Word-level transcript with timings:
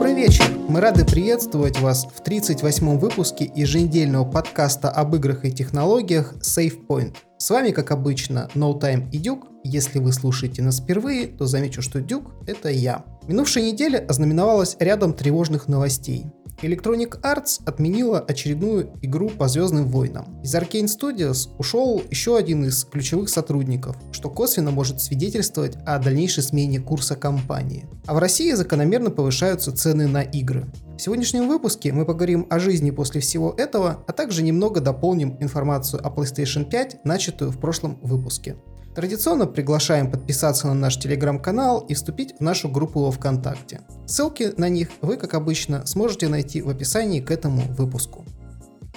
Добрый 0.00 0.14
вечер! 0.14 0.46
Мы 0.66 0.80
рады 0.80 1.04
приветствовать 1.04 1.78
вас 1.78 2.06
в 2.06 2.22
38-м 2.26 2.98
выпуске 2.98 3.52
еженедельного 3.54 4.24
подкаста 4.24 4.88
об 4.88 5.14
играх 5.14 5.44
и 5.44 5.52
технологиях 5.52 6.36
SafePoint. 6.36 7.14
С 7.36 7.50
вами, 7.50 7.70
как 7.70 7.90
обычно, 7.90 8.48
No 8.54 8.80
Time 8.80 9.10
и 9.10 9.18
Дюк. 9.18 9.48
Если 9.62 9.98
вы 9.98 10.14
слушаете 10.14 10.62
нас 10.62 10.80
впервые, 10.80 11.26
то 11.26 11.44
замечу, 11.44 11.82
что 11.82 12.00
Дюк— 12.00 12.32
это 12.46 12.70
я. 12.70 13.04
Минувшая 13.28 13.62
неделя 13.62 14.02
ознаменовалась 14.08 14.74
рядом 14.80 15.12
тревожных 15.12 15.68
новостей. 15.68 16.24
Electronic 16.62 17.20
Arts 17.22 17.62
отменила 17.64 18.20
очередную 18.20 18.92
игру 19.00 19.30
по 19.30 19.48
Звездным 19.48 19.86
войнам. 19.86 20.40
Из 20.42 20.54
Arkane 20.54 20.86
Studios 20.86 21.48
ушел 21.58 22.02
еще 22.10 22.36
один 22.36 22.66
из 22.66 22.84
ключевых 22.84 23.30
сотрудников, 23.30 23.96
что 24.12 24.28
косвенно 24.28 24.70
может 24.70 25.00
свидетельствовать 25.00 25.76
о 25.86 25.98
дальнейшей 25.98 26.42
смене 26.42 26.78
курса 26.78 27.16
компании. 27.16 27.86
А 28.06 28.14
в 28.14 28.18
России 28.18 28.52
закономерно 28.52 29.10
повышаются 29.10 29.72
цены 29.72 30.06
на 30.06 30.22
игры. 30.22 30.66
В 30.98 31.02
сегодняшнем 31.02 31.48
выпуске 31.48 31.92
мы 31.92 32.04
поговорим 32.04 32.46
о 32.50 32.58
жизни 32.58 32.90
после 32.90 33.22
всего 33.22 33.54
этого, 33.56 34.04
а 34.06 34.12
также 34.12 34.42
немного 34.42 34.80
дополним 34.80 35.38
информацию 35.40 36.06
о 36.06 36.10
PlayStation 36.10 36.68
5, 36.68 37.04
начатую 37.04 37.52
в 37.52 37.58
прошлом 37.58 37.98
выпуске. 38.02 38.56
Традиционно 38.94 39.46
приглашаем 39.46 40.10
подписаться 40.10 40.66
на 40.66 40.74
наш 40.74 40.96
телеграм-канал 40.98 41.80
и 41.88 41.94
вступить 41.94 42.34
в 42.38 42.40
нашу 42.40 42.68
группу 42.68 43.00
во 43.00 43.12
ВКонтакте. 43.12 43.82
Ссылки 44.06 44.52
на 44.56 44.68
них 44.68 44.88
вы, 45.00 45.16
как 45.16 45.34
обычно, 45.34 45.86
сможете 45.86 46.28
найти 46.28 46.60
в 46.60 46.68
описании 46.68 47.20
к 47.20 47.30
этому 47.30 47.62
выпуску. 47.74 48.26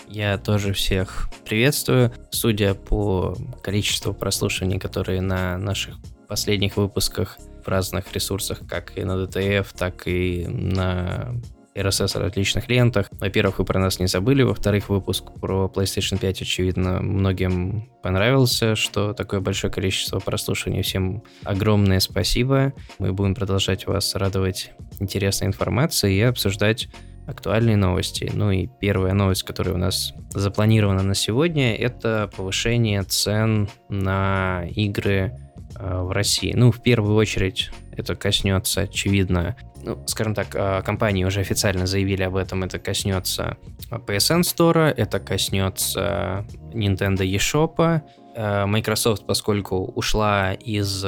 Я 0.07 0.37
тоже 0.37 0.73
всех 0.73 1.29
приветствую. 1.45 2.11
Судя 2.31 2.73
по 2.73 3.35
количеству 3.61 4.13
прослушиваний, 4.13 4.79
которые 4.79 5.21
на 5.21 5.57
наших 5.57 5.95
последних 6.27 6.77
выпусках 6.77 7.37
в 7.63 7.67
разных 7.67 8.11
ресурсах, 8.13 8.61
как 8.67 8.97
и 8.97 9.03
на 9.03 9.23
DTF, 9.23 9.67
так 9.77 10.07
и 10.07 10.47
на 10.47 11.35
RSS 11.75 12.19
различных 12.19 12.67
лентах. 12.69 13.07
Во-первых, 13.11 13.59
вы 13.59 13.65
про 13.65 13.79
нас 13.79 13.99
не 13.99 14.07
забыли. 14.07 14.43
Во-вторых, 14.43 14.89
выпуск 14.89 15.25
про 15.39 15.71
PlayStation 15.73 16.19
5, 16.19 16.41
очевидно, 16.41 17.01
многим 17.01 17.89
понравился, 18.01 18.75
что 18.75 19.13
такое 19.13 19.39
большое 19.39 19.71
количество 19.71 20.19
прослушиваний. 20.19 20.81
Всем 20.81 21.23
огромное 21.43 21.99
спасибо. 21.99 22.73
Мы 22.99 23.13
будем 23.13 23.35
продолжать 23.35 23.87
вас 23.87 24.15
радовать 24.15 24.71
интересной 24.99 25.47
информацией 25.47 26.17
и 26.17 26.21
обсуждать 26.21 26.89
актуальные 27.27 27.77
новости. 27.77 28.29
Ну 28.33 28.51
и 28.51 28.67
первая 28.79 29.13
новость, 29.13 29.43
которая 29.43 29.75
у 29.75 29.77
нас 29.77 30.13
запланирована 30.31 31.03
на 31.03 31.15
сегодня, 31.15 31.75
это 31.75 32.29
повышение 32.35 33.03
цен 33.03 33.69
на 33.89 34.65
игры 34.75 35.31
в 35.79 36.11
России. 36.11 36.53
Ну, 36.55 36.71
в 36.71 36.81
первую 36.81 37.15
очередь, 37.15 37.71
это 37.95 38.15
коснется, 38.15 38.81
очевидно, 38.81 39.55
ну, 39.83 40.01
скажем 40.07 40.33
так, 40.33 40.47
а, 40.55 40.81
компании 40.81 41.25
уже 41.25 41.41
официально 41.41 41.85
заявили 41.85 42.23
об 42.23 42.35
этом, 42.35 42.63
это 42.63 42.79
коснется 42.79 43.57
PSN 43.89 44.41
Store, 44.41 44.89
это 44.89 45.19
коснется 45.19 46.45
Nintendo 46.73 47.19
eShop, 47.19 48.01
а, 48.35 48.65
Microsoft, 48.65 49.25
поскольку 49.25 49.77
ушла 49.77 50.53
из 50.53 51.05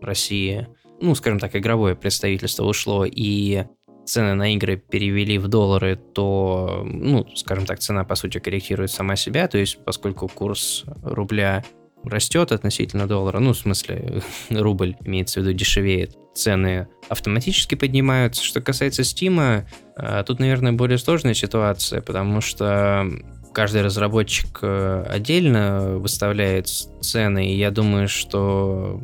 России, 0.00 0.68
ну, 1.00 1.14
скажем 1.14 1.38
так, 1.38 1.56
игровое 1.56 1.96
представительство 1.96 2.64
ушло, 2.64 3.04
и 3.04 3.64
цены 4.04 4.34
на 4.34 4.52
игры 4.54 4.76
перевели 4.76 5.38
в 5.38 5.48
доллары, 5.48 5.96
то, 5.96 6.82
ну, 6.84 7.26
скажем 7.34 7.66
так, 7.66 7.78
цена, 7.78 8.04
по 8.04 8.14
сути, 8.14 8.38
корректирует 8.38 8.90
сама 8.90 9.16
себя, 9.16 9.48
то 9.48 9.58
есть 9.58 9.84
поскольку 9.84 10.28
курс 10.28 10.84
рубля 11.02 11.64
растет 12.04 12.52
относительно 12.52 13.06
доллара, 13.06 13.38
ну, 13.38 13.52
в 13.52 13.58
смысле, 13.58 14.22
рубль, 14.50 14.96
имеется 15.04 15.40
в 15.40 15.42
виду, 15.42 15.52
дешевеет, 15.52 16.16
цены 16.34 16.88
автоматически 17.08 17.74
поднимаются. 17.74 18.42
Что 18.42 18.60
касается 18.60 19.02
Steam, 19.02 19.64
а, 19.96 20.22
тут, 20.22 20.38
наверное, 20.38 20.72
более 20.72 20.98
сложная 20.98 21.34
ситуация, 21.34 22.00
потому 22.00 22.40
что 22.40 23.06
каждый 23.52 23.82
разработчик 23.82 24.60
э, 24.62 25.04
отдельно 25.08 25.98
выставляет 25.98 26.68
цены, 26.68 27.52
и 27.52 27.56
я 27.56 27.70
думаю, 27.70 28.08
что 28.08 29.00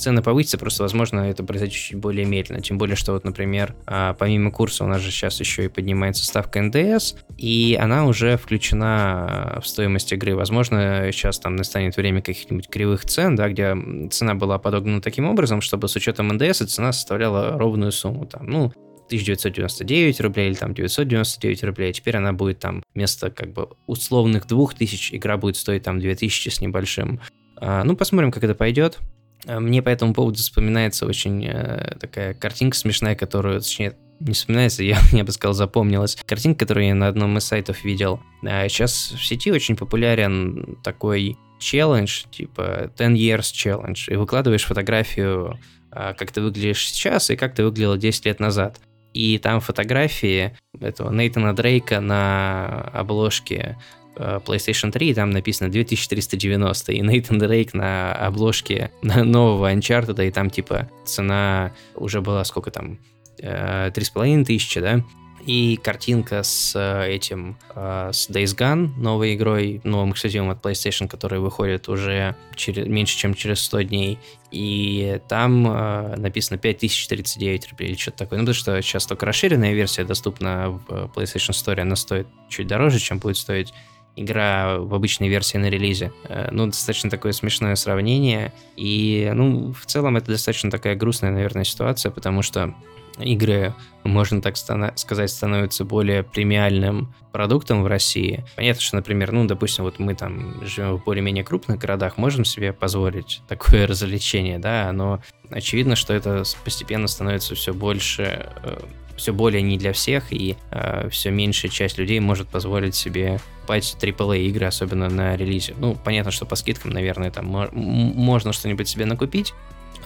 цены 0.00 0.22
повысятся, 0.22 0.58
просто, 0.58 0.82
возможно, 0.82 1.20
это 1.20 1.44
произойдет 1.44 1.76
чуть 1.76 1.98
более 1.98 2.24
медленно. 2.24 2.60
Тем 2.60 2.78
более, 2.78 2.96
что 2.96 3.12
вот, 3.12 3.24
например, 3.24 3.74
а, 3.86 4.14
помимо 4.14 4.50
курса 4.50 4.84
у 4.84 4.86
нас 4.86 5.00
же 5.00 5.10
сейчас 5.10 5.38
еще 5.40 5.66
и 5.66 5.68
поднимается 5.68 6.24
ставка 6.24 6.60
НДС, 6.62 7.14
и 7.36 7.78
она 7.80 8.06
уже 8.06 8.36
включена 8.36 9.60
в 9.62 9.66
стоимость 9.66 10.12
игры. 10.12 10.34
Возможно, 10.34 11.08
сейчас 11.12 11.38
там 11.38 11.56
настанет 11.56 11.96
время 11.96 12.22
каких-нибудь 12.22 12.68
кривых 12.68 13.04
цен, 13.04 13.36
да, 13.36 13.48
где 13.48 13.76
цена 14.10 14.34
была 14.34 14.58
подогнана 14.58 15.00
таким 15.00 15.26
образом, 15.26 15.60
чтобы 15.60 15.88
с 15.88 15.96
учетом 15.96 16.28
НДС 16.28 16.64
цена 16.66 16.92
составляла 16.92 17.58
ровную 17.58 17.92
сумму. 17.92 18.26
Там, 18.26 18.46
ну, 18.46 18.72
1999 19.10 20.20
рублей 20.20 20.48
или 20.48 20.54
там 20.54 20.72
999 20.72 21.64
рублей, 21.64 21.90
а 21.90 21.92
теперь 21.92 22.16
она 22.16 22.32
будет 22.32 22.60
там 22.60 22.84
вместо 22.94 23.30
как 23.30 23.52
бы 23.52 23.70
условных 23.86 24.46
2000 24.46 25.16
игра 25.16 25.36
будет 25.36 25.56
стоить 25.56 25.82
там 25.82 25.98
2000 25.98 26.48
с 26.48 26.60
небольшим. 26.60 27.20
А, 27.56 27.82
ну, 27.84 27.96
посмотрим, 27.96 28.30
как 28.30 28.44
это 28.44 28.54
пойдет. 28.54 28.98
Э, 29.46 29.58
мне 29.58 29.82
по 29.82 29.88
этому 29.88 30.14
поводу 30.14 30.38
вспоминается 30.38 31.06
очень 31.06 31.44
э, 31.46 31.96
такая 31.98 32.34
картинка 32.34 32.76
смешная, 32.76 33.14
которую, 33.14 33.60
точнее, 33.60 33.96
не 34.20 34.32
вспоминается, 34.32 34.82
я, 34.84 34.98
я 35.12 35.24
бы 35.24 35.32
сказал, 35.32 35.54
запомнилась. 35.54 36.16
Картинка, 36.26 36.60
которую 36.60 36.86
я 36.86 36.94
на 36.94 37.08
одном 37.08 37.38
из 37.38 37.44
сайтов 37.44 37.84
видел. 37.84 38.20
А 38.44 38.68
сейчас 38.68 39.12
в 39.12 39.24
сети 39.24 39.50
очень 39.50 39.76
популярен 39.76 40.78
такой 40.82 41.36
челлендж, 41.58 42.24
типа 42.30 42.90
10 42.96 43.16
years 43.16 43.52
challenge, 43.52 44.12
и 44.12 44.16
выкладываешь 44.16 44.64
фотографию, 44.64 45.58
а, 45.90 46.14
как 46.14 46.32
ты 46.32 46.40
выглядишь 46.40 46.88
сейчас 46.88 47.30
и 47.30 47.36
как 47.36 47.54
ты 47.54 47.64
выглядел 47.64 47.96
10 47.96 48.24
лет 48.26 48.40
назад. 48.40 48.80
И 49.12 49.38
там 49.38 49.60
фотографии 49.60 50.56
этого 50.80 51.12
Нейтана 51.12 51.54
Дрейка 51.54 52.00
на 52.00 52.90
обложке 52.94 53.76
Э, 53.76 53.99
PlayStation 54.20 54.90
3, 54.90 55.08
и 55.08 55.14
там 55.14 55.30
написано 55.30 55.70
2390, 55.70 56.92
и 56.92 57.00
Нейтан 57.00 57.38
Дрейк 57.38 57.74
на 57.74 58.12
обложке 58.12 58.90
нового 59.02 59.72
Uncharted, 59.72 60.26
и 60.26 60.30
там 60.30 60.50
типа 60.50 60.88
цена 61.04 61.72
уже 61.94 62.20
была 62.20 62.44
сколько 62.44 62.70
там, 62.70 62.98
э, 63.38 63.90
три 63.94 64.04
с 64.04 64.10
половиной 64.10 64.44
тысячи, 64.44 64.80
да? 64.80 65.02
И 65.46 65.80
картинка 65.82 66.42
с 66.42 66.74
э, 66.76 67.14
этим, 67.14 67.56
с 67.74 68.28
Days 68.28 68.54
Gone, 68.56 68.90
новой 68.98 69.34
игрой, 69.34 69.80
новым 69.84 70.12
эксклюзивом 70.12 70.50
от 70.50 70.62
PlayStation, 70.62 71.08
который 71.08 71.38
выходит 71.38 71.88
уже 71.88 72.36
через, 72.56 72.86
меньше, 72.86 73.16
чем 73.16 73.34
через 73.34 73.62
100 73.62 73.82
дней. 73.82 74.18
И 74.50 75.18
там 75.28 75.66
э, 75.66 76.16
написано 76.16 76.58
5039 76.58 77.70
рублей 77.70 77.88
или 77.90 77.96
что-то 77.96 78.18
такое. 78.18 78.38
Ну, 78.38 78.44
потому 78.44 78.54
что 78.54 78.82
сейчас 78.82 79.06
только 79.06 79.24
расширенная 79.24 79.72
версия 79.72 80.04
доступна 80.04 80.70
в 80.86 81.10
PlayStation 81.14 81.52
Store, 81.52 81.80
она 81.80 81.96
стоит 81.96 82.26
чуть 82.50 82.66
дороже, 82.66 82.98
чем 82.98 83.18
будет 83.18 83.38
стоить 83.38 83.72
игра 84.16 84.78
в 84.78 84.94
обычной 84.94 85.28
версии 85.28 85.56
на 85.56 85.70
релизе. 85.70 86.12
Э, 86.24 86.48
ну, 86.50 86.66
достаточно 86.66 87.10
такое 87.10 87.32
смешное 87.32 87.74
сравнение. 87.76 88.52
И, 88.76 89.30
ну, 89.34 89.72
в 89.72 89.86
целом 89.86 90.16
это 90.16 90.32
достаточно 90.32 90.70
такая 90.70 90.96
грустная, 90.96 91.30
наверное, 91.30 91.64
ситуация, 91.64 92.10
потому 92.10 92.42
что 92.42 92.74
игры, 93.18 93.74
можно 94.04 94.40
так 94.40 94.56
сказать, 94.56 95.30
становятся 95.30 95.84
более 95.84 96.22
премиальным 96.22 97.12
продуктом 97.32 97.82
в 97.82 97.86
России. 97.86 98.44
Понятно, 98.56 98.82
что, 98.82 98.96
например, 98.96 99.32
ну, 99.32 99.46
допустим, 99.46 99.84
вот 99.84 99.98
мы 99.98 100.14
там 100.14 100.64
живем 100.64 100.96
в 100.96 101.04
более-менее 101.04 101.44
крупных 101.44 101.78
городах, 101.78 102.16
можем 102.16 102.44
себе 102.44 102.72
позволить 102.72 103.42
такое 103.48 103.86
развлечение, 103.86 104.58
да, 104.58 104.90
но 104.92 105.20
очевидно, 105.50 105.96
что 105.96 106.14
это 106.14 106.44
постепенно 106.64 107.08
становится 107.08 107.54
все 107.54 107.74
больше 107.74 108.48
э, 108.62 108.78
все 109.20 109.32
более 109.32 109.62
не 109.62 109.78
для 109.78 109.92
всех, 109.92 110.32
и 110.32 110.56
э, 110.70 111.08
все 111.10 111.30
меньшая 111.30 111.70
часть 111.70 111.98
людей 111.98 112.18
может 112.20 112.48
позволить 112.48 112.94
себе 112.94 113.40
покупать 113.70 113.96
AAA 114.00 114.46
игры, 114.46 114.66
особенно 114.66 115.08
на 115.08 115.36
релизе. 115.36 115.74
Ну, 115.78 115.94
понятно, 115.94 116.32
что 116.32 116.44
по 116.44 116.56
скидкам, 116.56 116.90
наверное, 116.90 117.30
там 117.30 117.46
можно 117.46 118.52
что-нибудь 118.52 118.88
себе 118.88 119.04
накупить. 119.04 119.54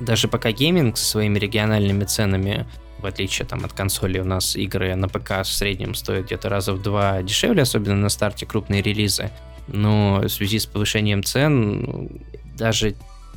Даже 0.00 0.28
пока 0.28 0.52
гейминг 0.52 0.98
со 0.98 1.04
своими 1.04 1.38
региональными 1.38 2.04
ценами 2.04 2.66
в 2.98 3.06
отличие 3.06 3.46
там, 3.46 3.64
от 3.64 3.72
консоли, 3.74 4.18
у 4.18 4.24
нас 4.24 4.56
игры 4.56 4.94
на 4.94 5.08
ПК 5.08 5.42
в 5.42 5.46
среднем 5.46 5.94
стоят 5.94 6.26
где-то 6.26 6.48
раза 6.48 6.72
в 6.72 6.80
два 6.80 7.22
дешевле, 7.22 7.62
особенно 7.62 7.96
на 7.96 8.08
старте 8.08 8.46
крупные 8.46 8.80
релизы. 8.80 9.30
Но 9.66 10.20
в 10.22 10.28
связи 10.28 10.58
с 10.58 10.64
повышением 10.64 11.22
цен 11.22 12.08
даже 12.56 12.94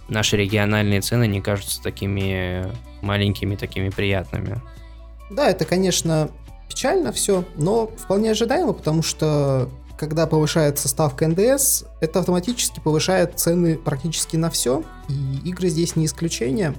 наши 0.08 0.38
региональные 0.38 1.02
цены 1.02 1.28
не 1.28 1.42
кажутся 1.42 1.82
такими 1.84 2.66
маленькими, 3.02 3.56
такими 3.56 3.90
приятными. 3.90 4.62
Да, 5.30 5.50
это, 5.50 5.66
конечно, 5.66 6.30
печально 6.70 7.12
все, 7.12 7.44
но 7.56 7.88
вполне 7.98 8.32
ожидаемо, 8.32 8.74
потому 8.74 9.04
что 9.04 9.70
когда 9.98 10.28
повышается 10.28 10.88
ставка 10.88 11.28
НДС, 11.28 11.84
это 12.02 12.20
автоматически 12.20 12.80
повышает 12.80 13.40
цены 13.40 13.78
практически 13.78 14.38
на 14.38 14.50
все, 14.50 14.84
и 15.10 15.50
игры 15.50 15.70
здесь 15.70 15.96
не 15.96 16.06
исключение. 16.06 16.76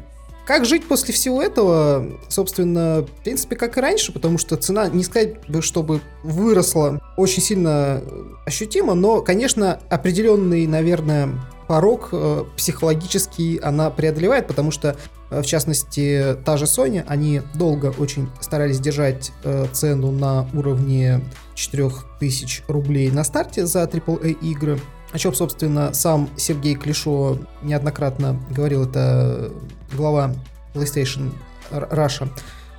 Как 0.47 0.65
жить 0.65 0.89
после 0.89 1.13
всего 1.13 1.43
этого? 1.43 2.07
Собственно, 2.29 3.03
в 3.03 3.23
принципе, 3.23 3.55
как 3.55 3.77
и 3.77 3.81
раньше, 3.83 4.13
потому 4.13 4.39
что 4.39 4.57
цена, 4.57 4.89
не 4.89 5.05
сказать 5.05 5.47
бы, 5.47 5.61
чтобы 5.61 6.01
выросла 6.23 7.03
очень 7.19 7.43
сильно 7.43 8.03
ощутимо, 8.47 8.95
но, 8.95 9.21
конечно, 9.21 9.79
определенный, 9.91 10.67
наверное, 10.67 11.29
порог 11.67 12.09
э, 12.13 12.45
психологический 12.57 13.59
она 13.59 13.91
преодолевает, 13.91 14.47
потому 14.47 14.71
что 14.71 14.97
В 15.31 15.43
частности, 15.43 16.37
та 16.45 16.57
же 16.57 16.65
Sony, 16.65 17.05
они 17.07 17.43
долго 17.55 17.93
очень 17.99 18.29
старались 18.41 18.81
держать 18.81 19.31
э, 19.45 19.67
цену 19.73 20.11
на 20.11 20.49
уровне 20.55 21.21
4000 21.55 22.65
рублей 22.69 23.11
на 23.11 23.25
старте 23.25 23.67
за 23.67 23.83
AAA 23.85 24.39
игры. 24.41 24.81
О 25.13 25.19
чем, 25.19 25.35
собственно, 25.35 25.93
сам 25.93 26.31
Сергей 26.37 26.75
Клишо 26.75 27.39
неоднократно 27.63 28.41
говорил, 28.51 28.85
это 28.85 29.53
глава 29.95 30.35
PlayStation 30.75 31.31
Russia. 31.71 32.29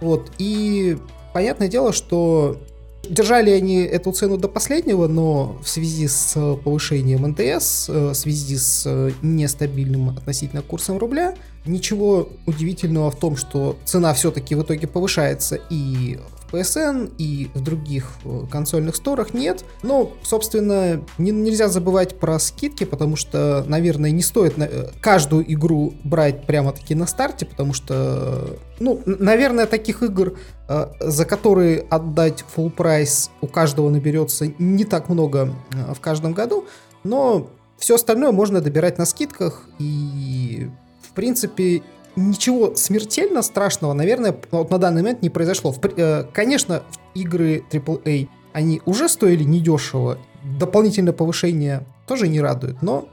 Вот, 0.01 0.31
и 0.37 0.97
понятное 1.33 1.67
дело, 1.67 1.93
что 1.93 2.59
Держали 3.07 3.49
они 3.49 3.77
эту 3.77 4.11
цену 4.11 4.37
до 4.37 4.47
последнего, 4.47 5.07
но 5.07 5.57
в 5.63 5.69
связи 5.69 6.07
с 6.07 6.35
повышением 6.63 7.27
НТС, 7.29 7.89
э, 7.89 8.09
в 8.09 8.13
связи 8.13 8.57
с 8.57 8.83
э, 8.85 9.11
нестабильным 9.21 10.09
относительно 10.09 10.61
курсом 10.61 10.97
рубля, 10.97 11.33
ничего 11.65 12.29
удивительного 12.45 13.11
в 13.11 13.19
том, 13.19 13.35
что 13.35 13.77
цена 13.85 14.13
все-таки 14.13 14.55
в 14.55 14.63
итоге 14.63 14.87
повышается 14.87 15.59
и 15.69 16.19
PSN 16.51 17.11
и 17.17 17.49
в 17.53 17.61
других 17.61 18.11
э, 18.25 18.41
консольных 18.49 18.95
сторах 18.95 19.33
нет. 19.33 19.63
Но, 19.83 20.11
собственно, 20.23 21.01
не, 21.17 21.31
нельзя 21.31 21.67
забывать 21.67 22.19
про 22.19 22.39
скидки, 22.39 22.83
потому 22.83 23.15
что, 23.15 23.63
наверное, 23.67 24.11
не 24.11 24.21
стоит 24.21 24.57
на, 24.57 24.63
э, 24.63 24.89
каждую 25.01 25.51
игру 25.53 25.93
брать 26.03 26.45
прямо-таки 26.45 26.95
на 26.95 27.05
старте, 27.05 27.45
потому 27.45 27.73
что, 27.73 28.57
ну, 28.79 29.01
наверное, 29.05 29.65
таких 29.65 30.03
игр, 30.03 30.37
э, 30.67 30.87
за 30.99 31.25
которые 31.25 31.81
отдать 31.89 32.43
full 32.55 32.69
прайс 32.69 33.29
у 33.41 33.47
каждого 33.47 33.89
наберется 33.89 34.51
не 34.57 34.85
так 34.85 35.09
много 35.09 35.53
в 35.71 35.99
каждом 35.99 36.33
году, 36.33 36.65
но 37.03 37.49
все 37.77 37.95
остальное 37.95 38.31
можно 38.31 38.61
добирать 38.61 38.97
на 38.97 39.05
скидках 39.05 39.63
и 39.79 40.69
в 41.09 41.13
принципе, 41.13 41.81
ничего 42.15 42.75
смертельно 42.75 43.41
страшного, 43.41 43.93
наверное, 43.93 44.35
вот 44.51 44.69
на 44.69 44.77
данный 44.77 45.01
момент 45.01 45.21
не 45.21 45.29
произошло. 45.29 45.73
Э, 45.97 46.25
конечно, 46.33 46.83
игры 47.15 47.63
AAA, 47.71 48.27
они 48.53 48.81
уже 48.85 49.09
стоили 49.09 49.43
недешево, 49.43 50.19
дополнительное 50.59 51.13
повышение 51.13 51.85
тоже 52.07 52.27
не 52.27 52.41
радует, 52.41 52.81
но 52.81 53.07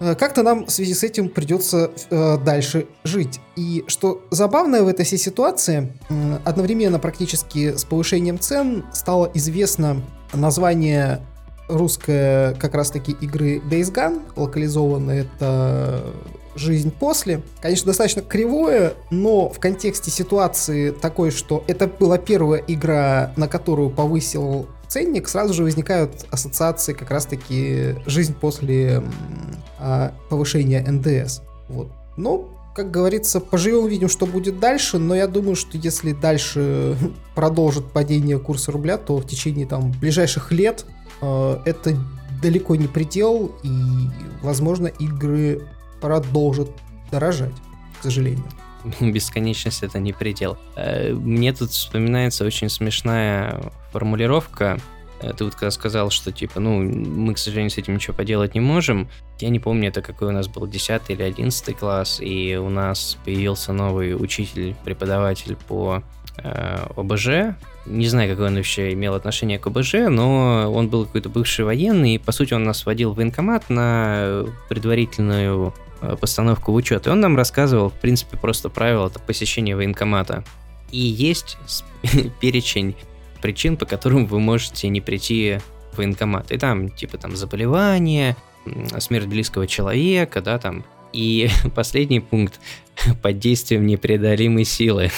э, 0.00 0.14
как-то 0.14 0.42
нам 0.42 0.66
в 0.66 0.70
связи 0.70 0.94
с 0.94 1.02
этим 1.02 1.28
придется 1.28 1.90
э, 2.10 2.38
дальше 2.38 2.86
жить. 3.04 3.40
И 3.56 3.84
что 3.86 4.22
забавное 4.30 4.82
в 4.82 4.88
этой 4.88 5.04
всей 5.04 5.18
ситуации, 5.18 5.92
э, 6.08 6.38
одновременно 6.44 6.98
практически 6.98 7.76
с 7.76 7.84
повышением 7.84 8.38
цен 8.38 8.84
стало 8.92 9.30
известно 9.34 10.02
название 10.32 11.20
русское 11.68 12.54
как 12.54 12.74
раз-таки 12.74 13.12
игры 13.12 13.58
Days 13.58 13.92
Gone, 13.92 14.20
локализованное 14.36 15.22
это 15.22 16.12
жизнь 16.54 16.90
после. 16.90 17.42
Конечно, 17.60 17.86
достаточно 17.86 18.22
кривое, 18.22 18.94
но 19.10 19.48
в 19.48 19.58
контексте 19.58 20.10
ситуации 20.10 20.90
такой, 20.90 21.30
что 21.30 21.64
это 21.66 21.86
была 21.86 22.18
первая 22.18 22.62
игра, 22.66 23.32
на 23.36 23.48
которую 23.48 23.90
повысил 23.90 24.66
ценник, 24.92 25.28
сразу 25.28 25.54
же 25.54 25.62
возникают 25.62 26.26
ассоциации 26.30 26.92
как 26.92 27.10
раз-таки 27.10 27.96
жизнь 28.06 28.34
после 28.34 29.02
а, 29.78 30.12
повышения 30.28 30.84
НДС. 30.86 31.40
Вот. 31.68 31.88
Но, 32.18 32.50
как 32.74 32.90
говорится, 32.90 33.40
поживем, 33.40 33.84
увидим, 33.84 34.10
что 34.10 34.26
будет 34.26 34.60
дальше, 34.60 34.98
но 34.98 35.14
я 35.14 35.26
думаю, 35.26 35.56
что 35.56 35.78
если 35.78 36.12
дальше 36.12 36.96
продолжит 37.34 37.86
падение 37.86 38.38
курса 38.38 38.70
рубля, 38.70 38.98
то 38.98 39.16
в 39.16 39.26
течение 39.26 39.66
там 39.66 39.92
ближайших 39.92 40.52
лет 40.52 40.84
э, 41.22 41.58
это 41.64 41.96
далеко 42.42 42.76
не 42.76 42.86
предел, 42.86 43.52
и, 43.62 43.70
возможно, 44.42 44.88
игры 44.88 45.62
продолжит 46.02 46.68
дорожать, 47.10 47.54
к 47.98 48.02
сожалению. 48.02 48.44
Бесконечность 49.00 49.82
это 49.82 49.98
не 50.00 50.12
предел. 50.12 50.58
Э, 50.76 51.12
мне 51.12 51.52
тут 51.52 51.70
вспоминается 51.70 52.44
очень 52.44 52.68
смешная 52.68 53.72
формулировка. 53.92 54.78
Э, 55.20 55.32
ты 55.32 55.44
вот 55.44 55.54
когда 55.54 55.70
сказал, 55.70 56.10
что 56.10 56.32
типа, 56.32 56.60
ну, 56.60 56.82
мы, 56.82 57.34
к 57.34 57.38
сожалению, 57.38 57.70
с 57.70 57.78
этим 57.78 57.94
ничего 57.94 58.14
поделать 58.14 58.54
не 58.54 58.60
можем. 58.60 59.08
Я 59.38 59.48
не 59.50 59.60
помню, 59.60 59.88
это 59.88 60.02
какой 60.02 60.28
у 60.28 60.32
нас 60.32 60.48
был 60.48 60.66
10 60.66 61.02
или 61.08 61.22
11 61.22 61.76
класс, 61.76 62.18
и 62.20 62.56
у 62.56 62.68
нас 62.68 63.16
появился 63.24 63.72
новый 63.72 64.14
учитель, 64.14 64.74
преподаватель 64.84 65.56
по 65.68 66.02
э, 66.38 66.86
ОБЖ. 66.96 67.56
Не 67.86 68.06
знаю, 68.06 68.30
какое 68.30 68.48
он 68.48 68.56
вообще 68.56 68.92
имел 68.92 69.14
отношение 69.14 69.58
к 69.58 69.66
ОБЖ, 69.66 70.08
но 70.08 70.72
он 70.72 70.88
был 70.88 71.06
какой-то 71.06 71.28
бывший 71.28 71.64
военный, 71.64 72.14
и, 72.16 72.18
по 72.18 72.32
сути, 72.32 72.54
он 72.54 72.64
нас 72.64 72.86
водил 72.86 73.12
в 73.12 73.16
военкомат 73.16 73.70
на 73.70 74.44
предварительную 74.68 75.74
постановку 76.20 76.72
в 76.72 76.74
учет. 76.74 77.06
И 77.06 77.10
он 77.10 77.20
нам 77.20 77.36
рассказывал, 77.36 77.90
в 77.90 77.94
принципе, 77.94 78.36
просто 78.36 78.68
правила 78.68 79.08
посещения 79.26 79.76
военкомата. 79.76 80.44
И 80.90 80.98
есть 80.98 81.56
перечень 82.40 82.96
причин, 83.40 83.76
по 83.76 83.86
которым 83.86 84.26
вы 84.26 84.40
можете 84.40 84.88
не 84.88 85.00
прийти 85.00 85.58
в 85.92 85.98
военкомат. 85.98 86.52
И 86.52 86.58
там, 86.58 86.90
типа, 86.90 87.18
там, 87.18 87.36
заболевание, 87.36 88.36
смерть 88.98 89.26
близкого 89.26 89.66
человека, 89.66 90.40
да, 90.40 90.58
там. 90.58 90.84
И 91.12 91.48
последний 91.74 92.20
пункт 92.20 92.60
под 93.22 93.38
действием 93.38 93.86
непреодолимой 93.86 94.64
силы. 94.64 95.10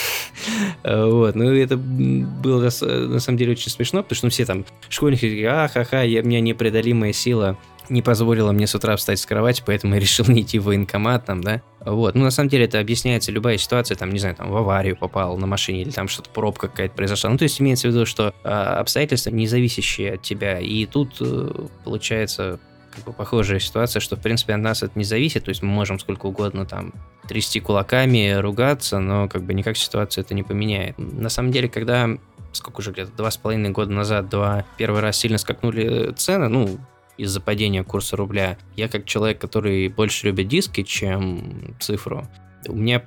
вот, 0.82 1.34
ну 1.34 1.52
это 1.52 1.76
было 1.76 2.62
на 2.62 3.20
самом 3.20 3.38
деле 3.38 3.52
очень 3.52 3.70
смешно, 3.70 4.02
потому 4.02 4.16
что 4.16 4.26
ну, 4.26 4.30
все 4.30 4.44
там 4.44 4.64
школьники 4.88 5.20
такие, 5.20 5.48
а-ха-ха, 5.48 6.02
у 6.02 6.26
меня 6.26 6.40
непреодолимая 6.40 7.12
сила 7.12 7.56
не 7.88 8.02
позволила 8.02 8.52
мне 8.52 8.66
с 8.66 8.74
утра 8.74 8.96
встать 8.96 9.18
с 9.18 9.26
кровати, 9.26 9.62
поэтому 9.64 9.94
я 9.94 10.00
решил 10.04 10.26
не 10.26 10.42
идти 10.42 10.58
в 10.58 10.64
военкомат 10.64 11.26
там, 11.26 11.42
да. 11.42 11.62
Вот, 11.80 12.14
ну 12.14 12.24
на 12.24 12.30
самом 12.30 12.48
деле 12.48 12.64
это 12.64 12.80
объясняется 12.80 13.30
любая 13.30 13.58
ситуация, 13.58 13.96
там, 13.96 14.10
не 14.10 14.18
знаю, 14.18 14.34
там 14.34 14.50
в 14.50 14.56
аварию 14.56 14.96
попал 14.96 15.36
на 15.36 15.46
машине 15.46 15.82
или 15.82 15.90
там 15.90 16.08
что-то 16.08 16.30
пробка 16.30 16.68
какая-то 16.68 16.94
произошла. 16.94 17.30
Ну 17.30 17.38
то 17.38 17.44
есть 17.44 17.60
имеется 17.60 17.88
в 17.88 17.90
виду, 17.90 18.06
что 18.06 18.34
э, 18.42 18.48
обстоятельства 18.48 19.30
не 19.30 19.46
зависящие 19.46 20.14
от 20.14 20.22
тебя. 20.22 20.58
И 20.58 20.86
тут 20.86 21.16
э, 21.20 21.50
получается 21.84 22.58
как 22.94 23.04
бы 23.04 23.12
похожая 23.12 23.58
ситуация, 23.58 24.00
что 24.00 24.16
в 24.16 24.20
принципе 24.20 24.54
от 24.54 24.60
нас 24.60 24.82
это 24.82 24.92
не 24.96 25.04
зависит, 25.04 25.44
то 25.44 25.48
есть 25.48 25.62
мы 25.62 25.68
можем 25.68 25.98
сколько 25.98 26.26
угодно 26.26 26.64
там 26.64 26.92
трясти 27.28 27.60
кулаками, 27.60 28.34
ругаться, 28.34 28.98
но 28.98 29.28
как 29.28 29.42
бы 29.42 29.54
никак 29.54 29.76
ситуацию 29.76 30.24
это 30.24 30.34
не 30.34 30.42
поменяет. 30.42 30.96
На 30.98 31.28
самом 31.28 31.50
деле, 31.50 31.68
когда 31.68 32.08
сколько 32.52 32.80
уже 32.80 32.92
где-то 32.92 33.12
два 33.16 33.30
с 33.30 33.36
половиной 33.36 33.70
года 33.70 33.92
назад, 33.92 34.28
два 34.28 34.64
первый 34.76 35.00
раз 35.00 35.16
сильно 35.16 35.38
скакнули 35.38 36.12
цены, 36.16 36.48
ну, 36.48 36.78
из-за 37.16 37.40
падения 37.40 37.84
курса 37.84 38.16
рубля. 38.16 38.58
Я 38.76 38.88
как 38.88 39.04
человек, 39.04 39.40
который 39.40 39.88
больше 39.88 40.26
любит 40.26 40.48
диски, 40.48 40.82
чем 40.82 41.76
цифру, 41.80 42.26
у 42.66 42.74
меня 42.74 43.02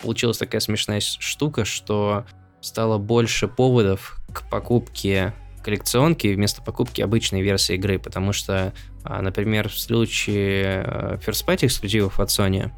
получилась 0.00 0.38
такая 0.38 0.60
смешная 0.60 1.00
штука, 1.00 1.64
что 1.64 2.24
стало 2.60 2.98
больше 2.98 3.48
поводов 3.48 4.20
к 4.32 4.48
покупке 4.48 5.32
коллекционки 5.62 6.26
вместо 6.34 6.60
покупки 6.62 7.00
обычной 7.02 7.42
версии 7.42 7.76
игры, 7.76 7.98
потому 7.98 8.32
что, 8.32 8.72
а, 9.04 9.22
например, 9.22 9.68
в 9.68 9.78
случае 9.78 10.82
э, 10.84 11.18
First 11.24 11.46
Party 11.46 11.66
эксклюзивов 11.66 12.18
от 12.18 12.28
Sony, 12.30 12.70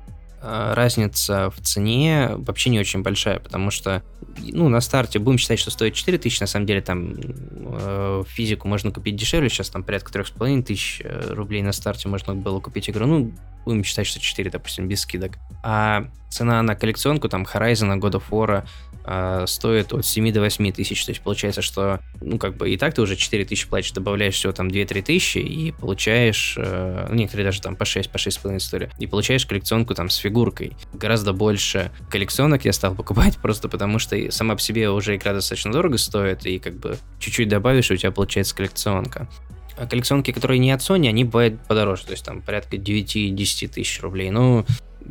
разница 0.45 1.51
в 1.51 1.61
цене 1.61 2.31
вообще 2.37 2.71
не 2.71 2.79
очень 2.79 3.03
большая, 3.03 3.39
потому 3.39 3.71
что, 3.71 4.03
ну, 4.39 4.69
на 4.69 4.81
старте 4.81 5.19
будем 5.19 5.39
считать, 5.39 5.59
что 5.59 5.71
стоит 5.71 5.95
4 5.95 6.19
тысячи, 6.19 6.41
на 6.41 6.47
самом 6.47 6.67
деле 6.67 6.81
там 6.81 7.15
э, 7.17 8.25
физику 8.29 8.69
можно 8.69 8.91
купить 8.91 9.17
дешевле, 9.17 9.49
сейчас 9.49 9.71
там 9.71 9.83
порядка 9.83 10.13
3,5 10.13 10.63
тысяч 10.63 11.01
э, 11.03 11.33
рублей 11.33 11.63
на 11.63 11.73
старте 11.73 12.09
можно 12.09 12.35
было 12.35 12.61
купить 12.61 12.91
игру, 12.91 13.07
ну, 13.07 13.33
будем 13.65 13.85
считать, 13.85 14.07
что 14.07 14.21
4, 14.21 14.51
допустим, 14.51 14.89
без 14.89 15.01
скидок. 15.01 15.39
А 15.63 16.09
цена 16.35 16.63
на 16.63 16.75
коллекционку, 16.75 17.29
там, 17.29 17.45
Horizon, 17.45 17.99
God 17.99 18.13
of 18.13 18.25
War, 18.31 18.65
э, 19.05 19.45
стоит 19.47 19.93
от 19.93 20.05
7 20.05 20.33
до 20.33 20.41
8 20.41 20.73
тысяч. 20.73 21.05
То 21.05 21.11
есть 21.11 21.23
получается, 21.23 21.63
что, 21.63 22.01
ну, 22.21 22.39
как 22.39 22.57
бы 22.57 22.71
и 22.71 22.77
так 22.77 22.95
ты 22.95 23.03
уже 23.03 23.17
4 23.17 23.45
тысячи 23.45 23.69
платишь, 23.69 23.93
добавляешь 23.93 24.35
всего 24.35 24.53
там 24.53 24.69
2-3 24.69 25.03
тысячи 25.03 25.39
и 25.39 25.73
получаешь, 25.73 26.57
э, 26.59 27.07
ну, 27.09 27.15
некоторые 27.15 27.47
даже 27.47 27.61
там 27.61 27.77
по 27.77 27.85
6, 27.85 28.11
по 28.11 28.19
6,5 28.19 28.57
истории, 28.57 28.91
и 28.99 29.07
получаешь 29.07 29.47
коллекционку 29.47 29.95
там 29.95 30.11
с 30.11 30.17
фигуркой. 30.17 30.73
Гораздо 30.93 31.33
больше 31.33 31.91
коллекционок 32.11 32.65
я 32.65 32.73
стал 32.73 32.95
покупать 32.97 33.39
просто 33.39 33.69
потому, 33.69 33.99
что 33.99 34.31
сама 34.31 34.55
по 34.55 34.61
себе 34.61 34.91
уже 34.91 35.17
игра 35.17 35.33
достаточно 35.33 35.73
дорого 35.73 35.99
стоит, 35.99 36.45
и 36.47 36.59
как 36.59 36.75
бы 36.75 36.99
чуть-чуть 37.21 37.49
добавишь, 37.49 37.91
и 37.91 37.95
у 37.95 37.97
тебя 37.97 38.11
получается 38.11 38.55
коллекционка. 38.57 39.29
А 39.77 39.87
коллекционки, 39.87 40.31
которые 40.31 40.59
не 40.59 40.71
от 40.71 40.81
Sony, 40.81 41.09
они 41.09 41.25
бывают 41.25 41.61
подороже, 41.67 42.05
то 42.05 42.13
есть 42.13 42.25
там 42.25 42.43
порядка 42.43 42.77
9-10 42.77 43.69
тысяч 43.69 44.01
рублей. 44.01 44.31
Но 44.31 44.65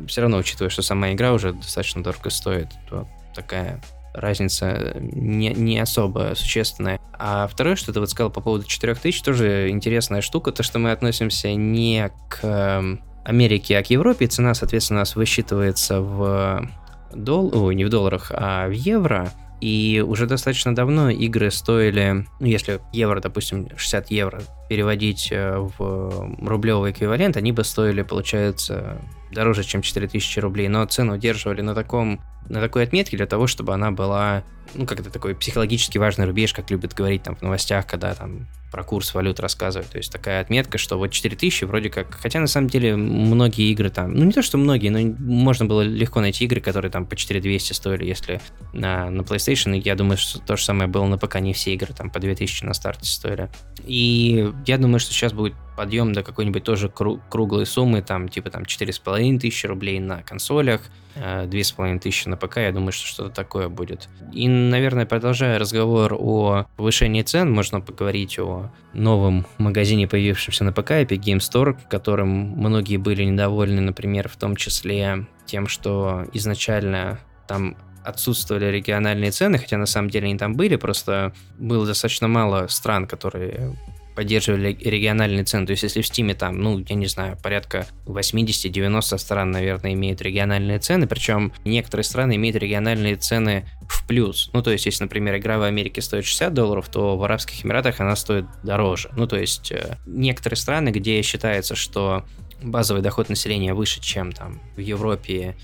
все 0.08 0.20
равно, 0.20 0.38
учитывая, 0.38 0.70
что 0.70 0.82
сама 0.82 1.12
игра 1.12 1.32
уже 1.32 1.52
достаточно 1.52 2.02
дорого 2.02 2.30
стоит, 2.30 2.68
то 2.88 3.08
такая 3.34 3.80
разница 4.14 4.96
не, 5.00 5.48
не 5.50 5.78
особо 5.78 6.32
существенная. 6.36 7.00
А 7.12 7.48
второе, 7.48 7.76
что 7.76 7.92
ты 7.92 8.00
вот 8.00 8.10
сказал 8.10 8.30
по 8.30 8.40
поводу 8.40 8.64
4000, 8.64 9.22
тоже 9.22 9.68
интересная 9.70 10.20
штука, 10.20 10.52
то, 10.52 10.62
что 10.62 10.78
мы 10.78 10.92
относимся 10.92 11.52
не 11.54 12.10
к 12.28 12.40
эм, 12.44 13.02
Америке, 13.24 13.76
а 13.76 13.82
к 13.82 13.90
Европе. 13.90 14.26
Цена, 14.26 14.54
соответственно, 14.54 15.00
у 15.00 15.02
нас 15.02 15.16
высчитывается 15.16 16.00
в 16.00 16.68
дол... 17.12 17.50
Ой, 17.54 17.74
не 17.74 17.84
в 17.84 17.88
долларах, 17.88 18.30
а 18.34 18.68
в 18.68 18.72
евро. 18.72 19.32
И 19.60 20.04
уже 20.06 20.26
достаточно 20.26 20.74
давно 20.74 21.10
игры 21.10 21.50
стоили, 21.50 22.26
ну, 22.40 22.46
если 22.46 22.80
евро, 22.92 23.20
допустим, 23.20 23.68
60 23.76 24.10
евро 24.10 24.42
переводить 24.68 25.28
э, 25.30 25.56
в 25.56 26.36
рублевый 26.46 26.90
эквивалент, 26.90 27.36
они 27.36 27.52
бы 27.52 27.64
стоили, 27.64 28.02
получается, 28.02 29.00
дороже, 29.32 29.64
чем 29.64 29.82
4000 29.82 30.38
рублей, 30.40 30.68
но 30.68 30.84
цену 30.86 31.14
удерживали 31.14 31.60
на 31.62 31.74
таком 31.74 32.20
на 32.48 32.60
такой 32.60 32.84
отметке 32.84 33.16
для 33.16 33.26
того, 33.26 33.46
чтобы 33.46 33.72
она 33.72 33.90
была, 33.90 34.42
ну, 34.74 34.86
как-то 34.86 35.10
такой 35.10 35.34
психологически 35.34 35.98
важный 35.98 36.26
рубеж, 36.26 36.52
как 36.52 36.70
любят 36.70 36.92
говорить 36.92 37.22
там 37.22 37.36
в 37.36 37.42
новостях, 37.42 37.86
когда 37.86 38.14
там 38.14 38.46
про 38.74 38.82
курс 38.82 39.14
валют 39.14 39.38
рассказывают. 39.38 39.92
То 39.92 39.98
есть 39.98 40.10
такая 40.10 40.40
отметка, 40.40 40.78
что 40.78 40.98
вот 40.98 41.12
4000 41.12 41.62
вроде 41.62 41.90
как... 41.90 42.12
Хотя 42.16 42.40
на 42.40 42.48
самом 42.48 42.68
деле 42.68 42.96
многие 42.96 43.70
игры 43.70 43.88
там... 43.88 44.12
Ну 44.12 44.24
не 44.24 44.32
то, 44.32 44.42
что 44.42 44.58
многие, 44.58 44.88
но 44.88 45.14
можно 45.16 45.64
было 45.64 45.82
легко 45.82 46.20
найти 46.20 46.44
игры, 46.44 46.60
которые 46.60 46.90
там 46.90 47.06
по 47.06 47.14
4200 47.14 47.72
стоили, 47.72 48.04
если 48.04 48.40
на, 48.72 49.10
на 49.10 49.20
PlayStation. 49.20 49.80
Я 49.84 49.94
думаю, 49.94 50.16
что 50.16 50.40
то 50.40 50.56
же 50.56 50.64
самое 50.64 50.88
было 50.88 51.06
на 51.06 51.18
ПК. 51.18 51.38
Не 51.38 51.52
все 51.52 51.72
игры 51.74 51.94
там 51.94 52.10
по 52.10 52.18
2000 52.18 52.64
на 52.64 52.74
старте 52.74 53.06
стоили. 53.06 53.48
И 53.86 54.50
я 54.66 54.76
думаю, 54.76 54.98
что 54.98 55.12
сейчас 55.12 55.32
будет 55.32 55.54
подъем 55.76 56.12
до 56.12 56.22
какой-нибудь 56.22 56.64
тоже 56.64 56.88
круглой 56.88 57.66
суммы, 57.66 58.02
там 58.02 58.28
типа 58.28 58.50
там 58.50 58.62
4,5 58.62 59.38
тысячи 59.38 59.66
рублей 59.66 60.00
на 60.00 60.22
консолях, 60.22 60.82
2,5 61.16 61.96
э, 61.96 61.98
тысячи 61.98 62.28
на 62.28 62.36
ПК, 62.36 62.58
я 62.58 62.72
думаю, 62.72 62.92
что 62.92 63.06
что-то 63.06 63.30
такое 63.30 63.68
будет. 63.68 64.08
И, 64.32 64.48
наверное, 64.48 65.06
продолжая 65.06 65.58
разговор 65.58 66.14
о 66.18 66.66
повышении 66.76 67.22
цен, 67.22 67.52
можно 67.52 67.80
поговорить 67.80 68.38
о 68.38 68.70
новом 68.92 69.46
магазине, 69.58 70.08
появившемся 70.08 70.64
на 70.64 70.72
ПК, 70.72 70.92
Epic 70.92 71.20
Game 71.20 71.38
Store, 71.38 71.76
которым 71.88 72.28
многие 72.28 72.96
были 72.96 73.24
недовольны, 73.24 73.80
например, 73.80 74.28
в 74.28 74.36
том 74.36 74.56
числе 74.56 75.26
тем, 75.46 75.66
что 75.66 76.24
изначально 76.32 77.20
там 77.46 77.76
отсутствовали 78.04 78.66
региональные 78.66 79.30
цены, 79.30 79.58
хотя 79.58 79.78
на 79.78 79.86
самом 79.86 80.10
деле 80.10 80.26
они 80.26 80.36
там 80.36 80.54
были, 80.54 80.76
просто 80.76 81.32
было 81.58 81.86
достаточно 81.86 82.28
мало 82.28 82.66
стран, 82.68 83.06
которые 83.06 83.74
поддерживали 84.14 84.76
региональные 84.80 85.44
цены. 85.44 85.66
То 85.66 85.72
есть, 85.72 85.82
если 85.82 86.02
в 86.02 86.04
Steam 86.04 86.34
там, 86.34 86.60
ну, 86.60 86.84
я 86.88 86.94
не 86.94 87.06
знаю, 87.06 87.38
порядка 87.42 87.86
80-90 88.06 89.18
стран, 89.18 89.50
наверное, 89.50 89.92
имеют 89.94 90.22
региональные 90.22 90.78
цены, 90.78 91.06
причем 91.06 91.52
некоторые 91.64 92.04
страны 92.04 92.36
имеют 92.36 92.56
региональные 92.56 93.16
цены 93.16 93.68
в 93.88 94.06
плюс. 94.06 94.50
Ну, 94.52 94.62
то 94.62 94.70
есть, 94.70 94.86
если, 94.86 95.04
например, 95.04 95.36
игра 95.36 95.58
в 95.58 95.62
Америке 95.62 96.00
стоит 96.00 96.24
60 96.24 96.54
долларов, 96.54 96.88
то 96.88 97.16
в 97.16 97.24
Арабских 97.24 97.64
Эмиратах 97.64 98.00
она 98.00 98.16
стоит 98.16 98.46
дороже. 98.62 99.10
Ну, 99.16 99.26
то 99.26 99.36
есть, 99.36 99.72
э, 99.72 99.98
некоторые 100.06 100.56
страны, 100.56 100.90
где 100.90 101.20
считается, 101.22 101.74
что 101.74 102.24
базовый 102.62 103.02
доход 103.02 103.28
населения 103.28 103.74
выше, 103.74 104.00
чем 104.00 104.32
там 104.32 104.60
в 104.76 104.80
Европе 104.80 105.56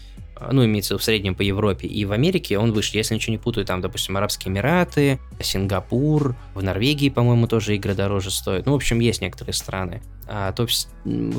ну, 0.50 0.64
имеется 0.64 0.96
в 0.96 1.02
среднем 1.02 1.34
по 1.34 1.42
Европе 1.42 1.86
и 1.86 2.04
в 2.04 2.12
Америке, 2.12 2.58
он 2.58 2.72
выше. 2.72 2.96
Если 2.96 3.14
ничего 3.14 3.32
не 3.32 3.38
путаю, 3.38 3.66
там, 3.66 3.80
допустим, 3.80 4.16
Арабские 4.16 4.52
Эмираты, 4.52 5.18
Сингапур, 5.40 6.36
в 6.54 6.62
Норвегии, 6.62 7.08
по-моему, 7.08 7.46
тоже 7.46 7.76
игры 7.76 7.94
дороже 7.94 8.30
стоят. 8.30 8.66
Ну, 8.66 8.72
в 8.72 8.76
общем, 8.76 9.00
есть 9.00 9.20
некоторые 9.20 9.54
страны. 9.54 10.02
А, 10.26 10.52
то 10.52 10.66
в 10.66 10.70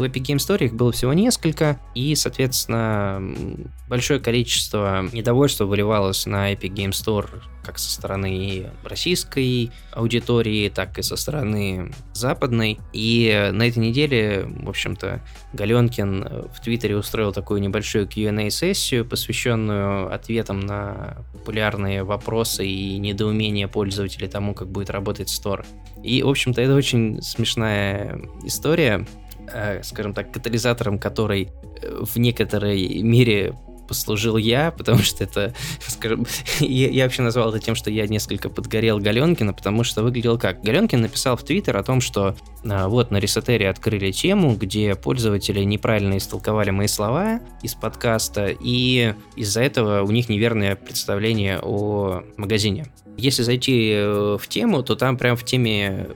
Epic 0.04 0.22
Game 0.22 0.36
Store 0.36 0.64
их 0.64 0.74
было 0.74 0.92
всего 0.92 1.14
несколько, 1.14 1.80
и, 1.96 2.14
соответственно, 2.16 3.22
большое 3.88 4.20
количество 4.20 5.06
недовольства 5.14 5.66
выливалось 5.66 6.26
на 6.26 6.52
Epic 6.52 6.74
Game 6.74 6.92
Store 6.92 7.30
как 7.64 7.80
со 7.80 7.92
стороны 7.92 8.70
российской 8.84 9.72
аудитории, 9.92 10.70
так 10.70 10.98
и 10.98 11.02
со 11.02 11.16
стороны 11.16 11.92
западной. 12.14 12.80
И 12.94 13.50
на 13.54 13.68
этой 13.68 13.80
неделе, 13.80 14.46
в 14.48 14.70
общем-то, 14.70 15.22
Галенкин 15.54 16.48
в 16.54 16.62
Твиттере 16.62 16.98
устроил 16.98 17.34
такую 17.34 17.62
небольшую 17.62 18.08
Q&A-сессию, 18.08 19.06
посвященную 19.06 20.14
ответам 20.14 20.60
на 20.62 21.18
популярные 21.34 22.04
вопросы 22.04 22.66
и 22.66 22.98
недоумения 22.98 23.68
пользователей 23.68 24.28
тому, 24.28 24.54
как 24.54 24.70
будет 24.70 24.90
работать 24.90 25.30
Store. 25.30 25.66
И, 26.04 26.24
в 26.24 26.30
общем-то, 26.30 26.62
это 26.62 26.76
очень 26.76 27.22
смешная 27.22 28.22
история, 28.44 29.06
э, 29.54 29.84
скажем 29.84 30.14
так, 30.14 30.32
катализатором 30.32 31.00
которой 31.00 31.50
э, 31.82 32.04
в 32.04 32.18
некоторой 32.18 33.02
мере 33.02 33.56
послужил 33.92 34.38
я, 34.38 34.72
потому 34.72 35.00
что 35.00 35.22
это, 35.22 35.54
скажем, 35.86 36.26
я, 36.62 36.90
я 36.90 37.04
вообще 37.04 37.24
назвал 37.24 37.50
это 37.50 37.60
тем, 37.60 37.76
что 37.76 37.92
я 37.92 38.08
несколько 38.08 38.48
подгорел 38.48 39.00
Галенкина, 39.00 39.52
потому 39.52 39.84
что 39.84 40.02
выглядел 40.02 40.40
как. 40.40 40.64
Галенкин 40.64 41.02
написал 41.02 41.36
в 41.36 41.44
Твиттер 41.44 41.76
о 41.76 41.84
том, 41.84 42.00
что 42.00 42.38
а, 42.64 42.88
вот 42.88 43.12
на 43.12 43.18
Ресетере 43.18 43.70
открыли 43.70 44.14
тему, 44.14 44.56
где 44.56 44.96
пользователи 44.96 45.62
неправильно 45.66 46.18
истолковали 46.18 46.70
мои 46.70 46.88
слова 46.88 47.42
из 47.62 47.76
подкаста, 47.76 48.56
и 48.58 49.14
из-за 49.36 49.62
этого 49.62 50.04
у 50.04 50.12
них 50.12 50.30
неверное 50.30 50.78
представление 50.78 51.60
о 51.62 52.24
магазине. 52.38 52.86
Если 53.18 53.44
зайти 53.44 53.92
э, 53.94 54.38
в 54.40 54.48
тему, 54.48 54.84
то 54.84 54.96
там 54.96 55.18
прям 55.18 55.36
в 55.36 55.44
теме, 55.44 56.08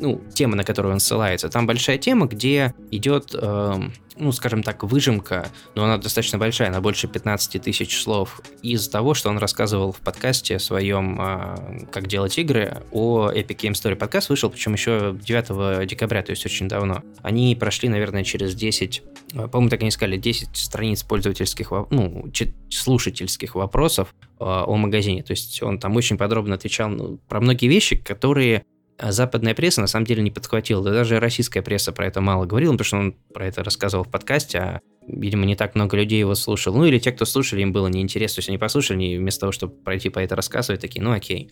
ну, 0.00 0.20
тема, 0.34 0.56
на 0.56 0.64
которую 0.64 0.92
он 0.94 0.98
ссылается, 0.98 1.48
там 1.48 1.68
большая 1.68 1.96
тема, 1.96 2.26
где 2.26 2.74
идет, 2.90 3.36
э, 3.40 3.80
ну, 4.20 4.32
скажем 4.32 4.62
так, 4.62 4.84
выжимка, 4.84 5.48
но 5.74 5.84
она 5.84 5.98
достаточно 5.98 6.38
большая, 6.38 6.68
она 6.68 6.80
больше 6.80 7.08
15 7.08 7.60
тысяч 7.62 8.00
слов, 8.00 8.40
из 8.62 8.88
того, 8.88 9.14
что 9.14 9.30
он 9.30 9.38
рассказывал 9.38 9.92
в 9.92 9.98
подкасте 9.98 10.58
своем 10.58 11.20
э, 11.20 11.86
«Как 11.90 12.06
делать 12.06 12.38
игры» 12.38 12.82
о 12.92 13.30
Epic 13.30 13.56
Game 13.56 13.72
Story. 13.72 13.96
Подкаст 13.96 14.28
вышел, 14.28 14.50
причем 14.50 14.74
еще 14.74 15.16
9 15.20 15.88
декабря, 15.88 16.22
то 16.22 16.30
есть 16.30 16.44
очень 16.44 16.68
давно. 16.68 17.02
Они 17.22 17.56
прошли, 17.56 17.88
наверное, 17.88 18.22
через 18.22 18.54
10, 18.54 19.02
э, 19.32 19.48
по-моему, 19.48 19.70
так 19.70 19.80
они 19.80 19.90
сказали, 19.90 20.16
10 20.16 20.56
страниц 20.56 21.02
пользовательских, 21.02 21.72
ну, 21.90 22.30
слушательских 22.68 23.54
вопросов 23.54 24.14
э, 24.38 24.44
о 24.44 24.76
магазине. 24.76 25.22
То 25.22 25.32
есть 25.32 25.62
он 25.62 25.78
там 25.78 25.96
очень 25.96 26.18
подробно 26.18 26.54
отвечал 26.54 26.90
ну, 26.90 27.18
про 27.28 27.40
многие 27.40 27.68
вещи, 27.68 27.96
которые 27.96 28.64
западная 29.02 29.54
пресса 29.54 29.80
на 29.80 29.86
самом 29.86 30.06
деле 30.06 30.22
не 30.22 30.30
подхватила. 30.30 30.82
Да 30.82 30.90
даже 30.90 31.20
российская 31.20 31.62
пресса 31.62 31.92
про 31.92 32.06
это 32.06 32.20
мало 32.20 32.44
говорила, 32.46 32.72
потому 32.72 32.84
что 32.84 32.96
он 32.98 33.14
про 33.32 33.46
это 33.46 33.64
рассказывал 33.64 34.04
в 34.04 34.10
подкасте, 34.10 34.58
а, 34.58 34.80
видимо, 35.06 35.46
не 35.46 35.56
так 35.56 35.74
много 35.74 35.96
людей 35.96 36.20
его 36.20 36.34
слушал. 36.34 36.74
Ну 36.74 36.84
или 36.84 36.98
те, 36.98 37.12
кто 37.12 37.24
слушали, 37.24 37.62
им 37.62 37.72
было 37.72 37.88
неинтересно. 37.88 38.36
То 38.36 38.38
есть 38.40 38.48
они 38.48 38.58
послушали, 38.58 39.04
и 39.04 39.18
вместо 39.18 39.40
того, 39.40 39.52
чтобы 39.52 39.74
пройти 39.74 40.08
по 40.08 40.18
это 40.18 40.36
рассказывать, 40.36 40.80
такие, 40.80 41.02
ну 41.02 41.12
окей. 41.12 41.50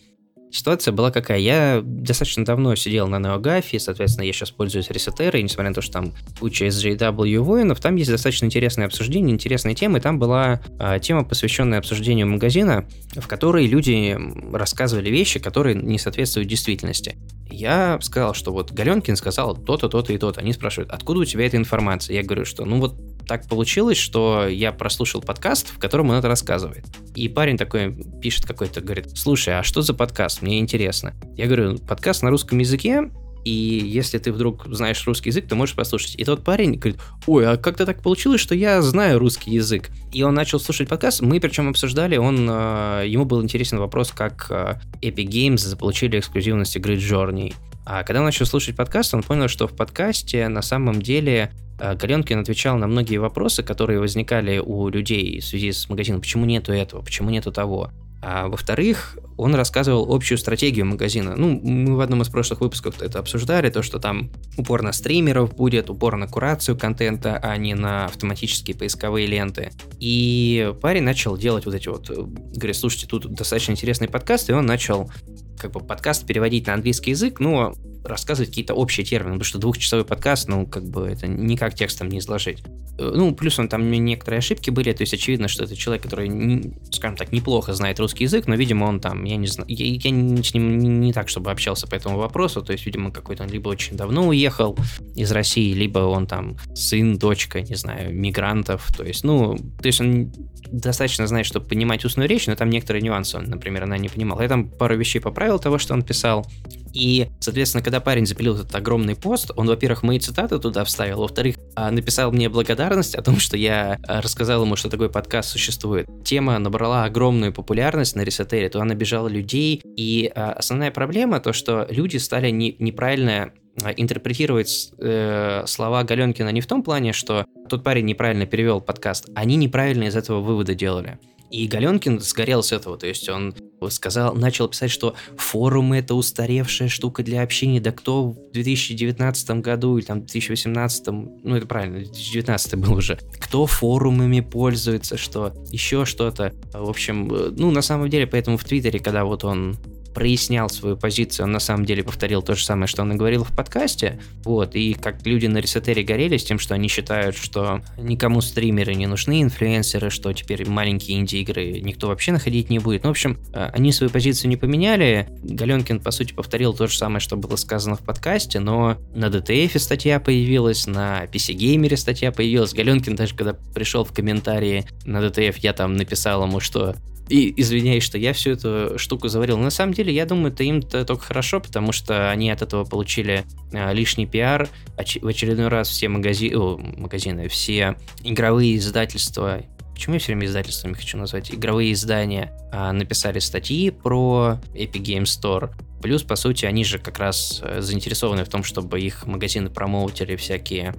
Ситуация 0.51 0.91
была 0.91 1.11
какая? 1.11 1.39
Я 1.39 1.81
достаточно 1.83 2.43
давно 2.43 2.75
сидел 2.75 3.07
на 3.07 3.17
NeoGAF, 3.17 3.77
соответственно, 3.79 4.25
я 4.25 4.33
сейчас 4.33 4.49
пользуюсь 4.49 4.89
ресетерой, 4.89 5.43
несмотря 5.43 5.69
на 5.69 5.75
то, 5.75 5.81
что 5.81 5.93
там 5.93 6.13
куча 6.39 6.67
SJW 6.67 7.39
воинов, 7.39 7.79
там 7.79 7.95
есть 7.95 8.09
достаточно 8.09 8.45
интересное 8.45 8.87
обсуждение, 8.87 9.33
интересные 9.33 9.75
темы. 9.75 9.99
Там 9.99 10.17
была 10.17 10.61
а, 10.79 10.97
тема, 10.99 11.23
посвященная 11.23 11.79
обсуждению 11.79 12.27
магазина, 12.27 12.85
в 13.15 13.27
которой 13.27 13.67
люди 13.67 14.17
рассказывали 14.51 15.09
вещи, 15.09 15.39
которые 15.39 15.75
не 15.75 15.99
соответствуют 15.99 16.49
действительности. 16.49 17.17
Я 17.51 17.99
сказал, 18.01 18.33
что 18.33 18.51
вот 18.51 18.71
Галенкин 18.71 19.15
сказал 19.15 19.55
то-то, 19.55 19.89
то-то 19.89 20.13
и 20.13 20.17
то-то. 20.17 20.41
Они 20.41 20.53
спрашивают, 20.53 20.91
откуда 20.91 21.21
у 21.21 21.25
тебя 21.25 21.45
эта 21.45 21.57
информация? 21.57 22.15
Я 22.15 22.23
говорю, 22.23 22.45
что 22.45 22.65
ну 22.65 22.79
вот 22.79 22.95
так 23.29 23.47
получилось, 23.47 23.97
что 23.97 24.47
я 24.47 24.71
прослушал 24.71 25.21
подкаст, 25.21 25.69
в 25.69 25.77
котором 25.77 26.09
он 26.09 26.15
это 26.15 26.27
рассказывает. 26.27 26.85
И 27.15 27.29
парень 27.29 27.57
такой 27.57 27.95
пишет 28.21 28.45
какой-то, 28.47 28.81
говорит, 28.81 29.15
слушай, 29.15 29.57
а 29.57 29.61
что 29.61 29.83
за 29.83 29.93
подкаст? 29.93 30.38
Мне 30.41 30.59
интересно. 30.59 31.13
Я 31.35 31.45
говорю, 31.45 31.77
подкаст 31.77 32.23
на 32.23 32.29
русском 32.29 32.57
языке, 32.59 33.09
и 33.45 33.51
если 33.51 34.17
ты 34.17 34.31
вдруг 34.31 34.65
знаешь 34.67 35.05
русский 35.07 35.29
язык, 35.29 35.47
то 35.47 35.55
можешь 35.55 35.75
послушать. 35.75 36.15
И 36.17 36.25
тот 36.25 36.43
парень 36.43 36.75
говорит, 36.75 36.99
ой, 37.25 37.47
а 37.47 37.57
как-то 37.57 37.85
так 37.85 38.01
получилось, 38.01 38.41
что 38.41 38.53
я 38.53 38.81
знаю 38.81 39.19
русский 39.19 39.51
язык. 39.51 39.89
И 40.11 40.23
он 40.23 40.33
начал 40.33 40.59
слушать 40.59 40.89
подкаст, 40.89 41.21
мы 41.21 41.39
причем 41.39 41.69
обсуждали, 41.69 42.17
он, 42.17 42.47
э, 42.49 43.05
ему 43.07 43.25
был 43.25 43.41
интересен 43.41 43.79
вопрос, 43.79 44.11
как 44.11 44.47
э, 44.49 44.75
Epic 45.01 45.27
Games 45.27 45.57
заполучили 45.57 46.19
эксклюзивность 46.19 46.75
игры 46.75 46.95
Journey. 46.95 47.53
А 47.85 48.03
когда 48.03 48.19
он 48.19 48.25
начал 48.25 48.45
слушать 48.45 48.75
подкаст, 48.75 49.13
он 49.13 49.23
понял, 49.23 49.47
что 49.47 49.67
в 49.67 49.75
подкасте 49.75 50.47
на 50.47 50.61
самом 50.61 51.01
деле 51.01 51.51
э, 51.79 51.95
Галенкин 51.95 52.39
отвечал 52.39 52.77
на 52.77 52.87
многие 52.87 53.17
вопросы, 53.17 53.63
которые 53.63 53.99
возникали 53.99 54.59
у 54.59 54.89
людей 54.89 55.39
в 55.39 55.45
связи 55.45 55.71
с 55.71 55.89
магазином. 55.89 56.21
Почему 56.21 56.45
нету 56.45 56.73
этого? 56.73 57.01
Почему 57.01 57.29
нету 57.29 57.51
того? 57.51 57.91
А 58.21 58.47
во-вторых, 58.47 59.17
он 59.39 59.55
рассказывал 59.55 60.13
общую 60.13 60.37
стратегию 60.37 60.85
магазина. 60.85 61.35
Ну, 61.35 61.59
мы 61.63 61.95
в 61.95 62.01
одном 62.01 62.21
из 62.21 62.27
прошлых 62.27 62.59
выпусков 62.59 63.01
это 63.01 63.19
обсуждали, 63.19 63.69
то, 63.69 63.81
что 63.81 63.99
там 63.99 64.31
упор 64.57 64.81
на 64.81 64.91
стримеров 64.91 65.55
будет, 65.55 65.89
упор 65.89 66.17
на 66.17 66.27
курацию 66.27 66.77
контента, 66.77 67.37
а 67.37 67.55
не 67.55 67.73
на 67.73 68.05
автоматические 68.05 68.75
поисковые 68.75 69.27
ленты. 69.27 69.71
И 69.99 70.73
парень 70.81 71.03
начал 71.03 71.37
делать 71.37 71.65
вот 71.65 71.73
эти 71.73 71.87
вот, 71.87 72.09
э, 72.09 72.15
говорит, 72.15 72.75
слушайте, 72.75 73.07
тут 73.07 73.33
достаточно 73.33 73.71
интересный 73.71 74.09
подкаст, 74.09 74.49
и 74.49 74.53
он 74.53 74.65
начал 74.65 75.09
как 75.57 75.71
бы 75.71 75.79
подкаст 75.79 76.25
переводить 76.25 76.67
на 76.67 76.73
английский 76.73 77.11
язык, 77.11 77.39
но 77.39 77.73
рассказывать 78.03 78.49
какие-то 78.49 78.73
общие 78.73 79.05
термины, 79.05 79.33
потому 79.33 79.43
что 79.43 79.59
двухчасовой 79.59 80.05
подкаст, 80.05 80.47
ну, 80.47 80.65
как 80.65 80.83
бы 80.83 81.07
это 81.07 81.27
никак 81.27 81.75
текстом 81.75 82.09
не 82.09 82.19
изложить. 82.19 82.63
Э, 82.97 83.11
ну, 83.15 83.33
плюс 83.33 83.59
он 83.59 83.69
там 83.69 83.89
некоторые 83.89 84.39
ошибки 84.39 84.69
были, 84.69 84.91
то 84.93 85.03
есть 85.03 85.13
очевидно, 85.13 85.47
что 85.47 85.63
это 85.63 85.75
человек, 85.75 86.03
который, 86.03 86.73
скажем 86.91 87.17
так, 87.17 87.31
неплохо 87.31 87.73
знает 87.73 87.99
русский 87.99 88.23
язык, 88.23 88.47
но, 88.47 88.55
видимо, 88.55 88.85
он 88.85 88.99
там, 88.99 89.23
я 89.29 89.37
не 89.37 89.47
знаю, 89.47 89.69
я, 89.69 89.85
я 89.85 90.43
с 90.43 90.53
ним 90.53 90.77
не, 90.79 90.87
не 90.87 91.13
так, 91.13 91.29
чтобы 91.29 91.51
общался 91.51 91.87
по 91.87 91.95
этому 91.95 92.17
вопросу, 92.17 92.61
то 92.61 92.71
есть, 92.71 92.85
видимо, 92.85 93.11
какой-то 93.11 93.43
он 93.43 93.49
либо 93.49 93.69
очень 93.69 93.95
давно 93.95 94.27
уехал 94.27 94.77
из 95.15 95.31
России, 95.31 95.73
либо 95.73 95.99
он 95.99 96.27
там 96.27 96.57
сын, 96.73 97.17
дочка, 97.17 97.61
не 97.61 97.75
знаю, 97.75 98.13
мигрантов, 98.13 98.87
то 98.95 99.03
есть, 99.03 99.23
ну, 99.23 99.57
то 99.57 99.87
есть 99.87 100.01
он 100.01 100.31
достаточно 100.71 101.27
знает, 101.27 101.45
чтобы 101.45 101.65
понимать 101.65 102.05
устную 102.05 102.29
речь, 102.29 102.47
но 102.47 102.55
там 102.55 102.69
некоторые 102.69 103.01
нюансы 103.01 103.37
он, 103.37 103.45
например, 103.45 103.83
она 103.83 103.97
не 103.97 104.09
понимала. 104.09 104.41
Я 104.41 104.47
там 104.47 104.69
пару 104.69 104.95
вещей 104.95 105.19
поправил 105.19 105.59
того, 105.59 105.77
что 105.77 105.93
он 105.93 106.03
писал, 106.03 106.45
и, 106.93 107.29
соответственно, 107.39 107.83
когда 107.83 107.99
парень 107.99 108.25
запилил 108.25 108.55
этот 108.55 108.73
огромный 108.75 109.15
пост, 109.15 109.51
он, 109.55 109.67
во-первых, 109.67 110.03
мои 110.03 110.19
цитаты 110.19 110.59
туда 110.59 110.83
вставил, 110.83 111.19
во-вторых, 111.21 111.55
а, 111.75 111.91
написал 111.91 112.31
мне 112.31 112.49
благодарность 112.49 113.15
о 113.15 113.21
том, 113.21 113.39
что 113.39 113.57
я 113.57 113.99
а, 114.07 114.21
рассказал 114.21 114.63
ему, 114.63 114.75
что 114.75 114.89
такой 114.89 115.09
подкаст 115.09 115.49
существует. 115.49 116.07
Тема 116.23 116.57
набрала 116.59 117.05
огромную 117.05 117.53
популярность 117.53 118.15
на 118.15 118.21
Ресетере, 118.21 118.69
она 118.73 118.95
бежала 118.95 119.27
людей, 119.27 119.81
и 119.83 120.31
а, 120.35 120.53
основная 120.53 120.91
проблема 120.91 121.39
то, 121.39 121.53
что 121.53 121.87
люди 121.89 122.17
стали 122.17 122.49
не, 122.49 122.75
неправильно 122.79 123.51
интерпретировать 123.95 124.91
э, 124.97 125.63
слова 125.65 126.03
Галенкина 126.03 126.49
не 126.49 126.59
в 126.59 126.67
том 126.67 126.83
плане, 126.83 127.13
что 127.13 127.45
тот 127.69 127.81
парень 127.81 128.05
неправильно 128.05 128.45
перевел 128.45 128.81
подкаст, 128.81 129.29
они 129.35 129.55
неправильно 129.55 130.03
из 130.05 130.17
этого 130.17 130.41
вывода 130.41 130.75
делали. 130.75 131.17
И 131.51 131.67
Галенкин 131.67 132.19
сгорел 132.19 132.63
с 132.63 132.71
этого, 132.71 132.97
то 132.97 133.07
есть 133.07 133.27
он 133.29 133.55
сказал, 133.89 134.35
начал 134.35 134.67
писать, 134.67 134.91
что 134.91 135.15
форумы 135.37 135.97
это 135.97 136.13
устаревшая 136.15 136.89
штука 136.89 137.23
для 137.23 137.41
общения, 137.41 137.79
да 137.79 137.91
кто 137.91 138.31
в 138.31 138.51
2019 138.51 139.49
году 139.61 139.97
или 139.97 140.05
там 140.05 140.19
2018, 140.19 141.07
ну 141.07 141.55
это 141.55 141.65
правильно, 141.65 141.99
2019 141.99 142.75
был 142.75 142.93
уже, 142.93 143.17
кто 143.39 143.65
форумами 143.65 144.41
пользуется, 144.41 145.17
что 145.17 145.53
еще 145.71 146.05
что-то. 146.05 146.53
В 146.73 146.89
общем, 146.89 147.33
э, 147.33 147.51
ну 147.55 147.71
на 147.71 147.81
самом 147.81 148.09
деле, 148.09 148.27
поэтому 148.27 148.57
в 148.57 148.63
Твиттере, 148.63 148.99
когда 148.99 149.23
вот 149.23 149.43
он 149.43 149.77
прояснял 150.13 150.69
свою 150.69 150.97
позицию, 150.97 151.45
он 151.45 151.51
на 151.51 151.59
самом 151.59 151.85
деле 151.85 152.03
повторил 152.03 152.41
то 152.41 152.55
же 152.55 152.63
самое, 152.63 152.87
что 152.87 153.01
он 153.01 153.13
и 153.13 153.15
говорил 153.15 153.43
в 153.43 153.55
подкасте, 153.55 154.19
вот, 154.43 154.75
и 154.75 154.93
как 154.93 155.25
люди 155.25 155.47
на 155.47 155.59
Ресетере 155.59 156.03
горели 156.03 156.37
с 156.37 156.43
тем, 156.43 156.59
что 156.59 156.75
они 156.75 156.87
считают, 156.87 157.37
что 157.37 157.81
никому 157.97 158.41
стримеры 158.41 158.95
не 158.95 159.07
нужны, 159.07 159.41
инфлюенсеры, 159.41 160.09
что 160.09 160.33
теперь 160.33 160.67
маленькие 160.67 161.19
инди-игры 161.19 161.79
никто 161.81 162.07
вообще 162.07 162.31
находить 162.31 162.69
не 162.69 162.79
будет. 162.79 163.03
Ну, 163.03 163.09
в 163.09 163.11
общем, 163.11 163.39
э, 163.53 163.69
они 163.73 163.91
свою 163.91 164.11
позицию 164.11 164.49
не 164.49 164.57
поменяли, 164.57 165.27
Галенкин, 165.43 165.99
по 165.99 166.11
сути, 166.11 166.33
повторил 166.33 166.73
то 166.73 166.87
же 166.87 166.97
самое, 166.97 167.19
что 167.19 167.35
было 167.37 167.55
сказано 167.55 167.95
в 167.95 168.01
подкасте, 168.01 168.59
но 168.59 168.97
на 169.13 169.25
DTF 169.25 169.77
статья 169.79 170.19
появилась, 170.19 170.87
на 170.87 171.25
PC 171.25 171.55
Gamer 171.55 171.95
статья 171.97 172.31
появилась, 172.31 172.73
Галенкин 172.73 173.15
даже 173.15 173.35
когда 173.35 173.53
пришел 173.53 174.03
в 174.03 174.13
комментарии 174.13 174.85
на 175.05 175.17
DTF, 175.17 175.55
я 175.61 175.73
там 175.73 175.95
написал 175.95 176.43
ему, 176.43 176.59
что 176.59 176.95
и 177.29 177.53
извиняюсь, 177.61 178.03
что 178.03 178.17
я 178.17 178.33
всю 178.33 178.51
эту 178.51 178.97
штуку 178.97 179.27
заварил. 179.27 179.57
Но 179.57 179.63
на 179.63 179.69
самом 179.69 179.93
деле, 179.93 180.13
я 180.13 180.25
думаю, 180.25 180.51
это 180.51 180.63
им-то 180.63 181.05
только 181.05 181.23
хорошо, 181.23 181.59
потому 181.59 181.91
что 181.91 182.31
они 182.31 182.49
от 182.49 182.61
этого 182.61 182.83
получили 182.83 183.45
а, 183.71 183.93
лишний 183.93 184.25
пиар. 184.25 184.67
Оч- 184.97 185.23
в 185.23 185.27
очередной 185.27 185.67
раз 185.67 185.89
все 185.89 186.09
магази... 186.09 186.53
О, 186.55 186.77
магазины, 186.77 187.47
все 187.47 187.95
игровые 188.23 188.77
издательства 188.77 189.61
Почему 189.99 190.13
я 190.13 190.19
все 190.21 190.27
время 190.27 190.47
издательствами 190.47 190.93
хочу 190.93 191.17
назвать? 191.17 191.53
Игровые 191.53 191.91
издания 191.91 192.53
а, 192.71 192.93
написали 192.93 193.39
статьи 193.39 193.89
про 193.91 194.57
Epic 194.73 195.03
Game 195.03 195.23
Store. 195.23 195.71
Плюс, 196.01 196.23
по 196.23 196.37
сути, 196.37 196.65
они 196.65 196.85
же 196.85 196.99
как 196.99 197.19
раз 197.19 197.59
э, 197.61 197.81
заинтересованы 197.81 198.45
в 198.45 198.47
том, 198.47 198.63
чтобы 198.63 199.01
их 199.01 199.27
магазины 199.27 199.69
промоутили 199.69 200.37
всякие 200.37 200.95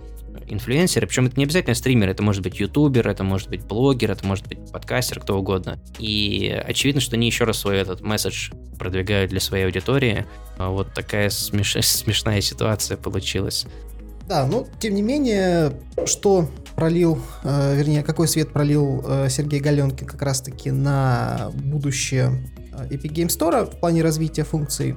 инфлюенсеры, 0.53 1.07
причем 1.07 1.27
это 1.27 1.37
не 1.37 1.45
обязательно 1.45 1.75
стример, 1.75 2.09
это 2.09 2.23
может 2.23 2.43
быть 2.43 2.59
ютубер, 2.59 3.09
это 3.09 3.25
может 3.25 3.49
быть 3.49 3.65
блогер, 3.65 4.11
это 4.11 4.27
может 4.27 4.47
быть 4.47 4.71
подкастер, 4.71 5.21
кто 5.21 5.39
угодно. 5.39 5.79
И 5.99 6.49
очевидно, 6.67 7.01
что 7.01 7.17
они 7.17 7.27
еще 7.27 7.45
раз 7.45 7.59
свой 7.59 7.79
этот 7.79 8.01
месседж 8.01 8.51
продвигают 8.79 9.31
для 9.31 9.41
своей 9.41 9.65
аудитории. 9.67 10.27
А 10.59 10.71
вот 10.71 10.95
такая 10.95 11.31
смеш... 11.31 11.77
смешная 11.81 12.41
ситуация 12.41 12.97
получилась. 12.97 13.67
Да, 14.27 14.47
но 14.47 14.67
тем 14.79 14.95
не 14.95 15.03
менее, 15.03 15.73
что 16.07 16.49
пролил, 16.77 17.21
э, 17.43 17.77
вернее, 17.77 18.03
какой 18.03 18.29
свет 18.29 18.53
пролил 18.53 19.05
э, 19.07 19.29
Сергей 19.29 19.61
Галенкин 19.61 20.07
как 20.07 20.23
раз-таки 20.23 20.71
на 20.71 21.51
будущее 21.53 22.53
э, 22.73 22.87
Epic 22.89 23.13
Game 23.13 23.27
Store 23.27 23.67
в 23.67 23.81
плане 23.81 24.03
развития 24.03 24.45
функций. 24.45 24.97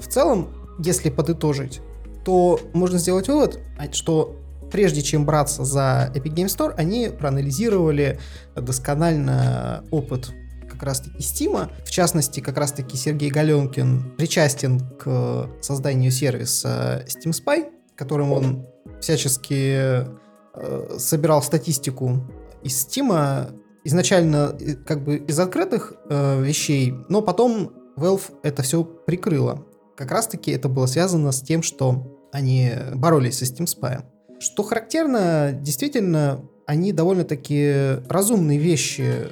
В 0.00 0.08
целом, 0.08 0.48
если 0.78 1.10
подытожить, 1.10 1.82
то 2.24 2.58
можно 2.72 2.98
сделать 2.98 3.28
вывод, 3.28 3.60
что 3.92 4.40
прежде 4.74 5.02
чем 5.02 5.24
браться 5.24 5.64
за 5.64 6.10
Epic 6.16 6.34
Game 6.34 6.46
Store, 6.46 6.74
они 6.76 7.08
проанализировали 7.08 8.18
досконально 8.56 9.84
опыт 9.92 10.32
как 10.68 10.82
раз-таки 10.82 11.18
Steam. 11.18 11.70
В 11.84 11.90
частности, 11.92 12.40
как 12.40 12.58
раз-таки 12.58 12.96
Сергей 12.96 13.30
Галенкин 13.30 14.16
причастен 14.16 14.80
к 14.98 15.48
созданию 15.60 16.10
сервиса 16.10 17.04
Steam 17.06 17.30
Spy, 17.30 17.66
которым 17.94 18.32
он 18.32 18.66
всячески 19.00 20.08
э, 20.56 20.98
собирал 20.98 21.40
статистику 21.40 22.28
из 22.64 22.84
Steam, 22.84 23.56
изначально 23.84 24.56
э, 24.58 24.74
как 24.74 25.04
бы 25.04 25.18
из 25.18 25.38
открытых 25.38 25.94
э, 26.10 26.42
вещей, 26.42 26.96
но 27.08 27.22
потом 27.22 27.70
Valve 27.96 28.40
это 28.42 28.64
все 28.64 28.82
прикрыло. 28.82 29.64
Как 29.96 30.10
раз-таки 30.10 30.50
это 30.50 30.68
было 30.68 30.86
связано 30.86 31.30
с 31.30 31.42
тем, 31.42 31.62
что 31.62 32.28
они 32.32 32.72
боролись 32.96 33.38
со 33.38 33.44
Steam 33.44 33.66
Spy. 33.66 34.02
Что 34.44 34.62
характерно, 34.62 35.52
действительно, 35.58 36.42
они 36.66 36.92
довольно-таки 36.92 38.02
разумные 38.10 38.58
вещи 38.58 39.28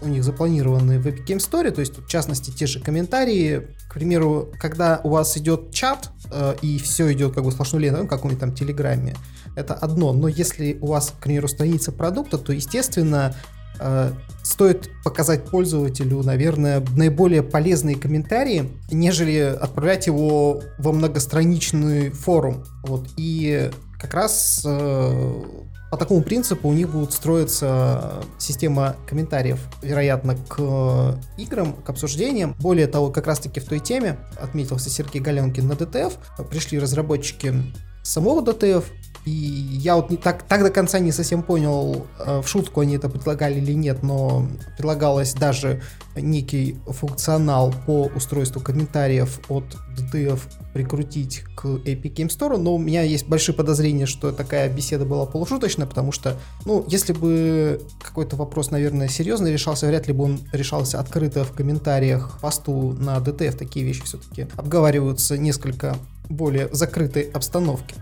у 0.00 0.08
них 0.08 0.24
запланированы 0.24 0.98
в 0.98 1.06
Epic 1.06 1.26
Game 1.26 1.36
Story, 1.36 1.70
то 1.70 1.82
есть, 1.82 1.98
в 1.98 2.08
частности, 2.08 2.50
те 2.50 2.64
же 2.64 2.80
комментарии. 2.80 3.68
К 3.90 3.92
примеру, 3.92 4.50
когда 4.58 5.02
у 5.04 5.10
вас 5.10 5.36
идет 5.36 5.74
чат, 5.74 6.08
э, 6.32 6.54
и 6.62 6.78
все 6.78 7.12
идет 7.12 7.34
как 7.34 7.44
бы 7.44 7.52
сплошной 7.52 7.82
лентой, 7.82 8.04
ну, 8.04 8.08
как 8.08 8.24
у 8.24 8.30
там 8.30 8.54
Телеграме, 8.54 9.14
это 9.56 9.74
одно. 9.74 10.14
Но 10.14 10.26
если 10.26 10.78
у 10.80 10.86
вас, 10.86 11.10
к 11.10 11.22
примеру, 11.22 11.46
страница 11.46 11.92
продукта, 11.92 12.38
то, 12.38 12.54
естественно, 12.54 13.34
э, 13.78 14.10
стоит 14.42 14.88
показать 15.04 15.44
пользователю, 15.50 16.22
наверное, 16.22 16.82
наиболее 16.96 17.42
полезные 17.42 17.96
комментарии, 17.96 18.70
нежели 18.90 19.54
отправлять 19.60 20.06
его 20.06 20.62
во 20.78 20.92
многостраничный 20.92 22.08
форум. 22.08 22.64
Вот. 22.84 23.06
И 23.18 23.70
как 24.00 24.14
раз 24.14 24.62
э, 24.64 25.42
по 25.90 25.96
такому 25.96 26.22
принципу 26.22 26.68
у 26.68 26.72
них 26.72 26.88
будет 26.88 27.12
строиться 27.12 28.22
система 28.38 28.96
комментариев, 29.06 29.60
вероятно, 29.82 30.36
к 30.48 31.18
играм, 31.36 31.74
к 31.74 31.90
обсуждениям. 31.90 32.54
Более 32.60 32.86
того, 32.86 33.10
как 33.10 33.26
раз-таки 33.26 33.60
в 33.60 33.64
той 33.64 33.80
теме 33.80 34.16
отметился 34.40 34.88
Сергей 34.88 35.20
Галенкин 35.20 35.66
на 35.66 35.72
DTF, 35.72 36.14
пришли 36.48 36.78
разработчики 36.78 37.54
самого 38.02 38.40
DTF, 38.42 38.84
и 39.30 39.78
я 39.78 39.94
вот 39.94 40.10
не 40.10 40.16
так, 40.16 40.42
так 40.42 40.62
до 40.62 40.70
конца 40.70 40.98
не 40.98 41.12
совсем 41.12 41.42
понял, 41.42 42.06
э, 42.18 42.40
в 42.40 42.48
шутку 42.48 42.80
они 42.80 42.96
это 42.96 43.08
предлагали 43.08 43.60
или 43.60 43.72
нет, 43.72 44.02
но 44.02 44.48
предлагалось 44.76 45.34
даже 45.34 45.82
некий 46.16 46.76
функционал 46.86 47.72
по 47.86 48.10
устройству 48.16 48.60
комментариев 48.60 49.40
от 49.48 49.64
DTF 49.96 50.40
прикрутить 50.72 51.44
к 51.54 51.64
Epic 51.64 52.14
Game 52.14 52.28
Store, 52.28 52.56
но 52.56 52.74
у 52.74 52.78
меня 52.78 53.02
есть 53.02 53.28
большие 53.28 53.54
подозрения, 53.54 54.06
что 54.06 54.32
такая 54.32 54.68
беседа 54.68 55.04
была 55.04 55.26
полушуточная, 55.26 55.86
потому 55.86 56.10
что, 56.10 56.36
ну, 56.64 56.84
если 56.88 57.12
бы 57.12 57.80
какой-то 58.02 58.34
вопрос, 58.34 58.72
наверное, 58.72 59.06
серьезно 59.06 59.46
решался, 59.46 59.86
вряд 59.86 60.08
ли 60.08 60.12
бы 60.12 60.24
он 60.24 60.40
решался 60.52 60.98
открыто 60.98 61.44
в 61.44 61.52
комментариях 61.52 62.40
посту 62.40 62.96
на 62.98 63.18
DTF. 63.18 63.56
Такие 63.56 63.86
вещи 63.86 64.02
все-таки 64.02 64.48
обговариваются 64.56 65.38
несколько 65.38 65.96
более 66.28 66.68
закрытой 66.72 67.22
обстановке. 67.22 67.94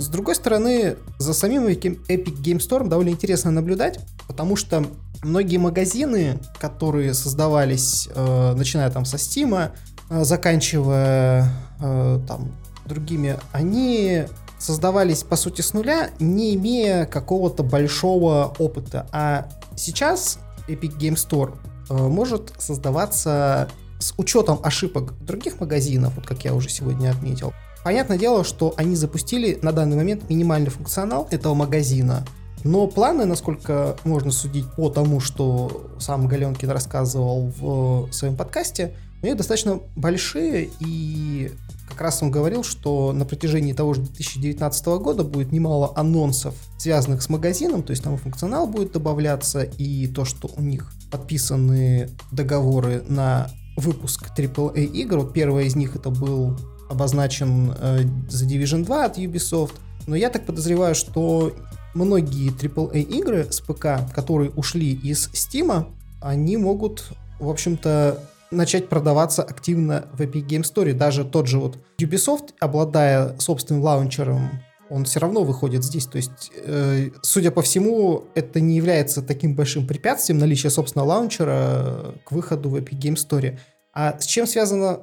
С 0.00 0.08
другой 0.08 0.34
стороны, 0.34 0.96
за 1.18 1.34
самим 1.34 1.66
Epic 1.66 2.08
Game 2.08 2.56
Store 2.56 2.88
довольно 2.88 3.10
интересно 3.10 3.50
наблюдать, 3.50 4.00
потому 4.26 4.56
что 4.56 4.86
многие 5.22 5.58
магазины, 5.58 6.38
которые 6.58 7.12
создавались, 7.12 8.08
э, 8.14 8.54
начиная 8.56 8.90
там 8.90 9.04
со 9.04 9.18
Steam, 9.18 9.72
э, 10.08 10.24
заканчивая 10.24 11.52
э, 11.80 12.18
там 12.26 12.50
другими, 12.86 13.36
они 13.52 14.24
создавались 14.58 15.22
по 15.22 15.36
сути 15.36 15.60
с 15.60 15.74
нуля, 15.74 16.08
не 16.18 16.54
имея 16.54 17.04
какого-то 17.04 17.62
большого 17.62 18.54
опыта. 18.58 19.06
А 19.12 19.50
сейчас 19.76 20.38
Epic 20.66 20.96
Game 20.96 21.16
Store 21.16 21.58
э, 21.90 21.94
может 21.94 22.54
создаваться 22.56 23.68
с 23.98 24.14
учетом 24.16 24.60
ошибок 24.62 25.12
других 25.22 25.60
магазинов, 25.60 26.14
вот 26.16 26.26
как 26.26 26.42
я 26.46 26.54
уже 26.54 26.70
сегодня 26.70 27.10
отметил, 27.10 27.52
Понятное 27.82 28.18
дело, 28.18 28.44
что 28.44 28.74
они 28.76 28.94
запустили 28.94 29.58
на 29.62 29.72
данный 29.72 29.96
момент 29.96 30.28
минимальный 30.28 30.70
функционал 30.70 31.26
этого 31.30 31.54
магазина, 31.54 32.26
но 32.62 32.86
планы, 32.86 33.24
насколько 33.24 33.96
можно 34.04 34.30
судить 34.30 34.70
по 34.76 34.90
тому, 34.90 35.20
что 35.20 35.90
сам 35.98 36.26
Галенкин 36.26 36.70
рассказывал 36.70 37.52
в 37.58 38.12
своем 38.12 38.36
подкасте, 38.36 38.94
у 39.22 39.26
них 39.26 39.36
достаточно 39.36 39.80
большие, 39.96 40.70
и 40.80 41.52
как 41.88 42.00
раз 42.02 42.22
он 42.22 42.30
говорил, 42.30 42.62
что 42.62 43.12
на 43.12 43.24
протяжении 43.24 43.72
того 43.72 43.94
же 43.94 44.02
2019 44.02 44.86
года 44.86 45.24
будет 45.24 45.52
немало 45.52 45.92
анонсов, 45.96 46.54
связанных 46.78 47.22
с 47.22 47.28
магазином, 47.28 47.82
то 47.82 47.92
есть 47.92 48.02
там 48.02 48.16
функционал 48.16 48.66
будет 48.66 48.92
добавляться, 48.92 49.62
и 49.62 50.06
то, 50.06 50.24
что 50.24 50.50
у 50.54 50.60
них 50.60 50.92
подписаны 51.10 52.10
договоры 52.30 53.02
на 53.08 53.50
выпуск 53.76 54.30
AAA 54.36 54.84
игр. 54.84 55.18
Вот 55.18 55.32
первая 55.32 55.64
из 55.64 55.76
них 55.76 55.96
это 55.96 56.10
был 56.10 56.58
обозначен 56.90 57.72
э, 57.78 58.02
The 58.02 58.46
Division 58.46 58.84
2 58.84 59.04
от 59.04 59.18
Ubisoft. 59.18 59.74
Но 60.06 60.16
я 60.16 60.28
так 60.28 60.44
подозреваю, 60.44 60.94
что 60.94 61.54
многие 61.94 62.50
AAA 62.50 63.02
игры 63.02 63.46
с 63.50 63.60
ПК, 63.60 64.12
которые 64.14 64.50
ушли 64.50 64.92
из 64.92 65.28
Steam, 65.28 65.86
они 66.20 66.56
могут, 66.56 67.12
в 67.38 67.48
общем-то, 67.48 68.18
начать 68.50 68.88
продаваться 68.88 69.42
активно 69.42 70.06
в 70.12 70.20
Epic 70.20 70.46
Game 70.46 70.62
Store. 70.62 70.92
Даже 70.92 71.24
тот 71.24 71.46
же 71.46 71.58
вот 71.58 71.78
Ubisoft, 71.98 72.50
обладая 72.58 73.38
собственным 73.38 73.82
лаунчером, 73.82 74.50
он 74.90 75.04
все 75.04 75.20
равно 75.20 75.44
выходит 75.44 75.84
здесь. 75.84 76.06
То 76.06 76.16
есть, 76.16 76.50
э, 76.56 77.10
судя 77.22 77.52
по 77.52 77.62
всему, 77.62 78.24
это 78.34 78.60
не 78.60 78.76
является 78.76 79.22
таким 79.22 79.54
большим 79.54 79.86
препятствием 79.86 80.38
наличия 80.38 80.70
собственного 80.70 81.08
лаунчера 81.08 82.14
к 82.24 82.32
выходу 82.32 82.70
в 82.70 82.76
Epic 82.76 82.98
Game 82.98 83.14
Store. 83.14 83.56
А 83.92 84.18
с 84.18 84.26
чем 84.26 84.46
связано 84.46 85.00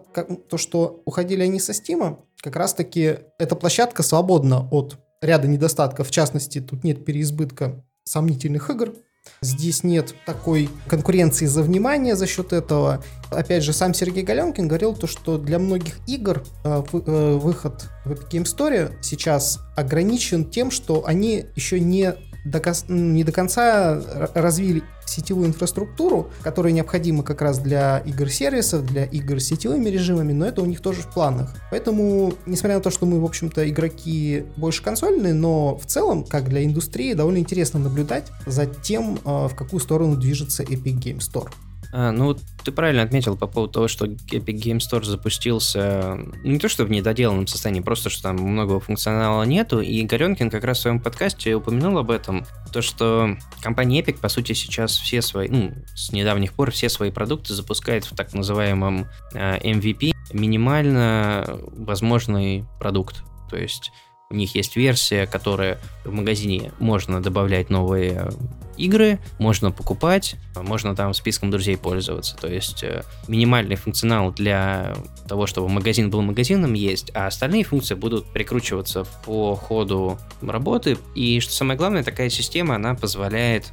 то, 0.50 0.58
что 0.58 1.02
уходили 1.06 1.44
они 1.44 1.60
со 1.60 1.74
Steam? 1.74 2.20
Как 2.42 2.56
раз-таки 2.56 3.20
эта 3.38 3.56
площадка 3.56 4.04
свободна 4.04 4.68
от 4.72 4.98
ряда 5.22 5.48
недостатков. 5.48 6.08
В 6.08 6.12
частности, 6.12 6.62
тут 6.62 6.84
нет 6.84 7.04
переизбытка 7.04 7.84
сомнительных 8.04 8.70
игр. 8.70 8.94
Здесь 9.42 9.84
нет 9.84 10.16
такой 10.26 10.70
конкуренции 10.88 11.48
за 11.48 11.62
внимание 11.62 12.16
за 12.16 12.28
счет 12.28 12.54
этого. 12.54 13.04
Опять 13.30 13.64
же, 13.64 13.74
сам 13.74 13.94
Сергей 13.94 14.24
Галенкин 14.24 14.70
говорил 14.70 14.96
то, 14.96 15.06
что 15.06 15.38
для 15.38 15.60
многих 15.60 15.98
игр 16.08 16.44
э, 16.64 16.84
э, 16.94 17.34
выход 17.36 17.90
в 18.06 18.12
Epic 18.14 18.30
Game 18.32 18.44
Store 18.44 18.94
сейчас 19.02 19.60
ограничен 19.76 20.50
тем, 20.50 20.72
что 20.72 21.06
они 21.06 21.46
еще 21.56 21.82
не 21.82 22.16
до, 22.46 22.62
не 22.88 23.26
до 23.26 23.32
конца 23.34 24.02
развили 24.34 24.82
сетевую 25.10 25.48
инфраструктуру, 25.48 26.30
которая 26.42 26.74
необходима 26.74 27.24
как 27.24 27.42
раз 27.42 27.60
для 27.60 28.00
игр-сервисов, 28.00 28.86
для 28.86 29.06
игр 29.06 29.40
с 29.40 29.46
сетевыми 29.46 29.90
режимами, 29.90 30.34
но 30.34 30.46
это 30.46 30.62
у 30.62 30.66
них 30.66 30.82
тоже 30.82 31.02
в 31.02 31.08
планах. 31.08 31.56
Поэтому, 31.72 32.34
несмотря 32.46 32.78
на 32.78 32.82
то, 32.82 32.92
что 32.92 33.06
мы, 33.06 33.20
в 33.20 33.26
общем-то, 33.26 33.70
игроки 33.70 34.46
больше 34.56 34.84
консольные, 34.84 35.34
но 35.34 35.78
в 35.78 35.86
целом, 35.86 36.24
как 36.24 36.50
для 36.50 36.64
индустрии, 36.64 37.14
довольно 37.14 37.40
интересно 37.40 37.80
наблюдать 37.80 38.28
за 38.46 38.66
тем, 38.66 39.20
а, 39.26 39.48
в 39.48 39.56
какую 39.56 39.80
сторону 39.80 40.16
движется 40.16 40.64
Epic 40.64 41.00
Game 41.00 41.20
Store. 41.20 41.50
А, 41.94 42.12
ну, 42.12 42.36
ты 42.64 42.72
правильно 42.72 43.04
отметил 43.04 43.38
по 43.38 43.48
поводу 43.48 43.74
того, 43.74 43.88
что 43.88 44.06
Epic 44.06 44.56
Game 44.56 44.80
Store 44.80 45.04
запустился 45.04 46.18
не 46.44 46.60
то, 46.60 46.68
что 46.68 46.86
в 46.86 46.90
недоделанном 46.90 47.48
состоянии, 47.48 47.82
просто 47.82 48.10
что 48.10 48.24
там 48.24 48.38
многого 48.38 48.80
функционала 48.80 49.44
нету, 49.44 49.80
и 49.80 50.04
Горенкин 50.04 50.50
как 50.50 50.64
раз 50.64 50.80
в 50.80 50.82
своем 50.82 51.00
подкасте 51.00 51.56
упомянул 51.56 51.98
об 51.98 52.12
этом, 52.12 52.46
то, 52.74 52.82
что 52.82 53.38
компания 53.62 54.02
Epic, 54.02 54.20
по 54.20 54.30
сути, 54.30 54.54
сейчас 54.54 54.98
все 54.98 55.22
свои, 55.22 55.48
ну, 55.48 55.74
с 55.96 56.12
недавних 56.12 56.54
пор 56.54 56.72
все 56.72 56.90
свои 56.90 57.12
продукты 57.12 57.54
запускает 57.54 58.06
в 58.06 58.16
так 58.16 58.34
называемом 58.34 59.08
э, 59.34 59.60
MVP, 59.60 60.12
минимально 60.34 61.60
возможный 61.72 62.66
продукт. 62.80 63.24
То 63.50 63.58
есть 63.58 63.92
у 64.30 64.36
них 64.36 64.56
есть 64.56 64.76
версия, 64.76 65.26
которая 65.26 65.80
в 66.04 66.12
магазине 66.12 66.72
можно 66.80 67.22
добавлять 67.22 67.70
новые 67.70 68.30
игры, 68.78 69.20
можно 69.40 69.72
покупать, 69.72 70.36
можно 70.56 70.96
там 70.96 71.14
списком 71.14 71.52
друзей 71.52 71.78
пользоваться. 71.78 72.36
То 72.38 72.48
есть 72.48 72.84
э, 72.84 73.04
минимальный 73.28 73.76
функционал 73.76 74.32
для 74.32 74.96
того, 75.28 75.48
чтобы 75.48 75.70
магазин 75.70 76.10
был 76.10 76.22
магазином, 76.22 76.74
есть, 76.74 77.12
а 77.14 77.28
остальные 77.28 77.64
функции 77.64 77.96
будут 77.96 78.32
прикручиваться 78.32 79.06
по 79.26 79.56
ходу 79.56 80.18
работы. 80.42 80.98
И 81.16 81.40
что 81.40 81.54
самое 81.54 81.78
главное, 81.78 82.04
такая 82.04 82.30
система, 82.30 82.76
она 82.76 82.96
позволяет 82.96 83.72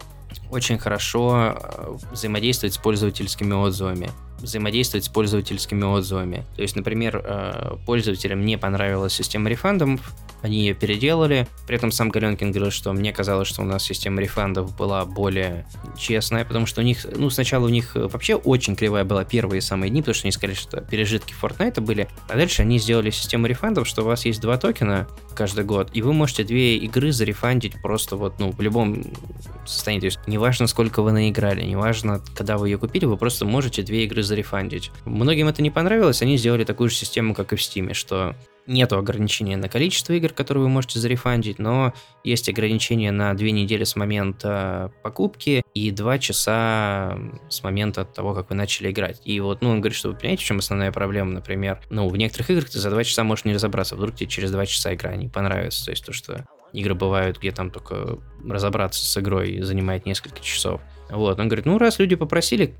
очень 0.50 0.78
хорошо 0.78 1.54
э, 1.56 1.96
взаимодействовать 2.12 2.74
с 2.74 2.78
пользовательскими 2.78 3.54
отзывами 3.54 4.10
взаимодействовать 4.44 5.04
с 5.04 5.09
пользовательскими 5.09 5.85
отзывами. 5.85 6.44
То 6.57 6.62
есть, 6.62 6.76
например, 6.76 7.22
э, 7.24 7.76
пользователям 7.87 8.44
не 8.44 8.57
понравилась 8.57 9.12
система 9.12 9.50
рефандов, 9.50 10.00
они 10.44 10.59
ее 10.59 10.74
переделали. 10.74 11.48
При 11.66 11.76
этом 11.76 11.90
сам 11.90 12.11
Галенкин 12.11 12.52
говорил, 12.52 12.70
что 12.70 12.92
мне 12.92 13.12
казалось, 13.12 13.48
что 13.48 13.62
у 13.62 13.64
нас 13.64 13.83
система 13.83 14.20
рефандов 14.20 14.76
была 14.76 15.07
более 15.07 15.66
честная, 15.96 16.44
потому 16.44 16.66
что 16.66 16.83
у 16.83 16.85
них, 16.85 17.07
ну, 17.16 17.30
сначала 17.30 17.64
у 17.64 17.70
них 17.70 17.92
вообще 17.94 18.35
очень 18.35 18.76
кривая 18.76 19.04
была 19.04 19.24
первые 19.24 19.62
самые 19.62 19.88
дни, 19.88 20.02
потому 20.02 20.14
что 20.14 20.26
они 20.26 20.33
сказали, 20.33 20.54
что 20.54 20.83
пережитки 20.83 21.35
Fortnite 21.40 21.80
были, 21.80 22.09
а 22.28 22.37
дальше 22.37 22.61
они 22.61 22.78
сделали 22.78 23.09
систему 23.09 23.46
рефандов, 23.46 23.88
что 23.88 24.02
у 24.02 24.04
вас 24.04 24.26
есть 24.26 24.42
два 24.42 24.59
токена 24.59 25.09
каждый 25.35 25.64
год, 25.64 25.90
и 25.94 26.02
вы 26.02 26.12
можете 26.12 26.44
две 26.44 26.76
игры 26.76 27.11
зарефандить 27.11 27.80
просто 27.80 28.16
вот, 28.16 28.38
ну, 28.38 28.52
в 28.52 28.61
любом 28.61 29.02
состоянии. 29.64 30.00
То 30.00 30.07
есть, 30.07 30.18
неважно, 30.26 30.66
сколько 30.66 31.00
вы 31.00 31.12
наиграли, 31.12 31.64
неважно, 31.64 32.22
когда 32.37 32.59
вы 32.59 32.68
ее 32.68 32.76
купили, 32.76 33.07
вы 33.07 33.16
просто 33.16 33.46
можете 33.46 33.83
две 33.83 34.04
игры 34.04 34.22
зарефандить. 34.22 34.33
Многим 35.04 35.48
это 35.48 35.62
не 35.62 35.70
понравилось, 35.70 36.22
они 36.22 36.36
сделали 36.36 36.64
такую 36.64 36.90
же 36.90 36.96
систему, 36.96 37.34
как 37.34 37.52
и 37.52 37.56
в 37.56 37.60
Steam, 37.60 37.92
что 37.94 38.34
Нету 38.66 38.96
ограничения 38.96 39.58
на 39.58 39.68
количество 39.68 40.14
игр, 40.14 40.30
которые 40.30 40.64
вы 40.64 40.70
можете 40.70 40.98
зарефандить, 40.98 41.58
но 41.58 41.92
есть 42.22 42.48
ограничение 42.48 43.12
на 43.12 43.34
две 43.34 43.52
недели 43.52 43.84
с 43.84 43.94
момента 43.94 44.90
покупки 45.02 45.62
и 45.74 45.90
два 45.90 46.18
часа 46.18 47.18
с 47.50 47.62
момента 47.62 48.06
того, 48.06 48.32
как 48.32 48.48
вы 48.48 48.56
начали 48.56 48.90
играть. 48.90 49.20
И 49.26 49.38
вот, 49.40 49.60
ну, 49.60 49.68
он 49.68 49.80
говорит, 49.80 49.98
что 49.98 50.08
вы 50.08 50.16
понимаете, 50.16 50.44
в 50.44 50.46
чем 50.46 50.58
основная 50.60 50.92
проблема, 50.92 51.32
например, 51.32 51.78
ну, 51.90 52.08
в 52.08 52.16
некоторых 52.16 52.50
играх 52.50 52.70
ты 52.70 52.78
за 52.78 52.88
два 52.88 53.04
часа 53.04 53.22
можешь 53.22 53.44
не 53.44 53.52
разобраться, 53.52 53.96
вдруг 53.96 54.14
тебе 54.14 54.30
через 54.30 54.50
два 54.50 54.64
часа 54.64 54.94
игра 54.94 55.14
не 55.14 55.28
понравится, 55.28 55.84
то 55.84 55.90
есть 55.90 56.06
то, 56.06 56.14
что 56.14 56.46
игры 56.72 56.94
бывают, 56.94 57.38
где 57.38 57.52
там 57.52 57.70
только 57.70 58.18
разобраться 58.48 59.04
с 59.04 59.18
игрой 59.18 59.60
занимает 59.60 60.06
несколько 60.06 60.40
часов. 60.40 60.80
Вот, 61.10 61.38
он 61.38 61.48
говорит, 61.48 61.66
ну, 61.66 61.78
раз 61.78 61.98
люди 61.98 62.16
попросили, 62.16 62.74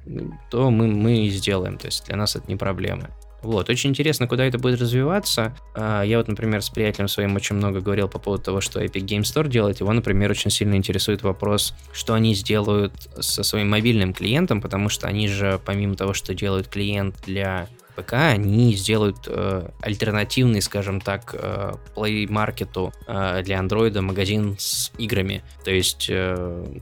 то 0.51 0.71
мы, 0.71 0.87
мы 0.87 1.27
и 1.27 1.31
сделаем, 1.31 1.77
то 1.77 1.87
есть 1.87 2.07
для 2.07 2.17
нас 2.17 2.37
это 2.37 2.47
не 2.49 2.57
проблема. 2.57 3.11
Вот, 3.45 3.69
очень 3.69 3.91
интересно, 3.91 4.27
куда 4.27 4.47
это 4.47 4.59
будет 4.59 4.81
развиваться. 4.81 5.55
А, 5.75 6.03
я 6.03 6.17
вот, 6.17 6.29
например, 6.29 6.63
с 6.63 6.71
приятелем 6.71 7.09
своим 7.09 7.37
очень 7.37 7.57
много 7.57 7.81
говорил 7.83 8.09
по 8.09 8.19
поводу 8.19 8.43
того, 8.43 8.61
что 8.63 8.83
Epic 8.83 9.05
Game 9.05 9.21
Store 9.21 9.47
делает. 9.47 9.81
Его, 9.81 9.93
например, 9.93 10.31
очень 10.31 10.51
сильно 10.51 10.77
интересует 10.77 11.23
вопрос, 11.23 11.75
что 11.93 12.15
они 12.15 12.35
сделают 12.35 12.95
со 13.21 13.43
своим 13.43 13.69
мобильным 13.69 14.15
клиентом, 14.15 14.63
потому 14.63 14.89
что 14.89 15.07
они 15.09 15.29
же, 15.29 15.61
помимо 15.63 15.95
того, 15.95 16.15
что 16.15 16.33
делают 16.33 16.69
клиент 16.69 17.17
для 17.27 17.69
ПК, 17.95 18.15
они 18.15 18.75
сделают 18.75 19.19
э, 19.27 19.69
альтернативный, 19.81 20.63
скажем 20.63 21.01
так, 21.01 21.35
э, 21.35 21.73
Play 21.95 22.27
Market 22.29 22.93
э, 23.07 23.43
для 23.43 23.59
Android 23.59 24.01
магазин 24.01 24.57
с 24.59 24.93
играми. 24.99 25.43
То 25.65 25.71
есть 25.71 26.07
э, 26.09 26.35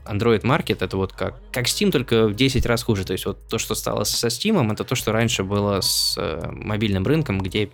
Android 0.05 0.41
Market 0.41 0.83
это 0.83 0.97
вот 0.97 1.13
как, 1.13 1.39
как 1.51 1.65
Steam, 1.65 1.91
только 1.91 2.27
в 2.27 2.35
10 2.35 2.65
раз 2.65 2.83
хуже. 2.83 3.05
То 3.05 3.13
есть 3.13 3.25
вот 3.25 3.47
то, 3.47 3.57
что 3.57 3.75
стало 3.75 4.03
со 4.03 4.27
Steam, 4.27 4.71
это 4.71 4.83
то, 4.83 4.95
что 4.95 5.11
раньше 5.11 5.43
было 5.43 5.81
с 5.81 6.15
э, 6.17 6.49
мобильным 6.51 7.03
рынком, 7.05 7.39
где 7.39 7.69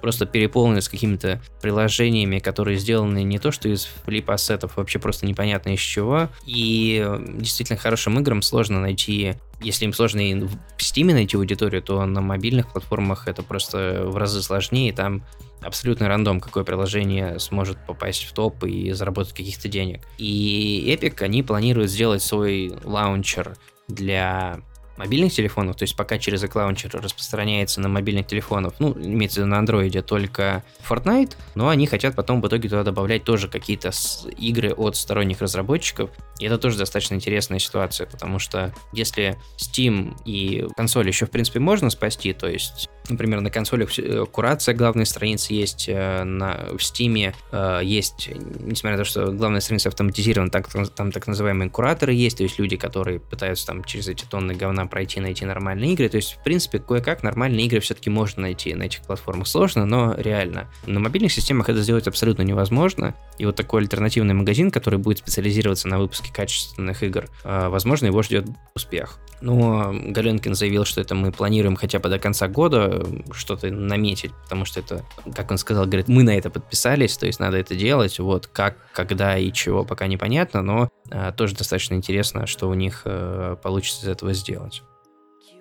просто 0.00 0.26
переполнены 0.26 0.80
с 0.80 0.88
какими-то 0.88 1.40
приложениями, 1.60 2.38
которые 2.38 2.78
сделаны 2.78 3.22
не 3.22 3.38
то 3.38 3.52
что 3.52 3.68
из 3.68 3.84
флип-ассетов, 4.04 4.76
вообще 4.76 4.98
просто 4.98 5.26
непонятно 5.26 5.70
из 5.70 5.80
чего. 5.80 6.28
И 6.46 7.06
действительно 7.36 7.78
хорошим 7.78 8.18
играм 8.18 8.42
сложно 8.42 8.80
найти 8.80 9.34
если 9.62 9.84
им 9.84 9.92
сложно 9.92 10.20
и 10.20 10.34
в 10.34 10.56
Steam 10.78 11.12
найти 11.12 11.36
аудиторию, 11.36 11.82
то 11.82 12.04
на 12.06 12.20
мобильных 12.20 12.72
платформах 12.72 13.28
это 13.28 13.42
просто 13.42 14.04
в 14.06 14.16
разы 14.16 14.42
сложнее, 14.42 14.92
там 14.92 15.22
абсолютно 15.60 16.08
рандом, 16.08 16.40
какое 16.40 16.64
приложение 16.64 17.38
сможет 17.38 17.78
попасть 17.86 18.24
в 18.24 18.32
топ 18.32 18.64
и 18.64 18.92
заработать 18.92 19.34
каких-то 19.34 19.68
денег. 19.68 20.00
И 20.16 20.96
Epic, 20.96 21.22
они 21.22 21.42
планируют 21.42 21.90
сделать 21.90 22.22
свой 22.22 22.72
лаунчер 22.84 23.56
для 23.88 24.60
мобильных 25.00 25.32
телефонов, 25.32 25.76
то 25.76 25.84
есть 25.84 25.96
пока 25.96 26.18
через 26.18 26.44
iCloud 26.44 27.00
распространяется 27.00 27.80
на 27.80 27.88
мобильных 27.88 28.26
телефонах, 28.26 28.74
ну, 28.80 28.92
имеется 28.92 29.36
в 29.36 29.38
виду 29.38 29.46
на 29.46 29.58
андроиде 29.58 30.02
только 30.02 30.62
Fortnite, 30.86 31.36
но 31.54 31.70
они 31.70 31.86
хотят 31.86 32.14
потом 32.14 32.42
в 32.42 32.46
итоге 32.46 32.68
туда 32.68 32.84
добавлять 32.84 33.24
тоже 33.24 33.48
какие-то 33.48 33.92
игры 34.36 34.74
от 34.74 34.96
сторонних 34.96 35.40
разработчиков, 35.40 36.10
и 36.38 36.44
это 36.44 36.58
тоже 36.58 36.76
достаточно 36.76 37.14
интересная 37.14 37.58
ситуация, 37.58 38.06
потому 38.06 38.38
что 38.38 38.74
если 38.92 39.38
Steam 39.56 40.16
и 40.26 40.66
консоль 40.76 41.08
еще, 41.08 41.24
в 41.24 41.30
принципе, 41.30 41.60
можно 41.60 41.88
спасти, 41.88 42.34
то 42.34 42.46
есть 42.46 42.90
Например, 43.10 43.40
на 43.40 43.50
консолях 43.50 43.98
э, 43.98 44.24
курация 44.30 44.74
главной 44.74 45.04
страницы 45.04 45.52
есть, 45.52 45.86
э, 45.88 46.22
на, 46.22 46.66
в 46.70 46.76
Steam 46.76 47.34
э, 47.52 47.80
есть, 47.82 48.30
несмотря 48.60 48.96
на 48.96 49.04
то, 49.04 49.04
что 49.04 49.32
главная 49.32 49.60
страница 49.60 49.88
автоматизирована, 49.88 50.50
так, 50.50 50.68
там 50.94 51.10
так 51.10 51.26
называемые 51.26 51.70
кураторы 51.70 52.12
есть, 52.12 52.38
то 52.38 52.44
есть 52.44 52.58
люди, 52.58 52.76
которые 52.76 53.18
пытаются 53.18 53.66
там 53.66 53.84
через 53.84 54.08
эти 54.08 54.24
тонны 54.24 54.54
говна 54.54 54.86
пройти, 54.86 55.20
найти 55.20 55.44
нормальные 55.44 55.94
игры. 55.94 56.08
То 56.08 56.16
есть, 56.16 56.34
в 56.34 56.42
принципе, 56.42 56.78
кое-как 56.78 57.22
нормальные 57.22 57.66
игры 57.66 57.80
все-таки 57.80 58.10
можно 58.10 58.42
найти 58.42 58.74
на 58.74 58.84
этих 58.84 59.02
платформах. 59.02 59.48
Сложно, 59.48 59.86
но 59.86 60.14
реально. 60.16 60.70
На 60.86 61.00
мобильных 61.00 61.32
системах 61.32 61.68
это 61.68 61.82
сделать 61.82 62.06
абсолютно 62.06 62.42
невозможно. 62.42 63.14
И 63.38 63.44
вот 63.44 63.56
такой 63.56 63.82
альтернативный 63.82 64.34
магазин, 64.34 64.70
который 64.70 64.98
будет 64.98 65.18
специализироваться 65.18 65.88
на 65.88 65.98
выпуске 65.98 66.32
качественных 66.32 67.02
игр, 67.02 67.28
возможно, 67.42 68.06
его 68.06 68.22
ждет 68.22 68.46
успех. 68.74 69.18
Но 69.40 69.92
Галенкин 69.92 70.54
заявил, 70.54 70.84
что 70.84 71.00
это 71.00 71.14
мы 71.14 71.32
планируем 71.32 71.76
хотя 71.76 71.98
бы 71.98 72.08
до 72.08 72.18
конца 72.18 72.46
года 72.46 73.06
что-то 73.32 73.70
наметить, 73.70 74.32
потому 74.44 74.64
что 74.64 74.80
это, 74.80 75.04
как 75.34 75.50
он 75.50 75.58
сказал, 75.58 75.86
говорит, 75.86 76.08
мы 76.08 76.22
на 76.22 76.36
это 76.36 76.50
подписались, 76.50 77.16
то 77.16 77.26
есть 77.26 77.40
надо 77.40 77.56
это 77.56 77.74
делать, 77.74 78.18
вот 78.18 78.46
как, 78.46 78.76
когда 78.92 79.38
и 79.38 79.50
чего 79.52 79.84
пока 79.84 80.06
непонятно, 80.06 80.62
но 80.62 80.88
а, 81.10 81.32
тоже 81.32 81.54
достаточно 81.54 81.94
интересно, 81.94 82.46
что 82.46 82.68
у 82.68 82.74
них 82.74 83.02
а, 83.04 83.56
получится 83.56 84.04
из 84.04 84.08
этого 84.08 84.32
сделать. 84.34 84.82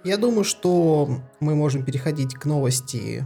Я 0.04 0.18
думаю, 0.18 0.44
что 0.44 1.22
мы 1.39 1.56
можем 1.56 1.84
переходить 1.84 2.34
к 2.34 2.46
новости 2.46 3.26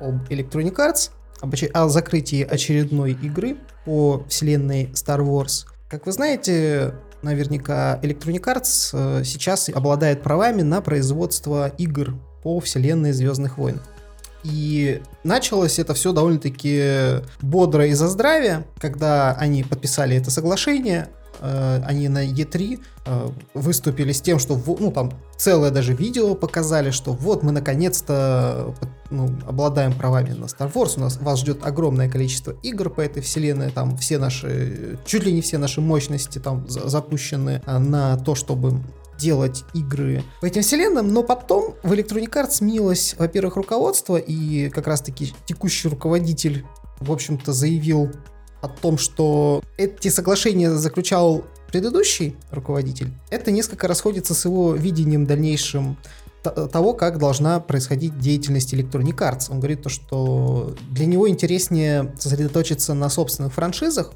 об 0.00 0.28
Electronic 0.28 0.76
Arts, 0.76 1.10
об 1.40 1.54
о 1.74 1.88
закрытии 1.88 2.42
очередной 2.42 3.12
игры 3.12 3.56
по 3.84 4.24
вселенной 4.28 4.86
Star 4.94 5.20
Wars. 5.20 5.66
Как 5.88 6.06
вы 6.06 6.12
знаете, 6.12 6.94
наверняка 7.22 7.98
Electronic 8.02 8.42
Arts 8.42 8.90
э, 8.92 9.24
сейчас 9.24 9.68
обладает 9.68 10.22
правами 10.22 10.62
на 10.62 10.80
производство 10.80 11.68
игр 11.78 12.14
по 12.42 12.60
вселенной 12.60 13.12
Звездных 13.12 13.58
войн. 13.58 13.80
И 14.44 15.02
началось 15.24 15.78
это 15.78 15.94
все 15.94 16.12
довольно-таки 16.12 17.22
бодро 17.40 17.86
и 17.86 17.92
за 17.92 18.08
здравие, 18.08 18.66
когда 18.78 19.32
они 19.32 19.64
подписали 19.64 20.16
это 20.16 20.30
соглашение, 20.30 21.08
они 21.84 22.08
на 22.08 22.26
E3 22.26 22.80
э, 23.06 23.28
выступили 23.54 24.12
с 24.12 24.20
тем, 24.20 24.38
что, 24.38 24.60
ну, 24.80 24.90
там, 24.92 25.12
целое 25.36 25.70
даже 25.70 25.94
видео 25.94 26.34
показали, 26.34 26.90
что 26.90 27.12
вот 27.12 27.42
мы 27.42 27.52
наконец-то 27.52 28.74
ну, 29.10 29.30
обладаем 29.46 29.92
правами 29.92 30.30
на 30.30 30.44
Star 30.44 30.72
Wars, 30.72 30.94
у 30.96 31.00
нас 31.00 31.18
вас 31.18 31.40
ждет 31.40 31.64
огромное 31.64 32.10
количество 32.10 32.54
игр 32.62 32.90
по 32.90 33.00
этой 33.00 33.22
вселенной, 33.22 33.70
там 33.70 33.96
все 33.96 34.18
наши, 34.18 34.98
чуть 35.06 35.24
ли 35.24 35.32
не 35.32 35.40
все 35.40 35.58
наши 35.58 35.80
мощности 35.80 36.38
там 36.38 36.68
запущены 36.68 37.62
э, 37.64 37.78
на 37.78 38.16
то, 38.16 38.34
чтобы 38.34 38.82
делать 39.18 39.64
игры 39.74 40.22
по 40.40 40.46
этим 40.46 40.62
вселенным, 40.62 41.12
но 41.12 41.22
потом 41.22 41.74
в 41.82 41.92
Electronic 41.92 42.30
Arts 42.30 42.50
сменилось, 42.52 43.16
во-первых, 43.18 43.56
руководство, 43.56 44.16
и 44.16 44.68
как 44.68 44.86
раз-таки 44.86 45.34
текущий 45.44 45.88
руководитель, 45.88 46.64
в 47.00 47.12
общем-то, 47.12 47.52
заявил 47.52 48.12
о 48.60 48.68
том, 48.68 48.98
что 48.98 49.62
эти 49.76 50.08
соглашения 50.08 50.70
заключал 50.70 51.44
предыдущий 51.68 52.36
руководитель, 52.50 53.10
это 53.30 53.50
несколько 53.50 53.88
расходится 53.88 54.34
с 54.34 54.44
его 54.44 54.74
видением 54.74 55.26
дальнейшим 55.26 55.96
того, 56.42 56.94
как 56.94 57.18
должна 57.18 57.60
происходить 57.60 58.18
деятельность 58.18 58.72
Electronic 58.72 59.16
Arts. 59.16 59.50
Он 59.50 59.58
говорит 59.58 59.82
то, 59.82 59.88
что 59.88 60.74
для 60.90 61.06
него 61.06 61.28
интереснее 61.28 62.14
сосредоточиться 62.18 62.94
на 62.94 63.08
собственных 63.10 63.52
франшизах, 63.52 64.12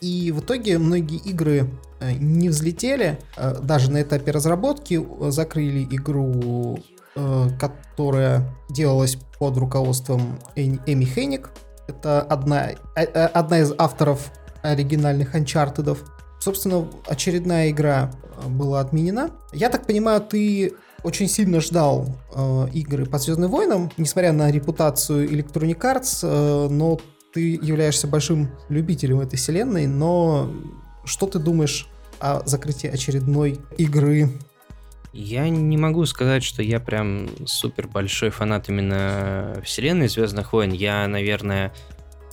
и 0.00 0.32
в 0.32 0.40
итоге 0.40 0.78
многие 0.78 1.18
игры 1.18 1.70
э, 2.00 2.12
не 2.12 2.48
взлетели, 2.48 3.18
э, 3.36 3.58
даже 3.62 3.90
на 3.90 4.02
этапе 4.02 4.32
разработки 4.32 5.02
закрыли 5.30 5.84
игру, 5.84 6.78
э, 7.16 7.48
которая 7.58 8.54
делалась 8.68 9.16
под 9.38 9.56
руководством 9.56 10.38
Эми 10.56 11.04
Хенник, 11.04 11.50
это 11.86 12.20
одна, 12.22 12.70
э, 12.70 12.76
э, 12.96 13.26
одна 13.26 13.60
из 13.60 13.72
авторов 13.78 14.30
оригинальных 14.62 15.34
Uncharted. 15.34 15.98
Собственно, 16.40 16.88
очередная 17.06 17.70
игра 17.70 18.10
э, 18.36 18.48
была 18.48 18.80
отменена. 18.80 19.30
Я 19.52 19.68
так 19.68 19.86
понимаю, 19.86 20.20
ты 20.20 20.74
очень 21.02 21.28
сильно 21.28 21.60
ждал 21.60 22.06
э, 22.34 22.68
игры 22.72 23.06
по 23.06 23.18
Звездным 23.18 23.50
войнам, 23.50 23.90
несмотря 23.96 24.32
на 24.32 24.50
репутацию 24.50 25.28
Electronic 25.30 25.78
Arts, 25.80 26.20
э, 26.22 26.68
но 26.68 26.98
ты 27.32 27.58
являешься 27.60 28.06
большим 28.06 28.50
любителем 28.68 29.20
этой 29.20 29.36
вселенной, 29.36 29.86
но 29.86 30.50
что 31.04 31.26
ты 31.26 31.38
думаешь 31.38 31.88
о 32.20 32.42
закрытии 32.46 32.88
очередной 32.88 33.60
игры 33.76 34.30
я 35.14 35.48
не 35.48 35.76
могу 35.76 36.04
сказать, 36.06 36.42
что 36.42 36.62
я 36.62 36.80
прям 36.80 37.28
супер 37.46 37.86
большой 37.86 38.30
фанат 38.30 38.68
именно 38.68 39.60
вселенной 39.64 40.08
Звездных 40.08 40.52
войн. 40.52 40.72
Я, 40.72 41.06
наверное, 41.06 41.72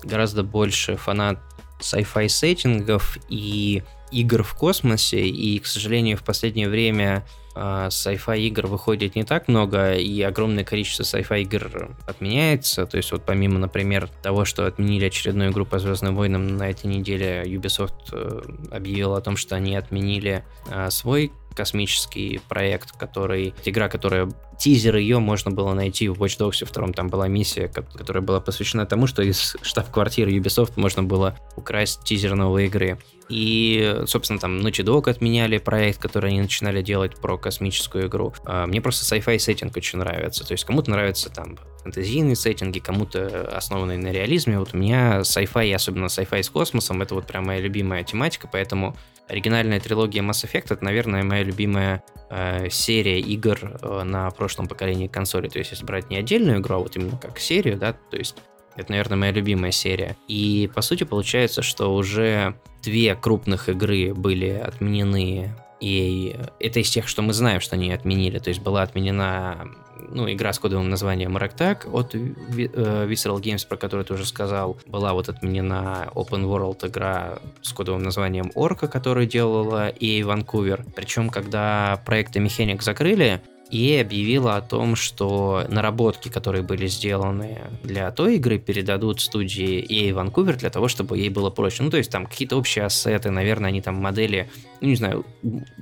гораздо 0.04 0.42
больше 0.44 0.98
фанат 0.98 1.40
sci-fi 1.80 2.28
сеттингов 2.28 3.18
и 3.30 3.84
игр 4.12 4.44
в 4.44 4.56
космосе, 4.56 5.28
и, 5.28 5.60
к 5.60 5.68
сожалению, 5.68 6.18
в 6.18 6.24
последнее 6.24 6.70
время 6.70 7.24
э, 7.56 7.60
sci-fi 7.90 8.40
игр 8.40 8.66
выходит 8.66 9.16
не 9.16 9.24
так 9.24 9.48
много, 9.48 9.94
и 9.94 10.22
огромное 10.24 10.64
количество 10.64 11.04
sci-fi 11.04 11.44
игр 11.44 11.96
отменяется. 12.08 12.88
То 12.88 12.98
есть 12.98 13.12
вот 13.12 13.24
помимо, 13.26 13.60
например, 13.60 14.10
того, 14.24 14.44
что 14.44 14.66
отменили 14.66 15.06
очередную 15.06 15.52
игру 15.52 15.66
по 15.66 15.78
Звездным 15.78 16.16
войнам, 16.16 16.58
на 16.58 16.70
этой 16.70 16.88
неделе 16.88 17.44
Ubisoft 17.46 18.10
э, 18.12 18.42
объявил 18.72 19.14
о 19.14 19.22
том, 19.22 19.38
что 19.38 19.56
они 19.56 19.76
отменили 19.76 20.44
э, 20.68 20.90
свой 20.90 21.32
космический 21.56 22.42
проект, 22.48 22.92
который... 22.94 23.54
Игра, 23.66 23.90
которая... 23.90 24.30
Тизер 24.58 24.98
ее 24.98 25.18
можно 25.18 25.50
было 25.50 25.74
найти 25.74 26.08
в 26.08 26.22
Watch 26.22 26.38
Dogs 26.38 26.64
втором. 26.64 26.94
Там 26.94 27.10
была 27.10 27.28
миссия, 27.28 27.68
которая 27.68 28.22
была 28.22 28.40
посвящена 28.40 28.86
тому, 28.86 29.08
что 29.08 29.24
из 29.24 29.58
штаб-квартиры 29.64 30.32
Ubisoft 30.32 30.74
можно 30.76 31.02
было 31.02 31.36
украсть 31.56 32.04
тизер 32.04 32.36
новой 32.36 32.68
игры. 32.68 33.00
И, 33.28 34.04
собственно, 34.06 34.40
там 34.40 34.60
Naughty 34.60 34.84
Dog 34.84 35.10
отменяли 35.10 35.58
проект, 35.58 36.00
который 36.00 36.32
они 36.32 36.42
начинали 36.42 36.84
делать 36.84 37.16
про 37.16 37.38
космическую 37.38 38.08
игру. 38.08 38.34
А, 38.46 38.68
мне 38.68 38.82
просто 38.82 39.04
sci-fi 39.16 39.40
сеттинг 39.40 39.76
очень 39.76 40.00
нравится. 40.00 40.46
То 40.46 40.52
есть 40.52 40.66
кому-то 40.66 40.92
нравятся 40.92 41.32
там 41.32 41.58
фэнтезийные 41.82 42.36
сеттинги, 42.36 42.80
кому-то 42.80 43.50
основанные 43.56 43.98
на 43.98 44.12
реализме. 44.12 44.60
Вот 44.60 44.74
у 44.74 44.78
меня 44.78 45.22
sci-fi, 45.22 45.74
особенно 45.74 46.06
sci-fi 46.06 46.44
с 46.44 46.50
космосом, 46.50 47.02
это 47.02 47.16
вот 47.16 47.26
прям 47.26 47.46
моя 47.46 47.62
любимая 47.62 48.04
тематика, 48.04 48.48
поэтому 48.52 48.96
оригинальная 49.28 49.80
трилогия 49.80 50.22
Mass 50.22 50.46
Effect 50.46 50.68
это, 50.72 50.84
наверное, 50.84 51.24
моя 51.24 51.44
любимая 51.44 52.04
э, 52.30 52.70
серия 52.70 53.20
игр 53.20 53.60
э, 53.82 54.04
на 54.04 54.30
прошлом 54.32 54.68
поколении 54.68 55.08
консоли. 55.08 55.48
То 55.48 55.60
есть, 55.60 55.72
если 55.72 55.86
брать 55.86 56.10
не 56.10 56.18
отдельную 56.18 56.60
игру, 56.60 56.76
а 56.76 56.80
вот 56.80 56.96
именно 56.96 57.18
как 57.18 57.40
серию, 57.40 57.78
да, 57.78 57.94
то 57.94 58.18
есть 58.18 58.36
это, 58.76 58.92
наверное, 58.92 59.18
моя 59.18 59.32
любимая 59.32 59.72
серия. 59.72 60.16
И, 60.28 60.70
по 60.74 60.82
сути, 60.82 61.04
получается, 61.04 61.62
что 61.62 61.94
уже 61.94 62.56
две 62.82 63.16
крупных 63.16 63.70
игры 63.70 64.14
были 64.14 64.50
отменены. 64.50 65.54
И 65.80 66.38
это 66.60 66.80
из 66.80 66.90
тех, 66.90 67.08
что 67.08 67.22
мы 67.22 67.34
знаем, 67.34 67.60
что 67.60 67.76
они 67.76 67.92
отменили. 67.92 68.40
То 68.40 68.50
есть 68.50 68.62
была 68.62 68.84
отменена 68.84 69.68
ну, 70.14 70.32
игра 70.32 70.54
с 70.54 70.60
кодовым 70.60 70.90
названием 70.90 71.38
Ragtag 71.38 71.90
от 71.92 72.16
э, 72.16 72.20
Visceral 72.20 73.40
Games, 73.42 73.68
про 73.68 73.78
которую 73.78 74.06
ты 74.06 74.14
уже 74.14 74.26
сказал. 74.26 74.78
Была 74.86 75.14
вот 75.14 75.30
отменена 75.30 76.10
Open 76.16 76.44
World 76.46 76.88
игра 76.88 77.40
с 77.62 77.74
кодовым 77.74 78.04
названием 78.04 78.52
Orca, 78.56 78.88
которую 78.88 79.28
делала 79.28 79.90
EA 79.90 80.22
Vancouver. 80.22 80.86
Причем, 80.96 81.30
когда 81.30 82.02
проекты 82.06 82.40
Mechanic 82.40 82.82
закрыли, 82.82 83.42
и 83.72 83.96
объявила 83.96 84.58
о 84.58 84.62
том, 84.62 84.98
что 84.98 85.66
наработки, 85.70 86.28
которые 86.28 86.62
были 86.62 86.88
сделаны 86.88 87.60
для 87.84 88.12
той 88.12 88.36
игры, 88.36 88.60
передадут 88.60 89.22
студии 89.22 89.82
EA 89.82 90.14
Vancouver 90.14 90.58
для 90.58 90.70
того, 90.70 90.90
чтобы 90.90 91.18
ей 91.18 91.30
было 91.30 91.50
проще. 91.50 91.84
Ну, 91.84 91.90
то 91.90 91.98
есть 91.98 92.12
там 92.12 92.26
какие-то 92.26 92.58
общие 92.58 92.84
ассеты, 92.84 93.32
наверное, 93.32 93.70
они 93.70 93.82
там 93.82 93.96
модели, 93.96 94.50
ну, 94.82 94.90
не 94.90 94.96
знаю, 94.96 95.26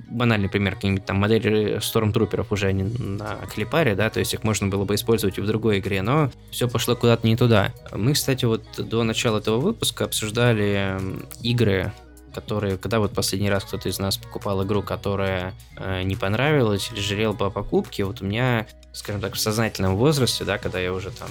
банальный 0.08 0.50
пример, 0.50 0.76
какие-нибудь 0.76 1.06
там 1.06 1.18
модели 1.18 1.80
Stormtrooperов 1.80 2.48
уже 2.52 2.68
они 2.68 2.84
на 2.84 3.38
клипаре, 3.52 3.96
да, 3.96 4.12
то 4.12 4.20
есть 4.20 4.36
их 4.36 4.44
можно 4.44 4.68
было 4.68 4.86
бы 4.86 4.94
использовать 4.94 5.40
и 5.40 5.42
в 5.42 5.48
другой 5.48 5.80
игре, 5.80 6.04
но 6.04 6.30
все 6.52 6.70
пошло 6.70 6.96
куда-то 6.96 7.26
не 7.26 7.36
туда. 7.36 7.74
Мы, 7.92 8.14
кстати, 8.14 8.46
вот 8.46 8.64
до 8.78 9.04
начала 9.04 9.40
этого 9.40 9.60
выпуска 9.60 10.06
обсуждали 10.06 11.00
игры, 11.42 11.92
которые, 12.34 12.78
когда 12.78 13.00
вот 13.00 13.14
последний 13.14 13.50
раз 13.50 13.64
кто-то 13.64 13.90
из 13.90 14.00
нас 14.00 14.18
покупал 14.18 14.64
игру, 14.64 14.82
которая 14.82 15.54
э, 15.78 16.04
не 16.04 16.16
понравилась 16.16 16.90
или 16.92 17.00
жалел 17.00 17.34
бы 17.34 17.46
о 17.46 17.50
покупке, 17.50 18.06
вот 18.06 18.22
у 18.22 18.26
меня, 18.26 18.68
скажем 18.94 19.22
так, 19.22 19.36
в 19.36 19.40
сознательном 19.40 19.96
возрасте, 19.96 20.44
да, 20.44 20.58
когда 20.58 20.80
я 20.80 20.94
уже 20.94 21.12
там 21.12 21.30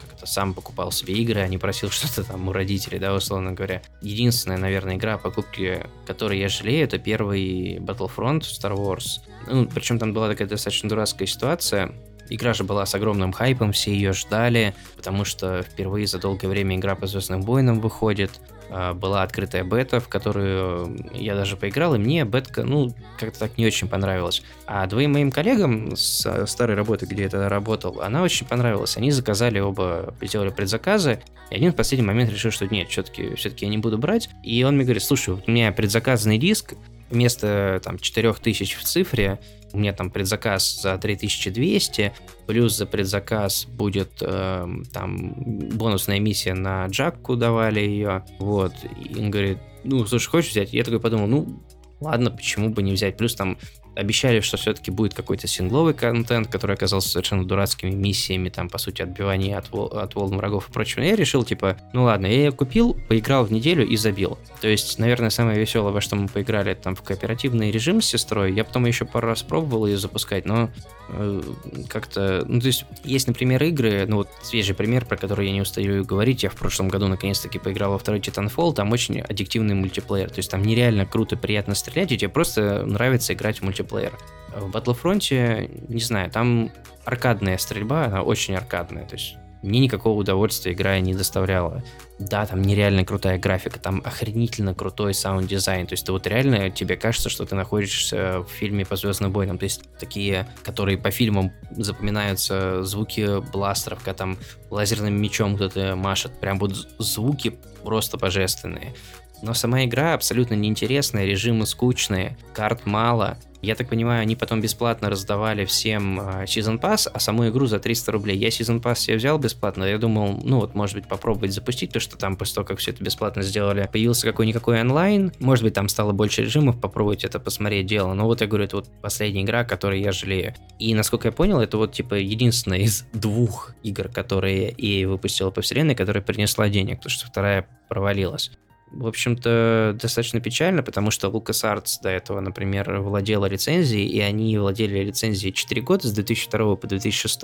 как-то 0.00 0.26
сам 0.26 0.54
покупал 0.54 0.92
себе 0.92 1.14
игры, 1.14 1.40
а 1.40 1.48
не 1.48 1.58
просил 1.58 1.90
что-то 1.90 2.24
там 2.24 2.48
у 2.48 2.52
родителей, 2.52 2.98
да, 2.98 3.14
условно 3.14 3.52
говоря. 3.52 3.82
Единственная, 4.00 4.58
наверное, 4.58 4.96
игра, 4.96 5.18
покупки 5.18 5.86
которой 6.06 6.38
я 6.38 6.48
жалею, 6.48 6.84
это 6.84 6.98
первый 6.98 7.76
Battlefront 7.78 8.40
Star 8.40 8.74
Wars. 8.74 9.20
Ну, 9.46 9.66
причем 9.66 9.98
там 9.98 10.12
была 10.12 10.28
такая 10.28 10.48
достаточно 10.48 10.88
дурацкая 10.88 11.26
ситуация. 11.26 11.92
Игра 12.30 12.54
же 12.54 12.64
была 12.64 12.86
с 12.86 12.94
огромным 12.94 13.32
хайпом, 13.32 13.72
все 13.72 13.92
ее 13.92 14.12
ждали, 14.12 14.74
потому 14.96 15.24
что 15.24 15.62
впервые 15.62 16.06
за 16.06 16.18
долгое 16.18 16.48
время 16.48 16.76
игра 16.76 16.94
по 16.94 17.06
Звездным 17.06 17.42
войнам 17.42 17.80
выходит. 17.80 18.40
А, 18.76 18.92
была 18.92 19.22
открытая 19.22 19.62
бета, 19.62 20.00
в 20.00 20.08
которую 20.08 20.98
я 21.14 21.36
даже 21.36 21.56
поиграл, 21.56 21.94
и 21.94 21.98
мне 21.98 22.24
бетка, 22.24 22.64
ну, 22.64 22.92
как-то 23.20 23.38
так 23.38 23.56
не 23.56 23.64
очень 23.64 23.86
понравилась. 23.86 24.42
А 24.66 24.84
двоим 24.88 25.12
моим 25.12 25.30
коллегам 25.30 25.94
с 25.94 26.46
старой 26.46 26.74
работы, 26.74 27.06
где 27.06 27.22
я 27.22 27.28
тогда 27.28 27.48
работал, 27.48 28.00
она 28.00 28.24
очень 28.24 28.48
понравилась. 28.48 28.96
Они 28.96 29.12
заказали 29.12 29.60
оба, 29.60 30.12
сделали 30.20 30.48
предзаказы, 30.48 31.22
и 31.50 31.54
один 31.54 31.70
в 31.70 31.76
последний 31.76 32.04
момент 32.04 32.32
решил, 32.32 32.50
что 32.50 32.66
нет, 32.66 32.88
все-таки 32.88 33.36
все 33.36 33.52
я 33.56 33.68
не 33.68 33.78
буду 33.78 33.96
брать. 33.96 34.28
И 34.42 34.64
он 34.64 34.74
мне 34.74 34.82
говорит, 34.82 35.04
слушай, 35.04 35.34
у 35.34 35.50
меня 35.50 35.70
предзаказанный 35.70 36.38
диск, 36.38 36.74
вместо 37.10 37.80
там 37.84 38.00
4000 38.00 38.76
в 38.76 38.82
цифре, 38.82 39.38
у 39.74 39.78
меня 39.78 39.92
там 39.92 40.10
предзаказ 40.10 40.80
за 40.82 40.96
3200, 40.96 42.12
плюс 42.46 42.76
за 42.76 42.86
предзаказ 42.86 43.66
будет 43.66 44.10
э, 44.20 44.66
там 44.92 45.34
бонусная 45.76 46.20
миссия 46.20 46.54
на 46.54 46.86
Джакку 46.86 47.36
давали 47.36 47.80
ее, 47.80 48.24
вот, 48.38 48.72
и 49.04 49.18
он 49.18 49.30
говорит, 49.30 49.58
ну, 49.82 50.06
слушай, 50.06 50.28
хочешь 50.28 50.52
взять? 50.52 50.72
Я 50.72 50.84
такой 50.84 51.00
подумал, 51.00 51.26
ну, 51.26 51.62
ладно, 52.00 52.30
почему 52.30 52.70
бы 52.70 52.82
не 52.82 52.92
взять, 52.92 53.16
плюс 53.16 53.34
там 53.34 53.58
обещали, 53.94 54.40
что 54.40 54.56
все-таки 54.56 54.90
будет 54.90 55.14
какой-то 55.14 55.46
сингловый 55.46 55.94
контент, 55.94 56.48
который 56.48 56.74
оказался 56.74 57.08
совершенно 57.08 57.44
дурацкими 57.44 57.90
миссиями, 57.90 58.48
там, 58.48 58.68
по 58.68 58.78
сути, 58.78 59.02
отбивания 59.02 59.58
от, 59.58 59.72
от 59.72 60.14
волн 60.14 60.36
врагов 60.36 60.68
и 60.68 60.72
прочего. 60.72 61.02
Я 61.02 61.16
решил, 61.16 61.44
типа, 61.44 61.76
ну 61.92 62.04
ладно, 62.04 62.26
я 62.26 62.34
ее 62.34 62.52
купил, 62.52 62.96
поиграл 63.08 63.44
в 63.44 63.52
неделю 63.52 63.86
и 63.86 63.96
забил. 63.96 64.38
То 64.60 64.68
есть, 64.68 64.98
наверное, 64.98 65.30
самое 65.30 65.58
веселое, 65.58 65.92
во 65.92 66.00
что 66.00 66.16
мы 66.16 66.28
поиграли, 66.28 66.74
там 66.74 66.94
в 66.94 67.02
кооперативный 67.02 67.70
режим 67.70 68.00
с 68.00 68.06
сестрой. 68.06 68.52
Я 68.52 68.64
потом 68.64 68.86
еще 68.86 69.04
пару 69.04 69.28
раз 69.28 69.42
пробовал 69.42 69.86
ее 69.86 69.96
запускать, 69.96 70.44
но 70.44 70.70
э, 71.10 71.42
как-то... 71.88 72.44
Ну, 72.48 72.60
то 72.60 72.66
есть, 72.66 72.84
есть, 73.04 73.28
например, 73.28 73.62
игры, 73.62 74.06
ну, 74.06 74.16
вот 74.16 74.28
свежий 74.42 74.74
пример, 74.74 75.04
про 75.04 75.16
который 75.16 75.46
я 75.46 75.52
не 75.52 75.60
устаю 75.60 76.04
говорить. 76.04 76.42
Я 76.42 76.50
в 76.50 76.56
прошлом 76.56 76.88
году, 76.88 77.06
наконец-таки, 77.08 77.58
поиграл 77.58 77.92
во 77.92 77.98
второй 77.98 78.20
Titanfall, 78.20 78.74
там 78.74 78.92
очень 78.92 79.20
аддиктивный 79.20 79.74
мультиплеер. 79.74 80.30
То 80.30 80.38
есть, 80.38 80.50
там 80.50 80.62
нереально 80.62 81.06
круто, 81.06 81.36
приятно 81.36 81.74
стрелять, 81.74 82.12
и 82.12 82.18
тебе 82.18 82.28
просто 82.28 82.84
нравится 82.84 83.34
играть 83.34 83.58
в 83.58 83.62
мультиплеер. 83.62 83.83
В 83.90 84.70
Battlefront, 84.70 85.88
не 85.88 86.00
знаю, 86.00 86.30
там 86.30 86.70
аркадная 87.04 87.58
стрельба, 87.58 88.04
она 88.04 88.22
очень 88.22 88.54
аркадная, 88.54 89.04
то 89.04 89.14
есть 89.14 89.36
мне 89.64 89.80
никакого 89.80 90.18
удовольствия 90.20 90.74
игра 90.74 91.00
не 91.00 91.14
доставляла. 91.14 91.82
Да, 92.18 92.44
там 92.44 92.60
нереально 92.60 93.06
крутая 93.06 93.38
графика, 93.38 93.80
там 93.80 94.02
охренительно 94.04 94.74
крутой 94.74 95.14
саунд-дизайн. 95.14 95.86
То 95.86 95.94
есть, 95.94 96.04
ты 96.04 96.12
вот 96.12 96.26
реально 96.26 96.68
тебе 96.68 96.96
кажется, 96.96 97.30
что 97.30 97.46
ты 97.46 97.54
находишься 97.54 98.40
в 98.40 98.48
фильме 98.48 98.84
по 98.84 98.94
Звездным 98.96 99.32
войнам. 99.32 99.56
То 99.56 99.64
есть, 99.64 99.88
такие, 99.98 100.46
которые 100.64 100.98
по 100.98 101.10
фильмам 101.10 101.50
запоминаются 101.70 102.84
звуки 102.84 103.40
бластеров, 103.52 104.00
когда 104.00 104.12
там 104.12 104.38
лазерным 104.70 105.18
мечом 105.20 105.56
кто-то 105.56 105.96
машет. 105.96 106.38
Прям 106.40 106.58
вот 106.58 106.74
звуки 106.98 107.58
просто 107.82 108.18
божественные. 108.18 108.94
Но 109.42 109.54
сама 109.54 109.84
игра 109.84 110.14
абсолютно 110.14 110.54
неинтересная, 110.54 111.24
режимы 111.24 111.66
скучные, 111.66 112.36
карт 112.52 112.86
мало. 112.86 113.38
Я 113.64 113.74
так 113.76 113.88
понимаю, 113.88 114.20
они 114.20 114.36
потом 114.36 114.60
бесплатно 114.60 115.08
раздавали 115.08 115.64
всем 115.64 116.20
э, 116.20 116.44
Season 116.44 116.78
Pass, 116.78 117.08
а 117.10 117.18
саму 117.18 117.48
игру 117.48 117.64
за 117.64 117.78
300 117.78 118.12
рублей. 118.12 118.36
Я 118.36 118.48
Season 118.48 118.82
Pass 118.82 118.96
себе 118.96 119.16
взял 119.16 119.38
бесплатно, 119.38 119.84
я 119.84 119.96
думал, 119.96 120.38
ну 120.44 120.60
вот, 120.60 120.74
может 120.74 120.96
быть, 120.96 121.08
попробовать 121.08 121.54
запустить, 121.54 121.90
то 121.90 121.98
что 121.98 122.18
там 122.18 122.36
после 122.36 122.56
того, 122.56 122.66
как 122.66 122.78
все 122.78 122.90
это 122.90 123.02
бесплатно 123.02 123.42
сделали, 123.42 123.88
появился 123.90 124.26
какой-никакой 124.26 124.82
онлайн, 124.82 125.32
может 125.40 125.64
быть, 125.64 125.72
там 125.72 125.88
стало 125.88 126.12
больше 126.12 126.42
режимов, 126.42 126.78
попробовать 126.78 127.24
это 127.24 127.40
посмотреть 127.40 127.86
дело. 127.86 128.12
Но 128.12 128.26
вот 128.26 128.42
я 128.42 128.46
говорю, 128.46 128.66
это 128.66 128.76
вот 128.76 128.88
последняя 129.00 129.42
игра, 129.42 129.64
которой 129.64 130.02
я 130.02 130.12
жалею. 130.12 130.54
И, 130.78 130.94
насколько 130.94 131.28
я 131.28 131.32
понял, 131.32 131.58
это 131.58 131.78
вот, 131.78 131.92
типа, 131.94 132.16
единственная 132.16 132.80
из 132.80 133.06
двух 133.14 133.72
игр, 133.82 134.08
которые 134.08 134.72
EA 134.72 135.06
выпустила 135.08 135.50
по 135.50 135.62
вселенной, 135.62 135.94
которая 135.94 136.22
принесла 136.22 136.68
денег, 136.68 136.98
потому 136.98 137.10
что 137.12 137.26
вторая 137.26 137.66
провалилась 137.88 138.50
в 138.90 139.06
общем-то, 139.06 139.96
достаточно 140.00 140.40
печально, 140.40 140.82
потому 140.82 141.10
что 141.10 141.28
LucasArts 141.28 142.00
до 142.02 142.10
этого, 142.10 142.40
например, 142.40 143.00
владела 143.00 143.46
лицензией, 143.46 144.06
и 144.06 144.20
они 144.20 144.56
владели 144.58 145.04
лицензией 145.04 145.52
4 145.52 145.82
года, 145.82 146.06
с 146.06 146.12
2002 146.12 146.76
по 146.76 146.86
2006. 146.86 147.42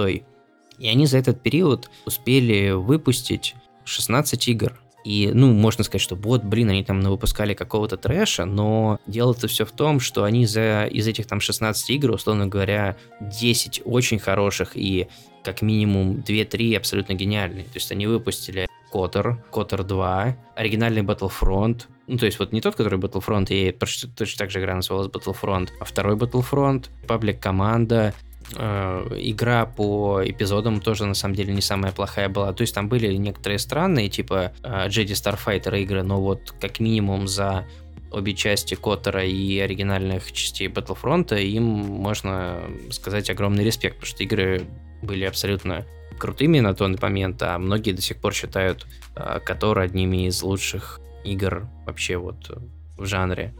И 0.78 0.88
они 0.88 1.06
за 1.06 1.18
этот 1.18 1.42
период 1.42 1.90
успели 2.06 2.70
выпустить 2.70 3.54
16 3.84 4.48
игр. 4.48 4.80
И, 5.04 5.30
ну, 5.32 5.52
можно 5.52 5.82
сказать, 5.82 6.02
что 6.02 6.14
вот, 6.14 6.44
блин, 6.44 6.68
они 6.70 6.84
там 6.84 7.00
выпускали 7.00 7.54
какого-то 7.54 7.96
трэша, 7.96 8.44
но 8.44 8.98
дело-то 9.06 9.48
все 9.48 9.64
в 9.64 9.72
том, 9.72 9.98
что 9.98 10.24
они 10.24 10.46
за, 10.46 10.84
из 10.84 11.06
этих 11.06 11.26
там 11.26 11.40
16 11.40 11.90
игр, 11.90 12.10
условно 12.10 12.46
говоря, 12.46 12.96
10 13.20 13.82
очень 13.84 14.18
хороших 14.18 14.76
и 14.76 15.08
как 15.42 15.62
минимум 15.62 16.16
2-3 16.16 16.76
абсолютно 16.76 17.14
гениальные. 17.14 17.64
То 17.64 17.76
есть 17.76 17.90
они 17.92 18.06
выпустили 18.06 18.68
Котор, 18.92 19.42
Котор 19.52 19.84
2, 19.84 20.36
оригинальный 20.56 21.02
Battlefront, 21.02 21.82
ну, 22.10 22.18
то 22.18 22.26
есть 22.26 22.40
вот 22.40 22.52
не 22.52 22.60
тот, 22.60 22.74
который 22.74 22.98
Battlefront, 22.98 23.46
и 23.50 23.70
точно 23.70 24.10
так 24.36 24.50
же 24.50 24.58
игра 24.58 24.74
называлась 24.74 25.06
Battlefront, 25.08 25.68
а 25.78 25.84
второй 25.84 26.16
Battlefront, 26.16 26.86
Public 27.06 27.38
Команда, 27.38 28.14
э, 28.56 29.18
игра 29.20 29.64
по 29.64 30.20
эпизодам 30.24 30.80
тоже 30.80 31.06
на 31.06 31.14
самом 31.14 31.36
деле 31.36 31.54
не 31.54 31.60
самая 31.60 31.92
плохая 31.92 32.28
была. 32.28 32.52
То 32.52 32.62
есть 32.62 32.74
там 32.74 32.88
были 32.88 33.14
некоторые 33.14 33.60
странные, 33.60 34.08
типа 34.08 34.52
э, 34.64 34.88
Jedi 34.88 35.12
Starfighter 35.12 35.80
игры, 35.82 36.02
но 36.02 36.20
вот 36.20 36.52
как 36.60 36.80
минимум 36.80 37.28
за 37.28 37.64
обе 38.10 38.34
части 38.34 38.74
Котора 38.74 39.24
и 39.24 39.60
оригинальных 39.60 40.32
частей 40.32 40.66
Battlefront 40.66 41.40
им 41.40 41.62
можно 41.62 42.60
сказать 42.90 43.30
огромный 43.30 43.62
респект, 43.62 43.98
потому 43.98 44.10
что 44.10 44.24
игры 44.24 44.66
были 45.02 45.24
абсолютно 45.24 45.86
крутыми 46.18 46.60
на 46.60 46.74
тот 46.74 47.00
момент, 47.00 47.42
а 47.42 47.58
многие 47.58 47.92
до 47.92 48.02
сих 48.02 48.18
пор 48.18 48.34
считают 48.34 48.86
а, 49.14 49.40
Котор 49.40 49.78
одними 49.78 50.26
из 50.26 50.42
лучших 50.42 51.00
игр 51.24 51.68
вообще 51.86 52.16
вот 52.16 52.50
в 52.96 53.06
жанре. 53.06 53.54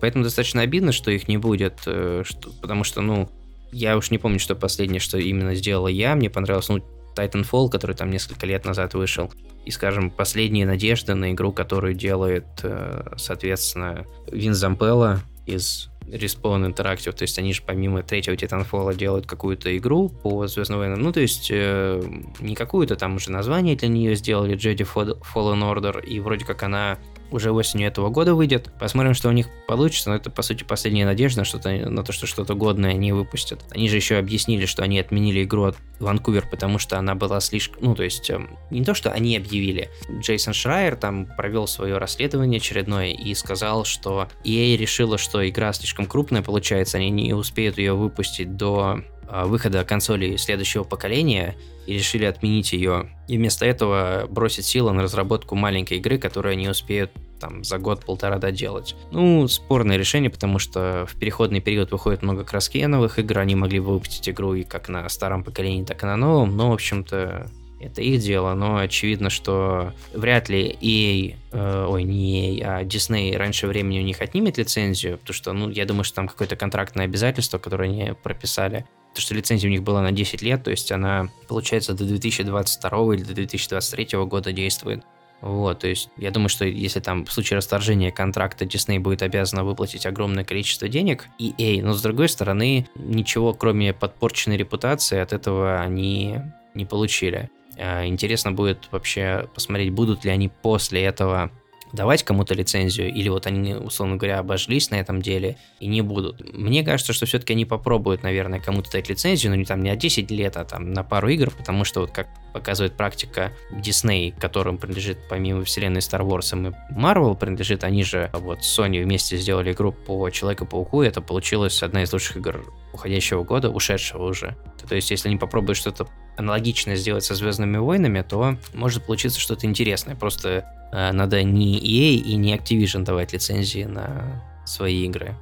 Поэтому 0.00 0.24
достаточно 0.24 0.62
обидно, 0.62 0.92
что 0.92 1.10
их 1.10 1.28
не 1.28 1.38
будет, 1.38 1.80
э, 1.86 2.22
что, 2.24 2.50
потому 2.60 2.84
что, 2.84 3.00
ну, 3.00 3.30
я 3.72 3.96
уж 3.96 4.10
не 4.10 4.18
помню, 4.18 4.38
что 4.38 4.54
последнее, 4.54 5.00
что 5.00 5.18
именно 5.18 5.54
сделала 5.54 5.88
я, 5.88 6.14
мне 6.14 6.30
понравилось, 6.30 6.68
ну, 6.68 6.82
Titanfall, 7.14 7.68
который 7.68 7.94
там 7.94 8.10
несколько 8.10 8.46
лет 8.46 8.64
назад 8.64 8.94
вышел, 8.94 9.32
и, 9.64 9.70
скажем, 9.70 10.10
последние 10.10 10.64
надежды 10.64 11.14
на 11.14 11.32
игру, 11.32 11.52
которую 11.52 11.94
делает, 11.94 12.46
э, 12.62 13.14
соответственно, 13.16 14.06
Вин 14.30 14.54
Зампелла 14.54 15.20
из 15.46 15.89
Respawn 16.12 16.72
Interactive, 16.72 17.12
то 17.12 17.22
есть 17.22 17.38
они 17.38 17.52
же 17.52 17.62
помимо 17.64 18.02
третьего 18.02 18.34
Titanfall 18.34 18.94
делают 18.96 19.26
какую-то 19.26 19.76
игру 19.76 20.08
по 20.08 20.46
Звездным 20.46 20.78
войнам, 20.78 21.00
ну 21.00 21.12
то 21.12 21.20
есть 21.20 21.48
э, 21.50 22.02
не 22.40 22.54
какую-то, 22.54 22.96
там 22.96 23.16
уже 23.16 23.30
название 23.30 23.76
для 23.76 23.88
нее 23.88 24.14
сделали, 24.16 24.56
Jedi 24.56 24.86
Fallen 24.86 25.62
Order, 25.62 26.04
и 26.04 26.20
вроде 26.20 26.44
как 26.44 26.62
она 26.62 26.98
уже 27.30 27.52
осенью 27.52 27.88
этого 27.88 28.10
года 28.10 28.34
выйдет. 28.34 28.70
Посмотрим, 28.78 29.14
что 29.14 29.28
у 29.28 29.32
них 29.32 29.48
получится, 29.66 30.10
но 30.10 30.16
это, 30.16 30.30
по 30.30 30.42
сути, 30.42 30.64
последняя 30.64 31.04
надежда 31.04 31.40
на, 31.40 31.44
что-то, 31.44 31.70
на 31.70 32.02
то, 32.04 32.12
что 32.12 32.26
что-то 32.26 32.54
годное 32.54 32.90
они 32.90 33.12
выпустят. 33.12 33.60
Они 33.70 33.88
же 33.88 33.96
еще 33.96 34.16
объяснили, 34.16 34.66
что 34.66 34.82
они 34.82 34.98
отменили 34.98 35.44
игру 35.44 35.64
от 35.64 35.76
Ванкувер, 35.98 36.46
потому 36.50 36.78
что 36.78 36.98
она 36.98 37.14
была 37.14 37.40
слишком... 37.40 37.82
Ну, 37.82 37.94
то 37.94 38.02
есть, 38.02 38.30
эм, 38.30 38.58
не 38.70 38.84
то, 38.84 38.94
что 38.94 39.10
они 39.10 39.36
объявили. 39.36 39.90
Джейсон 40.20 40.54
Шрайер 40.54 40.96
там 40.96 41.26
провел 41.26 41.66
свое 41.66 41.98
расследование 41.98 42.58
очередное 42.58 43.08
и 43.08 43.34
сказал, 43.34 43.84
что 43.84 44.28
EA 44.44 44.76
решила, 44.76 45.18
что 45.18 45.46
игра 45.48 45.72
слишком 45.72 46.06
крупная 46.06 46.42
получается, 46.42 46.98
они 46.98 47.10
не 47.10 47.34
успеют 47.34 47.78
ее 47.78 47.94
выпустить 47.94 48.56
до 48.56 49.02
выхода 49.46 49.84
консолей 49.84 50.36
следующего 50.38 50.84
поколения 50.84 51.56
и 51.86 51.94
решили 51.94 52.24
отменить 52.24 52.72
ее. 52.72 53.10
И 53.28 53.36
вместо 53.36 53.66
этого 53.66 54.26
бросить 54.28 54.66
силы 54.66 54.92
на 54.92 55.02
разработку 55.02 55.54
маленькой 55.54 55.98
игры, 55.98 56.18
которую 56.18 56.52
они 56.52 56.68
успеют 56.68 57.10
там 57.40 57.64
за 57.64 57.78
год-полтора 57.78 58.38
доделать. 58.38 58.94
Ну, 59.10 59.48
спорное 59.48 59.96
решение, 59.96 60.30
потому 60.30 60.58
что 60.58 61.06
в 61.10 61.18
переходный 61.18 61.60
период 61.60 61.90
выходит 61.90 62.22
много 62.22 62.44
краскеновых 62.44 63.18
игр, 63.18 63.38
они 63.38 63.54
могли 63.54 63.80
выпустить 63.80 64.28
игру 64.28 64.54
и 64.54 64.62
как 64.62 64.88
на 64.88 65.08
старом 65.08 65.42
поколении, 65.42 65.84
так 65.84 66.02
и 66.02 66.06
на 66.06 66.16
новом, 66.16 66.56
но, 66.56 66.70
в 66.70 66.74
общем-то, 66.74 67.50
это 67.80 68.02
их 68.02 68.20
дело, 68.20 68.52
но 68.52 68.76
очевидно, 68.76 69.30
что 69.30 69.94
вряд 70.12 70.50
ли 70.50 70.76
EA, 70.82 71.36
э, 71.52 71.86
ой, 71.88 72.02
не 72.04 72.58
EA, 72.58 72.64
а 72.64 72.84
Disney 72.84 73.34
раньше 73.34 73.66
времени 73.66 74.00
у 74.00 74.02
них 74.02 74.20
отнимет 74.20 74.58
лицензию, 74.58 75.16
потому 75.16 75.34
что, 75.34 75.52
ну, 75.54 75.70
я 75.70 75.86
думаю, 75.86 76.04
что 76.04 76.16
там 76.16 76.28
какое-то 76.28 76.56
контрактное 76.56 77.06
обязательство, 77.06 77.56
которое 77.56 77.84
они 77.84 78.12
прописали, 78.22 78.84
то, 79.14 79.20
что 79.20 79.34
лицензия 79.34 79.68
у 79.68 79.72
них 79.72 79.82
была 79.82 80.02
на 80.02 80.12
10 80.12 80.42
лет, 80.42 80.64
то 80.64 80.70
есть 80.70 80.92
она, 80.92 81.28
получается, 81.48 81.94
до 81.94 82.04
2022 82.04 83.14
или 83.14 83.22
до 83.22 83.34
2023 83.34 84.18
года 84.24 84.52
действует. 84.52 85.04
Вот, 85.40 85.78
то 85.78 85.88
есть 85.88 86.10
я 86.18 86.30
думаю, 86.30 86.50
что 86.50 86.66
если 86.66 87.00
там 87.00 87.24
в 87.24 87.32
случае 87.32 87.56
расторжения 87.56 88.10
контракта 88.10 88.66
Disney 88.66 88.98
будет 88.98 89.22
обязана 89.22 89.64
выплатить 89.64 90.04
огромное 90.04 90.44
количество 90.44 90.86
денег, 90.86 91.28
EA, 91.38 91.82
но 91.82 91.94
с 91.94 92.02
другой 92.02 92.28
стороны, 92.28 92.86
ничего 92.94 93.54
кроме 93.54 93.94
подпорченной 93.94 94.58
репутации 94.58 95.18
от 95.18 95.32
этого 95.32 95.80
они 95.80 96.40
не 96.74 96.84
получили. 96.84 97.48
А, 97.78 98.06
интересно 98.06 98.52
будет 98.52 98.88
вообще 98.90 99.48
посмотреть, 99.54 99.92
будут 99.92 100.24
ли 100.24 100.30
они 100.30 100.48
после 100.48 101.02
этого 101.04 101.50
давать 101.92 102.22
кому-то 102.22 102.54
лицензию, 102.54 103.12
или 103.12 103.28
вот 103.28 103.46
они, 103.46 103.74
условно 103.74 104.16
говоря, 104.16 104.38
обожглись 104.38 104.90
на 104.90 104.96
этом 104.96 105.22
деле 105.22 105.56
и 105.80 105.86
не 105.86 106.02
будут. 106.02 106.54
Мне 106.54 106.84
кажется, 106.84 107.12
что 107.12 107.26
все-таки 107.26 107.52
они 107.52 107.64
попробуют, 107.64 108.22
наверное, 108.22 108.60
кому-то 108.60 108.90
дать 108.92 109.08
лицензию, 109.08 109.50
но 109.50 109.56
не 109.56 109.64
там 109.64 109.82
не 109.82 109.90
на 109.90 109.96
10 109.96 110.30
лет, 110.30 110.56
а 110.56 110.64
там 110.64 110.92
на 110.92 111.02
пару 111.02 111.28
игр, 111.28 111.50
потому 111.50 111.84
что 111.84 112.00
вот 112.00 112.10
как 112.10 112.28
показывает 112.52 112.96
практика 112.96 113.52
Disney, 113.72 114.34
которым 114.38 114.78
принадлежит 114.78 115.18
помимо 115.28 115.64
вселенной 115.64 116.00
Star 116.00 116.22
Wars 116.22 116.50
и 116.56 116.72
Marvel 116.94 117.36
принадлежит, 117.36 117.84
они 117.84 118.02
же 118.02 118.30
вот 118.32 118.60
Sony 118.60 119.02
вместе 119.02 119.36
сделали 119.36 119.72
игру 119.72 119.92
по 119.92 120.30
Человеку-пауку, 120.30 121.02
и 121.02 121.08
это 121.08 121.20
получилось 121.20 121.82
одна 121.82 122.02
из 122.02 122.12
лучших 122.12 122.38
игр 122.38 122.64
уходящего 122.92 123.44
года, 123.44 123.70
ушедшего 123.70 124.28
уже. 124.28 124.56
То 124.90 124.96
есть, 124.96 125.08
если 125.12 125.28
они 125.28 125.36
попробуют 125.36 125.78
что-то 125.78 126.08
аналогичное 126.36 126.96
сделать 126.96 127.22
со 127.22 127.36
Звездными 127.36 127.76
войнами, 127.76 128.22
то 128.22 128.56
может 128.74 129.06
получиться 129.06 129.38
что-то 129.38 129.64
интересное. 129.68 130.16
Просто 130.16 130.64
э, 130.92 131.12
надо 131.12 131.44
не 131.44 131.78
EA 131.78 132.16
и 132.16 132.34
не 132.34 132.56
Activision 132.56 133.04
давать 133.04 133.32
лицензии 133.32 133.84
на 133.84 134.42
свои 134.66 135.04
игры. 135.06 135.36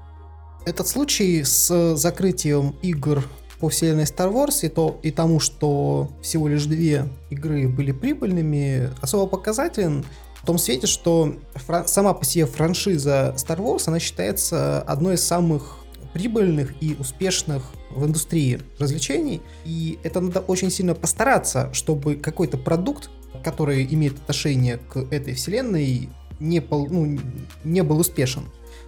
Этот 0.66 0.86
случай 0.86 1.42
с 1.44 1.96
закрытием 1.96 2.76
игр 2.82 3.24
по 3.58 3.70
вселенной 3.70 4.02
Star 4.02 4.30
Wars 4.30 4.66
и, 4.66 4.68
то, 4.68 5.00
и 5.02 5.10
тому, 5.10 5.40
что 5.40 6.10
всего 6.22 6.46
лишь 6.46 6.66
две 6.66 7.08
игры 7.30 7.68
были 7.68 7.92
прибыльными, 7.92 8.90
особо 9.00 9.26
показателен 9.26 10.04
в 10.42 10.46
том 10.46 10.58
свете, 10.58 10.86
что 10.86 11.36
фран- 11.54 11.86
сама 11.86 12.12
по 12.12 12.26
себе 12.26 12.44
франшиза 12.44 13.34
Star 13.38 13.56
Wars, 13.56 13.84
она 13.86 13.98
считается 13.98 14.82
одной 14.82 15.14
из 15.14 15.24
самых 15.24 15.78
прибыльных 16.18 16.74
и 16.82 16.96
успешных 16.98 17.62
в 17.90 18.04
индустрии 18.04 18.60
развлечений. 18.78 19.40
И 19.64 19.98
это 20.02 20.20
надо 20.20 20.40
очень 20.40 20.70
сильно 20.70 20.94
постараться, 20.94 21.70
чтобы 21.72 22.16
какой-то 22.16 22.58
продукт, 22.58 23.08
который 23.44 23.86
имеет 23.88 24.14
отношение 24.14 24.78
к 24.78 24.96
этой 25.12 25.34
вселенной, 25.34 26.08
не, 26.40 26.60
пол, 26.60 26.88
ну, 26.90 27.18
не 27.62 27.82
был 27.82 28.00
успешен. 28.00 28.44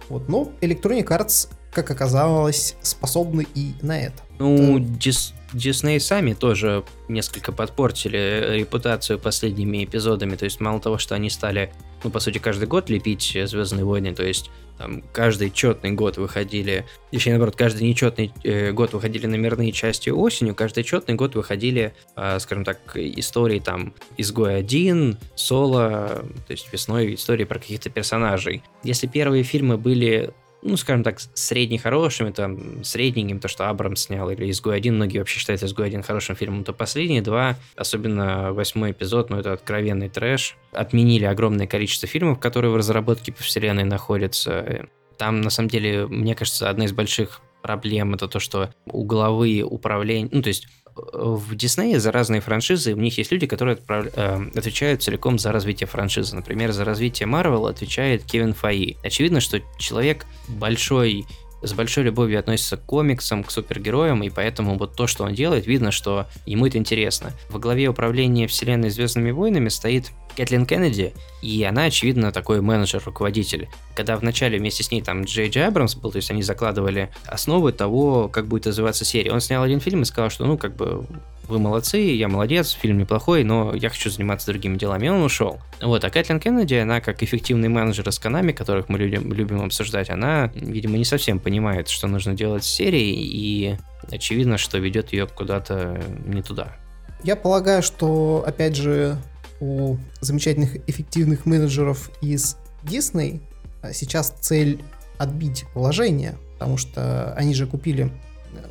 Вот. 0.09 0.27
Но 0.27 0.51
Electronic 0.59 1.07
Arts, 1.07 1.47
как 1.71 1.89
оказалось, 1.89 2.75
способны 2.81 3.47
и 3.55 3.75
на 3.81 3.97
это. 3.97 4.21
Ну, 4.37 4.79
Дис, 4.79 5.33
Дисней 5.53 5.99
сами 5.99 6.33
тоже 6.33 6.83
несколько 7.07 7.51
подпортили 7.51 8.57
репутацию 8.59 9.19
последними 9.19 9.83
эпизодами. 9.83 10.35
То 10.35 10.45
есть 10.45 10.59
мало 10.59 10.79
того, 10.79 10.97
что 10.97 11.15
они 11.15 11.29
стали, 11.29 11.73
ну, 12.03 12.09
по 12.09 12.19
сути, 12.19 12.37
каждый 12.37 12.67
год 12.67 12.89
лепить 12.89 13.37
Звездные 13.45 13.83
войны, 13.83 14.13
то 14.13 14.23
есть 14.23 14.49
там 14.81 15.03
каждый 15.13 15.51
четный 15.51 15.91
год 15.91 16.17
выходили, 16.17 16.85
точнее, 17.11 17.33
наоборот, 17.33 17.55
каждый 17.55 17.83
нечетный 17.83 18.33
э, 18.43 18.71
год 18.71 18.93
выходили 18.93 19.27
номерные 19.27 19.71
части 19.71 20.09
осенью, 20.09 20.55
каждый 20.55 20.83
четный 20.83 21.13
год 21.13 21.35
выходили, 21.35 21.93
э, 22.15 22.39
скажем 22.39 22.65
так, 22.65 22.79
истории 22.95 23.59
там 23.59 23.93
«Изгой 24.17 24.57
один», 24.57 25.19
«Соло», 25.35 26.23
то 26.47 26.51
есть 26.51 26.73
весной 26.73 27.13
истории 27.13 27.43
про 27.43 27.59
каких-то 27.59 27.91
персонажей. 27.91 28.63
Если 28.83 29.05
первые 29.05 29.43
фильмы 29.43 29.77
были 29.77 30.33
ну, 30.61 30.77
скажем 30.77 31.03
так, 31.03 31.19
средне-хорошими, 31.19 32.31
там, 32.31 32.83
средненьким, 32.83 33.39
то, 33.39 33.47
что 33.47 33.69
Абрам 33.69 33.95
снял, 33.95 34.29
или 34.29 34.49
«Изгой 34.51 34.77
один», 34.77 34.95
многие 34.95 35.19
вообще 35.19 35.39
считают 35.39 35.63
«Изгой 35.63 35.87
один» 35.87 36.03
хорошим 36.03 36.35
фильмом, 36.35 36.63
то 36.63 36.73
последние 36.73 37.21
два, 37.21 37.55
особенно 37.75 38.53
восьмой 38.53 38.91
эпизод, 38.91 39.29
ну, 39.29 39.39
это 39.39 39.53
откровенный 39.53 40.09
трэш, 40.09 40.57
отменили 40.71 41.25
огромное 41.25 41.67
количество 41.67 42.07
фильмов, 42.07 42.39
которые 42.39 42.71
в 42.71 42.75
разработке 42.75 43.31
по 43.31 43.43
вселенной 43.43 43.83
находятся. 43.83 44.87
Там, 45.17 45.41
на 45.41 45.49
самом 45.49 45.69
деле, 45.69 46.07
мне 46.07 46.35
кажется, 46.35 46.69
одна 46.69 46.85
из 46.85 46.93
больших 46.93 47.41
проблем 47.61 48.13
это 48.13 48.27
то, 48.27 48.39
что 48.39 48.73
угловые 48.85 49.63
управления, 49.63 50.29
ну, 50.31 50.41
то 50.41 50.49
есть 50.49 50.67
в 50.95 51.55
Диснее 51.55 51.99
за 51.99 52.11
разные 52.11 52.41
франшизы 52.41 52.93
у 52.93 52.97
них 52.97 53.17
есть 53.17 53.31
люди, 53.31 53.47
которые 53.47 53.73
отправ... 53.73 54.07
э, 54.13 54.49
отвечают 54.55 55.01
целиком 55.03 55.39
за 55.39 55.51
развитие 55.51 55.87
франшизы. 55.87 56.35
Например, 56.35 56.71
за 56.71 56.85
развитие 56.85 57.27
Марвел 57.27 57.67
отвечает 57.67 58.23
Кевин 58.23 58.53
Фаи. 58.53 58.97
Очевидно, 59.03 59.39
что 59.39 59.61
человек 59.77 60.25
большой 60.47 61.25
с 61.61 61.73
большой 61.73 62.05
любовью 62.05 62.39
относится 62.39 62.77
к 62.77 62.85
комиксам, 62.85 63.43
к 63.43 63.51
супергероям, 63.51 64.23
и 64.23 64.29
поэтому 64.29 64.77
вот 64.77 64.95
то, 64.95 65.07
что 65.07 65.23
он 65.23 65.33
делает, 65.33 65.67
видно, 65.67 65.91
что 65.91 66.27
ему 66.45 66.67
это 66.67 66.77
интересно. 66.77 67.31
Во 67.49 67.59
главе 67.59 67.87
управления 67.87 68.47
вселенной 68.47 68.89
Звездными 68.89 69.31
войнами 69.31 69.69
стоит 69.69 70.11
Кэтлин 70.35 70.65
Кеннеди, 70.65 71.13
и 71.41 71.63
она, 71.63 71.85
очевидно, 71.85 72.31
такой 72.31 72.61
менеджер-руководитель. 72.61 73.69
Когда 73.95 74.17
вначале 74.17 74.57
вместе 74.57 74.83
с 74.83 74.91
ней 74.91 75.01
там 75.01 75.23
Джей 75.23 75.49
Джей 75.49 75.67
Абрамс 75.67 75.95
был, 75.95 76.11
то 76.11 76.17
есть 76.17 76.31
они 76.31 76.41
закладывали 76.41 77.09
основы 77.25 77.73
того, 77.73 78.27
как 78.29 78.47
будет 78.47 78.65
называться 78.65 79.05
серия. 79.05 79.31
Он 79.31 79.41
снял 79.41 79.63
один 79.63 79.79
фильм 79.79 80.01
и 80.01 80.05
сказал, 80.05 80.29
что, 80.29 80.45
ну, 80.45 80.57
как 80.57 80.75
бы, 80.75 81.05
вы 81.51 81.59
молодцы, 81.59 81.97
я 81.97 82.27
молодец, 82.27 82.71
фильм 82.71 82.97
неплохой, 82.97 83.43
но 83.43 83.73
я 83.75 83.89
хочу 83.89 84.09
заниматься 84.09 84.47
другими 84.47 84.77
делами. 84.77 85.05
И 85.05 85.09
он 85.09 85.21
ушел. 85.21 85.59
Вот, 85.81 86.03
а 86.03 86.09
Кэтлин 86.09 86.39
Кеннеди, 86.39 86.75
она 86.75 87.01
как 87.01 87.21
эффективный 87.21 87.69
менеджер 87.69 88.07
из 88.09 88.17
Канами, 88.17 88.51
которых 88.51 88.89
мы 88.89 88.97
любим, 88.97 89.31
любим 89.31 89.61
обсуждать, 89.61 90.09
она, 90.09 90.51
видимо, 90.55 90.97
не 90.97 91.05
совсем 91.05 91.39
понимает, 91.39 91.89
что 91.89 92.07
нужно 92.07 92.33
делать 92.33 92.63
с 92.63 92.67
серией, 92.67 93.21
и 93.21 93.77
очевидно, 94.11 94.57
что 94.57 94.79
ведет 94.79 95.13
ее 95.13 95.27
куда-то 95.27 96.01
не 96.25 96.41
туда. 96.41 96.75
Я 97.23 97.35
полагаю, 97.35 97.83
что, 97.83 98.43
опять 98.47 98.75
же, 98.75 99.17
у 99.59 99.97
замечательных 100.21 100.77
эффективных 100.89 101.45
менеджеров 101.45 102.09
из 102.21 102.57
Disney 102.83 103.41
а 103.81 103.93
сейчас 103.93 104.33
цель 104.39 104.83
отбить 105.17 105.65
вложения, 105.73 106.37
потому 106.53 106.77
что 106.77 107.33
они 107.33 107.53
же 107.53 107.65
купили 107.65 108.11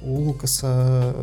у 0.03 0.15
Лукаса 0.21 1.15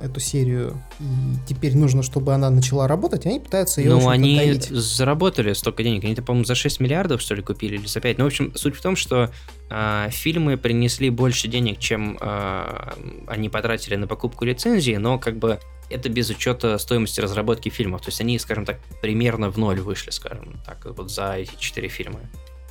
эту 0.00 0.20
серию, 0.20 0.80
и 1.00 1.04
теперь 1.48 1.76
нужно, 1.76 2.02
чтобы 2.02 2.32
она 2.32 2.50
начала 2.50 2.86
работать, 2.86 3.26
они 3.26 3.40
пытаются 3.40 3.80
ее 3.80 3.90
Ну, 3.90 4.08
они 4.08 4.36
доить. 4.36 4.68
заработали 4.68 5.52
столько 5.52 5.82
денег, 5.82 6.04
они-то, 6.04 6.22
по-моему, 6.22 6.44
за 6.44 6.54
6 6.54 6.80
миллиардов, 6.80 7.20
что 7.20 7.34
ли, 7.34 7.42
купили, 7.42 7.76
или 7.76 7.86
за 7.86 8.00
5. 8.00 8.18
Ну, 8.18 8.24
в 8.24 8.26
общем, 8.28 8.52
суть 8.54 8.76
в 8.76 8.80
том, 8.80 8.94
что 8.94 9.30
э, 9.70 10.08
фильмы 10.10 10.56
принесли 10.56 11.10
больше 11.10 11.48
денег, 11.48 11.78
чем 11.80 12.16
э, 12.20 12.92
они 13.26 13.48
потратили 13.48 13.96
на 13.96 14.06
покупку 14.06 14.44
лицензии, 14.44 14.96
но 14.96 15.18
как 15.18 15.38
бы 15.38 15.58
это 15.90 16.08
без 16.08 16.30
учета 16.30 16.78
стоимости 16.78 17.20
разработки 17.20 17.68
фильмов. 17.68 18.02
То 18.02 18.08
есть 18.08 18.20
они, 18.20 18.38
скажем 18.38 18.64
так, 18.64 18.78
примерно 19.02 19.50
в 19.50 19.56
ноль 19.56 19.80
вышли, 19.80 20.10
скажем 20.10 20.60
так, 20.64 20.84
вот 20.84 21.10
за 21.10 21.34
эти 21.34 21.56
четыре 21.58 21.88
фильма. 21.88 22.20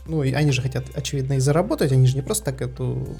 Ну, 0.05 0.23
и 0.23 0.31
они 0.31 0.51
же 0.51 0.61
хотят, 0.61 0.85
очевидно, 0.93 1.33
и 1.33 1.39
заработать, 1.39 1.91
они 1.91 2.07
же 2.07 2.15
не 2.15 2.21
просто 2.21 2.45
так 2.45 2.61
эту 2.61 3.17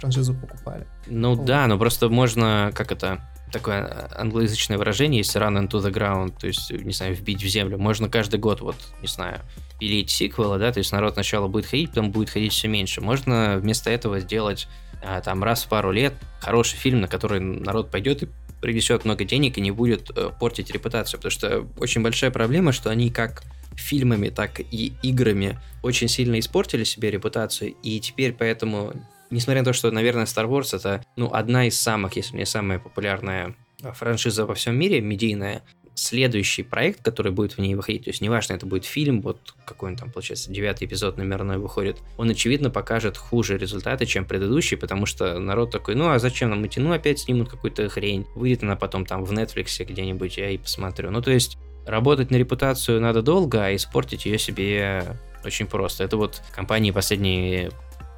франшизу 0.00 0.34
покупали. 0.34 0.86
Ну 1.06 1.34
вот. 1.34 1.44
да, 1.44 1.66
но 1.66 1.78
просто 1.78 2.08
можно, 2.08 2.70
как 2.74 2.92
это, 2.92 3.20
такое 3.50 4.08
англоязычное 4.16 4.78
выражение 4.78 5.18
есть 5.18 5.34
run 5.36 5.58
into 5.58 5.80
the 5.80 5.92
ground, 5.92 6.34
то 6.38 6.46
есть, 6.46 6.70
не 6.70 6.92
знаю, 6.92 7.14
вбить 7.14 7.42
в 7.42 7.46
землю. 7.46 7.78
Можно 7.78 8.08
каждый 8.08 8.38
год, 8.40 8.60
вот, 8.60 8.76
не 9.02 9.08
знаю, 9.08 9.40
пилить 9.78 10.10
сиквелы, 10.10 10.58
да, 10.58 10.72
то 10.72 10.78
есть 10.78 10.92
народ 10.92 11.14
сначала 11.14 11.48
будет 11.48 11.66
ходить, 11.66 11.90
потом 11.90 12.10
будет 12.10 12.30
ходить 12.30 12.52
все 12.52 12.68
меньше. 12.68 13.00
Можно 13.00 13.58
вместо 13.60 13.90
этого 13.90 14.20
сделать 14.20 14.68
а, 15.02 15.20
там 15.20 15.42
раз 15.42 15.64
в 15.64 15.68
пару 15.68 15.90
лет 15.90 16.14
хороший 16.40 16.76
фильм, 16.76 17.00
на 17.00 17.08
который 17.08 17.40
народ 17.40 17.90
пойдет 17.90 18.22
и 18.22 18.28
принесет 18.60 19.04
много 19.04 19.24
денег 19.24 19.56
и 19.58 19.60
не 19.60 19.70
будет 19.70 20.10
э, 20.14 20.30
портить 20.38 20.70
репутацию, 20.70 21.18
потому 21.18 21.30
что 21.30 21.66
очень 21.78 22.02
большая 22.02 22.30
проблема, 22.30 22.72
что 22.72 22.90
они 22.90 23.10
как 23.10 23.42
фильмами, 23.74 24.28
так 24.28 24.60
и 24.60 24.92
играми 25.02 25.58
очень 25.82 26.08
сильно 26.08 26.38
испортили 26.38 26.84
себе 26.84 27.10
репутацию, 27.10 27.74
и 27.82 27.98
теперь 28.00 28.32
поэтому, 28.32 28.92
несмотря 29.30 29.62
на 29.62 29.66
то, 29.66 29.72
что, 29.72 29.90
наверное, 29.90 30.24
Star 30.24 30.48
Wars 30.48 30.76
это, 30.76 31.04
ну, 31.16 31.32
одна 31.32 31.66
из 31.66 31.80
самых, 31.80 32.16
если 32.16 32.36
не 32.36 32.46
самая 32.46 32.78
популярная 32.78 33.54
франшиза 33.94 34.44
во 34.46 34.54
всем 34.54 34.76
мире, 34.76 35.00
медийная, 35.00 35.62
следующий 35.94 36.62
проект, 36.62 37.02
который 37.02 37.30
будет 37.30 37.52
в 37.52 37.58
ней 37.58 37.74
выходить, 37.74 38.04
то 38.04 38.10
есть 38.10 38.20
неважно, 38.20 38.54
это 38.54 38.64
будет 38.64 38.84
фильм, 38.84 39.20
вот 39.20 39.54
какой 39.66 39.90
он 39.90 39.96
там, 39.96 40.10
получается, 40.10 40.50
девятый 40.50 40.86
эпизод 40.86 41.18
номерной 41.18 41.58
выходит, 41.58 41.98
он, 42.16 42.30
очевидно, 42.30 42.70
покажет 42.70 43.16
хуже 43.18 43.58
результаты, 43.58 44.06
чем 44.06 44.24
предыдущий, 44.24 44.76
потому 44.76 45.04
что 45.04 45.38
народ 45.38 45.70
такой, 45.70 45.94
ну 45.94 46.08
а 46.08 46.18
зачем 46.18 46.50
нам 46.50 46.66
идти, 46.66 46.80
ну 46.80 46.92
опять 46.92 47.18
снимут 47.18 47.50
какую-то 47.50 47.88
хрень, 47.88 48.26
выйдет 48.34 48.62
она 48.62 48.76
потом 48.76 49.04
там 49.04 49.24
в 49.24 49.32
Netflix 49.32 49.84
где-нибудь, 49.84 50.38
я 50.38 50.50
и 50.50 50.58
посмотрю. 50.58 51.10
Ну 51.10 51.20
то 51.20 51.30
есть 51.30 51.58
работать 51.86 52.30
на 52.30 52.36
репутацию 52.36 53.00
надо 53.00 53.20
долго, 53.20 53.66
а 53.66 53.74
испортить 53.74 54.24
ее 54.24 54.38
себе 54.38 55.18
очень 55.44 55.66
просто. 55.66 56.04
Это 56.04 56.16
вот 56.16 56.42
компании 56.52 56.92
последние 56.92 57.70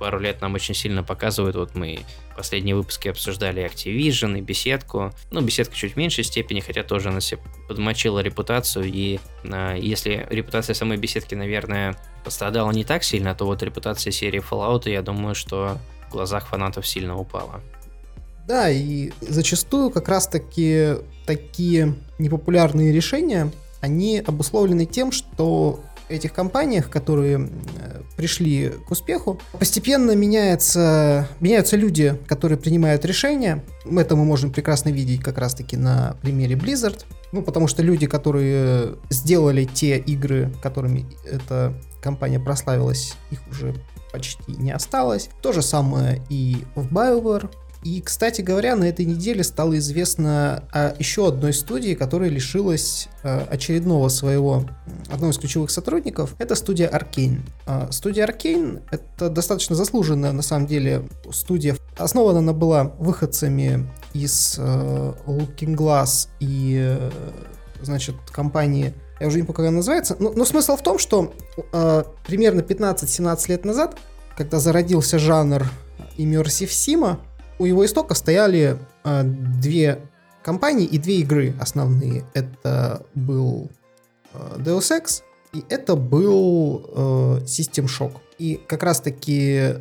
пару 0.02 0.18
лет 0.18 0.40
нам 0.40 0.54
очень 0.54 0.74
сильно 0.74 1.04
показывают. 1.04 1.54
Вот 1.54 1.76
мы 1.76 2.00
последние 2.36 2.74
выпуски 2.74 3.06
обсуждали 3.06 3.64
Activision 3.64 4.36
и 4.36 4.40
беседку. 4.40 5.12
Ну, 5.30 5.40
беседка 5.42 5.76
чуть 5.76 5.92
в 5.92 5.96
меньшей 5.96 6.24
степени, 6.24 6.58
хотя 6.58 6.82
тоже 6.82 7.10
она 7.10 7.20
себе 7.20 7.40
подмочила 7.68 8.18
репутацию. 8.18 8.86
И 8.86 9.20
э, 9.44 9.76
если 9.78 10.26
репутация 10.28 10.74
самой 10.74 10.96
беседки, 10.96 11.36
наверное, 11.36 11.96
пострадала 12.24 12.72
не 12.72 12.82
так 12.82 13.04
сильно, 13.04 13.32
то 13.36 13.46
вот 13.46 13.62
репутация 13.62 14.10
серии 14.10 14.42
Fallout, 14.42 14.90
я 14.90 15.02
думаю, 15.02 15.36
что 15.36 15.78
в 16.08 16.10
глазах 16.10 16.48
фанатов 16.48 16.84
сильно 16.84 17.16
упала. 17.16 17.60
Да, 18.48 18.68
и 18.70 19.12
зачастую 19.20 19.90
как 19.90 20.08
раз-таки 20.08 20.96
такие 21.26 21.94
непопулярные 22.18 22.92
решения, 22.92 23.52
они 23.80 24.18
обусловлены 24.18 24.84
тем, 24.84 25.12
что 25.12 25.78
этих 26.08 26.32
компаниях, 26.32 26.90
которые 26.90 27.48
пришли 28.16 28.72
к 28.86 28.90
успеху, 28.90 29.40
постепенно 29.58 30.14
меняется, 30.14 31.28
меняются 31.40 31.76
люди, 31.76 32.18
которые 32.26 32.58
принимают 32.58 33.04
решения. 33.04 33.64
Это 33.90 34.16
мы 34.16 34.24
можем 34.24 34.52
прекрасно 34.52 34.90
видеть 34.90 35.22
как 35.22 35.38
раз-таки 35.38 35.76
на 35.76 36.16
примере 36.22 36.56
Blizzard. 36.56 37.04
Ну, 37.32 37.42
потому 37.42 37.66
что 37.66 37.82
люди, 37.82 38.06
которые 38.06 38.96
сделали 39.08 39.64
те 39.64 39.96
игры, 39.96 40.52
которыми 40.62 41.06
эта 41.24 41.74
компания 42.02 42.38
прославилась, 42.38 43.14
их 43.30 43.40
уже 43.50 43.74
почти 44.12 44.52
не 44.52 44.70
осталось. 44.70 45.30
То 45.40 45.52
же 45.52 45.62
самое 45.62 46.22
и 46.28 46.64
в 46.74 46.92
BioWare. 46.92 47.48
И, 47.84 48.00
кстати 48.00 48.42
говоря, 48.42 48.76
на 48.76 48.84
этой 48.84 49.04
неделе 49.04 49.42
стало 49.42 49.76
известно 49.78 50.64
о 50.72 50.94
еще 50.98 51.28
одной 51.28 51.52
студии, 51.52 51.94
которая 51.94 52.30
лишилась 52.30 53.08
э, 53.24 53.44
очередного 53.50 54.08
своего, 54.08 54.64
одного 55.10 55.32
из 55.32 55.38
ключевых 55.38 55.70
сотрудников. 55.70 56.36
Это 56.38 56.54
студия 56.54 56.88
Arkane. 56.88 57.40
Э, 57.66 57.88
студия 57.90 58.26
Arkane— 58.26 58.82
это 58.90 59.28
достаточно 59.28 59.74
заслуженная, 59.74 60.30
на 60.32 60.42
самом 60.42 60.66
деле, 60.66 61.08
студия. 61.32 61.76
Основана 61.96 62.38
она 62.38 62.52
была 62.52 62.84
выходцами 62.98 63.90
из 64.14 64.56
э, 64.58 65.14
Looking 65.26 65.74
Glass 65.74 66.28
и, 66.38 66.78
э, 66.80 67.10
значит, 67.82 68.14
компании 68.30 68.94
я 69.22 69.28
уже 69.28 69.36
не 69.36 69.42
помню, 69.42 69.54
как 69.54 69.66
она 69.66 69.76
называется, 69.76 70.16
но, 70.18 70.32
но 70.32 70.44
смысл 70.44 70.76
в 70.76 70.82
том, 70.82 70.98
что 70.98 71.32
э, 71.72 72.04
примерно 72.26 72.60
15-17 72.60 73.48
лет 73.50 73.64
назад, 73.64 73.96
когда 74.36 74.58
зародился 74.58 75.20
жанр 75.20 75.64
Immersive 76.18 76.68
Sim, 76.68 77.18
у 77.62 77.64
его 77.64 77.86
истока 77.86 78.14
стояли 78.14 78.76
э, 79.04 79.22
две 79.22 80.00
компании 80.42 80.84
и 80.84 80.98
две 80.98 81.20
игры 81.20 81.54
основные. 81.60 82.24
Это 82.34 83.06
был 83.14 83.70
э, 84.34 84.56
Deus 84.58 84.90
Ex 84.90 85.22
и 85.54 85.64
это 85.68 85.94
был 85.94 86.84
э, 86.92 87.44
System 87.44 87.86
Shock. 87.86 88.14
И 88.38 88.60
как 88.66 88.82
раз 88.82 89.00
таки 89.00 89.76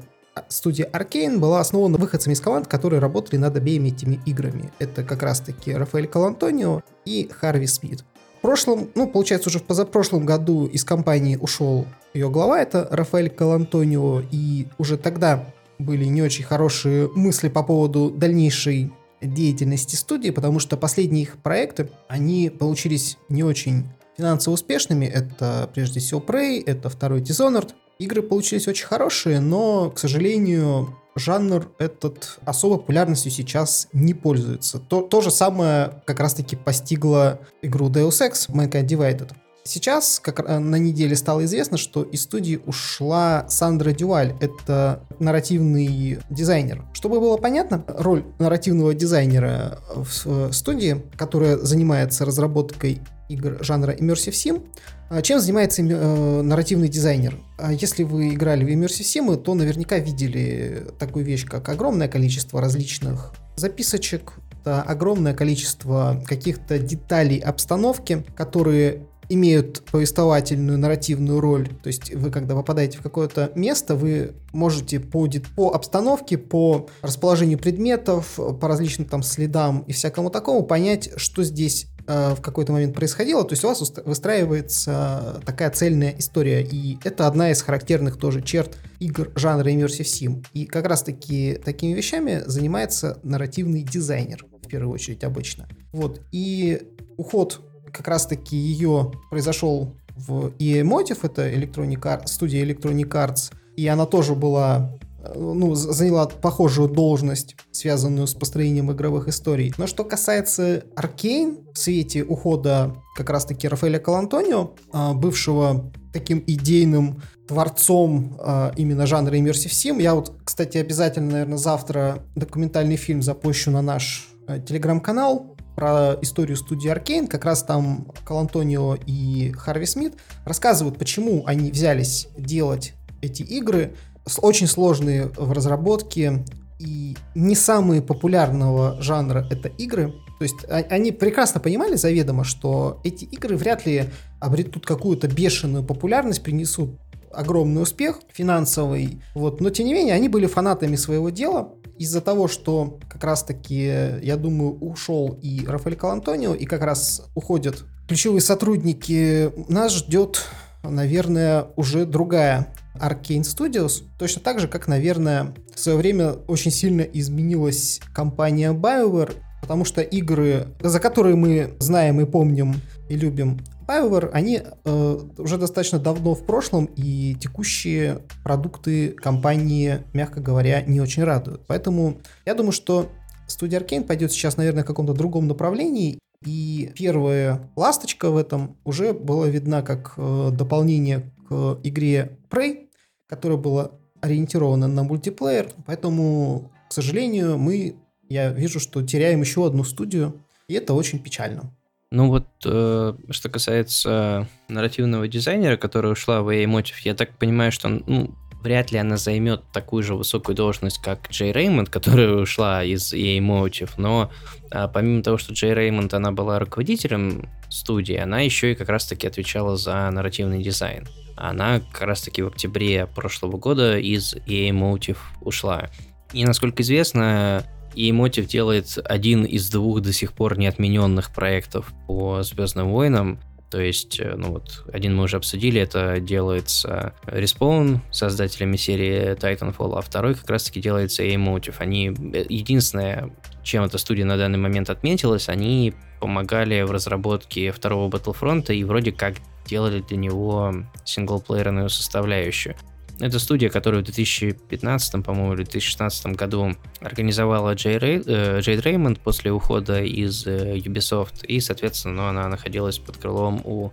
студия 0.50 0.88
Arkane 0.92 1.40
была 1.40 1.60
основана 1.60 1.98
выходцами 1.98 2.34
из 2.34 2.40
команд, 2.40 2.68
которые 2.68 3.00
работали 3.00 3.38
над 3.38 3.58
обеими 3.58 3.90
этими 3.90 4.20
играми. 4.28 4.72
Это 4.78 5.04
как 5.04 5.24
раз-таки 5.24 5.74
Рафаэль 5.74 6.08
Калантонио 6.08 6.84
и 7.06 7.28
Харви 7.32 7.66
Смит. 7.66 8.06
В 8.38 8.42
прошлом, 8.42 8.92
ну, 8.94 9.08
получается, 9.08 9.50
уже 9.50 9.58
в 9.58 9.64
позапрошлом 9.64 10.28
году 10.28 10.68
из 10.68 10.84
компании 10.84 11.36
ушел 11.36 11.88
ее 12.14 12.30
глава, 12.30 12.62
это 12.62 12.88
Рафаэль 12.92 13.32
Калантонио, 13.32 14.22
и 14.30 14.68
уже 14.78 14.98
тогда 14.98 15.46
были 15.82 16.06
не 16.06 16.22
очень 16.22 16.44
хорошие 16.44 17.10
мысли 17.16 17.50
по 17.50 17.64
поводу 17.64 18.10
дальнейшей 18.10 18.92
деятельности 19.22 19.96
студии, 19.96 20.30
потому 20.32 20.60
что 20.60 20.78
последние 20.78 21.24
их 21.24 21.38
проекты, 21.38 21.90
они 22.08 22.50
получились 22.50 23.18
не 23.30 23.44
очень 23.44 23.86
финансово 24.18 24.56
успешными. 24.56 25.06
Это 25.06 25.70
прежде 25.74 26.00
всего 26.00 26.20
Prey, 26.20 26.64
это 26.66 26.90
второй 26.90 27.22
Dishonored. 27.22 27.72
Игры 28.00 28.22
получились 28.24 28.68
очень 28.68 28.88
хорошие, 28.88 29.40
но, 29.40 29.92
к 29.92 30.00
сожалению, 30.00 30.98
жанр 31.16 31.70
этот 31.78 32.40
особо 32.46 32.78
популярностью 32.78 33.32
сейчас 33.32 33.88
не 33.94 34.14
пользуется. 34.14 34.80
То, 34.80 35.02
то 35.02 35.22
же 35.22 35.30
самое 35.30 36.02
как 36.06 36.20
раз-таки 36.20 36.56
постигло 36.56 37.40
игру 37.62 37.90
Deus 37.90 38.22
Ex 38.22 38.50
Mankind 38.50 38.88
Divided. 38.88 39.32
Сейчас, 39.64 40.20
как 40.20 40.48
на 40.48 40.76
неделе 40.78 41.16
стало 41.16 41.46
известно, 41.46 41.78
что 41.78 42.02
из 42.04 42.24
студии 42.24 42.60
ушла 42.66 43.46
Сандра 43.48 43.92
Дюваль. 43.92 44.36
Это 44.40 45.04
нарративный 45.20 46.20
дизайнер. 46.30 46.84
Чтобы 46.94 47.20
было 47.20 47.38
понятно, 47.38 47.86
роль 47.88 48.26
нарративного 48.40 48.94
дизайнера 48.96 49.80
в 49.96 50.52
студии, 50.52 51.04
которая 51.16 51.58
занимается 51.58 52.26
разработкой 52.26 53.02
игр 53.30 53.64
жанра 53.64 53.92
Immersive 53.92 54.32
Sim, 54.32 54.68
а 55.10 55.22
чем 55.22 55.40
занимается 55.40 55.82
э, 55.82 56.42
нарративный 56.42 56.88
дизайнер? 56.88 57.38
А 57.58 57.72
если 57.72 58.04
вы 58.04 58.34
играли 58.34 58.64
в 58.64 58.68
Immersive 58.68 59.04
Sim, 59.04 59.36
то 59.38 59.54
наверняка 59.54 59.98
видели 60.00 60.88
такую 60.98 61.26
вещь, 61.26 61.46
как 61.46 61.68
огромное 61.70 62.08
количество 62.08 62.62
различных 62.62 63.34
записочек, 63.58 64.34
это 64.62 64.82
огромное 64.82 65.34
количество 65.34 66.24
каких-то 66.26 66.78
деталей 66.80 67.40
обстановки, 67.40 68.24
которые 68.36 69.08
имеют 69.34 69.82
повествовательную 69.92 70.78
нарративную 70.78 71.40
роль. 71.40 71.70
То 71.82 71.88
есть 71.88 72.14
вы, 72.14 72.32
когда 72.32 72.56
попадаете 72.56 72.98
в 72.98 73.02
какое-то 73.02 73.52
место, 73.56 73.96
вы 73.96 74.34
можете 74.52 75.00
по, 75.00 75.28
по 75.56 75.72
обстановке, 75.74 76.38
по 76.38 76.90
расположению 77.02 77.58
предметов, 77.58 78.38
по 78.60 78.68
различным 78.68 79.08
там 79.08 79.24
следам 79.24 79.86
и 79.88 79.94
всякому 79.94 80.30
такому 80.30 80.64
понять, 80.64 81.12
что 81.16 81.44
здесь 81.44 81.88
э, 82.08 82.36
в 82.36 82.42
какой-то 82.42 82.74
момент 82.74 82.94
происходило. 82.94 83.44
То 83.46 83.54
есть 83.54 83.64
у 83.64 83.70
вас 83.70 83.82
выстраивается 84.06 85.42
такая 85.46 85.70
цельная 85.72 86.14
история. 86.18 86.62
И 86.62 86.98
это 87.04 87.28
одна 87.28 87.52
из 87.52 87.62
характерных 87.62 88.18
тоже 88.18 88.42
черт 88.42 88.78
игр 89.00 89.32
жанра 89.36 89.70
Immersive 89.70 90.02
Sim. 90.02 90.46
И 90.54 90.66
как 90.66 90.86
раз-таки 90.86 91.60
такими 91.64 91.94
вещами 91.94 92.44
занимается 92.46 93.20
нарративный 93.24 93.84
дизайнер 93.84 94.46
в 94.62 94.68
первую 94.68 94.94
очередь 94.94 95.24
обычно. 95.24 95.70
Вот. 95.94 96.22
И 96.32 96.82
уход 97.18 97.62
как 97.92 98.08
раз-таки 98.08 98.56
ее 98.56 99.12
произошел 99.30 99.94
в 100.16 100.48
EA 100.60 100.84
Motive, 100.84 101.20
это 101.24 101.50
Electronic 101.50 102.02
Arts, 102.02 102.28
студия 102.28 102.66
Electronic 102.66 103.10
Arts, 103.10 103.52
и 103.76 103.88
она 103.88 104.06
тоже 104.06 104.36
была 104.36 104.98
э, 105.24 105.34
ну, 105.36 105.76
заняла 105.76 106.28
похожую 106.28 106.90
должность, 106.90 107.56
связанную 107.72 108.28
с 108.28 108.34
построением 108.34 108.92
игровых 108.92 109.28
историй. 109.28 109.74
Но 109.78 109.88
что 109.88 110.04
касается 110.04 110.84
Arkane, 110.96 111.72
в 111.74 111.78
свете 111.78 112.24
ухода 112.24 112.96
как 113.16 113.30
раз-таки 113.30 113.68
Рафаэля 113.68 114.00
Калантонио, 114.00 114.72
а, 114.92 115.14
бывшего 115.14 115.92
таким 116.14 116.44
идейным 116.46 117.22
творцом 117.48 118.38
э, 118.40 118.72
именно 118.78 119.06
жанра 119.06 119.36
Immersive 119.36 119.72
Sim. 119.72 120.02
Я 120.02 120.16
вот, 120.16 120.34
кстати, 120.44 120.78
обязательно, 120.78 121.32
наверное, 121.32 121.58
завтра 121.58 122.24
документальный 122.36 122.96
фильм 122.96 123.22
запущу 123.22 123.72
на 123.72 123.82
наш 123.82 124.28
э, 124.48 124.60
телеграм-канал 124.60 125.51
про 125.76 126.18
историю 126.22 126.58
студии 126.58 126.92
Arkane, 126.92 127.28
как 127.28 127.46
раз 127.46 127.64
там 127.64 128.08
Калантонио 128.26 128.98
и 129.06 129.52
Харви 129.52 129.86
Смит 129.86 130.16
рассказывают, 130.46 130.98
почему 130.98 131.44
они 131.46 131.72
взялись 131.72 132.28
делать 132.38 132.94
эти 133.22 133.44
игры, 133.44 133.96
очень 134.42 134.68
сложные 134.68 135.28
в 135.36 135.52
разработке 135.52 136.44
и 136.80 137.16
не 137.36 137.56
самые 137.56 138.02
популярного 138.02 139.02
жанра 139.02 139.48
это 139.50 139.70
игры. 139.70 140.14
То 140.40 140.44
есть 140.44 140.66
а, 140.68 140.78
они 140.90 141.12
прекрасно 141.12 141.60
понимали 141.60 141.96
заведомо, 141.96 142.44
что 142.44 143.00
эти 143.04 143.26
игры 143.26 143.56
вряд 143.56 143.86
ли 143.86 144.10
обретут 144.40 144.86
какую-то 144.86 145.28
бешеную 145.28 145.84
популярность, 145.84 146.42
принесут 146.42 147.00
огромный 147.32 147.84
успех 147.84 148.20
финансовый, 148.34 149.22
вот, 149.36 149.62
но 149.62 149.70
тем 149.70 149.86
не 149.86 149.94
менее 149.94 150.16
они 150.16 150.28
были 150.28 150.48
фанатами 150.48 150.96
своего 150.96 151.30
дела, 151.30 151.74
из-за 151.98 152.22
того, 152.22 152.48
что 152.48 153.00
как 153.10 153.24
раз-таки, 153.24 153.84
я 154.22 154.38
думаю, 154.38 154.78
ушел 154.80 155.38
и 155.42 155.66
Рафаэль 155.66 155.96
Калантонио, 155.96 156.54
и 156.54 156.66
как 156.66 156.82
раз 156.82 157.30
уходят 157.36 157.84
ключевые 158.08 158.42
сотрудники, 158.42 159.52
нас 159.72 159.94
ждет, 159.94 160.44
наверное, 160.84 161.68
уже 161.76 162.06
другая 162.06 162.74
Arkane 162.96 163.42
Studios, 163.42 164.04
точно 164.20 164.42
так 164.42 164.60
же, 164.60 164.68
как, 164.68 164.88
наверное, 164.88 165.54
в 165.74 165.80
свое 165.80 165.98
время 165.98 166.34
очень 166.48 166.72
сильно 166.72 167.02
изменилась 167.02 168.02
компания 168.14 168.74
BioWare, 168.74 169.36
потому 169.62 169.86
что 169.86 170.02
игры, 170.02 170.68
за 170.82 171.00
которые 171.00 171.36
мы 171.36 171.76
знаем 171.80 172.20
и 172.20 172.26
помним 172.26 172.76
и 173.10 173.16
любим 173.16 173.62
BioWare, 173.92 174.30
они 174.32 174.62
э, 174.62 175.20
уже 175.38 175.58
достаточно 175.58 176.00
давно 176.00 176.34
в 176.34 176.46
прошлом, 176.46 176.86
и 176.96 177.36
текущие 177.40 178.22
продукты 178.44 179.10
компании, 179.10 180.00
мягко 180.14 180.40
говоря, 180.40 180.82
не 180.82 181.02
очень 181.02 181.24
радуют. 181.24 181.64
Поэтому 181.68 182.18
я 182.46 182.56
думаю, 182.56 182.72
что 182.72 183.10
студия 183.48 183.80
Arkane 183.80 184.04
пойдет 184.04 184.32
сейчас, 184.32 184.58
наверное, 184.58 184.84
в 184.84 184.88
каком-то 184.88 185.14
другом 185.14 185.48
направлении, 185.48 186.20
и 186.46 186.92
первая 186.96 187.70
ласточка 187.76 188.32
в 188.32 188.38
этом 188.38 188.78
уже 188.84 189.14
была 189.14 189.48
видна 189.48 189.82
как 189.82 190.14
э, 190.18 190.50
дополнение 190.52 191.32
к 191.50 191.80
игре 191.84 192.40
Prey, 192.50 192.88
которая 193.28 193.58
была 193.58 193.92
ориентирована 194.22 194.88
на 194.88 195.04
мультиплеер. 195.04 195.70
Поэтому, 195.86 196.72
к 196.90 196.94
сожалению, 196.94 197.58
мы, 197.58 197.96
я 198.30 198.52
вижу, 198.52 198.80
что 198.80 199.06
теряем 199.06 199.42
еще 199.42 199.66
одну 199.66 199.84
студию, 199.84 200.42
и 200.68 200.76
это 200.76 200.94
очень 200.94 201.20
печально. 201.20 201.76
Ну 202.12 202.28
вот, 202.28 202.48
э, 202.66 203.14
что 203.30 203.50
касается 203.50 204.48
нарративного 204.68 205.30
дизайнера, 205.30 205.78
которая 205.78 206.12
ушла 206.12 206.42
в 206.42 206.50
Emotive, 206.50 206.98
я 207.04 207.14
так 207.16 207.38
понимаю, 207.38 207.72
что 207.72 207.88
ну, 207.88 208.36
вряд 208.62 208.92
ли 208.92 208.98
она 208.98 209.16
займет 209.16 209.64
такую 209.72 210.04
же 210.04 210.16
высокую 210.16 210.56
должность, 210.56 211.02
как 211.02 211.30
Джей 211.30 211.54
Реймонд, 211.54 211.90
которая 211.92 212.34
ушла 212.34 212.84
из 212.84 213.14
EA 213.14 213.40
Motive, 213.40 213.92
но 213.96 214.30
а, 214.72 214.90
помимо 214.90 215.24
того, 215.24 215.38
что 215.38 215.54
Джей 215.54 215.74
Реймонд, 215.74 216.14
она 216.14 216.34
была 216.34 216.60
руководителем 216.60 217.50
студии, 217.70 218.18
она 218.18 218.42
еще 218.42 218.74
и 218.74 218.76
как 218.76 218.90
раз-таки 218.90 219.26
отвечала 219.26 219.78
за 219.78 220.10
нарративный 220.12 220.62
дизайн. 220.62 221.08
Она 221.38 221.80
как 221.80 222.02
раз-таки 222.02 222.42
в 222.42 222.48
октябре 222.48 223.08
прошлого 223.08 223.58
года 223.58 223.98
из 223.98 224.36
EA 224.36 224.72
Motive 224.72 225.18
ушла. 225.40 225.90
И, 226.34 226.46
насколько 226.46 226.84
известно, 226.84 227.66
и 227.96 228.12
Motive 228.12 228.46
делает 228.46 228.98
один 229.04 229.46
из 229.46 229.70
двух 229.70 230.02
до 230.02 230.14
сих 230.14 230.34
пор 230.34 230.58
неотмененных 230.58 231.34
проектов 231.34 231.94
по 232.08 232.44
Звездным 232.44 232.92
войнам. 232.92 233.40
То 233.70 233.80
есть, 233.80 234.20
э, 234.20 234.36
ну 234.36 234.52
вот, 234.52 234.86
один 234.92 235.16
мы 235.16 235.24
уже 235.24 235.38
обсудили, 235.38 235.80
это 235.80 236.20
делается 236.20 237.14
Respawn, 237.26 238.00
создателями 238.12 238.76
серии 238.76 239.34
Titanfall, 239.36 239.98
а 239.98 240.02
второй 240.02 240.36
как 240.36 240.50
раз-таки 240.50 240.82
делается 240.82 241.24
A-Motive. 241.24 241.76
Они, 241.80 242.10
э, 242.10 242.46
единственное, 242.50 243.32
чем 243.64 243.86
эта 243.86 243.98
студия 243.98 244.26
на 244.26 244.36
данный 244.36 244.60
момент 244.60 244.90
отметилась, 244.90 245.48
они 245.48 245.94
помогали 246.20 246.82
в 246.82 246.92
разработке 246.92 247.72
второго 247.72 248.10
Battlefront 248.10 248.74
и 248.76 248.84
вроде 248.84 249.14
как 249.14 249.36
делали 249.66 250.02
для 250.02 250.18
него 250.18 250.74
синглплеерную 251.06 251.90
составляющую. 251.90 252.76
Это 253.22 253.40
студия, 253.40 253.70
которая 253.70 254.02
в 254.02 254.06
2015, 254.06 255.24
по-моему, 255.24 255.54
или 255.54 255.64
2016 255.64 256.26
году 256.36 256.76
организовала 257.00 257.76
Рей, 257.76 258.22
э, 258.26 258.60
Джейд 258.62 258.84
Реймонд 258.84 259.20
после 259.20 259.52
ухода 259.52 260.02
из 260.02 260.46
э, 260.48 260.78
Ubisoft, 260.78 261.46
и, 261.46 261.60
соответственно, 261.60 262.16
ну, 262.16 262.28
она 262.28 262.48
находилась 262.48 262.98
под 262.98 263.18
крылом 263.18 263.62
у 263.64 263.92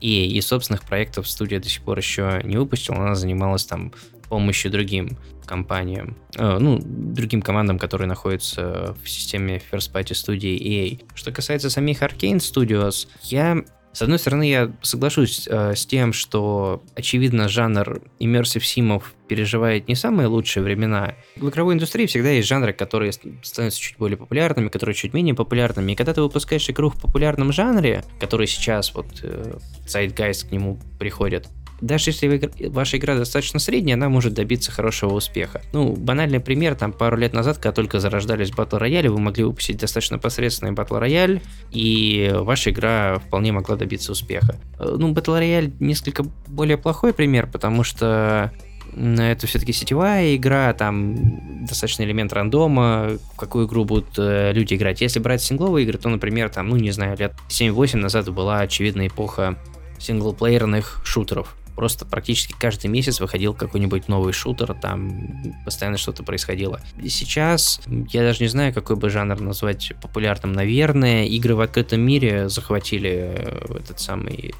EA, 0.00 0.26
и 0.26 0.40
собственных 0.40 0.82
проектов 0.84 1.28
студия 1.28 1.60
до 1.60 1.68
сих 1.68 1.82
пор 1.82 1.98
еще 1.98 2.40
не 2.44 2.56
выпустила, 2.56 2.96
она 2.96 3.14
занималась 3.14 3.64
там 3.66 3.92
помощью 4.32 4.70
другим 4.70 5.18
компаниям, 5.44 6.16
э, 6.38 6.56
ну, 6.58 6.80
другим 6.82 7.42
командам, 7.42 7.78
которые 7.78 8.08
находятся 8.08 8.96
в 9.04 9.06
системе 9.06 9.60
First 9.70 9.92
Party 9.92 10.14
студии 10.14 10.56
EA. 10.58 11.04
Что 11.14 11.32
касается 11.32 11.68
самих 11.68 12.00
Arkane 12.00 12.38
Studios, 12.38 13.08
я 13.24 13.62
с 13.92 14.00
одной 14.00 14.18
стороны, 14.18 14.48
я 14.48 14.72
соглашусь 14.80 15.46
э, 15.46 15.74
с 15.74 15.84
тем, 15.84 16.12
что, 16.12 16.82
очевидно, 16.96 17.48
жанр 17.48 18.00
иммерсив 18.18 18.66
симов 18.66 19.14
переживает 19.28 19.86
не 19.86 19.94
самые 19.94 20.28
лучшие 20.28 20.62
времена. 20.62 21.14
В 21.36 21.48
игровой 21.48 21.74
индустрии 21.74 22.06
всегда 22.06 22.30
есть 22.30 22.48
жанры, 22.48 22.72
которые 22.72 23.12
становятся 23.12 23.80
чуть 23.80 23.98
более 23.98 24.16
популярными, 24.16 24.68
которые 24.68 24.94
чуть 24.94 25.12
менее 25.12 25.34
популярными. 25.34 25.92
И 25.92 25.94
когда 25.94 26.14
ты 26.14 26.22
выпускаешь 26.22 26.68
игру 26.70 26.88
в 26.88 27.00
популярном 27.00 27.52
жанре, 27.52 28.02
который 28.18 28.46
сейчас 28.46 28.94
вот 28.94 29.06
э, 29.22 29.58
Zeitgeist 29.86 30.48
к 30.48 30.52
нему 30.52 30.78
приходит, 30.98 31.48
даже 31.82 32.10
если 32.10 32.68
ваша 32.68 32.96
игра 32.96 33.16
достаточно 33.16 33.58
средняя, 33.58 33.96
она 33.96 34.08
может 34.08 34.34
добиться 34.34 34.70
хорошего 34.70 35.14
успеха. 35.14 35.62
Ну, 35.72 35.94
банальный 35.94 36.40
пример, 36.40 36.76
там 36.76 36.92
пару 36.92 37.16
лет 37.16 37.34
назад, 37.34 37.58
когда 37.58 37.72
только 37.72 37.98
зарождались 37.98 38.52
батл 38.52 38.76
рояли, 38.76 39.08
вы 39.08 39.18
могли 39.18 39.44
выпустить 39.44 39.78
достаточно 39.78 40.18
посредственный 40.18 40.72
батл 40.72 40.96
рояль, 40.96 41.42
и 41.72 42.32
ваша 42.34 42.70
игра 42.70 43.18
вполне 43.18 43.52
могла 43.52 43.76
добиться 43.76 44.12
успеха. 44.12 44.56
Э, 44.78 44.94
ну, 44.96 45.12
батл 45.12 45.34
рояль 45.34 45.72
несколько 45.80 46.24
более 46.46 46.78
плохой 46.78 47.12
пример, 47.12 47.48
потому 47.50 47.82
что 47.82 48.52
это 48.94 49.46
все-таки 49.46 49.72
сетевая 49.72 50.36
игра, 50.36 50.72
там 50.74 51.64
достаточно 51.66 52.02
элемент 52.04 52.32
рандома, 52.32 53.18
в 53.34 53.36
какую 53.36 53.66
игру 53.66 53.84
будут 53.84 54.18
э, 54.18 54.52
люди 54.52 54.74
играть. 54.74 55.00
Если 55.00 55.18
брать 55.18 55.42
сингловые 55.42 55.84
игры, 55.84 55.98
то, 55.98 56.08
например, 56.10 56.50
там, 56.50 56.68
ну 56.68 56.76
не 56.76 56.90
знаю, 56.90 57.16
лет 57.18 57.32
7-8 57.48 57.96
назад 57.96 58.28
была 58.28 58.60
очевидная 58.60 59.08
эпоха 59.08 59.56
синглплеерных 59.98 61.00
шутеров. 61.04 61.56
Просто 61.82 62.06
практически 62.06 62.54
каждый 62.56 62.86
месяц 62.86 63.18
выходил 63.18 63.54
какой-нибудь 63.54 64.06
новый 64.06 64.32
шутер, 64.32 64.72
там 64.72 65.28
постоянно 65.64 65.98
что-то 65.98 66.22
происходило. 66.22 66.80
И 67.02 67.08
сейчас 67.08 67.80
я 68.12 68.22
даже 68.22 68.44
не 68.44 68.48
знаю, 68.48 68.72
какой 68.72 68.94
бы 68.94 69.10
жанр 69.10 69.40
назвать 69.40 69.92
популярным. 70.00 70.52
Наверное, 70.52 71.24
игры 71.24 71.56
в 71.56 71.60
открытом 71.60 72.00
мире 72.02 72.48
захватили 72.48 73.34
э, 73.34 73.78
этот 73.80 73.98
самый 73.98 74.54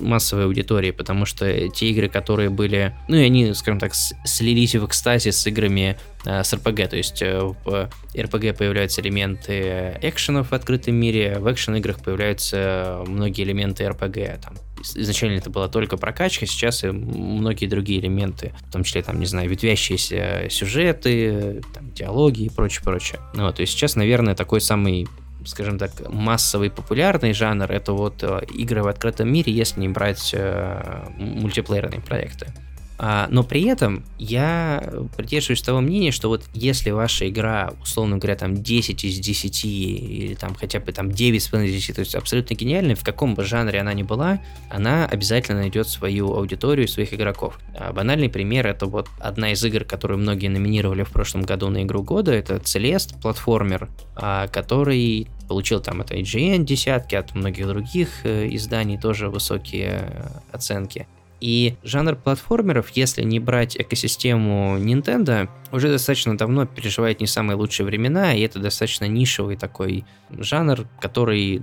массовой 0.00 0.44
аудитории, 0.44 0.90
потому 0.90 1.26
что 1.26 1.68
те 1.68 1.90
игры, 1.90 2.08
которые 2.08 2.50
были, 2.50 2.94
ну 3.08 3.16
и 3.16 3.22
они, 3.22 3.54
скажем 3.54 3.80
так, 3.80 3.94
слились 3.94 4.74
в 4.74 4.86
экстазе 4.86 5.32
с 5.32 5.46
играми 5.46 5.96
Э, 6.24 6.42
с 6.42 6.52
RPG, 6.54 6.88
то 6.88 6.96
есть 6.96 7.22
э, 7.22 7.40
в 7.64 7.90
RPG 8.14 8.54
появляются 8.54 9.02
элементы 9.02 9.98
экшенов 10.00 10.50
в 10.50 10.54
открытом 10.54 10.94
мире, 10.94 11.38
в 11.38 11.52
экшен-играх 11.52 12.02
появляются 12.02 13.02
многие 13.06 13.44
элементы 13.44 13.84
RPG, 13.84 14.40
там, 14.40 14.54
изначально 14.94 15.38
это 15.38 15.50
была 15.50 15.68
только 15.68 15.96
прокачка, 15.98 16.46
сейчас 16.46 16.82
и 16.84 16.88
многие 16.88 17.66
другие 17.66 18.00
элементы, 18.00 18.54
в 18.68 18.72
том 18.72 18.84
числе, 18.84 19.02
там, 19.02 19.20
не 19.20 19.26
знаю, 19.26 19.50
ветвящиеся 19.50 20.48
сюжеты, 20.50 21.62
там, 21.74 21.92
диалоги 21.92 22.44
и 22.44 22.48
прочее, 22.48 22.82
прочее. 22.82 23.20
Ну, 23.34 23.52
то 23.52 23.60
есть 23.60 23.74
сейчас, 23.74 23.94
наверное, 23.94 24.34
такой 24.34 24.62
самый 24.62 25.06
скажем 25.46 25.78
так, 25.78 25.92
массовый 26.08 26.70
популярный 26.70 27.32
жанр, 27.32 27.70
это 27.70 27.92
вот 27.92 28.22
э, 28.22 28.42
игры 28.54 28.82
в 28.82 28.88
открытом 28.88 29.32
мире, 29.32 29.52
если 29.52 29.80
не 29.80 29.88
брать 29.88 30.32
э, 30.34 31.04
мультиплеерные 31.16 32.00
проекты. 32.00 32.46
А, 33.06 33.28
но 33.30 33.42
при 33.42 33.64
этом 33.64 34.02
я 34.18 34.82
придерживаюсь 35.14 35.60
того 35.60 35.82
мнения, 35.82 36.10
что 36.10 36.28
вот 36.28 36.44
если 36.54 36.88
ваша 36.88 37.28
игра, 37.28 37.74
условно 37.82 38.16
говоря, 38.16 38.34
там 38.34 38.62
10 38.62 39.04
из 39.04 39.18
10 39.18 39.64
или 39.66 40.34
там 40.34 40.54
хотя 40.54 40.80
бы 40.80 40.90
там 40.90 41.12
9 41.12 41.36
из 41.36 41.50
10, 41.50 41.96
то 41.96 42.00
есть 42.00 42.14
абсолютно 42.14 42.54
гениальная, 42.54 42.96
в 42.96 43.04
каком 43.04 43.34
бы 43.34 43.44
жанре 43.44 43.78
она 43.78 43.92
ни 43.92 44.02
была, 44.02 44.40
она 44.70 45.04
обязательно 45.04 45.58
найдет 45.58 45.86
свою 45.86 46.32
аудиторию, 46.32 46.88
своих 46.88 47.12
игроков. 47.12 47.58
А 47.78 47.92
банальный 47.92 48.30
пример 48.30 48.66
это 48.66 48.86
вот 48.86 49.10
одна 49.18 49.52
из 49.52 49.62
игр, 49.62 49.84
которую 49.84 50.18
многие 50.20 50.48
номинировали 50.48 51.02
в 51.02 51.10
прошлом 51.10 51.42
году 51.42 51.68
на 51.68 51.82
игру 51.82 52.02
года, 52.02 52.32
это 52.32 52.54
Celeste, 52.54 53.20
платформер, 53.20 53.90
который 54.50 55.28
получил 55.46 55.80
там 55.80 56.00
это 56.00 56.14
IGN 56.14 56.64
десятки, 56.64 57.16
от 57.16 57.34
многих 57.34 57.66
других 57.66 58.24
э, 58.24 58.48
изданий 58.52 58.98
тоже 58.98 59.28
высокие 59.28 60.08
э, 60.10 60.26
оценки. 60.52 61.06
И 61.44 61.76
жанр 61.82 62.16
платформеров, 62.16 62.88
если 62.94 63.22
не 63.22 63.38
брать 63.38 63.76
экосистему 63.76 64.78
Nintendo, 64.78 65.50
уже 65.72 65.90
достаточно 65.90 66.38
давно 66.38 66.64
переживает 66.64 67.20
не 67.20 67.26
самые 67.26 67.58
лучшие 67.58 67.84
времена, 67.84 68.32
и 68.32 68.40
это 68.40 68.60
достаточно 68.60 69.04
нишевый 69.04 69.58
такой 69.58 70.06
жанр, 70.30 70.86
который, 71.02 71.60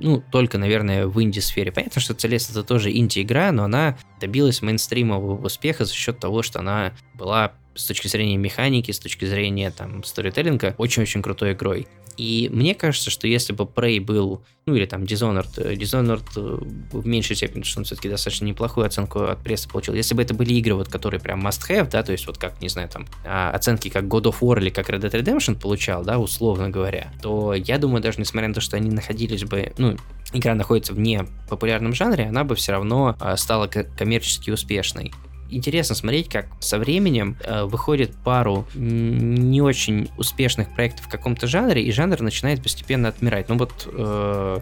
ну, 0.00 0.24
только, 0.32 0.58
наверное, 0.58 1.06
в 1.06 1.22
инди-сфере. 1.22 1.70
Понятно, 1.70 2.00
что 2.00 2.14
Celeste 2.14 2.50
это 2.50 2.64
тоже 2.64 2.90
инди-игра, 2.90 3.52
но 3.52 3.62
она 3.62 3.96
добилась 4.20 4.60
мейнстримового 4.60 5.46
успеха 5.46 5.84
за 5.84 5.94
счет 5.94 6.18
того, 6.18 6.42
что 6.42 6.58
она 6.58 6.90
была 7.14 7.52
с 7.74 7.86
точки 7.86 8.08
зрения 8.08 8.36
механики, 8.36 8.90
с 8.90 8.98
точки 8.98 9.24
зрения 9.24 9.70
там 9.70 10.04
сторителлинга, 10.04 10.74
очень-очень 10.78 11.22
крутой 11.22 11.52
игрой. 11.52 11.86
И 12.16 12.50
мне 12.52 12.74
кажется, 12.74 13.10
что 13.10 13.26
если 13.26 13.52
бы 13.52 13.64
Prey 13.64 14.00
был, 14.00 14.42
ну 14.66 14.74
или 14.74 14.86
там 14.86 15.02
Dishonored, 15.04 15.48
э, 15.56 15.74
Dishonored 15.74 16.24
э, 16.36 16.96
в 16.96 17.06
меньшей 17.06 17.36
степени, 17.36 17.60
потому 17.60 17.64
что 17.64 17.80
он 17.80 17.84
все-таки 17.84 18.08
достаточно 18.08 18.44
неплохую 18.44 18.86
оценку 18.86 19.20
от 19.24 19.42
прессы 19.42 19.68
получил. 19.68 19.94
Если 19.94 20.14
бы 20.14 20.22
это 20.22 20.34
были 20.34 20.52
игры, 20.54 20.74
вот, 20.74 20.88
которые 20.88 21.20
прям 21.20 21.46
must-have, 21.46 21.90
да, 21.90 22.02
то 22.02 22.12
есть 22.12 22.26
вот 22.26 22.38
как, 22.38 22.60
не 22.60 22.68
знаю, 22.68 22.88
там, 22.88 23.06
а, 23.24 23.50
оценки 23.50 23.88
как 23.88 24.04
God 24.04 24.24
of 24.24 24.40
War 24.40 24.60
или 24.60 24.70
как 24.70 24.90
Red 24.90 25.00
Dead 25.00 25.22
Redemption 25.22 25.58
получал, 25.58 26.04
да, 26.04 26.18
условно 26.18 26.68
говоря, 26.68 27.12
то 27.22 27.54
я 27.54 27.78
думаю, 27.78 28.02
даже 28.02 28.20
несмотря 28.20 28.48
на 28.48 28.54
то, 28.54 28.60
что 28.60 28.76
они 28.76 28.90
находились 28.90 29.44
бы, 29.44 29.72
ну, 29.78 29.96
игра 30.32 30.54
находится 30.54 30.92
вне 30.92 31.26
популярном 31.48 31.94
жанре, 31.94 32.26
она 32.26 32.44
бы 32.44 32.54
все 32.54 32.72
равно 32.72 33.16
а, 33.20 33.36
стала 33.36 33.66
коммерчески 33.66 34.50
успешной 34.50 35.12
интересно 35.52 35.94
смотреть, 35.94 36.28
как 36.28 36.46
со 36.60 36.78
временем 36.78 37.36
э, 37.44 37.64
выходит 37.64 38.14
пару 38.14 38.66
не 38.74 39.60
очень 39.60 40.10
успешных 40.16 40.74
проектов 40.74 41.06
в 41.06 41.08
каком-то 41.08 41.46
жанре, 41.46 41.82
и 41.82 41.92
жанр 41.92 42.20
начинает 42.20 42.62
постепенно 42.62 43.08
отмирать. 43.08 43.48
Ну 43.48 43.58
вот 43.58 43.88
э, 43.92 44.60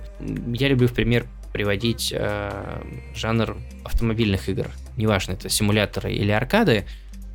я 0.55 0.69
люблю 0.69 0.89
в 0.89 0.93
пример 0.93 1.27
приводить 1.53 2.13
э, 2.15 2.83
жанр 3.15 3.57
автомобильных 3.85 4.49
игр. 4.49 4.69
Неважно, 4.97 5.33
это 5.33 5.49
симуляторы 5.49 6.13
или 6.13 6.31
аркады. 6.31 6.85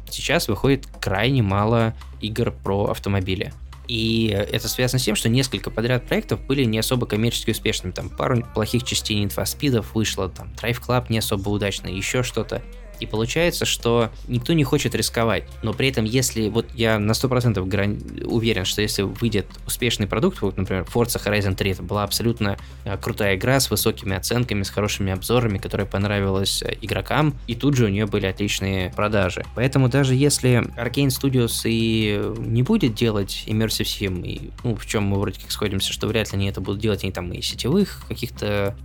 Сейчас 0.10 0.47
выходит 0.47 0.86
крайне 1.01 1.41
мало 1.41 1.93
игр 2.22 2.51
про 2.51 2.86
автомобили. 2.86 3.53
И 3.88 4.28
это 4.28 4.68
связано 4.68 4.99
с 4.99 5.03
тем, 5.03 5.16
что 5.16 5.30
несколько 5.30 5.70
подряд 5.70 6.08
проектов 6.08 6.41
были 6.45 6.64
не 6.64 6.80
особо 6.80 7.06
коммерчески 7.06 7.51
успешными. 7.51 7.91
Там 7.91 8.10
пару 8.10 8.43
плохих 8.53 8.84
частей 8.84 9.24
Need 9.24 9.36
for 9.36 9.43
Speed 9.43 9.86
вышло, 9.93 10.30
там 10.30 10.51
Drive 10.62 10.82
Club 10.86 11.06
не 11.10 11.20
особо 11.20 11.49
удачно, 11.49 11.88
еще 11.88 12.24
что-то. 12.24 12.64
И 13.00 13.06
получается, 13.06 13.66
что 13.66 14.10
никто 14.28 14.54
не 14.54 14.64
хочет 14.64 14.96
рисковать. 14.96 15.43
Но 15.64 15.74
при 15.74 15.89
этом, 15.89 16.06
если 16.06 16.50
вот 16.50 16.68
я 16.74 17.00
на 17.00 17.12
100% 17.12 17.64
грани... 17.66 18.24
уверен, 18.24 18.66
что 18.66 18.82
если 18.82 19.04
выйдет 19.04 19.48
успешный 19.66 20.08
продукт, 20.08 20.41
вот, 20.41 20.58
например, 20.58 20.84
Forza 20.84 21.24
Horizon 21.24 21.56
3, 21.56 21.72
это 21.72 21.84
была 21.84 22.04
абсолютно 22.04 22.58
э, 22.84 22.98
крутая 22.98 23.36
игра 23.36 23.60
с 23.60 23.70
высокими 23.70 24.16
оценками, 24.16 24.64
с 24.64 24.70
хорошими 24.70 25.12
обзорами, 25.12 25.58
которая 25.58 25.88
понравилась 25.88 26.62
э, 26.62 26.76
игрокам, 26.82 27.36
и 27.48 27.56
тут 27.56 27.76
же 27.76 27.86
у 27.86 27.89
нее 27.89 28.06
были 28.06 28.26
отличные 28.26 28.91
продажи. 28.91 29.46
Поэтому 29.56 29.89
даже 29.89 30.16
если 30.16 30.64
Arkane 30.78 31.08
Studios 31.08 31.62
и 31.66 32.22
не 32.39 32.64
будет 32.64 32.96
делать 32.96 33.43
Immersive 33.48 33.86
Sim, 33.86 34.26
и, 34.26 34.52
ну, 34.64 34.76
в 34.76 34.86
чем 34.86 35.04
мы 35.04 35.20
вроде 35.20 35.39
как 35.39 35.52
сходимся, 35.52 35.93
что 35.93 36.08
вряд 36.08 36.32
ли 36.32 36.38
они 36.38 36.48
это 36.48 36.62
будут 36.62 36.82
делать, 36.82 37.04
они 37.04 37.12
там 37.12 37.32
и 37.32 37.41
сетевых 37.41 38.04
каких-то 38.08 38.76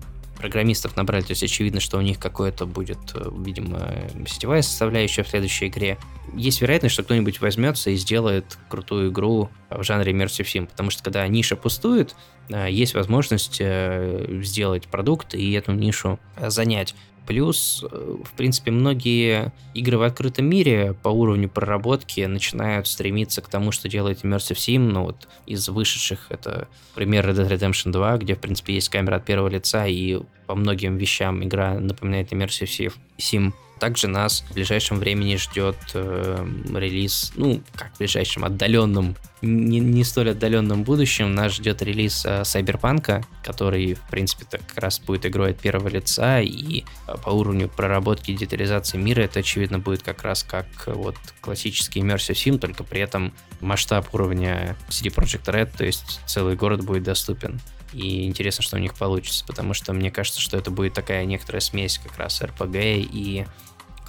программистов 0.41 0.97
набрали, 0.97 1.23
то 1.23 1.33
есть 1.33 1.43
очевидно, 1.43 1.81
что 1.81 1.99
у 1.99 2.01
них 2.01 2.19
какое-то 2.19 2.67
будет, 2.67 2.99
э, 3.15 3.31
видимо, 3.39 3.93
сетевая 4.27 4.63
составляющая 4.63 5.23
в 5.23 5.29
следующей 5.29 5.69
игре. 5.69 5.99
Есть 6.35 6.61
вероятность, 6.63 6.95
что 6.95 7.03
кто-нибудь 7.03 7.41
возьмется 7.41 7.91
и 7.91 7.97
сделает 7.97 8.59
крутую 8.69 9.11
игру 9.11 9.51
в 9.69 9.83
жанре 9.83 10.13
Immersive 10.13 10.47
Sim, 10.47 10.67
потому 10.67 10.91
что 10.91 11.03
когда 11.03 11.27
ниша 11.29 11.57
пустует, 11.57 12.17
э, 12.49 12.69
есть 12.71 12.95
возможность 12.95 13.59
э, 13.61 14.41
сделать 14.43 14.89
продукт 14.89 15.35
и 15.35 15.53
эту 15.53 15.73
нишу 15.73 16.19
занять. 16.41 16.95
Плюс, 17.27 17.85
э, 17.91 18.17
в 18.25 18.33
принципе, 18.33 18.71
многие 18.71 19.53
игры 19.75 19.99
в 19.99 20.03
открытом 20.03 20.47
мире 20.47 20.95
по 21.03 21.09
уровню 21.09 21.49
проработки 21.49 22.23
начинают 22.23 22.87
стремиться 22.87 23.41
к 23.41 23.49
тому, 23.49 23.73
что 23.73 23.89
делает 23.89 24.25
Immersive 24.25 24.57
Sim. 24.57 24.79
Ну 24.79 25.05
вот 25.05 25.29
из 25.47 25.69
вышедших 25.69 26.27
это 26.31 26.69
пример 26.95 27.29
Red 27.29 27.37
Dead 27.37 27.49
Redemption 27.49 27.93
2, 27.93 28.19
где, 28.19 28.35
в 28.35 28.41
принципе, 28.41 28.75
есть 28.75 28.89
камера 28.89 29.17
от 29.17 29.25
первого 29.25 29.49
лица, 29.49 29.87
и 29.87 30.21
по 30.47 30.55
многим 30.55 30.97
вещам 30.97 31.45
игра 31.45 31.79
напоминает 31.79 32.33
Immersive 32.33 32.93
Sim. 33.19 33.53
Также 33.81 34.09
нас 34.09 34.45
в 34.49 34.53
ближайшем 34.53 34.99
времени 34.99 35.37
ждет 35.37 35.77
э, 35.95 36.47
релиз, 36.75 37.33
ну, 37.35 37.63
как 37.75 37.95
в 37.95 37.99
ближайшем, 37.99 38.45
отдаленном, 38.45 39.17
не, 39.41 39.81
не 39.81 40.05
столь 40.05 40.33
отдаленном 40.33 40.83
будущем, 40.85 41.35
нас 41.35 41.55
ждет 41.55 41.81
релиз 41.81 42.27
э, 42.27 42.43
Cyberpunk, 42.43 43.25
который, 43.43 43.95
в 43.95 44.03
принципе, 44.11 44.45
так 44.45 44.61
как 44.67 44.79
раз 44.79 45.01
будет 45.01 45.25
игрой 45.25 45.53
от 45.53 45.61
первого 45.61 45.89
лица, 45.89 46.41
и 46.41 46.85
э, 47.07 47.15
по 47.25 47.31
уровню 47.31 47.71
проработки 47.71 48.33
и 48.33 48.37
детализации 48.37 48.99
мира 48.99 49.23
это, 49.23 49.41
очевидно, 49.41 49.79
будет 49.79 50.03
как 50.03 50.23
раз 50.25 50.43
как 50.43 50.67
э, 50.85 50.93
вот 50.93 51.17
классический 51.41 52.01
Immersive 52.01 52.35
Sim, 52.35 52.59
только 52.59 52.85
при 52.85 53.01
этом 53.01 53.33
масштаб 53.61 54.15
уровня 54.15 54.77
CD 54.91 55.09
Projekt 55.09 55.47
Red, 55.47 55.75
то 55.75 55.87
есть 55.87 56.21
целый 56.27 56.55
город 56.55 56.85
будет 56.85 57.05
доступен. 57.05 57.59
И 57.93 58.27
интересно, 58.27 58.63
что 58.63 58.77
у 58.77 58.81
них 58.81 58.95
получится, 58.95 59.45
потому 59.47 59.75
что 59.75 59.93
мне 59.93 60.11
кажется, 60.11 60.41
что 60.41 60.57
это 60.57 60.71
будет 60.71 60.95
такая 60.95 61.25
некоторая 61.25 61.61
смесь 61.61 61.99
как 61.99 62.17
раз 62.19 62.41
RPG 62.41 63.09
и 63.13 63.47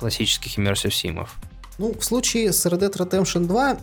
классических 0.01 0.57
Immersive 0.57 0.91
симов. 0.91 1.35
Ну, 1.77 1.95
в 1.97 2.03
случае 2.03 2.51
с 2.51 2.65
Red 2.65 2.79
Dead 2.79 2.93
Redemption 2.93 3.45
2 3.45 3.77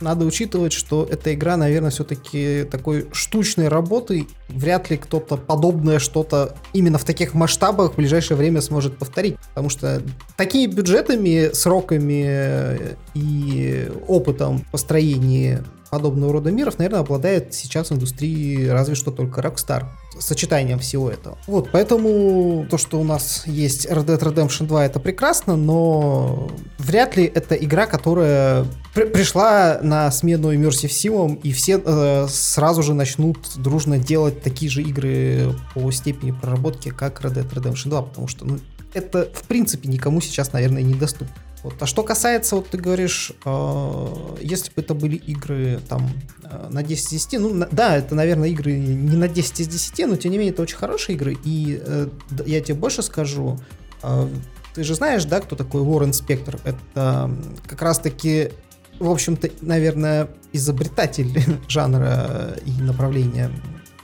надо 0.00 0.24
учитывать, 0.24 0.72
что 0.72 1.06
эта 1.10 1.32
игра, 1.32 1.56
наверное, 1.56 1.90
все-таки 1.90 2.64
такой 2.70 3.06
штучной 3.12 3.68
работы. 3.68 4.26
Вряд 4.48 4.90
ли 4.90 4.96
кто-то 4.96 5.36
подобное 5.36 5.98
что-то 5.98 6.56
именно 6.72 6.98
в 6.98 7.04
таких 7.04 7.34
масштабах 7.34 7.92
в 7.92 7.96
ближайшее 7.96 8.36
время 8.36 8.60
сможет 8.60 8.98
повторить. 8.98 9.36
Потому 9.50 9.70
что 9.70 10.02
такими 10.36 10.70
бюджетами, 10.70 11.52
сроками 11.52 12.96
и 13.14 13.90
опытом 14.08 14.64
построения 14.72 15.64
подобного 15.92 16.32
рода 16.32 16.50
миров, 16.50 16.78
наверное, 16.78 17.00
обладает 17.00 17.52
сейчас 17.52 17.90
в 17.90 17.94
индустрии 17.94 18.66
разве 18.66 18.94
что 18.94 19.10
только 19.10 19.42
Rockstar 19.42 19.84
сочетанием 20.18 20.78
всего 20.78 21.10
этого. 21.10 21.36
Вот, 21.46 21.68
поэтому 21.70 22.66
то, 22.70 22.78
что 22.78 22.98
у 22.98 23.04
нас 23.04 23.42
есть 23.44 23.84
Red 23.84 24.06
Dead 24.06 24.18
Redemption 24.18 24.66
2, 24.66 24.86
это 24.86 25.00
прекрасно, 25.00 25.54
но 25.54 26.50
вряд 26.78 27.16
ли 27.18 27.24
это 27.24 27.54
игра, 27.56 27.84
которая 27.84 28.64
при 28.94 29.04
пришла 29.04 29.80
на 29.82 30.10
смену 30.10 30.54
Immersive 30.54 30.88
Sim, 30.88 31.38
и 31.42 31.52
все 31.52 31.78
э, 31.84 32.26
сразу 32.26 32.82
же 32.82 32.94
начнут 32.94 33.38
дружно 33.56 33.98
делать 33.98 34.40
такие 34.40 34.70
же 34.70 34.80
игры 34.82 35.54
по 35.74 35.90
степени 35.90 36.30
проработки, 36.30 36.88
как 36.88 37.20
Red 37.20 37.34
Dead 37.34 37.50
Redemption 37.52 37.90
2, 37.90 38.02
потому 38.02 38.28
что 38.28 38.46
ну, 38.46 38.58
это, 38.94 39.28
в 39.34 39.42
принципе, 39.42 39.90
никому 39.90 40.22
сейчас, 40.22 40.54
наверное, 40.54 40.82
недоступно. 40.82 41.34
Вот. 41.62 41.74
А 41.80 41.86
что 41.86 42.02
касается, 42.02 42.56
вот 42.56 42.68
ты 42.68 42.78
говоришь, 42.78 43.32
э, 43.44 44.36
если 44.40 44.72
бы 44.74 44.82
это 44.82 44.94
были 44.94 45.16
игры 45.16 45.80
там 45.88 46.10
э, 46.42 46.68
на 46.70 46.82
10 46.82 47.12
из 47.12 47.26
10, 47.26 47.40
ну 47.40 47.54
на, 47.54 47.68
да, 47.70 47.96
это, 47.96 48.14
наверное, 48.16 48.48
игры 48.48 48.72
не 48.72 49.16
на 49.16 49.28
10 49.28 49.60
из 49.60 49.68
10, 49.68 50.08
но 50.08 50.16
тем 50.16 50.32
не 50.32 50.38
менее 50.38 50.52
это 50.52 50.62
очень 50.62 50.76
хорошие 50.76 51.14
игры, 51.14 51.36
и 51.44 51.80
э, 51.80 52.08
я 52.46 52.60
тебе 52.60 52.74
больше 52.74 53.02
скажу, 53.02 53.60
э, 54.02 54.28
ты 54.74 54.82
же 54.82 54.94
знаешь, 54.94 55.24
да, 55.24 55.40
кто 55.40 55.54
такой 55.54 55.82
Уоррен 55.82 56.12
Спектр? 56.12 56.58
Это 56.64 57.30
как 57.66 57.80
раз-таки, 57.82 58.50
в 58.98 59.10
общем-то, 59.10 59.50
наверное, 59.60 60.30
изобретатель 60.52 61.32
жанра 61.68 62.56
и 62.64 62.82
направления, 62.82 63.52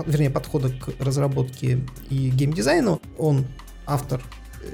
вернее, 0.06 0.30
подхода 0.30 0.68
к 0.68 0.90
разработке 1.02 1.84
и 2.08 2.30
геймдизайну. 2.30 3.00
Он 3.16 3.46
автор 3.86 4.22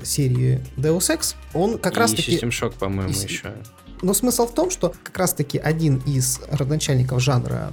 серии 0.03 0.61
Deus 0.77 1.17
Ex, 1.17 1.35
он 1.53 1.79
как 1.79 1.97
раз 1.97 2.13
таки... 2.13 2.37
System 2.37 2.51
Shock, 2.51 2.75
по-моему, 2.79 3.13
и... 3.13 3.17
еще. 3.17 3.55
Но 4.03 4.13
смысл 4.13 4.47
в 4.47 4.55
том, 4.55 4.71
что 4.71 4.93
как 5.03 5.17
раз 5.17 5.33
таки 5.35 5.59
один 5.59 6.03
из 6.07 6.41
родоначальников 6.51 7.23
жанра 7.23 7.73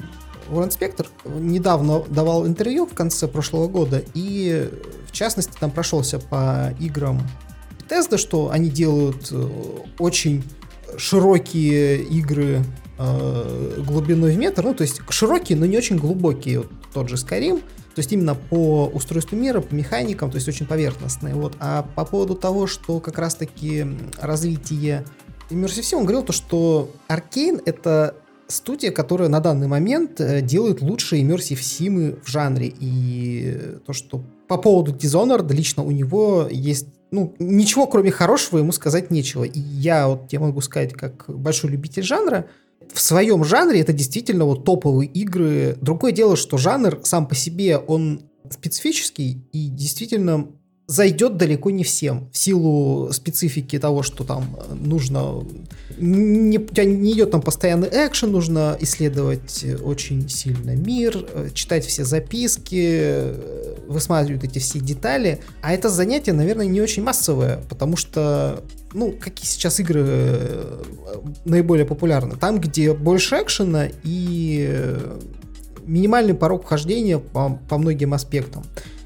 Уоррен 0.49 0.71
Спектр 0.71 1.07
недавно 1.25 2.03
давал 2.07 2.45
интервью 2.45 2.85
в 2.85 2.93
конце 2.93 3.27
прошлого 3.27 3.67
года, 3.67 4.03
и 4.13 4.69
в 5.07 5.11
частности 5.11 5.53
там 5.59 5.71
прошелся 5.71 6.19
по 6.19 6.73
играм 6.79 7.21
Bethesda, 7.79 8.17
что 8.17 8.49
они 8.51 8.69
делают 8.69 9.29
э, 9.31 9.49
очень 9.99 10.43
широкие 10.97 12.03
игры 12.03 12.63
э, 12.97 13.83
глубиной 13.85 14.35
в 14.35 14.37
метр, 14.37 14.63
ну 14.63 14.73
то 14.73 14.83
есть 14.83 15.01
широкие, 15.09 15.57
но 15.57 15.65
не 15.65 15.77
очень 15.77 15.97
глубокие, 15.97 16.59
вот 16.59 16.69
тот 16.93 17.09
же 17.09 17.15
Skyrim, 17.15 17.61
есть 18.01 18.11
именно 18.11 18.35
по 18.35 18.87
устройству 18.93 19.37
мира, 19.37 19.61
по 19.61 19.73
механикам, 19.73 20.29
то 20.29 20.35
есть 20.35 20.47
очень 20.47 20.65
поверхностные. 20.65 21.33
Вот. 21.33 21.55
А 21.59 21.83
по 21.95 22.05
поводу 22.05 22.35
того, 22.35 22.67
что 22.67 22.99
как 22.99 23.17
раз-таки 23.17 23.85
развитие 24.19 25.05
Immersive 25.49 25.95
он 25.95 26.03
говорил 26.03 26.23
то, 26.23 26.33
что 26.33 26.91
Arkane— 27.07 27.61
это 27.65 28.15
студия, 28.47 28.91
которая 28.91 29.29
на 29.29 29.39
данный 29.39 29.67
момент 29.67 30.19
э, 30.19 30.41
делает 30.41 30.81
лучшие 30.81 31.23
Immersive 31.23 31.59
Sim 31.59 32.19
в 32.23 32.27
жанре. 32.29 32.73
И 32.79 33.77
то, 33.85 33.93
что 33.93 34.23
по 34.47 34.57
поводу 34.57 34.93
Dishonored, 34.93 35.51
лично 35.53 35.83
у 35.83 35.91
него 35.91 36.47
есть 36.49 36.87
ну, 37.11 37.35
ничего 37.39 37.87
кроме 37.87 38.09
хорошего 38.09 38.59
ему 38.59 38.71
сказать 38.71 39.11
нечего. 39.11 39.43
И 39.43 39.59
я 39.59 40.07
вот 40.07 40.31
я 40.31 40.39
могу 40.39 40.61
сказать, 40.61 40.93
как 40.93 41.25
большой 41.27 41.71
любитель 41.71 42.03
жанра, 42.03 42.47
в 42.93 42.99
своем 43.01 43.43
жанре 43.43 43.81
это 43.81 43.93
действительно 43.93 44.45
вот 44.45 44.65
топовые 44.65 45.09
игры. 45.09 45.77
Другое 45.81 46.11
дело, 46.11 46.35
что 46.35 46.57
жанр 46.57 46.99
сам 47.03 47.27
по 47.27 47.35
себе, 47.35 47.77
он 47.77 48.21
специфический 48.49 49.47
и 49.51 49.69
действительно 49.69 50.47
зайдет 50.87 51.37
далеко 51.37 51.71
не 51.71 51.83
всем 51.83 52.29
в 52.31 52.37
силу 52.37 53.11
специфики 53.13 53.79
того, 53.79 54.03
что 54.03 54.23
там 54.23 54.57
э, 54.59 54.73
нужно 54.73 55.43
не, 55.97 56.57
у 56.57 56.65
тебя 56.67 56.85
не 56.85 57.13
идет 57.13 57.31
там 57.31 57.41
постоянный 57.41 57.87
экшен, 57.87 58.31
нужно 58.31 58.77
исследовать 58.79 59.65
очень 59.83 60.27
сильно 60.27 60.75
мир, 60.75 61.25
э, 61.33 61.49
читать 61.53 61.85
все 61.85 62.03
записки, 62.03 62.89
э, 62.91 63.75
высматривать 63.87 64.43
эти 64.43 64.59
все 64.59 64.79
детали. 64.79 65.39
А 65.61 65.73
это 65.73 65.89
занятие, 65.89 66.33
наверное, 66.33 66.65
не 66.65 66.81
очень 66.81 67.03
массовое, 67.03 67.63
потому 67.69 67.95
что 67.95 68.63
ну, 68.93 69.13
какие 69.17 69.47
сейчас 69.47 69.79
игры 69.79 70.39
наиболее 71.45 71.85
популярны? 71.85 72.35
Там, 72.35 72.59
где 72.59 72.93
больше 72.93 73.35
экшена 73.35 73.87
и 74.03 74.97
минимальный 75.85 76.33
порог 76.33 76.65
вхождения 76.65 77.19
по, 77.19 77.59
по 77.69 77.77
многим 77.77 78.13
аспектам. 78.13 78.63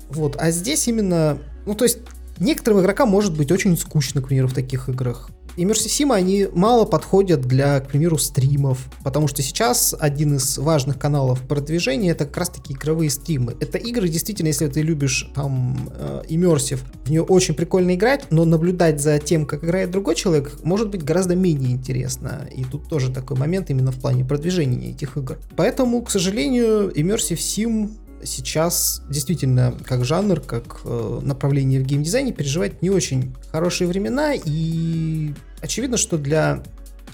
Вот. 0.09 0.35
А 0.39 0.51
здесь 0.51 0.87
именно 0.87 1.37
ну, 1.65 1.75
то 1.75 1.83
есть, 1.83 1.99
некоторым 2.39 2.81
игрокам 2.81 3.09
может 3.09 3.35
быть 3.35 3.51
очень 3.51 3.77
скучно, 3.77 4.21
к 4.21 4.27
примеру, 4.27 4.47
в 4.47 4.53
таких 4.53 4.89
играх. 4.89 5.29
Immersive 5.57 5.87
Sim, 5.87 6.13
они 6.13 6.47
мало 6.53 6.85
подходят 6.85 7.41
для, 7.41 7.79
к 7.79 7.87
примеру, 7.87 8.17
стримов, 8.17 8.89
потому 9.03 9.27
что 9.27 9.41
сейчас 9.41 9.95
один 9.97 10.35
из 10.35 10.57
важных 10.57 10.99
каналов 10.99 11.41
продвижения 11.41 12.11
это 12.11 12.25
как 12.25 12.37
раз-таки 12.37 12.73
игровые 12.73 13.09
стримы. 13.09 13.55
Это 13.61 13.77
игры, 13.77 14.09
действительно, 14.09 14.47
если 14.47 14.67
ты 14.67 14.81
любишь 14.81 15.29
там 15.33 15.89
э, 15.93 16.23
Immersive, 16.27 16.79
в 17.05 17.09
нее 17.09 17.23
очень 17.23 17.53
прикольно 17.53 17.95
играть, 17.95 18.31
но 18.31 18.43
наблюдать 18.43 19.01
за 19.01 19.17
тем, 19.19 19.45
как 19.45 19.63
играет 19.63 19.91
другой 19.91 20.15
человек, 20.15 20.59
может 20.63 20.89
быть 20.89 21.03
гораздо 21.03 21.35
менее 21.35 21.71
интересно. 21.71 22.49
И 22.53 22.65
тут 22.65 22.89
тоже 22.89 23.13
такой 23.13 23.37
момент 23.37 23.69
именно 23.69 23.91
в 23.91 23.99
плане 24.01 24.25
продвижения 24.25 24.89
этих 24.89 25.15
игр. 25.15 25.37
Поэтому, 25.55 26.01
к 26.01 26.11
сожалению, 26.11 26.91
Sim 26.91 27.91
сейчас 28.25 29.01
действительно 29.09 29.73
как 29.83 30.03
жанр, 30.05 30.41
как 30.41 30.81
э, 30.83 31.19
направление 31.21 31.79
в 31.79 31.83
геймдизайне 31.83 32.33
переживает 32.33 32.81
не 32.81 32.89
очень 32.89 33.35
хорошие 33.51 33.87
времена, 33.87 34.33
и 34.33 35.33
очевидно, 35.61 35.97
что 35.97 36.17
для 36.17 36.63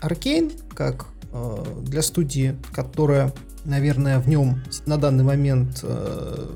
Arkane, 0.02 0.60
как 0.74 1.08
э, 1.32 1.66
для 1.84 2.02
студии, 2.02 2.56
которая, 2.74 3.34
наверное, 3.66 4.20
в 4.20 4.28
нем 4.28 4.64
на 4.86 4.98
данный 4.98 5.24
момент 5.24 5.82
э, 5.84 6.48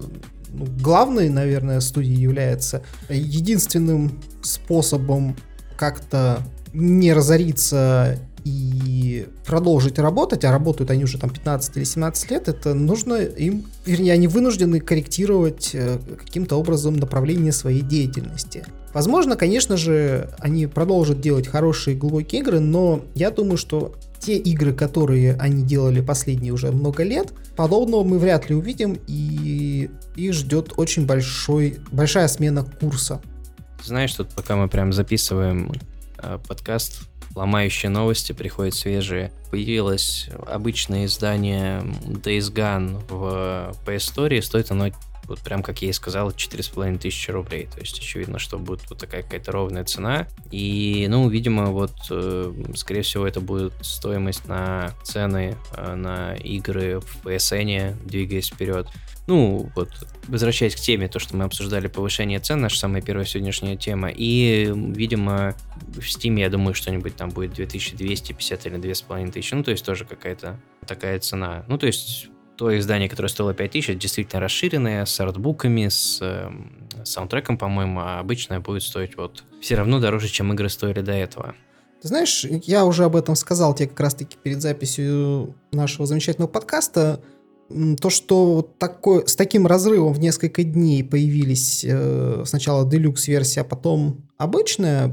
ну, 0.49 0.65
главной, 0.79 1.29
наверное, 1.29 1.79
студией 1.79 2.19
является 2.19 2.81
единственным 3.09 4.21
способом 4.41 5.35
как-то 5.77 6.39
не 6.73 7.13
разориться 7.13 8.19
и 8.45 9.27
продолжить 9.43 9.97
работать, 9.97 10.45
а 10.45 10.51
работают 10.51 10.91
они 10.91 11.03
уже 11.03 11.17
там 11.17 11.31
15 11.31 11.77
или 11.77 11.83
17 11.83 12.31
лет, 12.31 12.47
это 12.47 12.75
нужно 12.75 13.15
им, 13.15 13.65
вернее, 13.85 14.13
они 14.13 14.27
вынуждены 14.27 14.79
корректировать 14.79 15.71
э, 15.73 15.97
каким-то 16.17 16.55
образом 16.55 16.95
направление 16.95 17.51
своей 17.51 17.81
деятельности. 17.81 18.63
Возможно, 18.93 19.35
конечно 19.35 19.77
же, 19.77 20.29
они 20.37 20.67
продолжат 20.67 21.19
делать 21.19 21.47
хорошие 21.47 21.97
глубокие 21.97 22.41
игры, 22.41 22.59
но 22.59 23.01
я 23.15 23.31
думаю, 23.31 23.57
что 23.57 23.95
те 24.19 24.37
игры, 24.37 24.73
которые 24.73 25.33
они 25.35 25.63
делали 25.63 26.01
последние 26.01 26.53
уже 26.53 26.71
много 26.71 27.03
лет, 27.03 27.33
подобного 27.55 28.03
мы 28.03 28.19
вряд 28.19 28.47
ли 28.47 28.55
увидим, 28.55 28.99
и 29.07 29.89
их 30.15 30.33
ждет 30.33 30.73
очень 30.77 31.07
большой, 31.07 31.79
большая 31.91 32.27
смена 32.27 32.63
курса. 32.63 33.21
Знаешь, 33.83 34.13
тут 34.13 34.29
пока 34.29 34.55
мы 34.55 34.67
прям 34.67 34.93
записываем 34.93 35.71
э, 36.19 36.37
подкаст, 36.47 37.01
ломающие 37.35 37.89
новости, 37.89 38.31
приходят 38.31 38.73
свежие. 38.73 39.31
Появилось 39.51 40.29
обычное 40.47 41.05
издание 41.05 41.81
Days 42.05 42.51
Gone 42.51 43.01
в 43.09 43.75
PS 43.85 44.13
Store, 44.15 44.41
стоит 44.41 44.71
оно 44.71 44.89
вот 45.27 45.39
прям, 45.39 45.63
как 45.63 45.81
я 45.81 45.89
и 45.89 45.93
сказал, 45.93 46.29
4,5 46.29 46.99
тысячи 46.99 47.31
рублей. 47.31 47.67
То 47.73 47.79
есть 47.79 47.97
очевидно, 47.99 48.39
что 48.39 48.57
будет 48.57 48.89
вот 48.89 48.99
такая 48.99 49.23
какая-то 49.23 49.51
ровная 49.51 49.83
цена. 49.83 50.27
И, 50.51 51.07
ну, 51.09 51.27
видимо, 51.29 51.67
вот, 51.67 51.95
э, 52.09 52.53
скорее 52.75 53.01
всего, 53.01 53.27
это 53.27 53.41
будет 53.41 53.73
стоимость 53.81 54.47
на 54.47 54.93
цены 55.03 55.57
э, 55.75 55.95
на 55.95 56.35
игры 56.35 56.99
в 56.99 57.25
PSN, 57.25 57.95
двигаясь 58.05 58.49
вперед. 58.49 58.87
Ну, 59.27 59.71
вот, 59.75 59.89
возвращаясь 60.27 60.75
к 60.75 60.79
теме, 60.79 61.07
то, 61.07 61.17
что 61.17 61.35
мы 61.35 61.45
обсуждали 61.45 61.87
повышение 61.87 62.39
цен, 62.39 62.61
наша 62.61 62.77
самая 62.77 63.01
первая 63.01 63.25
сегодняшняя 63.25 63.75
тема. 63.75 64.09
И, 64.09 64.71
видимо, 64.75 65.55
в 65.87 65.99
Steam, 65.99 66.39
я 66.39 66.49
думаю, 66.49 66.75
что-нибудь 66.75 67.15
там 67.15 67.29
будет 67.29 67.53
2250 67.53 68.67
или 68.67 68.77
2500. 68.77 69.57
Ну, 69.57 69.63
то 69.63 69.71
есть 69.71 69.83
тоже 69.83 70.05
какая-то 70.05 70.59
такая 70.85 71.19
цена. 71.19 71.65
Ну, 71.67 71.79
то 71.79 71.87
есть 71.87 72.29
то 72.55 72.77
издание, 72.77 73.09
которое 73.09 73.29
стоило 73.29 73.53
5000, 73.53 73.89
это 73.89 73.99
действительно 73.99 74.41
расширенное, 74.41 75.05
с 75.05 75.19
артбуками, 75.19 75.87
с 75.87 76.19
э, 76.21 76.49
саундтреком, 77.03 77.57
по-моему, 77.57 77.99
а 77.99 78.19
обычное 78.19 78.59
будет 78.59 78.83
стоить 78.83 79.17
вот 79.17 79.43
все 79.61 79.75
равно 79.75 79.99
дороже, 79.99 80.29
чем 80.29 80.53
игры 80.53 80.69
стоили 80.69 81.01
до 81.01 81.11
этого. 81.11 81.55
Ты 82.01 82.09
знаешь, 82.09 82.45
я 82.45 82.85
уже 82.85 83.05
об 83.05 83.15
этом 83.15 83.35
сказал 83.35 83.73
тебе 83.73 83.89
как 83.89 83.99
раз-таки 83.99 84.37
перед 84.41 84.61
записью 84.61 85.55
нашего 85.71 86.05
замечательного 86.05 86.49
подкаста 86.49 87.21
то, 87.99 88.09
что 88.09 88.69
такой, 88.77 89.27
с 89.27 89.35
таким 89.35 89.65
разрывом 89.65 90.13
в 90.13 90.19
несколько 90.19 90.63
дней 90.63 91.03
появились 91.03 91.83
э, 91.83 92.43
сначала 92.45 92.87
делюкс-версия, 92.87 93.61
а 93.61 93.63
потом 93.63 94.25
обычная, 94.37 95.11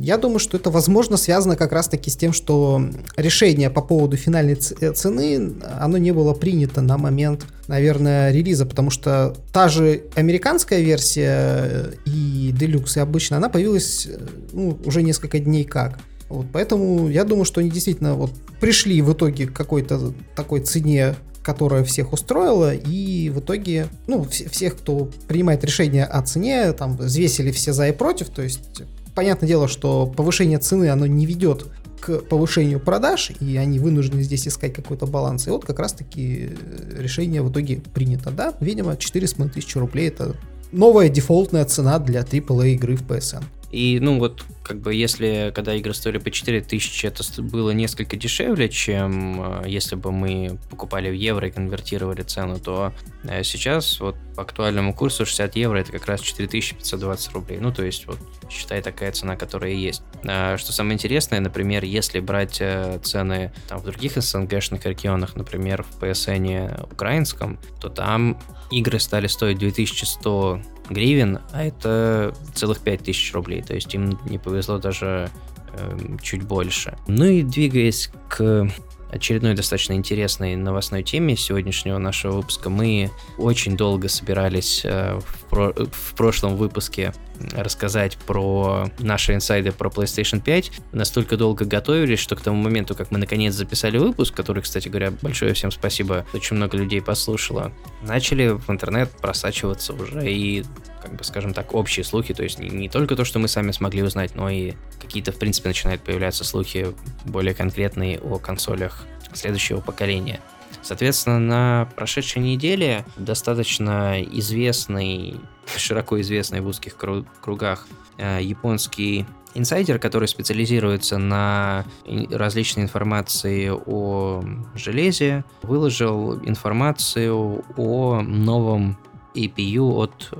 я 0.00 0.16
думаю, 0.16 0.38
что 0.38 0.56
это, 0.56 0.70
возможно, 0.70 1.16
связано 1.16 1.56
как 1.56 1.72
раз-таки 1.72 2.08
с 2.10 2.16
тем, 2.16 2.32
что 2.32 2.80
решение 3.16 3.68
по 3.68 3.82
поводу 3.82 4.16
финальной 4.16 4.58
э, 4.80 4.92
цены, 4.92 5.54
оно 5.78 5.98
не 5.98 6.12
было 6.12 6.34
принято 6.34 6.80
на 6.82 6.98
момент, 6.98 7.46
наверное, 7.66 8.30
релиза, 8.30 8.64
потому 8.64 8.90
что 8.90 9.34
та 9.52 9.68
же 9.68 10.04
американская 10.14 10.80
версия 10.80 11.34
э, 11.36 11.92
и 12.04 12.54
делюкс, 12.56 12.96
и 12.96 13.00
обычная, 13.00 13.38
она 13.38 13.48
появилась 13.48 14.06
э, 14.06 14.18
ну, 14.52 14.78
уже 14.84 15.02
несколько 15.02 15.40
дней 15.40 15.64
как. 15.64 15.98
Вот, 16.28 16.46
поэтому 16.52 17.08
я 17.08 17.24
думаю, 17.24 17.44
что 17.44 17.60
они 17.60 17.70
действительно 17.70 18.14
вот 18.14 18.32
пришли 18.60 19.00
в 19.00 19.12
итоге 19.12 19.46
к 19.46 19.52
какой-то 19.52 20.12
такой 20.36 20.60
цене, 20.60 21.14
которая 21.48 21.82
всех 21.82 22.12
устроила, 22.12 22.74
и 22.74 23.30
в 23.30 23.40
итоге, 23.40 23.86
ну, 24.06 24.20
вс- 24.24 24.50
всех, 24.50 24.76
кто 24.76 25.10
принимает 25.28 25.64
решение 25.64 26.04
о 26.04 26.20
цене, 26.20 26.74
там, 26.74 26.94
взвесили 26.98 27.52
все 27.52 27.72
за 27.72 27.88
и 27.88 27.92
против, 27.92 28.28
то 28.28 28.42
есть 28.42 28.82
понятное 29.14 29.48
дело, 29.48 29.66
что 29.66 30.06
повышение 30.06 30.58
цены, 30.58 30.90
оно 30.90 31.06
не 31.06 31.24
ведет 31.24 31.64
к 32.00 32.18
повышению 32.18 32.80
продаж, 32.80 33.32
и 33.40 33.56
они 33.56 33.78
вынуждены 33.78 34.22
здесь 34.22 34.46
искать 34.46 34.74
какой-то 34.74 35.06
баланс. 35.06 35.46
И 35.46 35.50
вот 35.50 35.64
как 35.64 35.78
раз-таки 35.78 36.50
э, 36.50 37.02
решение 37.02 37.40
в 37.40 37.50
итоге 37.50 37.80
принято. 37.94 38.30
Да, 38.30 38.52
видимо, 38.60 38.92
4,5 38.92 39.48
тысячи 39.48 39.78
рублей 39.78 40.08
это 40.08 40.36
новая 40.70 41.08
дефолтная 41.08 41.64
цена 41.64 41.98
для 41.98 42.20
AAA 42.20 42.74
игры 42.74 42.96
в 42.96 43.04
PSN. 43.04 43.42
И, 43.70 43.98
ну, 44.00 44.18
вот, 44.18 44.44
как 44.62 44.80
бы, 44.80 44.94
если, 44.94 45.52
когда 45.54 45.74
игры 45.74 45.92
стоили 45.92 46.18
по 46.18 46.30
4000, 46.30 47.06
это 47.06 47.42
было 47.42 47.70
несколько 47.70 48.16
дешевле, 48.16 48.68
чем 48.68 49.62
э, 49.62 49.68
если 49.68 49.94
бы 49.94 50.10
мы 50.10 50.58
покупали 50.70 51.10
в 51.10 51.14
евро 51.14 51.48
и 51.48 51.50
конвертировали 51.50 52.22
цену, 52.22 52.58
то 52.58 52.94
э, 53.24 53.42
сейчас, 53.42 54.00
вот, 54.00 54.16
по 54.34 54.42
актуальному 54.42 54.94
курсу 54.94 55.26
60 55.26 55.56
евро 55.56 55.78
это 55.78 55.92
как 55.92 56.06
раз 56.06 56.22
4520 56.22 57.32
рублей. 57.32 57.58
Ну, 57.60 57.70
то 57.70 57.84
есть, 57.84 58.06
вот, 58.06 58.18
считай, 58.50 58.80
такая 58.80 59.12
цена, 59.12 59.36
которая 59.36 59.72
есть. 59.72 60.02
А, 60.24 60.56
что 60.56 60.72
самое 60.72 60.94
интересное, 60.94 61.40
например, 61.40 61.84
если 61.84 62.20
брать 62.20 62.58
э, 62.60 62.98
цены 63.02 63.52
там, 63.68 63.80
в 63.80 63.84
других 63.84 64.16
СНГшных 64.16 64.86
регионах, 64.86 65.36
например, 65.36 65.82
в 65.82 66.02
PSN 66.02 66.90
украинском, 66.90 67.58
то 67.80 67.90
там 67.90 68.38
игры 68.70 68.98
стали 68.98 69.26
стоить 69.26 69.58
2100 69.58 70.62
гривен, 70.90 71.40
а 71.52 71.64
это 71.64 72.34
целых 72.54 72.80
5000 72.80 73.34
рублей. 73.34 73.62
То 73.62 73.74
есть 73.74 73.94
им 73.94 74.18
не 74.28 74.38
повезло 74.38 74.78
даже 74.78 75.30
э, 75.72 75.98
чуть 76.22 76.42
больше. 76.42 76.96
Ну 77.06 77.24
и 77.24 77.42
двигаясь 77.42 78.10
к 78.28 78.68
очередной 79.10 79.54
достаточно 79.54 79.94
интересной 79.94 80.56
новостной 80.56 81.02
теме 81.02 81.36
сегодняшнего 81.36 81.98
нашего 81.98 82.36
выпуска. 82.36 82.70
Мы 82.70 83.10
очень 83.36 83.76
долго 83.76 84.08
собирались 84.08 84.82
э, 84.84 85.18
в, 85.18 85.44
про 85.48 85.72
в 85.72 86.14
прошлом 86.14 86.56
выпуске 86.56 87.12
рассказать 87.52 88.16
про 88.16 88.90
наши 88.98 89.34
инсайды 89.34 89.72
про 89.72 89.88
PlayStation 89.88 90.40
5. 90.40 90.72
Настолько 90.92 91.36
долго 91.36 91.64
готовились, 91.64 92.18
что 92.18 92.36
к 92.36 92.40
тому 92.40 92.60
моменту, 92.60 92.94
как 92.94 93.10
мы 93.10 93.18
наконец 93.18 93.54
записали 93.54 93.98
выпуск, 93.98 94.34
который, 94.34 94.62
кстати 94.62 94.88
говоря, 94.88 95.12
большое 95.22 95.54
всем 95.54 95.70
спасибо, 95.70 96.26
очень 96.34 96.56
много 96.56 96.76
людей 96.76 97.00
послушало, 97.00 97.72
начали 98.02 98.48
в 98.48 98.68
интернет 98.70 99.10
просачиваться 99.10 99.92
уже 99.94 100.30
и 100.30 100.64
как 101.08 101.16
бы, 101.16 101.24
скажем 101.24 101.54
так, 101.54 101.74
общие 101.74 102.04
слухи, 102.04 102.34
то 102.34 102.42
есть 102.42 102.58
не, 102.58 102.68
не 102.68 102.88
только 102.88 103.16
то, 103.16 103.24
что 103.24 103.38
мы 103.38 103.48
сами 103.48 103.72
смогли 103.72 104.02
узнать, 104.02 104.34
но 104.34 104.50
и 104.50 104.74
какие-то, 105.00 105.32
в 105.32 105.38
принципе, 105.38 105.70
начинают 105.70 106.02
появляться 106.02 106.44
слухи 106.44 106.94
более 107.24 107.54
конкретные 107.54 108.18
о 108.18 108.38
консолях 108.38 109.06
следующего 109.32 109.80
поколения. 109.80 110.40
Соответственно, 110.82 111.38
на 111.38 111.88
прошедшей 111.96 112.42
неделе 112.42 113.04
достаточно 113.16 114.22
известный, 114.22 115.40
широко 115.76 116.20
известный 116.20 116.60
в 116.60 116.66
узких 116.66 116.96
кругах 116.96 117.88
э, 118.18 118.40
японский 118.42 119.26
инсайдер, 119.54 119.98
который 119.98 120.28
специализируется 120.28 121.16
на 121.18 121.84
различной 122.30 122.84
информации 122.84 123.70
о 123.70 124.44
железе, 124.74 125.44
выложил 125.62 126.34
информацию 126.44 127.64
о 127.76 128.20
новом 128.20 128.98
APU 129.34 129.92
от 129.94 130.32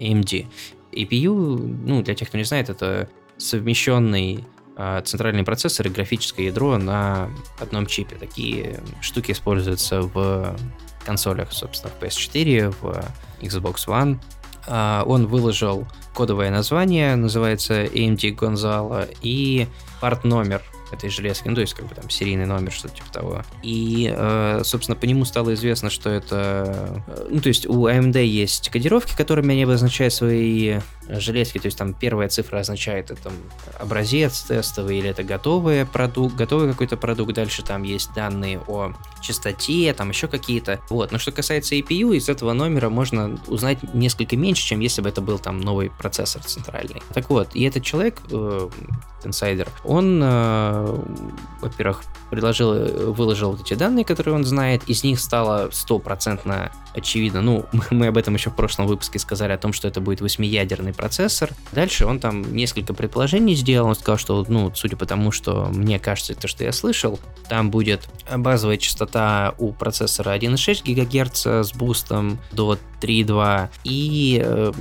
AMD. 0.00 0.46
APU, 0.92 1.56
ну, 1.86 2.02
для 2.02 2.14
тех, 2.14 2.28
кто 2.28 2.38
не 2.38 2.44
знает, 2.44 2.70
это 2.70 3.08
совмещенный 3.36 4.44
а, 4.76 5.02
центральный 5.02 5.42
процессор 5.42 5.86
и 5.88 5.90
графическое 5.90 6.46
ядро 6.46 6.78
на 6.78 7.30
одном 7.58 7.86
чипе. 7.86 8.16
Такие 8.16 8.80
штуки 9.00 9.32
используются 9.32 10.02
в 10.02 10.56
консолях, 11.04 11.52
собственно, 11.52 11.92
в 11.92 12.02
PS4, 12.02 12.74
в 12.80 13.04
Xbox 13.42 13.86
One. 13.88 14.18
А, 14.68 15.02
он 15.04 15.26
выложил 15.26 15.86
кодовое 16.14 16.50
название, 16.50 17.16
называется 17.16 17.84
AMD 17.84 18.36
Gonzalo, 18.36 19.08
и 19.20 19.66
парт 20.00 20.24
номер 20.24 20.62
этой 20.92 21.10
железки, 21.10 21.48
ну, 21.48 21.54
то 21.54 21.60
есть, 21.60 21.74
как 21.74 21.86
бы 21.86 21.94
там 21.94 22.08
серийный 22.10 22.46
номер, 22.46 22.72
что-то 22.72 22.96
типа 22.96 23.12
того. 23.12 23.44
И, 23.62 24.12
э, 24.14 24.62
собственно, 24.64 24.96
по 24.96 25.04
нему 25.04 25.24
стало 25.24 25.54
известно, 25.54 25.90
что 25.90 26.10
это... 26.10 27.02
Э, 27.06 27.26
ну, 27.30 27.40
то 27.40 27.48
есть, 27.48 27.66
у 27.66 27.86
AMD 27.86 28.22
есть 28.24 28.68
кодировки, 28.70 29.16
которыми 29.16 29.52
они 29.52 29.64
обозначают 29.64 30.14
свои 30.14 30.78
железки, 31.08 31.58
то 31.58 31.66
есть, 31.66 31.78
там 31.78 31.94
первая 31.94 32.28
цифра 32.28 32.58
означает 32.58 33.10
это 33.10 33.30
образец 33.78 34.42
тестовый 34.42 34.98
или 34.98 35.10
это 35.10 35.22
готовый 35.22 35.86
продукт, 35.86 36.34
готовый 36.34 36.70
какой-то 36.70 36.96
продукт, 36.96 37.34
дальше 37.34 37.62
там 37.62 37.82
есть 37.82 38.12
данные 38.14 38.60
о 38.66 38.92
частоте, 39.22 39.92
там 39.94 40.10
еще 40.10 40.28
какие-то. 40.28 40.80
Вот, 40.90 41.12
но 41.12 41.18
что 41.18 41.32
касается 41.32 41.74
APU, 41.74 42.14
из 42.14 42.28
этого 42.28 42.52
номера 42.52 42.88
можно 42.88 43.38
узнать 43.46 43.78
несколько 43.94 44.36
меньше, 44.36 44.66
чем 44.66 44.80
если 44.80 45.02
бы 45.02 45.08
это 45.08 45.20
был 45.20 45.38
там 45.38 45.60
новый 45.60 45.90
процессор 45.90 46.42
центральный. 46.42 47.02
Так 47.14 47.30
вот, 47.30 47.54
и 47.54 47.62
этот 47.64 47.84
человек, 47.84 48.20
э, 48.30 48.68
инсайдер, 49.24 49.68
он, 49.84 50.20
э, 50.22 50.98
во-первых, 51.60 52.02
предложил, 52.30 53.12
выложил 53.12 53.52
вот 53.52 53.62
эти 53.62 53.74
данные, 53.74 54.04
которые 54.04 54.34
он 54.34 54.44
знает, 54.44 54.82
из 54.86 55.02
них 55.04 55.20
стало 55.20 55.70
стопроцентно 55.72 56.70
очевидно, 56.94 57.40
ну, 57.40 57.66
мы 57.90 58.08
об 58.08 58.16
этом 58.16 58.34
еще 58.34 58.50
в 58.50 58.54
прошлом 58.54 58.86
выпуске 58.86 59.18
сказали 59.18 59.52
о 59.52 59.58
том, 59.58 59.72
что 59.72 59.88
это 59.88 60.00
будет 60.00 60.20
восьмиядерный 60.20 60.92
процессор. 60.98 61.50
Дальше 61.72 62.04
он 62.04 62.18
там 62.18 62.54
несколько 62.54 62.92
предположений 62.92 63.54
сделал, 63.54 63.88
он 63.88 63.94
сказал, 63.94 64.18
что, 64.18 64.44
ну, 64.48 64.72
судя 64.74 64.96
по 64.96 65.06
тому, 65.06 65.30
что 65.30 65.68
мне 65.72 66.00
кажется, 66.00 66.34
то, 66.34 66.48
что 66.48 66.64
я 66.64 66.72
слышал, 66.72 67.20
там 67.48 67.70
будет 67.70 68.08
базовая 68.36 68.76
частота 68.76 69.54
у 69.58 69.72
процессора 69.72 70.36
1,6 70.36 70.82
ГГц 70.84 71.46
с 71.46 71.72
бустом 71.72 72.38
до 72.50 72.76
3.2, 73.00 73.68
и 73.84 74.42
э, 74.44 74.72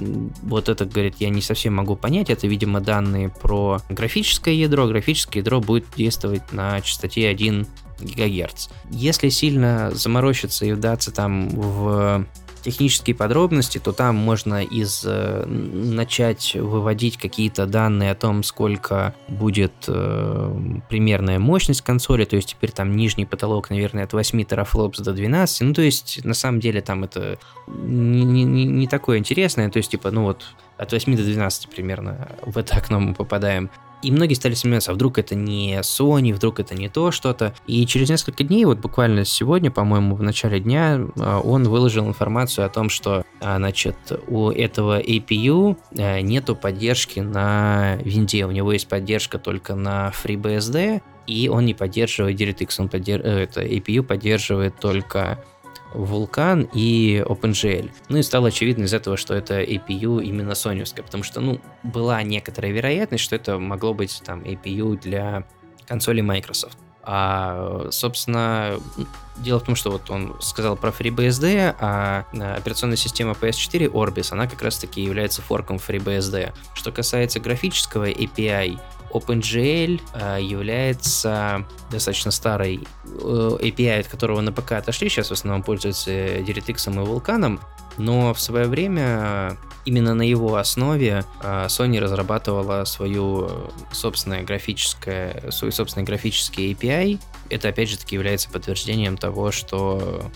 вот 0.42 0.70
это, 0.70 0.86
говорит, 0.86 1.18
я 1.20 1.30
не 1.30 1.42
совсем 1.42 1.76
могу 1.76 1.96
понять, 1.96 2.32
это, 2.32 2.48
видимо, 2.48 2.82
данные 2.82 3.30
про 3.30 3.80
графическое 3.90 4.56
ядро, 4.56 4.88
графическое 4.88 5.42
ядро 5.42 5.62
будет 5.62 5.86
действовать 5.96 6.52
на 6.52 6.82
частоте 6.82 7.30
1 7.30 7.68
ГГц. 8.00 8.70
Если 8.90 9.30
сильно 9.30 9.92
заморочиться 9.94 10.66
и 10.66 10.74
вдаться 10.74 11.12
там 11.12 11.50
в 11.50 12.26
технические 12.68 13.16
подробности, 13.16 13.78
то 13.78 13.94
там 13.94 14.18
можно 14.18 14.62
из 14.62 15.02
э, 15.06 15.46
начать 15.46 16.54
выводить 16.54 17.16
какие-то 17.16 17.66
данные 17.66 18.12
о 18.12 18.16
том, 18.16 18.44
сколько 18.44 19.16
будет 19.30 19.72
э, 19.88 20.80
примерная 20.90 21.40
мощность 21.40 21.82
консоли, 21.82 22.26
то 22.26 22.36
есть 22.36 22.50
теперь 22.50 22.72
там 22.72 22.98
нижний 22.98 23.26
потолок, 23.26 23.70
наверное, 23.70 24.04
от 24.04 24.12
8 24.12 24.44
терафлопс 24.44 25.00
до 25.00 25.14
12, 25.14 25.62
ну 25.62 25.74
то 25.74 25.82
есть 25.82 26.26
на 26.26 26.34
самом 26.34 26.60
деле 26.60 26.82
там 26.82 27.06
это 27.06 27.40
не, 27.68 28.26
не, 28.26 28.66
не 28.66 28.88
такое 28.88 29.18
интересное, 29.18 29.70
то 29.70 29.78
есть 29.78 29.92
типа, 29.92 30.12
ну 30.12 30.24
вот 30.24 30.44
от 30.78 30.92
8 30.92 31.16
до 31.16 31.24
12 31.24 31.70
примерно 31.70 32.28
в 32.46 32.58
это 32.58 32.76
окно 32.76 33.00
мы 33.00 33.14
попадаем. 33.14 33.70
И 34.04 34.12
многие 34.12 34.36
стали 34.36 34.54
сомневаться, 34.54 34.92
а 34.92 34.94
вдруг 34.94 35.18
это 35.18 35.36
не 35.36 35.80
Sony, 35.80 36.34
вдруг 36.34 36.60
это 36.60 36.76
не 36.76 36.88
то 36.90 37.12
что-то. 37.12 37.56
И 37.66 37.86
через 37.86 38.10
несколько 38.10 38.44
дней, 38.44 38.66
вот 38.66 38.80
буквально 38.80 39.26
сегодня, 39.26 39.72
по-моему, 39.72 40.16
в 40.16 40.22
начале 40.22 40.60
дня, 40.60 41.02
а, 41.20 41.40
он 41.40 41.64
выложил 41.64 42.06
информацию 42.08 42.66
о 42.66 42.70
том, 42.70 42.90
что, 42.90 43.24
а, 43.40 43.58
значит, 43.58 43.96
у 44.28 44.50
этого 44.52 45.02
APU 45.02 45.78
а, 45.98 46.22
нету 46.22 46.56
поддержки 46.56 47.20
на 47.20 47.98
винде. 48.04 48.46
У 48.46 48.52
него 48.52 48.72
есть 48.72 48.88
поддержка 48.88 49.40
только 49.40 49.74
на 49.76 50.12
FreeBSD, 50.12 51.02
и 51.28 51.50
он 51.50 51.66
не 51.66 51.74
поддерживает 51.74 52.40
DirectX, 52.40 52.76
он 52.80 52.90
поддерж... 52.90 53.22
Э, 53.24 53.44
это 53.44 53.62
APU 53.62 54.02
поддерживает 54.02 54.80
только 54.80 55.44
Vulkan 55.94 56.70
и 56.74 57.24
OpenGL. 57.26 57.90
Ну 58.10 58.18
и 58.18 58.22
стало 58.22 58.50
очевидно 58.50 58.84
из 58.84 58.94
этого, 58.94 59.18
что 59.18 59.34
это 59.34 59.62
APU 59.62 60.22
именно 60.22 60.56
соневская, 60.56 61.04
потому 61.04 61.24
что, 61.24 61.40
ну, 61.40 61.60
была 61.84 62.22
некоторая 62.24 62.72
вероятность, 62.72 63.24
что 63.24 63.36
это 63.36 63.58
могло 63.58 63.94
быть 63.94 64.22
там 64.26 64.42
APU 64.42 65.00
для 65.00 65.48
консоли 65.88 66.22
Microsoft. 66.22 66.78
А, 67.10 67.88
собственно, 67.92 68.82
дело 69.38 69.62
в 69.62 69.64
том, 69.64 69.76
что 69.76 69.92
вот 69.92 70.10
он 70.10 70.36
сказал 70.42 70.76
про 70.76 70.90
FreeBSD, 70.90 71.76
а 71.80 72.26
операционная 72.58 72.98
система 72.98 73.32
PS4 73.32 73.90
Orbis, 73.90 74.34
она 74.34 74.46
как 74.46 74.62
раз-таки 74.62 75.02
является 75.02 75.42
форком 75.42 75.78
FreeBSD. 75.78 76.52
Что 76.74 76.92
касается 76.92 77.40
графического 77.40 78.10
API, 78.10 78.78
OpenGL 79.12 80.02
э, 80.14 80.42
является 80.42 81.66
достаточно 81.92 82.32
старой 82.32 82.88
э, 83.06 83.10
API, 83.10 84.00
от 84.02 84.08
которого 84.08 84.42
на 84.42 84.52
ПК 84.52 84.74
отошли, 84.74 85.10
сейчас 85.10 85.30
в 85.30 85.34
основном 85.34 85.64
пользуются 85.64 86.12
DirectX 86.12 86.92
и 86.92 86.98
Vulkan, 86.98 87.60
но 87.98 88.34
в 88.34 88.40
свое 88.40 88.68
время 88.68 89.58
именно 89.86 90.14
на 90.14 90.22
его 90.22 90.56
основе 90.56 91.24
э, 91.42 91.66
Sony 91.68 92.00
разрабатывала 92.00 92.84
свою 92.86 93.50
собственное 93.92 94.44
графическое, 94.44 95.50
свой 95.52 95.72
собственный 95.72 96.06
графический 96.06 96.74
API. 96.74 97.20
Это 97.50 97.70
опять 97.70 97.90
же 97.90 97.98
таки 97.98 98.16
является 98.16 98.50
подтверждением 98.50 99.18
того, 99.18 99.52
что 99.52 100.30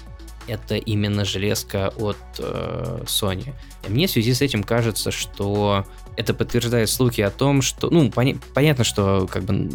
это 0.51 0.75
именно 0.75 1.25
железка 1.25 1.93
от 1.97 2.17
э, 2.39 3.03
Sony. 3.05 3.53
И 3.87 3.91
мне 3.91 4.07
в 4.07 4.11
связи 4.11 4.33
с 4.33 4.41
этим 4.41 4.63
кажется, 4.63 5.11
что 5.11 5.85
это 6.17 6.33
подтверждает 6.33 6.89
слухи 6.89 7.21
о 7.21 7.29
том, 7.29 7.61
что, 7.61 7.89
ну, 7.89 8.09
пони- 8.09 8.37
понятно, 8.53 8.83
что 8.83 9.27
как 9.31 9.43
бы 9.43 9.69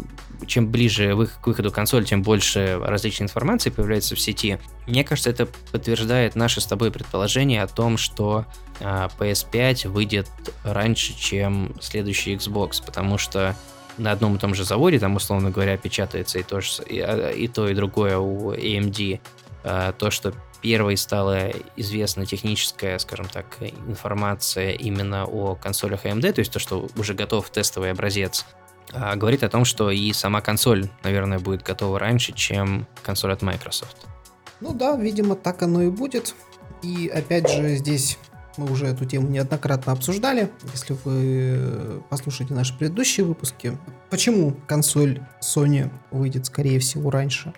чем 0.45 0.69
ближе 0.69 1.15
вы, 1.15 1.25
к 1.25 1.47
выходу 1.47 1.71
консоли, 1.71 2.03
тем 2.03 2.21
больше 2.21 2.79
различной 2.79 3.25
информации 3.25 3.71
появляется 3.71 4.15
в 4.15 4.19
сети. 4.19 4.59
Мне 4.85 5.03
кажется, 5.03 5.31
это 5.31 5.47
подтверждает 5.71 6.35
наше 6.35 6.61
с 6.61 6.65
тобой 6.65 6.91
предположение 6.91 7.63
о 7.63 7.67
том, 7.67 7.97
что 7.97 8.45
э, 8.79 9.07
PS5 9.17 9.89
выйдет 9.89 10.29
раньше, 10.63 11.17
чем 11.17 11.75
следующий 11.81 12.35
Xbox, 12.35 12.83
потому 12.85 13.17
что 13.17 13.55
на 13.97 14.11
одном 14.11 14.35
и 14.35 14.39
том 14.39 14.53
же 14.53 14.63
заводе, 14.63 14.99
там, 14.99 15.15
условно 15.15 15.49
говоря, 15.49 15.75
печатается 15.75 16.37
и 16.37 16.43
то, 16.43 16.59
и, 16.85 16.99
а, 16.99 17.31
и, 17.31 17.47
то, 17.47 17.67
и 17.67 17.73
другое 17.73 18.19
у 18.19 18.53
AMD. 18.53 19.19
Э, 19.63 19.91
то, 19.97 20.11
что 20.11 20.33
первой 20.61 20.97
стала 20.97 21.51
известна 21.75 22.25
техническая, 22.25 22.97
скажем 22.99 23.27
так, 23.27 23.57
информация 23.87 24.71
именно 24.71 25.25
о 25.25 25.55
консолях 25.55 26.05
AMD, 26.05 26.33
то 26.33 26.39
есть 26.39 26.51
то, 26.51 26.59
что 26.59 26.87
уже 26.95 27.13
готов 27.13 27.49
тестовый 27.49 27.91
образец, 27.91 28.45
а, 28.93 29.15
говорит 29.15 29.43
о 29.43 29.49
том, 29.49 29.65
что 29.65 29.91
и 29.91 30.13
сама 30.13 30.41
консоль, 30.41 30.89
наверное, 31.03 31.39
будет 31.39 31.63
готова 31.63 31.99
раньше, 31.99 32.33
чем 32.33 32.87
консоль 33.03 33.33
от 33.33 33.41
Microsoft. 33.41 34.07
Ну 34.59 34.73
да, 34.73 34.95
видимо, 34.95 35.35
так 35.35 35.61
оно 35.61 35.83
и 35.83 35.89
будет. 35.89 36.35
И 36.81 37.07
опять 37.07 37.49
же, 37.49 37.75
здесь 37.75 38.17
мы 38.57 38.71
уже 38.71 38.87
эту 38.87 39.05
тему 39.05 39.27
неоднократно 39.27 39.93
обсуждали. 39.93 40.49
Если 40.73 40.97
вы 41.03 42.01
послушаете 42.09 42.53
наши 42.53 42.75
предыдущие 42.77 43.25
выпуски, 43.25 43.77
почему 44.09 44.55
консоль 44.67 45.21
Sony 45.41 45.91
выйдет, 46.11 46.47
скорее 46.47 46.79
всего, 46.79 47.11
раньше. 47.11 47.53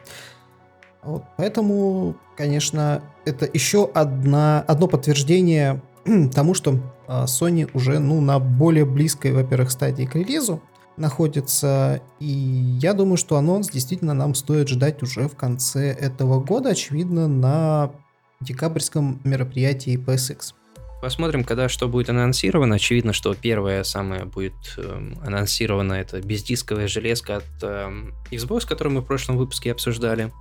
Вот, 1.04 1.24
поэтому, 1.38 2.16
конечно, 2.36 3.02
это 3.26 3.50
еще 3.52 3.90
одна, 3.94 4.62
одно 4.68 4.88
подтверждение 4.88 5.82
тому, 6.34 6.54
что 6.54 6.80
а, 7.08 7.26
Sony 7.26 7.70
уже 7.74 8.00
ну, 8.00 8.22
на 8.22 8.40
более 8.40 8.86
близкой, 8.86 9.34
во-первых, 9.34 9.72
стадии 9.72 10.06
к 10.06 10.16
релизу 10.16 10.62
находится. 10.98 12.02
И 12.20 12.26
я 12.26 12.94
думаю, 12.94 13.18
что 13.18 13.38
анонс 13.38 13.70
действительно 13.70 14.14
нам 14.14 14.36
стоит 14.36 14.68
ждать 14.68 15.02
уже 15.02 15.28
в 15.28 15.36
конце 15.36 15.92
этого 15.92 16.42
года, 16.42 16.72
очевидно, 16.72 17.28
на 17.28 17.92
декабрьском 18.42 19.20
мероприятии 19.24 19.98
PSX. 19.98 20.54
Посмотрим, 21.02 21.46
когда 21.46 21.70
что 21.70 21.88
будет 21.88 22.10
анонсировано. 22.10 22.76
Очевидно, 22.76 23.14
что 23.14 23.34
первое 23.34 23.84
самое 23.84 24.26
будет 24.26 24.54
э, 24.78 25.14
анонсировано 25.26 25.94
это 25.94 26.22
бездисковая 26.22 26.90
железка 26.90 27.38
от 27.38 27.46
э, 27.62 27.90
Xbox, 28.32 28.68
которую 28.68 28.96
мы 28.96 29.02
в 29.02 29.06
прошлом 29.06 29.38
выпуске 29.38 29.72
обсуждали. 29.72 30.32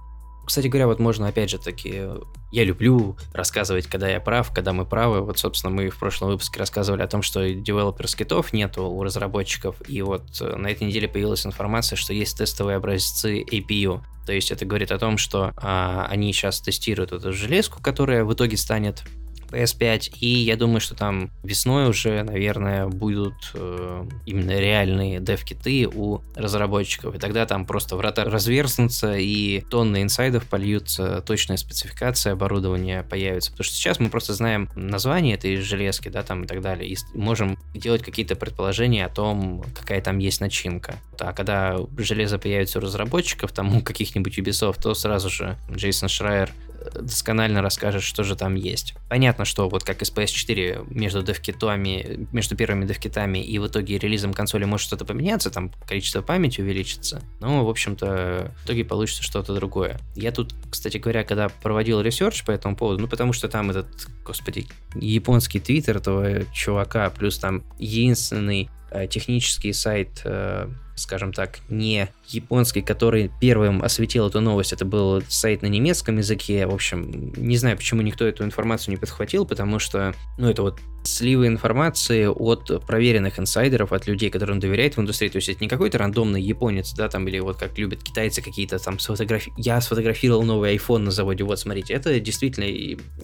Кстати 0.49 0.67
говоря, 0.67 0.87
вот 0.87 0.99
можно 0.99 1.29
опять 1.29 1.51
же 1.51 1.59
таки, 1.59 2.05
я 2.53 2.65
люблю 2.65 3.19
рассказывать, 3.35 3.87
когда 3.87 4.09
я 4.09 4.19
прав, 4.19 4.51
когда 4.51 4.73
мы 4.73 4.87
правы. 4.87 5.21
Вот, 5.21 5.39
собственно, 5.39 5.71
мы 5.71 5.91
в 5.91 5.99
прошлом 5.99 6.31
выпуске 6.31 6.59
рассказывали 6.59 7.03
о 7.03 7.07
том, 7.07 7.21
что 7.21 7.47
девелопер-скитов 7.53 8.55
нету 8.55 8.85
у 8.85 9.03
разработчиков, 9.03 9.77
и 9.87 10.01
вот 10.01 10.23
э, 10.41 10.57
на 10.57 10.69
этой 10.69 10.85
неделе 10.85 11.07
появилась 11.07 11.45
информация, 11.45 11.97
что 11.97 12.15
есть 12.15 12.39
тестовые 12.39 12.79
образцы 12.79 13.43
APU. 13.43 14.01
То 14.25 14.33
есть 14.33 14.51
это 14.51 14.65
говорит 14.65 14.91
о 14.91 14.99
том, 14.99 15.19
что 15.19 15.53
а, 15.59 16.07
они 16.09 16.33
сейчас 16.33 16.63
тестируют 16.63 17.13
эту 17.13 17.35
железку, 17.35 17.83
которая 17.83 18.25
в 18.25 18.33
итоге 18.33 18.57
станет 18.57 19.05
PS5, 19.51 20.19
и 20.21 20.27
я 20.27 20.57
думаю, 20.57 20.81
что 20.81 20.95
там 20.95 21.31
весной 21.43 21.89
уже, 21.89 22.23
наверное, 22.23 22.87
будут 22.87 23.35
э, 23.55 24.05
именно 24.27 24.59
реальные 24.59 25.21
дев-киты 25.21 25.89
у 25.89 26.21
разработчиков, 26.35 27.15
и 27.15 27.19
тогда 27.19 27.47
там 27.47 27.67
просто 27.67 27.97
врата 27.97 28.25
разверзнутся, 28.25 29.17
и 29.17 29.61
тонны 29.71 30.03
инсайдов 30.03 30.47
польются, 30.47 31.23
точная 31.27 31.57
спецификация 31.57 32.33
оборудования 32.33 33.03
появится, 33.03 33.51
потому 33.51 33.65
что 33.65 33.75
сейчас 33.75 34.01
мы 34.01 34.11
просто 34.11 34.35
знаем 34.35 34.69
название 34.75 35.35
этой 35.35 35.57
железки, 35.57 36.09
да, 36.09 36.23
там 36.23 36.45
и 36.45 36.47
так 36.47 36.61
далее, 36.61 36.91
и 36.91 36.97
можем 37.15 37.59
делать 37.75 38.03
какие-то 38.03 38.37
предположения 38.37 39.07
о 39.07 39.09
том, 39.09 39.65
какая 39.75 40.01
там 40.01 40.19
есть 40.19 40.41
начинка. 40.41 40.97
А 41.21 41.33
когда 41.33 41.79
железо 41.97 42.39
появится 42.39 42.79
у 42.79 42.83
разработчиков, 42.83 43.53
там 43.53 43.77
у 43.77 43.81
каких-нибудь 43.83 44.39
Ubisoft, 44.39 44.83
то 44.83 44.95
сразу 44.95 45.31
же 45.31 45.57
Джейсон 45.71 46.09
Шрайер 46.09 46.53
досконально 46.95 47.63
расскажет, 47.63 48.03
что 48.03 48.25
же 48.25 48.37
там 48.37 48.55
есть. 48.55 48.95
Понятно, 49.09 49.45
что 49.45 49.69
вот 49.69 49.85
как 49.85 50.03
и 50.03 50.05
с 50.05 50.13
PS4 50.13 50.87
между 50.91 51.23
девкитами, 51.23 52.29
между 52.33 52.57
первыми 52.57 52.87
девкитами 52.87 53.39
и 53.39 53.59
в 53.59 53.67
итоге 53.67 53.99
релизом 53.99 54.35
консоли 54.35 54.65
может 54.65 54.87
что-то 54.87 55.05
поменяться, 55.05 55.51
там 55.51 55.71
количество 55.87 56.23
памяти 56.23 56.61
увеличится, 56.61 57.23
но, 57.41 57.65
в 57.65 57.69
общем-то, 57.69 58.53
в 58.63 58.65
итоге 58.65 58.85
получится 58.85 59.23
что-то 59.23 59.55
другое. 59.55 59.99
Я 60.15 60.33
тут, 60.33 60.55
кстати 60.71 60.99
говоря, 60.99 61.25
когда 61.25 61.49
проводил 61.49 62.01
research 62.01 62.45
по 62.45 62.51
этому 62.51 62.77
поводу, 62.77 63.01
ну, 63.01 63.09
потому 63.09 63.33
что 63.33 63.49
там 63.49 63.71
этот, 63.71 64.09
господи, 64.25 64.67
японский 64.95 65.61
твиттер 65.61 65.99
этого 65.99 66.45
чувака, 66.53 67.11
плюс 67.11 67.39
там 67.39 67.65
единственный 67.79 68.71
э, 68.91 69.07
технический 69.09 69.73
сайт 69.73 70.23
э, 70.25 70.69
скажем 70.99 71.33
так, 71.33 71.61
не 71.69 72.09
японский, 72.27 72.83
который 72.83 73.31
первым 73.41 73.83
осветил 73.83 74.29
эту 74.29 74.41
новость. 74.41 74.73
Это 74.73 74.85
был 74.85 75.23
сайт 75.29 75.63
на 75.63 75.67
немецком 75.67 76.19
языке. 76.19 76.67
В 76.67 76.75
общем, 76.75 77.33
не 77.37 77.57
знаю, 77.57 77.77
почему 77.77 78.03
никто 78.03 78.27
эту 78.27 78.45
информацию 78.45 78.93
не 78.93 78.99
подхватил, 78.99 79.47
потому 79.47 79.79
что, 79.79 80.15
ну, 80.39 80.49
это 80.49 80.63
вот 80.63 80.79
сливы 81.05 81.47
информации 81.47 82.27
от 82.27 82.85
проверенных 82.87 83.39
инсайдеров, 83.39 83.93
от 83.93 84.07
людей, 84.07 84.31
которым 84.31 84.61
доверяют 84.61 84.97
в 84.97 85.01
индустрии. 85.01 85.29
То 85.29 85.37
есть 85.37 85.49
это 85.49 85.59
не 85.61 85.69
какой-то 85.69 85.99
рандомный 85.99 86.43
японец, 86.43 86.93
да, 86.95 87.09
там, 87.09 87.27
или 87.29 87.39
вот 87.39 87.57
как 87.57 87.77
любят 87.79 88.03
китайцы 88.03 88.43
какие-то 88.43 88.79
там 88.79 88.99
сфотографии. 88.99 89.53
Я 89.57 89.81
сфотографировал 89.81 90.43
новый 90.43 90.77
iPhone 90.77 90.99
на 90.99 91.11
заводе, 91.11 91.45
вот 91.45 91.59
смотрите. 91.59 91.95
Это 91.95 92.19
действительно 92.21 92.65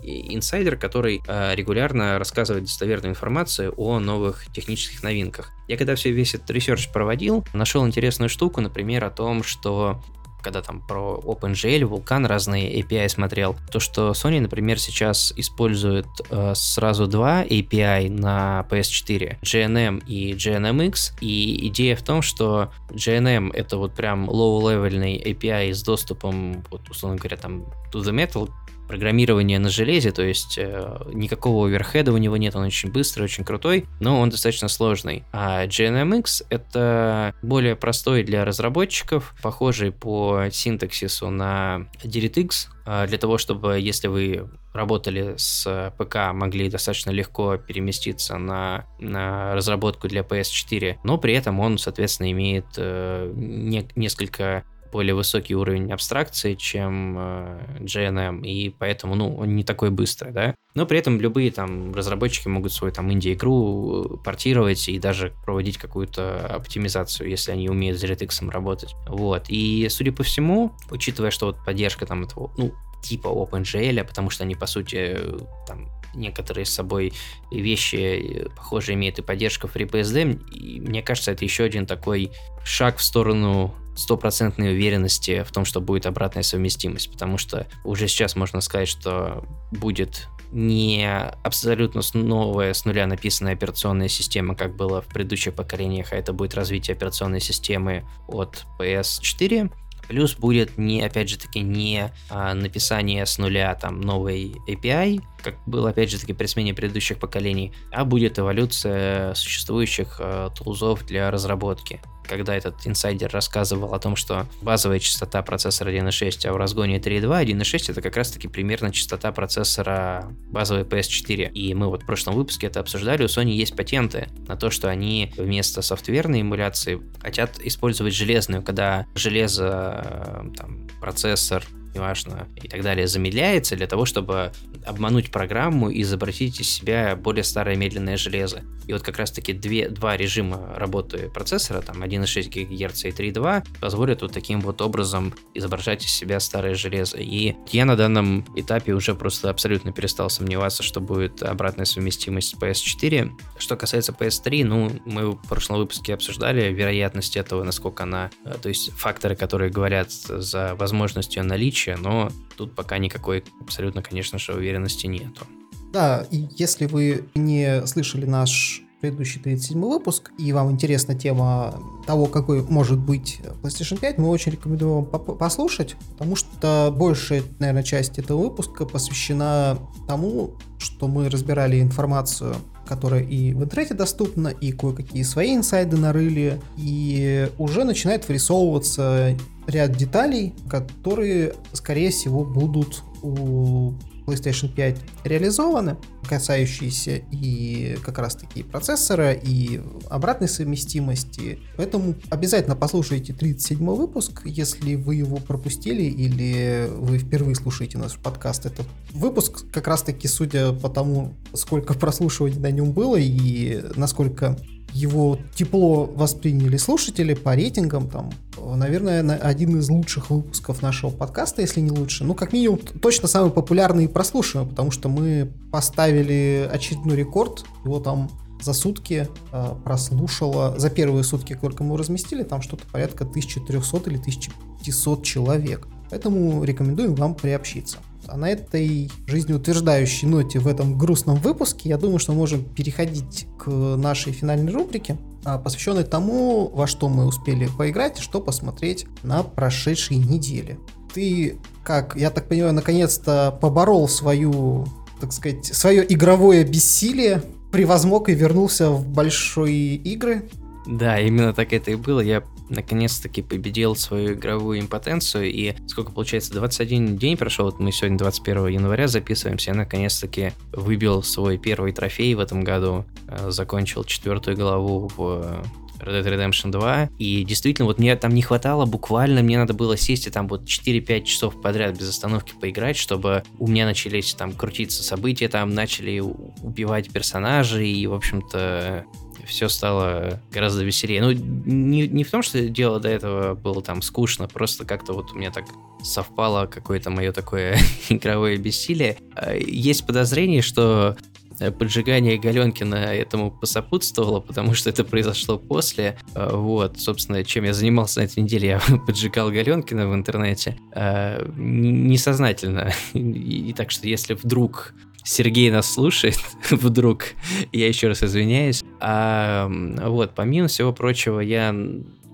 инсайдер, 0.03 0.77
который 0.77 1.21
э, 1.27 1.55
регулярно 1.55 2.19
рассказывает 2.19 2.65
достоверную 2.65 3.11
информацию 3.11 3.75
о 3.77 3.99
новых 3.99 4.47
технических 4.53 5.03
новинках. 5.03 5.53
Я 5.69 5.77
когда 5.77 5.95
все 5.95 6.11
весь 6.11 6.35
этот 6.35 6.51
research 6.51 6.91
проводил, 6.91 7.45
нашел 7.53 7.87
интересную 7.87 8.29
штуку, 8.29 8.61
например, 8.61 9.05
о 9.05 9.11
том, 9.11 9.43
что 9.43 10.03
когда 10.45 10.63
там 10.63 10.81
про 10.81 11.21
OpenGL, 11.25 11.89
Vulkan 11.89 12.27
разные 12.27 12.81
API 12.81 13.09
смотрел, 13.09 13.57
то 13.73 13.81
что 13.81 14.11
Sony, 14.11 14.41
например, 14.41 14.79
сейчас 14.79 15.33
использует 15.37 16.07
э, 16.31 16.53
сразу 16.55 17.07
два 17.07 17.43
API 17.45 18.11
на 18.11 18.67
PS4, 18.71 19.41
GNM 19.41 20.05
и 20.07 20.35
GNMX, 20.35 21.15
и 21.21 21.69
идея 21.69 21.97
в 21.97 22.03
том, 22.03 22.23
что 22.23 22.71
GNM 22.91 23.53
это 23.55 23.79
вот 23.79 23.95
прям 23.95 24.29
low-levelный 24.29 25.21
API 25.25 25.73
с 25.73 25.83
доступом, 25.83 26.65
вот, 26.71 26.89
условно 26.91 27.19
говоря, 27.19 27.37
там 27.37 27.65
to 27.93 28.03
the 28.03 28.13
metal, 28.13 28.51
программирование 28.87 29.59
на 29.59 29.69
железе, 29.69 30.13
то 30.13 30.23
есть 30.23 30.59
э, 30.59 30.99
никакого 31.13 31.67
оверхеда 31.67 32.13
у 32.13 32.17
него 32.17 32.37
нет, 32.37 32.55
он 32.57 32.65
очень 32.65 32.91
быстрый, 32.91 33.25
очень 33.25 33.45
крутой, 33.45 33.87
но 34.01 34.21
он 34.21 34.31
достаточно 34.31 34.69
сложный. 34.69 35.25
А 35.33 35.67
GNMX 35.67 36.47
это 36.51 37.35
более 37.43 37.77
простой 37.77 38.23
для 38.23 38.45
разработчиков, 38.45 39.35
похожий 39.43 39.93
по 39.93 40.45
синтаксису 40.51 41.31
на 41.31 41.89
DirectX, 42.03 42.69
э, 42.87 43.07
для 43.07 43.19
того, 43.19 43.39
чтобы, 43.39 43.79
если 43.79 44.09
вы 44.09 44.49
работали 44.73 45.35
с 45.37 45.93
ПК, 45.97 46.33
могли 46.33 46.69
достаточно 46.69 47.11
легко 47.11 47.57
переместиться 47.57 48.37
на, 48.39 48.87
на 48.99 49.55
разработку 49.55 50.09
для 50.09 50.23
PS4, 50.23 50.97
но 51.05 51.17
при 51.17 51.35
этом 51.35 51.61
он, 51.61 51.79
соответственно, 51.79 52.31
имеет 52.33 52.67
э, 52.77 53.33
не, 53.35 53.89
несколько 53.95 54.65
более 54.95 55.15
высокий 55.17 55.57
уровень 55.57 55.93
абстракции, 55.93 56.55
чем 56.55 57.17
э, 57.19 57.59
GNM, 57.81 58.47
и 58.47 58.71
поэтому, 58.71 59.17
ну, 59.17 59.37
он 59.37 59.57
не 59.57 59.65
такой 59.65 59.91
быстрый, 59.91 60.31
да. 60.31 60.55
Но 60.77 60.87
при 60.87 61.01
этом 61.01 61.21
любые 61.21 61.51
там 61.51 61.93
разработчики 61.93 62.47
могут 62.47 62.73
свою 62.73 62.93
там 62.95 63.13
инди-игру 63.13 64.21
портировать 64.25 64.89
и 64.89 65.01
даже 65.01 65.33
проводить 65.45 65.79
какую-то 65.79 66.47
оптимизацию, 66.47 67.29
если 67.29 67.51
они 67.51 67.69
умеют 67.69 67.99
с 67.99 68.05
DirectX 68.05 68.49
работать. 68.51 68.95
Вот. 69.09 69.47
И, 69.49 69.89
судя 69.91 70.13
по 70.13 70.23
всему, 70.23 70.73
учитывая, 70.93 71.33
что 71.33 71.47
вот 71.47 71.57
поддержка 71.65 72.07
там 72.07 72.23
этого, 72.23 72.53
ну, 72.57 72.73
типа 73.03 73.27
OpenGL, 73.27 74.05
потому 74.05 74.31
что 74.31 74.45
они, 74.45 74.55
по 74.55 74.67
сути, 74.67 75.19
там 75.67 75.89
некоторые 76.15 76.67
с 76.67 76.71
собой 76.71 77.13
вещи 77.51 78.47
похоже 78.55 78.93
имеют 78.93 79.19
и 79.19 79.23
поддержка 79.23 79.67
FreeBSD, 79.67 80.51
и 80.53 80.81
мне 80.81 81.03
кажется, 81.03 81.33
это 81.33 81.45
еще 81.45 81.65
один 81.65 81.85
такой 81.85 82.31
шаг 82.65 82.99
в 82.99 83.03
сторону 83.03 83.75
стопроцентной 83.97 84.73
уверенности 84.73 85.43
в 85.43 85.53
том, 85.53 85.65
что 85.65 85.81
будет 85.81 86.07
обратная 86.07 86.43
совместимость, 86.43 87.11
потому 87.11 87.39
что 87.39 87.67
уже 87.85 88.09
сейчас 88.09 88.37
можно 88.37 88.61
сказать, 88.61 88.89
что 88.89 89.45
будет 89.71 90.29
не 90.51 91.09
абсолютно 91.43 92.01
новая 92.15 92.75
с 92.75 92.85
нуля 92.85 93.07
написанная 93.07 93.55
операционная 93.55 94.09
система, 94.09 94.55
как 94.55 94.77
было 94.77 95.03
в 95.03 95.07
предыдущих 95.07 95.55
поколениях, 95.55 96.13
а 96.13 96.17
это 96.17 96.33
будет 96.33 96.55
развитие 96.55 96.95
операционной 96.95 97.41
системы 97.41 98.05
от 98.29 98.65
PS4, 98.79 99.71
Плюс 100.09 100.37
будет 100.37 100.77
не, 100.77 101.03
опять 101.03 101.31
же 101.31 101.39
таки, 101.39 101.61
не 101.61 102.13
а, 102.29 102.55
написание 102.55 103.25
с 103.25 103.39
нуля 103.39 103.75
там 103.75 104.01
новой 104.01 104.57
API, 104.69 105.21
как 105.43 105.57
было, 105.67 105.91
опять 105.91 106.11
же 106.11 106.19
таки, 106.19 106.33
при 106.33 106.47
смене 106.47 106.75
предыдущих 106.75 107.19
поколений, 107.19 107.73
а 107.91 108.05
будет 108.05 108.39
эволюция 108.39 109.35
существующих 109.35 110.19
а, 110.21 110.51
тулзов 110.51 111.07
для 111.07 111.31
разработки. 111.31 112.01
Когда 112.29 112.55
этот 112.55 112.87
инсайдер 112.87 113.31
рассказывал 113.31 113.95
о 113.95 113.99
том, 113.99 114.17
что 114.17 114.47
базовая 114.63 114.99
частота 114.99 115.43
процессора 115.43 115.91
1.6, 115.91 116.47
а 116.47 116.53
в 116.53 116.57
разгоне 116.57 116.99
3.2, 116.99 117.45
1.6 117.45 117.93
это 117.93 118.03
как 118.03 118.17
раз-таки 118.17 118.49
примерно 118.49 118.93
частота 118.93 119.33
процессора 119.33 120.33
базовой 120.51 120.85
PS4. 120.85 121.53
И 121.53 121.75
мы 121.75 121.89
вот 121.89 122.03
в 122.03 122.07
прошлом 122.07 122.35
выпуске 122.35 122.67
это 122.67 122.81
обсуждали, 122.81 123.23
у 123.23 123.27
Sony 123.27 123.51
есть 123.51 123.77
патенты 123.77 124.29
на 124.49 124.57
то, 124.57 124.71
что 124.71 124.89
они 124.89 125.33
вместо 125.37 125.83
софтверной 125.83 126.43
эмуляции 126.43 127.01
хотят 127.21 127.59
использовать 127.61 128.15
железную, 128.15 128.63
когда 128.63 129.07
железо, 129.15 130.51
там, 130.57 130.89
процессор, 131.01 131.65
неважно, 131.95 132.49
и 132.63 132.69
так 132.69 132.83
далее, 132.83 133.07
замедляется 133.07 133.77
для 133.77 133.87
того, 133.87 134.05
чтобы 134.05 134.53
обмануть 134.85 135.31
программу 135.31 135.91
и 135.91 136.03
изобразить 136.03 136.61
из 136.61 136.71
себя 136.71 137.17
более 137.17 137.45
старое 137.45 137.77
медленное 137.77 138.17
железо. 138.17 138.63
И 138.87 138.93
вот 138.93 139.03
как 139.03 139.19
раз-таки 139.19 139.53
две, 139.53 139.89
два 139.89 140.17
режима 140.17 140.75
работы 140.77 141.31
процессора, 141.31 141.81
там 141.81 142.03
1,6 142.03 142.49
ГГц 142.51 143.05
и 143.05 143.09
3.2, 143.09 143.65
позволят 143.81 144.23
вот 144.23 144.33
таким 144.33 144.61
вот 144.61 144.83
образом 144.83 145.35
изображать 145.55 146.05
из 146.05 146.11
себя 146.11 146.41
старое 146.41 146.75
железо. 146.75 147.17
И 147.19 147.55
я 147.71 147.85
на 147.85 147.97
данном 147.97 148.45
этапе 148.57 148.93
уже 148.93 149.15
просто 149.15 149.51
абсолютно 149.51 149.93
перестал 149.93 150.29
сомневаться, 150.29 150.83
что 150.83 151.01
будет 151.01 151.43
обратная 151.43 151.87
совместимость 151.87 152.51
с 152.51 152.55
PS4. 152.55 153.31
Что 153.59 153.77
касается 153.77 154.13
PS3, 154.13 154.65
ну, 154.65 154.91
мы 155.07 155.33
в 155.33 155.49
прошлом 155.49 155.79
выпуске 155.79 156.15
обсуждали 156.15 156.73
вероятность 156.73 157.37
этого, 157.37 157.63
насколько 157.65 158.03
она, 158.03 158.31
э, 158.45 158.55
то 158.61 158.69
есть 158.69 158.91
факторы, 158.93 159.37
которые 159.37 159.71
говорят 159.71 160.11
за 160.13 160.75
возможностью 160.75 161.45
наличия, 161.45 161.84
но 161.99 162.31
тут 162.57 162.75
пока 162.75 162.99
никакой 162.99 163.45
абсолютно, 163.61 164.03
конечно 164.03 164.39
же, 164.39 164.53
уверенности 164.53 165.07
нету. 165.07 165.47
Да, 165.93 166.27
и 166.31 166.49
если 166.57 166.87
вы 166.87 167.29
не 167.35 167.87
слышали 167.87 168.27
наш 168.27 168.83
предыдущий 169.01 169.41
37 169.41 169.81
выпуск, 169.81 170.33
и 170.39 170.53
вам 170.53 170.71
интересна 170.71 171.15
тема 171.15 171.79
того, 172.07 172.27
какой 172.27 172.63
может 172.63 172.99
быть 172.99 173.39
PlayStation 173.63 174.01
5, 174.01 174.19
мы 174.19 174.29
очень 174.29 174.53
рекомендуем 174.53 175.05
вам 175.05 175.21
послушать, 175.37 175.95
потому 176.13 176.37
что 176.37 176.93
большая, 176.97 177.43
наверное, 177.59 177.83
часть 177.83 178.19
этого 178.19 178.41
выпуска 178.45 178.87
посвящена 178.87 179.79
тому, 180.09 180.55
что 180.79 181.07
мы 181.07 181.29
разбирали 181.29 181.81
информацию 181.81 182.57
которая 182.87 183.23
и 183.23 183.53
в 183.53 183.65
интернете 183.65 183.95
доступна, 183.95 184.49
и 184.49 184.73
кое-какие 184.73 185.23
свои 185.23 185.55
инсайды 185.55 185.97
нарыли, 185.97 186.61
и 186.77 187.49
уже 187.59 187.85
начинает 187.85 188.29
вырисовываться 188.29 189.37
ряд 189.67 189.97
деталей, 189.97 190.55
которые, 190.69 191.55
скорее 191.73 192.11
всего, 192.11 192.45
будут 192.45 193.03
у 193.23 193.93
PlayStation 194.27 194.73
5 194.73 194.99
реализованы, 195.25 195.97
касающиеся 196.29 197.23
и 197.31 197.97
как 198.05 198.19
раз 198.19 198.37
таки 198.37 198.63
процессора, 198.63 199.33
и 199.33 199.81
обратной 200.09 200.49
совместимости. 200.49 201.59
Поэтому 201.77 202.15
обязательно 202.31 202.77
послушайте 202.77 203.33
37 203.33 203.79
выпуск, 203.79 204.43
если 204.45 204.95
вы 204.95 205.17
его 205.17 205.37
пропустили 205.37 206.03
или 206.03 206.89
вы 206.97 207.19
впервые 207.19 207.55
слушаете 207.55 207.99
наш 207.99 208.17
подкаст. 208.17 208.67
Этот 208.67 208.87
выпуск 209.13 209.65
как 209.73 209.87
раз 209.87 210.03
таки, 210.03 210.29
судя 210.29 210.73
по 210.73 210.89
тому, 210.89 211.35
сколько 211.53 211.95
прослушиваний 211.95 212.59
на 212.59 212.71
нем 212.71 212.93
было 212.93 213.17
и 213.17 213.83
насколько 213.97 214.57
его 214.95 215.39
тепло 215.55 216.05
восприняли 216.07 216.77
слушатели 216.77 217.35
по 217.35 217.55
рейтингам, 217.55 218.09
там, 218.09 218.31
наверное, 218.57 219.37
один 219.39 219.79
из 219.79 219.91
лучших 219.91 220.31
выпусков 220.31 220.83
нашего 220.83 221.11
подкаста, 221.11 221.63
если 221.63 221.81
не 221.81 221.91
лучше. 221.91 222.25
Ну, 222.25 222.35
как 222.35 222.53
минимум, 222.53 222.79
точно 222.79 223.27
самый 223.27 223.51
популярный 223.51 224.05
и 224.05 224.09
прослушиваемый, 224.09 224.71
потому 224.71 224.93
что 224.93 225.09
мы 225.09 225.51
поставили 225.73 226.69
очередной 226.73 227.17
рекорд, 227.17 227.65
его 227.85 227.99
там 227.99 228.31
за 228.63 228.73
сутки 228.73 229.29
э, 229.53 229.75
прослушало, 229.85 230.79
за 230.79 230.91
первые 230.91 231.25
сутки, 231.25 231.59
только 231.61 231.83
мы 231.83 231.99
разместили, 231.99 232.45
там 232.45 232.63
что-то 232.63 232.85
порядка 232.91 233.25
1300 233.25 234.11
или 234.11 234.19
1500 234.19 235.25
человек. 235.25 235.89
Поэтому 236.11 236.63
рекомендуем 236.63 237.17
вам 237.17 237.35
приобщиться. 237.35 237.99
А 238.29 238.37
на 238.37 238.51
этой 238.51 239.11
жизнеутверждающей 239.27 240.27
ноте 240.29 240.59
в 240.59 240.67
этом 240.67 240.97
грустном 240.99 241.37
выпуске, 241.37 241.89
я 241.89 241.99
думаю, 241.99 242.19
что 242.19 242.33
мы 242.33 242.39
можем 242.39 242.65
переходить 242.65 243.47
к 243.59 243.69
нашей 243.69 244.33
финальной 244.33 244.73
рубрике, 244.73 245.17
а, 245.45 245.59
посвященной 245.59 246.05
тому, 246.05 246.69
во 246.69 246.87
что 246.87 247.09
мы 247.09 247.27
успели 247.27 247.69
поиграть 247.79 248.19
и 248.19 248.23
что 248.23 248.41
посмотреть 248.41 249.07
на 249.23 249.43
прошедшей 249.43 250.17
неделе. 250.17 250.79
Ты, 251.13 251.59
как, 251.83 252.17
я 252.17 252.31
так 252.31 252.49
понимаю, 252.49 252.73
наконец-то 252.73 253.57
поборол 253.61 254.09
свою, 254.09 254.87
так 255.21 255.33
сказать, 255.33 255.67
свое 255.67 256.05
игровое 256.13 256.65
бессилие, 256.65 257.43
превозмог 257.71 258.29
и 258.29 258.35
вернулся 258.35 258.91
в 258.91 259.07
большие 259.07 259.97
игры. 259.97 260.49
Да, 260.87 261.19
именно 261.19 261.53
так 261.55 261.73
это 261.73 261.93
и 261.93 261.95
было. 261.95 262.21
Я 262.21 262.43
наконец-таки 262.69 263.43
победил 263.43 263.97
свою 263.97 264.35
игровую 264.35 264.81
импотенцию, 264.81 265.51
и 265.51 265.75
сколько 265.87 266.13
получается, 266.13 266.53
21 266.55 267.17
день 267.17 267.37
прошел, 267.37 267.67
вот 267.67 267.81
мы 267.81 267.93
сегодня 267.93 268.19
21 268.19 268.69
января 268.69 269.07
записываемся, 269.07 269.71
я 269.71 269.77
наконец-таки 269.77 270.53
выбил 270.73 271.23
свой 271.23 271.59
первый 271.59 271.93
трофей 271.93 272.35
в 272.35 272.41
этом 272.41 272.65
году, 272.65 273.05
э, 273.29 273.51
закончил 273.51 274.05
четвертую 274.05 274.57
главу 274.57 275.11
в 275.17 275.65
Red 276.01 276.23
Dead 276.23 276.35
Redemption 276.35 276.71
2. 276.71 277.11
И 277.19 277.45
действительно, 277.45 277.87
вот 277.87 277.99
мне 277.99 278.15
там 278.17 278.35
не 278.35 278.43
хватало, 278.43 278.85
буквально 278.87 279.43
мне 279.43 279.59
надо 279.59 279.75
было 279.75 279.97
сесть 279.97 280.27
и 280.27 280.31
там 280.31 280.49
вот 280.49 280.65
4-5 280.65 281.25
часов 281.25 281.61
подряд 281.61 281.99
без 281.99 282.09
остановки 282.09 282.55
поиграть, 282.61 282.97
чтобы 282.97 283.43
у 283.59 283.67
меня 283.67 283.87
начались 283.87 284.35
там 284.35 284.53
крутиться 284.53 285.03
события, 285.03 285.49
там 285.49 285.75
начали 285.75 286.21
убивать 286.21 287.11
персонажей, 287.11 287.91
и, 287.91 288.07
в 288.07 288.15
общем-то, 288.15 289.05
все 289.47 289.69
стало 289.69 290.41
гораздо 290.53 290.85
веселее. 290.85 291.23
Ну, 291.23 291.33
не, 291.33 292.09
не 292.09 292.25
в 292.25 292.31
том, 292.31 292.43
что 292.43 292.61
дело 292.69 293.01
до 293.01 293.09
этого 293.09 293.55
было 293.55 293.83
там 293.83 294.03
скучно, 294.03 294.49
просто 294.49 294.85
как-то 294.85 295.13
вот 295.13 295.33
у 295.33 295.37
меня 295.37 295.51
так 295.51 295.65
совпало 296.03 296.67
какое-то 296.67 297.11
мое 297.11 297.33
такое 297.33 297.79
игровое 298.09 298.57
бессилие. 298.57 299.19
А, 299.35 299.55
есть 299.55 300.07
подозрение, 300.07 300.63
что 300.63 301.17
э, 301.61 301.71
поджигание 301.71 302.39
Галенкина 302.39 302.95
этому 302.95 303.51
посопутствовало, 303.51 304.41
потому 304.41 304.75
что 304.75 304.91
это 304.91 305.05
произошло 305.05 305.59
после. 305.59 306.19
А, 306.35 306.57
вот, 306.57 306.99
собственно, 306.99 307.45
чем 307.45 307.65
я 307.65 307.73
занимался 307.73 308.21
на 308.21 308.25
этой 308.25 308.43
неделе, 308.43 308.69
я 308.69 308.81
поджигал 309.07 309.51
Галенкина 309.51 310.09
в 310.09 310.15
интернете. 310.15 310.77
А, 310.93 311.45
несознательно. 311.57 312.93
И, 313.15 313.73
так 313.77 313.91
что 313.91 314.07
если 314.07 314.35
вдруг 314.35 314.95
Сергей 315.25 315.71
нас 315.71 315.91
слушает, 315.91 316.39
вдруг, 316.71 317.25
я 317.73 317.89
еще 317.89 318.09
раз 318.09 318.23
извиняюсь. 318.23 318.85
А 319.01 319.69
вот, 319.69 320.35
помимо 320.35 320.69
всего 320.69 320.93
прочего, 320.93 321.41
я 321.41 321.75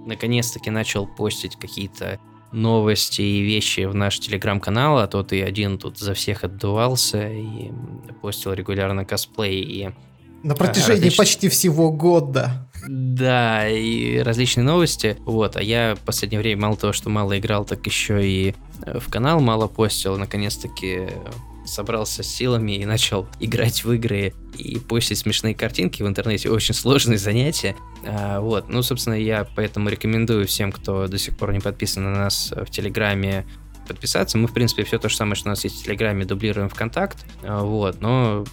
наконец-таки 0.07 0.70
начал 0.70 1.07
постить 1.07 1.57
какие-то 1.57 2.18
новости 2.53 3.22
и 3.22 3.43
вещи 3.43 3.82
в 3.82 3.95
наш 3.95 4.18
телеграм-канал, 4.18 4.99
а 4.99 5.07
то 5.07 5.22
ты 5.22 5.43
один 5.43 5.78
тут 5.78 5.99
за 5.99 6.14
всех 6.14 6.43
отдувался 6.43 7.30
и 7.30 7.70
постил 8.20 8.53
регулярно 8.53 9.05
косплей 9.05 9.61
и 9.62 9.91
на 10.43 10.55
протяжении 10.55 10.95
различ... 10.95 11.16
почти 11.16 11.49
всего 11.49 11.91
года. 11.91 12.66
Да, 12.88 13.68
и 13.68 14.18
различные 14.18 14.64
новости. 14.64 15.18
Вот, 15.26 15.57
а 15.57 15.62
я 15.62 15.95
в 15.95 16.01
последнее 16.01 16.41
время 16.41 16.62
мало 16.62 16.76
того, 16.76 16.93
что 16.95 17.11
мало 17.11 17.38
играл, 17.38 17.66
так 17.66 17.84
еще 17.86 18.26
и 18.26 18.55
э, 18.82 18.99
в 18.99 19.11
канал 19.11 19.41
мало 19.41 19.66
постил. 19.66 20.16
Наконец-таки 20.16 21.09
собрался 21.70 22.22
с 22.22 22.26
силами 22.26 22.72
и 22.72 22.84
начал 22.84 23.26
играть 23.38 23.84
в 23.84 23.92
игры 23.92 24.34
и 24.58 24.78
постить 24.78 25.18
смешные 25.18 25.54
картинки 25.54 26.02
в 26.02 26.06
интернете. 26.06 26.50
Очень 26.50 26.74
сложное 26.74 27.18
занятие. 27.18 27.76
А, 28.04 28.40
вот, 28.40 28.68
ну, 28.68 28.82
собственно, 28.82 29.14
я 29.14 29.46
поэтому 29.56 29.88
рекомендую 29.88 30.46
всем, 30.46 30.72
кто 30.72 31.06
до 31.06 31.18
сих 31.18 31.36
пор 31.36 31.52
не 31.52 31.60
подписан 31.60 32.04
на 32.04 32.10
нас 32.10 32.52
в 32.54 32.70
Телеграме, 32.70 33.46
подписаться. 33.90 34.38
Мы, 34.38 34.46
в 34.46 34.52
принципе, 34.52 34.84
все 34.84 34.98
то 34.98 35.08
же 35.08 35.16
самое, 35.16 35.34
что 35.34 35.48
у 35.48 35.50
нас 35.50 35.64
есть 35.64 35.80
в 35.80 35.84
Телеграме, 35.84 36.24
дублируем 36.24 36.68
в 36.68 36.74
Контакт, 36.74 37.26
а, 37.42 37.62
вот, 37.62 38.00
но 38.00 38.44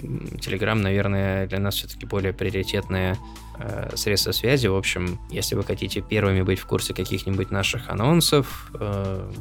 Телеграм, 0.41 0.81
наверное, 0.81 1.45
для 1.45 1.59
нас 1.59 1.75
все-таки 1.75 2.07
более 2.07 2.33
приоритетное 2.33 3.17
э, 3.59 3.95
средство 3.95 4.31
связи. 4.31 4.65
В 4.67 4.75
общем, 4.75 5.19
если 5.29 5.55
вы 5.55 5.63
хотите 5.63 6.01
первыми 6.01 6.41
быть 6.41 6.59
в 6.59 6.65
курсе 6.65 6.95
каких-нибудь 6.95 7.51
наших 7.51 7.87
анонсов, 7.89 8.71
э, 8.79 9.31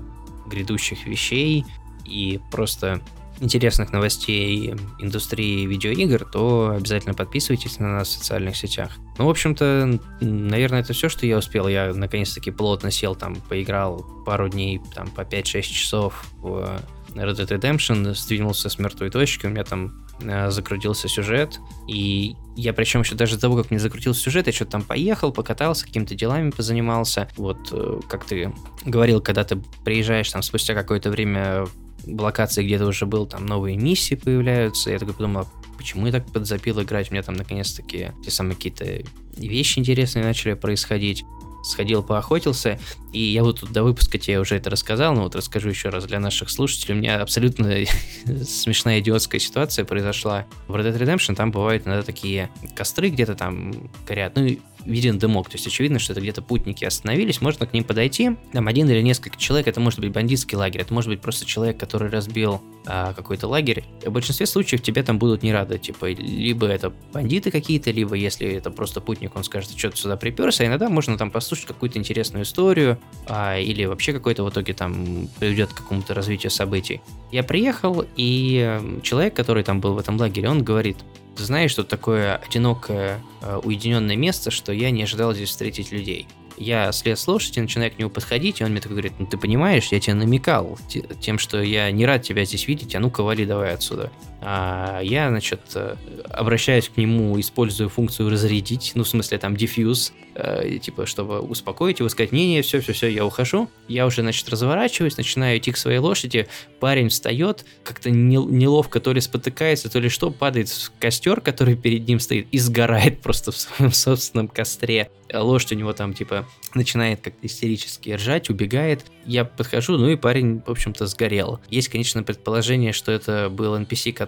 грядущих 0.47 1.07
вещей 1.07 1.64
и 2.05 2.41
просто 2.51 3.01
интересных 3.41 3.93
новостей 3.93 4.74
индустрии 4.99 5.66
видеоигр, 5.66 6.24
то 6.24 6.74
обязательно 6.76 7.14
подписывайтесь 7.14 7.78
на 7.78 7.99
нас 7.99 8.09
в 8.09 8.12
социальных 8.12 8.57
сетях. 8.57 8.93
Ну, 9.18 9.26
в 9.26 9.30
общем-то, 9.30 9.99
наверное, 10.20 10.80
это 10.80 10.93
все, 10.93 11.09
что 11.09 11.26
я 11.26 11.39
успел. 11.39 11.68
Я 11.68 11.93
наконец-таки 11.95 12.51
плотно 12.51 12.91
сел 12.91 13.14
там, 13.14 13.37
поиграл 13.37 14.05
пару 14.24 14.49
дней, 14.49 14.80
там, 14.95 15.09
по 15.09 15.22
5-6 15.22 15.62
часов 15.62 16.26
в 16.38 16.80
Red 17.14 17.37
Dead 17.37 17.49
Redemption, 17.49 18.14
сдвинулся 18.14 18.68
с 18.68 18.79
мертвой 18.79 19.11
точки, 19.11 19.46
у 19.46 19.49
меня 19.49 19.64
там 19.64 20.07
э, 20.21 20.50
закрутился 20.50 21.08
сюжет, 21.08 21.61
и 21.88 22.37
я 22.57 22.72
причем 22.72 23.00
еще 23.00 23.14
даже 23.14 23.37
до 23.37 23.42
того, 23.42 23.57
как 23.57 23.71
мне 23.71 23.80
закрутился 23.80 24.21
сюжет, 24.21 24.46
я 24.46 24.53
что-то 24.53 24.72
там 24.72 24.83
поехал, 24.83 25.33
покатался, 25.33 25.87
какими-то 25.87 26.14
делами 26.14 26.50
позанимался. 26.50 27.29
Вот, 27.37 27.68
э, 27.72 28.00
как 28.08 28.25
ты 28.25 28.53
говорил, 28.84 29.21
когда 29.21 29.45
ты 29.45 29.57
приезжаешь 29.84 30.30
там 30.30 30.42
спустя 30.42 30.75
какое-то 30.75 31.11
время 31.11 31.67
в 32.05 32.21
локации 32.21 32.64
где-то 32.64 32.87
уже 32.87 33.07
был, 33.07 33.27
там 33.27 33.47
новые 33.47 33.77
миссии 33.77 34.14
появляются. 34.14 34.91
Я 34.91 34.99
такой 34.99 35.14
подумал, 35.14 35.43
а 35.43 35.77
почему 35.77 36.07
я 36.07 36.13
так 36.13 36.27
подзапил 36.33 36.81
играть? 36.83 37.11
У 37.11 37.14
меня 37.14 37.23
там 37.23 37.35
наконец-таки 37.35 38.13
те 38.25 38.31
самые 38.31 38.57
какие-то 38.57 39.03
вещи 39.37 39.79
интересные 39.79 40.25
начали 40.25 40.55
происходить. 40.55 41.25
сходил, 41.64 42.03
поохотился, 42.03 42.79
и 43.13 43.21
я 43.21 43.43
вот 43.43 43.61
тут 43.61 43.73
до 43.73 43.83
выпуска 43.83 44.18
тебе 44.18 44.39
уже 44.39 44.55
это 44.55 44.71
рассказал, 44.71 45.14
но 45.14 45.25
вот 45.25 45.35
расскажу 45.35 45.68
еще 45.68 45.89
раз 45.89 46.05
для 46.05 46.21
наших 46.21 46.49
слушателей. 46.49 46.95
У 46.95 46.99
меня 46.99 47.21
абсолютно 47.21 47.75
смешная 48.45 49.01
идиотская 49.01 49.41
ситуация 49.41 49.85
произошла 49.85 50.47
в 50.68 50.77
Red 50.77 50.93
Dead 50.93 50.99
Redemption. 50.99 51.35
Там 51.35 51.51
бывают 51.51 51.87
иногда 51.87 52.03
такие 52.03 52.51
костры 52.77 53.09
где-то 53.09 53.35
там 53.35 53.91
горят, 54.07 54.37
ну 54.37 54.57
виден 54.87 55.18
дымок, 55.18 55.49
то 55.50 55.57
есть 55.57 55.67
очевидно, 55.67 55.99
что 55.99 56.13
это 56.13 56.21
где-то 56.21 56.42
путники 56.42 56.84
остановились, 56.84 57.41
можно 57.41 57.67
к 57.67 57.72
ним 57.72 57.84
подойти, 57.84 58.37
там 58.53 58.68
один 58.68 58.88
или 58.88 59.03
несколько 59.03 59.38
человек, 59.38 59.68
это 59.68 59.80
может 59.80 60.00
быть 60.00 60.13
бандитский 60.13 60.57
лагерь, 60.57 60.80
это 60.83 60.95
может 60.95 61.11
быть 61.11 61.21
просто 61.21 61.45
человек, 61.45 61.79
который 61.79 62.11
разбил 62.11 62.63
а, 62.87 63.13
какой-то 63.13 63.49
лагерь. 63.49 63.84
В 64.04 64.11
большинстве 64.11 64.46
случаев 64.46 64.83
тебе 64.83 65.03
там 65.03 65.18
будут 65.18 65.42
не 65.42 65.53
рады, 65.53 65.79
типа, 65.79 66.07
либо 66.11 66.67
это 66.67 66.92
бандиты 67.13 67.50
какие-то, 67.50 67.91
либо 67.91 68.14
если 68.14 68.49
это 68.49 68.71
просто 68.71 69.00
путник, 69.00 69.37
он 69.37 69.45
скажет, 69.45 69.76
что 69.76 69.91
ты 69.91 69.96
сюда 69.96 70.17
приперся, 70.17 70.64
а 70.64 70.67
иногда 70.67 70.88
можно 70.88 71.18
там 71.18 71.30
послушать 71.30 71.67
какую-то 71.67 71.99
интересную 71.99 72.45
историю, 72.45 72.99
а, 73.26 73.58
или 73.58 73.84
вообще 73.84 74.13
какой-то 74.13 74.45
в 74.45 74.50
итоге 74.50 74.72
там 74.72 75.29
приведет 75.38 75.72
к 75.72 75.76
какому-то 75.76 76.14
развитию 76.14 76.50
событий. 76.50 77.00
Я 77.33 77.42
приехал, 77.42 78.04
и 78.17 78.80
человек, 79.03 79.34
который 79.34 79.64
там 79.64 79.80
был 79.80 79.95
в 79.95 79.99
этом 79.99 80.17
лагере, 80.17 80.49
он 80.49 80.63
говорит, 80.63 80.99
знаешь, 81.45 81.71
что 81.71 81.84
такое 81.84 82.37
одинокое, 82.37 83.21
э, 83.42 83.61
уединенное 83.63 84.17
место, 84.17 84.50
что 84.50 84.72
я 84.72 84.91
не 84.91 85.03
ожидал 85.03 85.34
здесь 85.34 85.50
встретить 85.50 85.92
людей 85.92 86.26
я 86.58 86.92
слез 86.92 87.21
с 87.21 87.29
лошади, 87.29 87.61
начинаю 87.61 87.92
к 87.92 87.99
нему 87.99 88.11
подходить, 88.11 88.61
и 88.61 88.64
он 88.64 88.71
мне 88.71 88.80
такой 88.80 88.96
говорит, 88.96 89.14
ну 89.18 89.26
ты 89.26 89.37
понимаешь, 89.37 89.88
я 89.88 90.00
тебе 90.00 90.14
намекал 90.14 90.79
тем, 91.21 91.38
что 91.38 91.63
я 91.63 91.91
не 91.91 92.07
рад 92.07 92.22
тебя 92.22 92.45
здесь 92.45 92.67
видеть, 92.67 92.95
а 92.95 93.00
ну-ка 93.00 93.22
вали 93.22 93.45
давай 93.45 93.75
отсюда. 93.75 94.11
А 94.42 95.00
я, 95.03 95.30
значит, 95.30 95.61
э, 95.75 95.96
обращаюсь 96.30 96.88
к 96.88 96.96
нему, 96.96 97.38
использую 97.41 97.88
функцию 97.88 98.30
разрядить, 98.30 98.92
ну, 98.95 99.04
в 99.04 99.08
смысле, 99.08 99.38
там, 99.38 99.57
дефьюз, 99.57 100.13
э, 100.34 100.79
типа, 100.79 101.07
чтобы 101.07 101.41
успокоить 101.41 102.00
его, 102.00 102.08
сказать, 102.08 102.33
не-не, 102.33 102.63
все-все-все, 102.63 103.08
я 103.08 103.25
ухожу. 103.25 103.71
Я 103.88 104.07
уже, 104.07 104.21
значит, 104.21 104.49
разворачиваюсь, 104.49 105.17
начинаю 105.17 105.58
идти 105.58 105.72
к 105.72 105.76
своей 105.76 105.99
лошади, 105.99 106.49
парень 106.80 107.08
встает, 107.08 107.64
как-то 107.83 108.11
неловко 108.11 109.00
то 109.00 109.13
ли 109.13 109.21
спотыкается, 109.21 109.91
то 109.91 109.99
ли 110.00 110.08
что, 110.08 110.30
падает 110.30 110.68
в 110.68 110.92
костер, 110.99 111.41
который 111.41 111.75
перед 111.75 112.07
ним 112.07 112.21
стоит, 112.21 112.46
и 112.50 112.58
сгорает 112.58 113.22
просто 113.22 113.53
в 113.53 113.57
своем 113.57 113.92
собственном 113.92 114.49
костре. 114.49 115.11
Лошадь 115.33 115.72
у 115.72 115.75
него 115.76 115.92
там, 115.92 116.14
типа, 116.14 116.46
начинает 116.75 117.21
как-то 117.21 117.46
истерически 117.46 118.11
ржать, 118.11 118.50
убегает. 118.50 119.07
Я 119.25 119.45
подхожу, 119.45 119.96
ну 119.99 120.08
и 120.08 120.17
парень, 120.17 120.63
в 120.64 120.71
общем-то, 120.71 121.07
сгорел. 121.07 121.61
Есть, 121.68 121.88
конечно, 121.88 122.22
предположение, 122.22 122.92
что 122.92 123.11
это 123.11 123.49
был 123.50 123.76
NPC, 123.76 124.13
который 124.13 124.26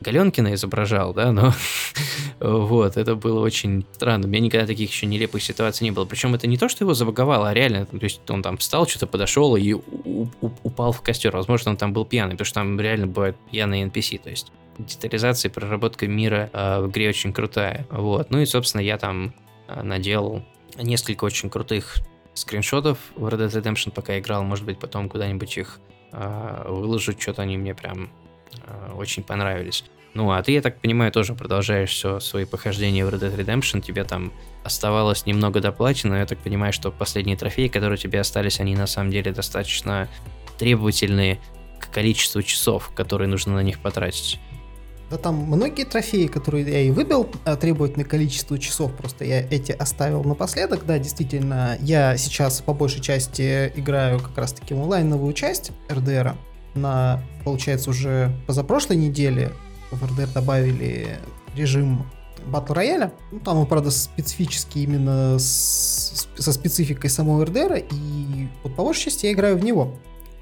Галенкина 0.00 0.54
изображал, 0.54 1.14
да, 1.14 1.32
но 1.32 1.52
вот, 2.40 2.96
это 2.96 3.14
было 3.14 3.40
очень 3.40 3.84
странно. 3.92 4.26
У 4.26 4.28
меня 4.28 4.40
никогда 4.40 4.66
таких 4.66 4.90
еще 4.90 5.06
нелепых 5.06 5.42
ситуаций 5.42 5.84
не 5.84 5.90
было. 5.90 6.04
Причем 6.04 6.34
это 6.34 6.46
не 6.46 6.58
то, 6.58 6.68
что 6.68 6.84
его 6.84 6.94
забаговало, 6.94 7.48
а 7.48 7.54
реально, 7.54 7.86
то 7.86 7.96
есть 8.00 8.20
он 8.28 8.42
там 8.42 8.56
встал, 8.58 8.86
что-то 8.86 9.06
подошел 9.06 9.56
и 9.56 9.72
упал 9.72 10.92
в 10.92 11.02
костер. 11.02 11.34
Возможно, 11.34 11.72
он 11.72 11.76
там 11.76 11.92
был 11.92 12.04
пьяный, 12.04 12.32
потому 12.32 12.46
что 12.46 12.54
там 12.54 12.80
реально 12.80 13.06
бывают 13.06 13.36
пьяные 13.50 13.86
NPC, 13.86 14.20
то 14.22 14.30
есть 14.30 14.52
детализация 14.78 15.50
и 15.50 15.52
проработка 15.52 16.06
мира 16.06 16.50
э, 16.52 16.80
в 16.80 16.90
игре 16.90 17.08
очень 17.08 17.32
крутая. 17.32 17.86
Вот. 17.90 18.30
Ну 18.30 18.40
и, 18.40 18.46
собственно, 18.46 18.82
я 18.82 18.98
там 18.98 19.34
э, 19.68 19.82
наделал 19.82 20.42
несколько 20.76 21.24
очень 21.24 21.50
крутых 21.50 21.96
скриншотов 22.34 22.98
в 23.16 23.26
Red 23.26 23.48
Dead 23.48 23.62
Redemption, 23.62 23.90
пока 23.90 24.18
играл. 24.18 24.44
Может 24.44 24.64
быть, 24.64 24.78
потом 24.78 25.08
куда-нибудь 25.08 25.56
их 25.56 25.80
э, 26.12 26.64
выложу. 26.68 27.12
Что-то 27.18 27.42
они 27.42 27.56
мне 27.56 27.74
прям 27.74 28.10
очень 28.94 29.22
понравились. 29.22 29.84
Ну, 30.14 30.30
а 30.30 30.42
ты, 30.42 30.52
я 30.52 30.62
так 30.62 30.80
понимаю, 30.80 31.12
тоже 31.12 31.34
продолжаешь 31.34 31.90
все 31.90 32.20
свои 32.20 32.46
похождения 32.46 33.04
в 33.04 33.10
Red 33.10 33.20
Dead 33.20 33.36
Redemption. 33.36 33.82
Тебе 33.82 34.02
там 34.02 34.32
оставалось 34.64 35.26
немного 35.26 35.60
доплачено, 35.60 36.14
но 36.14 36.20
я 36.20 36.26
так 36.26 36.38
понимаю, 36.38 36.72
что 36.72 36.90
последние 36.90 37.36
трофеи, 37.36 37.68
которые 37.68 37.98
тебе 37.98 38.20
остались, 38.20 38.58
они 38.58 38.74
на 38.74 38.86
самом 38.86 39.10
деле 39.10 39.32
достаточно 39.32 40.08
требовательные 40.58 41.38
к 41.78 41.90
количеству 41.90 42.42
часов, 42.42 42.90
которые 42.94 43.28
нужно 43.28 43.54
на 43.54 43.62
них 43.62 43.80
потратить. 43.80 44.40
Да 45.10 45.18
там 45.18 45.36
многие 45.36 45.84
трофеи, 45.84 46.26
которые 46.26 46.64
я 46.66 46.80
и 46.80 46.90
выбил, 46.90 47.30
а, 47.44 47.56
требуют 47.56 47.96
на 47.96 48.04
количество 48.04 48.58
часов, 48.58 48.96
просто 48.96 49.24
я 49.24 49.40
эти 49.40 49.70
оставил 49.70 50.24
напоследок. 50.24 50.84
Да, 50.84 50.98
действительно, 50.98 51.76
я 51.80 52.16
сейчас 52.16 52.60
по 52.60 52.72
большей 52.72 53.00
части 53.00 53.70
играю 53.76 54.18
как 54.18 54.36
раз-таки 54.36 54.74
онлайновую 54.74 55.32
часть 55.32 55.70
РДР. 55.90 56.34
На, 56.76 57.22
получается, 57.44 57.90
уже 57.90 58.30
позапрошлой 58.46 58.96
неделе 58.96 59.52
в 59.90 60.04
РДР 60.04 60.28
добавили 60.32 61.18
режим 61.54 62.06
батл 62.46 62.74
рояля. 62.74 63.12
Ну, 63.32 63.40
там 63.40 63.58
он, 63.58 63.66
правда, 63.66 63.90
специфический 63.90 64.84
именно 64.84 65.38
с, 65.38 66.28
со 66.36 66.52
спецификой 66.52 67.10
самого 67.10 67.44
РДР, 67.44 67.84
и 67.90 68.48
вот 68.62 68.76
по 68.76 68.84
большей 68.84 69.04
части 69.04 69.26
я 69.26 69.32
играю 69.32 69.56
в 69.56 69.64
него. 69.64 69.94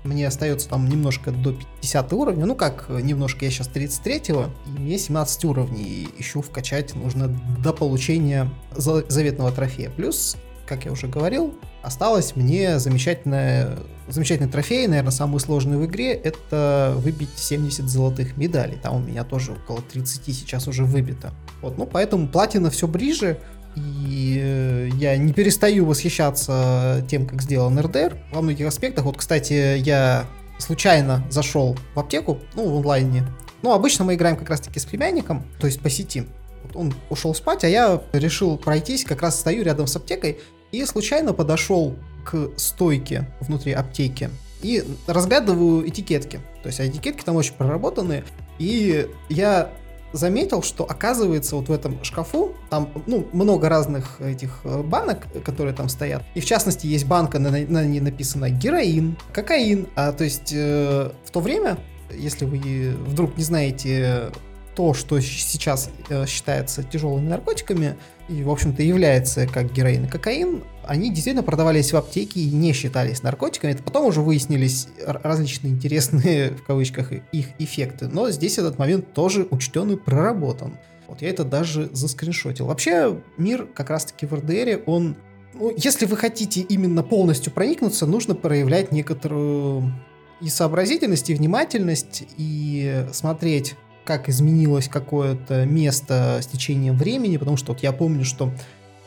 Мне 0.04 0.26
остается 0.26 0.68
там 0.68 0.86
немножко 0.86 1.30
до 1.30 1.54
50 1.80 2.12
уровня. 2.12 2.44
Ну 2.44 2.54
как, 2.54 2.90
немножко, 2.90 3.46
я 3.46 3.50
сейчас 3.50 3.70
33-го, 3.74 4.50
и 4.66 4.78
мне 4.78 4.98
17 4.98 5.44
уровней 5.46 6.08
ищу 6.18 6.42
вкачать 6.42 6.94
нужно 6.94 7.28
до 7.62 7.72
получения 7.72 8.50
заветного 8.76 9.50
трофея. 9.50 9.88
Плюс, 9.88 10.36
как 10.66 10.84
я 10.84 10.92
уже 10.92 11.06
говорил, 11.06 11.54
осталось 11.82 12.36
мне 12.36 12.78
замечательное, 12.78 13.78
замечательный 14.08 14.48
трофей, 14.48 14.86
наверное, 14.86 15.10
самый 15.10 15.40
сложный 15.40 15.76
в 15.76 15.84
игре, 15.84 16.12
это 16.12 16.94
выбить 16.96 17.36
70 17.36 17.88
золотых 17.88 18.36
медалей. 18.36 18.78
Там 18.82 18.96
у 18.96 19.00
меня 19.00 19.24
тоже 19.24 19.52
около 19.52 19.82
30 19.82 20.34
сейчас 20.34 20.66
уже 20.68 20.84
выбито. 20.84 21.32
Вот, 21.62 21.78
ну 21.78 21.86
поэтому 21.86 22.28
платина 22.28 22.70
все 22.70 22.86
ближе, 22.86 23.38
и 23.76 24.38
э, 24.40 24.90
я 24.94 25.16
не 25.16 25.32
перестаю 25.32 25.84
восхищаться 25.84 27.04
тем, 27.08 27.26
как 27.26 27.42
сделан 27.42 27.78
РДР 27.78 28.16
во 28.32 28.40
многих 28.40 28.66
аспектах. 28.66 29.04
Вот, 29.04 29.16
кстати, 29.16 29.78
я 29.78 30.26
случайно 30.58 31.26
зашел 31.30 31.76
в 31.94 31.98
аптеку, 31.98 32.38
ну, 32.54 32.68
в 32.68 32.76
онлайне. 32.76 33.24
Ну, 33.62 33.72
обычно 33.72 34.04
мы 34.04 34.14
играем 34.14 34.36
как 34.36 34.50
раз-таки 34.50 34.78
с 34.78 34.84
племянником, 34.84 35.44
то 35.58 35.66
есть 35.66 35.80
по 35.80 35.90
сети. 35.90 36.26
Вот 36.64 36.76
он 36.76 36.94
ушел 37.10 37.34
спать, 37.34 37.64
а 37.64 37.68
я 37.68 38.00
решил 38.12 38.56
пройтись, 38.56 39.04
как 39.04 39.22
раз 39.22 39.40
стою 39.40 39.64
рядом 39.64 39.86
с 39.86 39.96
аптекой, 39.96 40.40
и 40.74 40.84
случайно 40.86 41.32
подошел 41.32 41.94
к 42.24 42.50
стойке 42.56 43.28
внутри 43.40 43.72
аптеки 43.72 44.30
и 44.62 44.82
разглядываю 45.06 45.88
этикетки. 45.88 46.40
То 46.62 46.68
есть 46.68 46.80
этикетки 46.80 47.22
там 47.22 47.36
очень 47.36 47.54
проработанные. 47.54 48.24
И 48.58 49.08
я 49.28 49.70
заметил, 50.12 50.62
что 50.62 50.84
оказывается 50.84 51.56
вот 51.56 51.68
в 51.68 51.72
этом 51.72 52.02
шкафу 52.04 52.54
там 52.70 52.90
ну, 53.06 53.26
много 53.32 53.68
разных 53.68 54.20
этих 54.20 54.60
э, 54.64 54.82
банок, 54.82 55.26
которые 55.44 55.74
там 55.74 55.88
стоят. 55.88 56.22
И 56.34 56.40
в 56.40 56.44
частности 56.44 56.86
есть 56.86 57.06
банка, 57.06 57.38
на, 57.38 57.50
на 57.50 57.84
ней 57.84 58.00
написано 58.00 58.48
героин, 58.48 59.16
кокаин. 59.32 59.88
А 59.96 60.12
то 60.12 60.24
есть 60.24 60.52
э, 60.54 61.10
в 61.24 61.30
то 61.30 61.40
время, 61.40 61.78
если 62.10 62.44
вы 62.44 62.94
вдруг 63.06 63.36
не 63.36 63.42
знаете 63.42 64.30
то, 64.74 64.94
что 64.94 65.20
сейчас 65.20 65.90
э, 66.08 66.26
считается 66.26 66.82
тяжелыми 66.82 67.28
наркотиками 67.28 67.96
и, 68.28 68.42
в 68.42 68.50
общем-то, 68.50 68.82
является 68.82 69.46
как 69.46 69.72
героин 69.72 70.04
и 70.04 70.08
кокаин, 70.08 70.64
они 70.86 71.10
действительно 71.10 71.42
продавались 71.42 71.92
в 71.92 71.96
аптеке 71.96 72.40
и 72.40 72.50
не 72.50 72.72
считались 72.72 73.22
наркотиками. 73.22 73.72
Это 73.72 73.82
потом 73.82 74.06
уже 74.06 74.20
выяснились 74.20 74.88
различные 75.06 75.72
интересные, 75.72 76.50
в 76.56 76.62
кавычках, 76.64 77.12
их 77.12 77.46
эффекты. 77.58 78.08
Но 78.08 78.30
здесь 78.30 78.58
этот 78.58 78.78
момент 78.78 79.12
тоже 79.12 79.46
учтен 79.50 79.92
и 79.92 79.96
проработан. 79.96 80.78
Вот 81.06 81.20
я 81.20 81.28
это 81.28 81.44
даже 81.44 81.90
заскриншотил. 81.92 82.66
Вообще, 82.66 83.20
мир 83.36 83.66
как 83.66 83.90
раз-таки 83.90 84.26
в 84.26 84.34
РДР, 84.34 84.82
он... 84.86 85.16
Ну, 85.52 85.72
если 85.76 86.06
вы 86.06 86.16
хотите 86.16 86.62
именно 86.62 87.02
полностью 87.02 87.52
проникнуться, 87.52 88.06
нужно 88.06 88.34
проявлять 88.34 88.90
некоторую 88.90 89.92
и 90.40 90.48
сообразительность, 90.48 91.30
и 91.30 91.34
внимательность, 91.34 92.24
и 92.36 93.06
смотреть 93.12 93.76
как 94.04 94.28
изменилось 94.28 94.88
какое-то 94.88 95.64
место 95.64 96.40
с 96.42 96.46
течением 96.46 96.96
времени, 96.96 97.36
потому 97.36 97.56
что 97.56 97.72
вот 97.72 97.82
я 97.82 97.92
помню, 97.92 98.24
что 98.24 98.52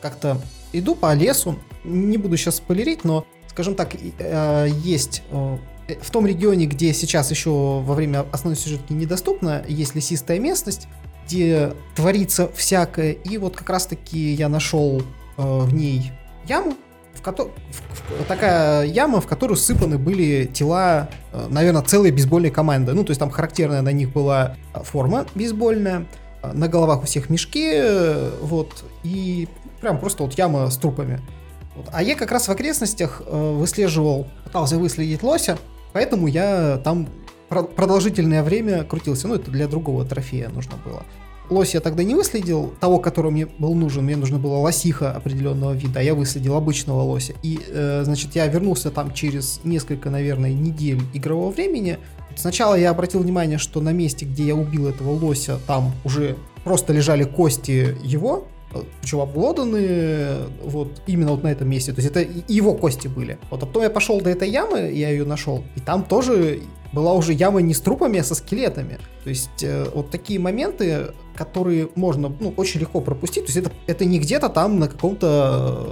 как-то 0.00 0.40
иду 0.72 0.94
по 0.94 1.14
лесу, 1.14 1.58
не 1.84 2.18
буду 2.18 2.36
сейчас 2.36 2.56
спойлерить, 2.56 3.04
но, 3.04 3.26
скажем 3.48 3.74
так, 3.74 3.94
э, 3.94 4.68
есть 4.82 5.22
э, 5.30 5.58
в 6.00 6.10
том 6.10 6.26
регионе, 6.26 6.66
где 6.66 6.92
сейчас 6.92 7.30
еще 7.30 7.50
во 7.50 7.94
время 7.94 8.26
основной 8.32 8.56
сюжетки 8.56 8.92
недоступно, 8.92 9.64
есть 9.68 9.94
лесистая 9.94 10.38
местность, 10.38 10.88
где 11.26 11.74
творится 11.94 12.50
всякое, 12.54 13.12
и 13.12 13.38
вот 13.38 13.56
как 13.56 13.70
раз-таки 13.70 14.32
я 14.32 14.48
нашел 14.48 15.00
э, 15.00 15.02
в 15.36 15.72
ней 15.72 16.12
яму, 16.46 16.74
в 17.18 17.22
ко- 17.22 17.32
в, 17.44 18.24
такая 18.26 18.84
яма, 18.86 19.20
в 19.20 19.26
которую 19.26 19.56
сыпаны 19.56 19.98
были 19.98 20.44
тела, 20.46 21.08
э, 21.32 21.46
наверное, 21.50 21.82
целой 21.82 22.10
бейсбольной 22.10 22.50
команды. 22.50 22.94
Ну, 22.94 23.04
то 23.04 23.10
есть 23.10 23.20
там 23.20 23.30
характерная 23.30 23.82
на 23.82 23.92
них 23.92 24.12
была 24.12 24.56
форма 24.72 25.26
бейсбольная, 25.34 26.06
э, 26.42 26.52
на 26.52 26.68
головах 26.68 27.02
у 27.02 27.06
всех 27.06 27.28
мешки, 27.28 27.70
э, 27.74 28.30
вот, 28.40 28.84
и 29.02 29.48
прям 29.80 29.98
просто 29.98 30.22
вот 30.22 30.34
яма 30.34 30.70
с 30.70 30.76
трупами. 30.78 31.20
Вот. 31.76 31.86
А 31.92 32.02
я 32.02 32.14
как 32.14 32.32
раз 32.32 32.48
в 32.48 32.50
окрестностях 32.50 33.22
выслеживал, 33.26 34.26
пытался 34.44 34.78
выследить 34.78 35.22
лося, 35.22 35.58
поэтому 35.92 36.26
я 36.26 36.78
там 36.78 37.08
продолжительное 37.48 38.42
время 38.42 38.84
крутился. 38.84 39.28
Ну, 39.28 39.34
это 39.34 39.50
для 39.50 39.68
другого 39.68 40.04
трофея 40.04 40.48
нужно 40.48 40.74
было. 40.84 41.04
Лось 41.50 41.74
я 41.74 41.80
тогда 41.80 42.02
не 42.02 42.14
выследил, 42.14 42.72
того, 42.80 42.98
который 42.98 43.30
мне 43.30 43.46
был 43.46 43.74
нужен, 43.74 44.04
мне 44.04 44.16
нужно 44.16 44.38
было 44.38 44.56
лосиха 44.58 45.12
определенного 45.12 45.72
вида, 45.72 46.00
а 46.00 46.02
я 46.02 46.14
выследил 46.14 46.56
обычного 46.56 47.02
лося. 47.02 47.34
И, 47.42 47.60
э, 47.66 48.02
значит, 48.04 48.34
я 48.34 48.46
вернулся 48.46 48.90
там 48.90 49.12
через 49.12 49.60
несколько, 49.64 50.10
наверное, 50.10 50.52
недель 50.52 51.00
игрового 51.14 51.50
времени. 51.50 51.98
Сначала 52.36 52.74
я 52.74 52.90
обратил 52.90 53.20
внимание, 53.20 53.58
что 53.58 53.80
на 53.80 53.92
месте, 53.92 54.24
где 54.24 54.44
я 54.44 54.54
убил 54.54 54.86
этого 54.86 55.10
лося, 55.10 55.58
там 55.66 55.92
уже 56.04 56.36
просто 56.64 56.92
лежали 56.92 57.24
кости 57.24 57.96
его, 58.02 58.46
причем 59.00 59.20
обглоданы 59.20 60.36
вот 60.62 61.02
именно 61.06 61.30
вот 61.30 61.42
на 61.42 61.48
этом 61.48 61.68
месте. 61.68 61.92
То 61.92 62.00
есть 62.00 62.14
это 62.14 62.26
его 62.48 62.74
кости 62.74 63.08
были. 63.08 63.38
Вот 63.50 63.62
а 63.62 63.66
потом 63.66 63.82
я 63.82 63.90
пошел 63.90 64.20
до 64.20 64.30
этой 64.30 64.50
ямы, 64.50 64.90
я 64.92 65.10
ее 65.10 65.24
нашел, 65.24 65.64
и 65.76 65.80
там 65.80 66.04
тоже 66.04 66.60
была 66.92 67.12
уже 67.12 67.32
яма 67.32 67.60
не 67.60 67.74
с 67.74 67.80
трупами, 67.80 68.20
а 68.20 68.24
со 68.24 68.34
скелетами. 68.34 68.98
То 69.24 69.30
есть 69.30 69.62
э, 69.62 69.86
вот 69.94 70.10
такие 70.10 70.38
моменты, 70.38 71.08
которые 71.34 71.88
можно 71.94 72.34
ну, 72.40 72.52
очень 72.56 72.80
легко 72.80 73.00
пропустить. 73.00 73.46
То 73.46 73.52
есть 73.52 73.58
это, 73.58 73.72
это 73.86 74.04
не 74.04 74.18
где-то 74.18 74.48
там 74.48 74.78
на 74.78 74.88
каком-то 74.88 75.86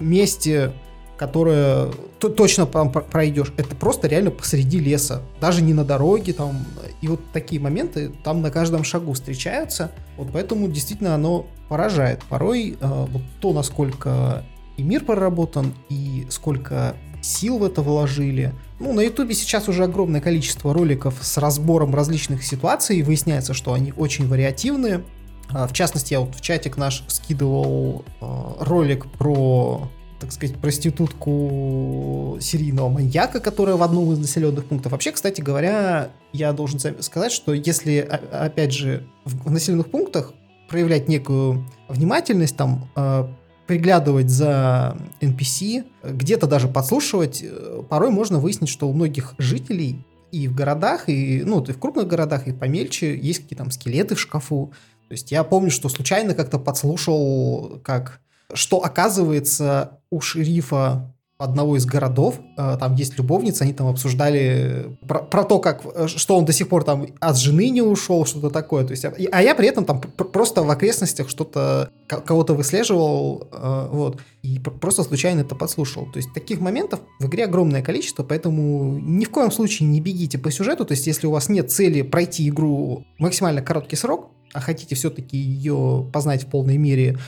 э, 0.00 0.02
месте, 0.02 0.72
которое 1.16 1.90
то, 2.18 2.28
точно 2.28 2.66
пройдешь. 2.66 3.52
Это 3.56 3.76
просто 3.76 4.08
реально 4.08 4.30
посреди 4.30 4.78
леса. 4.78 5.22
Даже 5.40 5.62
не 5.62 5.74
на 5.74 5.84
дороге 5.84 6.32
там. 6.32 6.64
И 7.00 7.08
вот 7.08 7.20
такие 7.32 7.60
моменты 7.60 8.12
там 8.24 8.42
на 8.42 8.50
каждом 8.50 8.84
шагу 8.84 9.12
встречаются. 9.12 9.92
Вот 10.16 10.28
поэтому 10.32 10.68
действительно 10.68 11.14
оно 11.14 11.46
поражает. 11.68 12.22
Порой 12.28 12.76
э, 12.80 13.06
вот 13.10 13.22
то, 13.40 13.52
насколько 13.52 14.44
и 14.76 14.82
мир 14.82 15.04
проработан, 15.04 15.74
и 15.88 16.26
сколько 16.30 16.96
сил 17.20 17.58
в 17.58 17.64
это 17.64 17.82
вложили. 17.82 18.52
Ну, 18.80 18.92
на 18.92 19.00
Ютубе 19.00 19.34
сейчас 19.34 19.68
уже 19.68 19.84
огромное 19.84 20.20
количество 20.20 20.72
роликов 20.72 21.14
с 21.20 21.36
разбором 21.38 21.94
различных 21.94 22.44
ситуаций. 22.44 23.02
Выясняется, 23.02 23.54
что 23.54 23.74
они 23.74 23.92
очень 23.96 24.28
вариативные. 24.28 25.02
А, 25.50 25.66
в 25.66 25.72
частности, 25.72 26.12
я 26.12 26.20
вот 26.20 26.34
в 26.34 26.40
чатик 26.40 26.76
наш 26.76 27.04
скидывал 27.08 28.04
э, 28.20 28.26
ролик 28.60 29.06
про 29.06 29.88
так 30.20 30.32
сказать, 30.32 30.56
проститутку 30.56 32.38
серийного 32.40 32.88
маньяка, 32.88 33.40
которая 33.40 33.76
в 33.76 33.82
одном 33.82 34.12
из 34.12 34.18
населенных 34.18 34.66
пунктов. 34.66 34.92
Вообще, 34.92 35.12
кстати 35.12 35.40
говоря, 35.40 36.10
я 36.32 36.52
должен 36.52 36.80
сказать, 37.00 37.32
что 37.32 37.52
если, 37.52 37.98
опять 37.98 38.72
же, 38.72 39.06
в 39.24 39.50
населенных 39.50 39.90
пунктах 39.90 40.32
проявлять 40.68 41.08
некую 41.08 41.66
внимательность, 41.88 42.56
там, 42.56 42.90
э, 42.96 43.28
приглядывать 43.66 44.28
за 44.28 44.96
NPC, 45.20 45.84
где-то 46.02 46.46
даже 46.46 46.68
подслушивать, 46.68 47.42
э, 47.42 47.82
порой 47.88 48.10
можно 48.10 48.38
выяснить, 48.38 48.70
что 48.70 48.88
у 48.88 48.92
многих 48.92 49.34
жителей 49.38 50.04
и 50.32 50.48
в 50.48 50.54
городах, 50.54 51.08
и, 51.08 51.42
ну, 51.44 51.62
и 51.62 51.72
в 51.72 51.78
крупных 51.78 52.06
городах, 52.06 52.48
и 52.48 52.52
помельче 52.52 53.16
есть 53.16 53.42
какие-то 53.42 53.64
там 53.64 53.70
скелеты 53.70 54.14
в 54.14 54.20
шкафу. 54.20 54.72
То 55.08 55.12
есть 55.12 55.32
я 55.32 55.42
помню, 55.44 55.70
что 55.70 55.88
случайно 55.88 56.34
как-то 56.34 56.58
подслушал, 56.58 57.80
как 57.82 58.20
что 58.52 58.82
оказывается 58.84 60.00
у 60.10 60.20
шерифа 60.20 61.14
одного 61.38 61.76
из 61.76 61.86
городов, 61.86 62.40
э, 62.56 62.76
там 62.80 62.96
есть 62.96 63.16
любовница, 63.16 63.62
они 63.62 63.72
там 63.72 63.86
обсуждали 63.86 64.98
про, 65.06 65.20
про 65.20 65.44
то, 65.44 65.60
как, 65.60 65.82
э, 65.94 66.08
что 66.08 66.36
он 66.36 66.44
до 66.44 66.52
сих 66.52 66.68
пор 66.68 66.82
там 66.82 67.06
от 67.20 67.38
жены 67.38 67.70
не 67.70 67.80
ушел, 67.80 68.26
что-то 68.26 68.50
такое. 68.50 68.84
То 68.84 68.90
есть, 68.90 69.04
а, 69.04 69.14
а 69.30 69.42
я 69.42 69.54
при 69.54 69.68
этом 69.68 69.84
там 69.84 70.00
просто 70.00 70.64
в 70.64 70.70
окрестностях 70.70 71.28
что-то, 71.30 71.90
кого-то 72.08 72.54
выслеживал, 72.54 73.46
э, 73.52 73.88
вот, 73.92 74.20
и 74.42 74.58
просто 74.58 75.04
случайно 75.04 75.40
это 75.40 75.54
подслушал. 75.54 76.10
То 76.10 76.16
есть 76.16 76.34
таких 76.34 76.58
моментов 76.58 77.00
в 77.20 77.26
игре 77.26 77.44
огромное 77.44 77.82
количество, 77.82 78.24
поэтому 78.24 78.98
ни 78.98 79.24
в 79.24 79.30
коем 79.30 79.52
случае 79.52 79.88
не 79.88 80.00
бегите 80.00 80.38
по 80.38 80.50
сюжету, 80.50 80.84
то 80.84 80.92
есть 80.92 81.06
если 81.06 81.28
у 81.28 81.30
вас 81.30 81.48
нет 81.48 81.70
цели 81.70 82.02
пройти 82.02 82.48
игру 82.48 83.04
максимально 83.18 83.62
короткий 83.62 83.94
срок, 83.94 84.30
а 84.52 84.60
хотите 84.60 84.96
все-таки 84.96 85.36
ее 85.36 86.08
познать 86.12 86.44
в 86.44 86.46
полной 86.46 86.78
мере, 86.78 87.18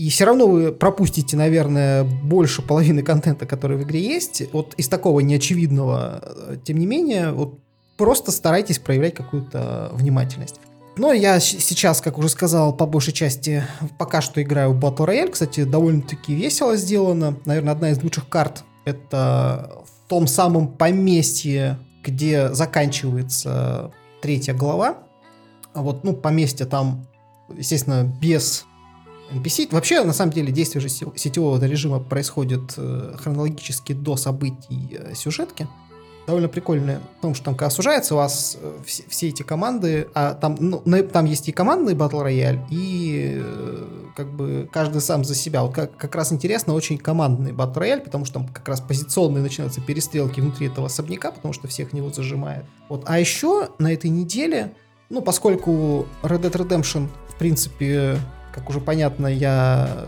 и 0.00 0.08
все 0.08 0.24
равно 0.24 0.46
вы 0.46 0.72
пропустите, 0.72 1.36
наверное, 1.36 2.04
больше 2.04 2.62
половины 2.62 3.02
контента, 3.02 3.44
который 3.44 3.76
в 3.76 3.82
игре 3.82 4.00
есть. 4.00 4.42
Вот 4.50 4.72
из 4.78 4.88
такого 4.88 5.20
неочевидного, 5.20 6.22
э, 6.22 6.56
тем 6.64 6.78
не 6.78 6.86
менее, 6.86 7.32
вот 7.32 7.58
просто 7.98 8.32
старайтесь 8.32 8.78
проявлять 8.78 9.14
какую-то 9.14 9.90
внимательность. 9.92 10.58
Но 10.96 11.12
я 11.12 11.38
сейчас, 11.38 12.00
как 12.00 12.16
уже 12.16 12.30
сказал, 12.30 12.74
по 12.74 12.86
большей 12.86 13.12
части 13.12 13.62
пока 13.98 14.22
что 14.22 14.42
играю 14.42 14.72
в 14.72 14.82
Battle 14.82 15.06
Royale. 15.06 15.32
Кстати, 15.32 15.64
довольно-таки 15.64 16.34
весело 16.34 16.76
сделано. 16.76 17.36
Наверное, 17.44 17.74
одна 17.74 17.90
из 17.90 18.02
лучших 18.02 18.26
карт 18.26 18.64
это 18.86 19.82
в 19.84 20.08
том 20.08 20.26
самом 20.26 20.68
поместье, 20.68 21.78
где 22.02 22.50
заканчивается 22.54 23.90
третья 24.22 24.54
глава. 24.54 24.96
Вот, 25.74 26.04
ну, 26.04 26.14
поместье 26.14 26.64
там, 26.64 27.06
естественно, 27.54 28.10
без 28.18 28.64
NPC. 29.32 29.68
Вообще, 29.70 30.02
на 30.04 30.12
самом 30.12 30.32
деле, 30.32 30.52
действие 30.52 30.80
же 30.80 30.88
сетевого 30.88 31.62
режима 31.64 32.00
происходит 32.00 32.74
э, 32.76 33.14
хронологически 33.18 33.92
до 33.92 34.16
событий 34.16 34.98
э, 34.98 35.14
сюжетки. 35.14 35.66
Довольно 36.26 36.48
прикольно 36.48 37.00
в 37.18 37.22
том, 37.22 37.34
что 37.34 37.46
там, 37.46 37.54
когда 37.54 37.70
сужается, 37.70 38.14
у 38.14 38.18
вас 38.18 38.56
э, 38.60 38.78
все, 38.84 39.04
все 39.08 39.28
эти 39.28 39.42
команды, 39.42 40.08
а 40.14 40.34
там, 40.34 40.56
ну, 40.60 40.82
там 41.12 41.24
есть 41.24 41.48
и 41.48 41.52
командный 41.52 41.94
батл 41.94 42.20
рояль, 42.20 42.60
и 42.70 43.42
как 44.16 44.32
бы 44.32 44.68
каждый 44.72 45.00
сам 45.00 45.24
за 45.24 45.34
себя. 45.34 45.62
Вот 45.62 45.74
как, 45.74 45.96
как 45.96 46.14
раз 46.14 46.32
интересно 46.32 46.74
очень 46.74 46.98
командный 46.98 47.52
батл 47.52 47.80
рояль, 47.80 48.00
потому 48.00 48.24
что 48.24 48.34
там 48.34 48.48
как 48.48 48.68
раз 48.68 48.80
позиционные 48.80 49.42
начинаются 49.42 49.80
перестрелки 49.80 50.40
внутри 50.40 50.66
этого 50.66 50.86
особняка, 50.86 51.30
потому 51.30 51.54
что 51.54 51.68
всех 51.68 51.92
него 51.92 52.10
зажимает. 52.10 52.64
Вот. 52.88 53.04
А 53.06 53.18
еще 53.18 53.70
на 53.78 53.92
этой 53.92 54.10
неделе, 54.10 54.74
ну, 55.08 55.22
поскольку 55.22 56.06
Red 56.22 56.42
Dead 56.42 56.52
Redemption, 56.52 57.08
в 57.28 57.34
принципе, 57.36 58.18
как 58.54 58.68
уже 58.70 58.80
понятно, 58.80 59.26
я 59.26 60.06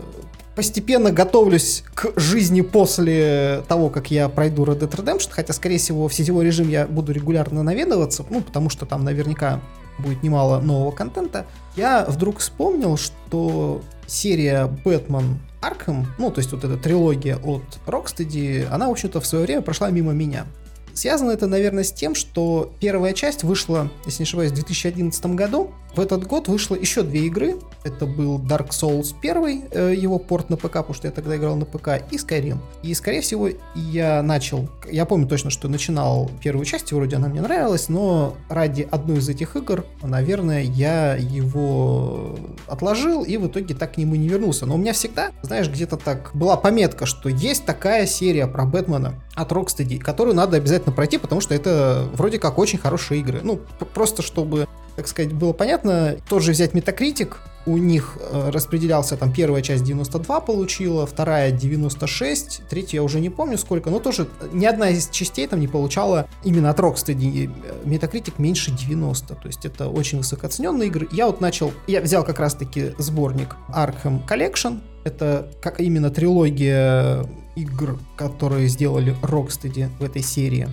постепенно 0.55 1.11
готовлюсь 1.11 1.83
к 1.93 2.13
жизни 2.19 2.61
после 2.61 3.63
того, 3.67 3.89
как 3.89 4.11
я 4.11 4.29
пройду 4.29 4.65
Red 4.65 4.79
Dead 4.79 4.91
Redemption, 4.91 5.29
хотя, 5.31 5.53
скорее 5.53 5.77
всего, 5.77 6.07
в 6.07 6.13
сетевой 6.13 6.45
режим 6.45 6.69
я 6.69 6.85
буду 6.85 7.11
регулярно 7.11 7.63
наведываться, 7.63 8.25
ну, 8.29 8.41
потому 8.41 8.69
что 8.69 8.85
там 8.85 9.03
наверняка 9.03 9.61
будет 9.99 10.23
немало 10.23 10.59
нового 10.59 10.91
контента, 10.91 11.45
я 11.75 12.05
вдруг 12.07 12.39
вспомнил, 12.39 12.97
что 12.97 13.81
серия 14.07 14.65
Бэтмен 14.83 15.39
Арkham, 15.61 16.05
ну, 16.17 16.29
то 16.31 16.39
есть 16.39 16.51
вот 16.51 16.63
эта 16.63 16.77
трилогия 16.77 17.37
от 17.37 17.63
Rocksteady, 17.85 18.67
она, 18.69 18.87
в 18.87 18.91
общем-то, 18.91 19.21
в 19.21 19.25
свое 19.25 19.45
время 19.45 19.61
прошла 19.61 19.89
мимо 19.89 20.11
меня. 20.11 20.45
Связано 20.93 21.31
это, 21.31 21.47
наверное, 21.47 21.83
с 21.83 21.91
тем, 21.91 22.13
что 22.13 22.71
первая 22.79 23.13
часть 23.13 23.43
вышла, 23.43 23.89
если 24.05 24.23
не 24.23 24.25
ошибаюсь, 24.25 24.51
в 24.51 24.55
2011 24.55 25.25
году. 25.27 25.71
В 25.95 25.99
этот 25.99 26.25
год 26.25 26.47
вышло 26.47 26.75
еще 26.75 27.03
две 27.03 27.27
игры. 27.27 27.55
Это 27.83 28.07
был 28.07 28.39
Dark 28.39 28.69
Souls 28.69 29.13
1, 29.21 29.65
э, 29.69 29.93
его 29.95 30.17
порт 30.17 30.49
на 30.49 30.57
ПК, 30.57 30.73
потому 30.73 30.95
что 30.95 31.07
я 31.07 31.11
тогда 31.11 31.35
играл 31.35 31.55
на 31.55 31.65
ПК, 31.65 32.01
и 32.09 32.15
Skyrim. 32.15 32.57
И, 32.81 32.93
скорее 32.95 33.21
всего, 33.21 33.49
я 33.75 34.23
начал... 34.23 34.69
Я 34.89 35.05
помню 35.05 35.27
точно, 35.27 35.51
что 35.51 35.67
начинал 35.67 36.31
первую 36.41 36.65
часть, 36.65 36.91
вроде 36.93 37.17
она 37.17 37.27
мне 37.27 37.41
нравилась, 37.41 37.89
но 37.89 38.35
ради 38.49 38.87
одной 38.89 39.19
из 39.19 39.29
этих 39.29 39.55
игр, 39.55 39.85
наверное, 40.01 40.63
я 40.63 41.15
его 41.15 42.39
отложил, 42.67 43.23
и 43.23 43.37
в 43.37 43.47
итоге 43.47 43.75
так 43.75 43.93
к 43.93 43.97
нему 43.97 44.15
не 44.15 44.29
вернулся. 44.29 44.65
Но 44.65 44.75
у 44.75 44.77
меня 44.77 44.93
всегда, 44.93 45.31
знаешь, 45.43 45.69
где-то 45.69 45.97
так 45.97 46.31
была 46.33 46.57
пометка, 46.57 47.05
что 47.05 47.29
есть 47.29 47.65
такая 47.65 48.07
серия 48.07 48.47
про 48.47 48.65
Бэтмена 48.65 49.21
от 49.35 49.51
Rocksteady, 49.51 49.99
которую 49.99 50.35
надо 50.35 50.57
обязательно 50.57 50.93
пройти, 50.93 51.19
потому 51.19 51.39
что 51.41 51.53
это 51.53 52.07
вроде 52.13 52.39
как 52.39 52.57
очень 52.57 52.79
хорошие 52.79 53.21
игры. 53.21 53.41
Ну, 53.43 53.59
просто 53.93 54.23
чтобы, 54.23 54.67
так 54.95 55.07
сказать, 55.07 55.33
было 55.33 55.53
понятно, 55.53 56.17
тот 56.27 56.43
же 56.43 56.51
взять 56.51 56.71
Metacritic, 56.71 57.35
у 57.65 57.77
них 57.77 58.17
э, 58.19 58.49
распределялся 58.49 59.15
там 59.15 59.31
первая 59.31 59.61
часть 59.61 59.83
92 59.83 60.41
получила, 60.41 61.05
вторая 61.05 61.51
96, 61.51 62.63
третья 62.69 62.97
я 62.97 63.03
уже 63.03 63.19
не 63.19 63.29
помню 63.29 63.57
сколько, 63.57 63.89
но 63.89 63.99
тоже 63.99 64.27
ни 64.51 64.65
одна 64.65 64.89
из 64.89 65.09
частей 65.09 65.47
там 65.47 65.59
не 65.59 65.67
получала 65.67 66.27
именно 66.43 66.69
от 66.69 66.79
Rocksteady 66.79 67.49
Metacritic 67.85 68.33
меньше 68.37 68.71
90, 68.71 69.35
то 69.35 69.47
есть 69.47 69.65
это 69.65 69.87
очень 69.87 70.17
высокооцененные 70.17 70.89
игры. 70.89 71.07
Я 71.11 71.27
вот 71.27 71.39
начал, 71.39 71.71
я 71.87 72.01
взял 72.01 72.23
как 72.23 72.39
раз 72.39 72.55
таки 72.55 72.93
сборник 72.97 73.55
Arkham 73.69 74.27
Collection, 74.27 74.81
это 75.05 75.49
как 75.61 75.79
именно 75.79 76.09
трилогия 76.09 77.25
игр, 77.55 77.99
которые 78.17 78.67
сделали 78.67 79.15
Rocksteady 79.21 79.89
в 79.99 80.03
этой 80.03 80.21
серии. 80.21 80.67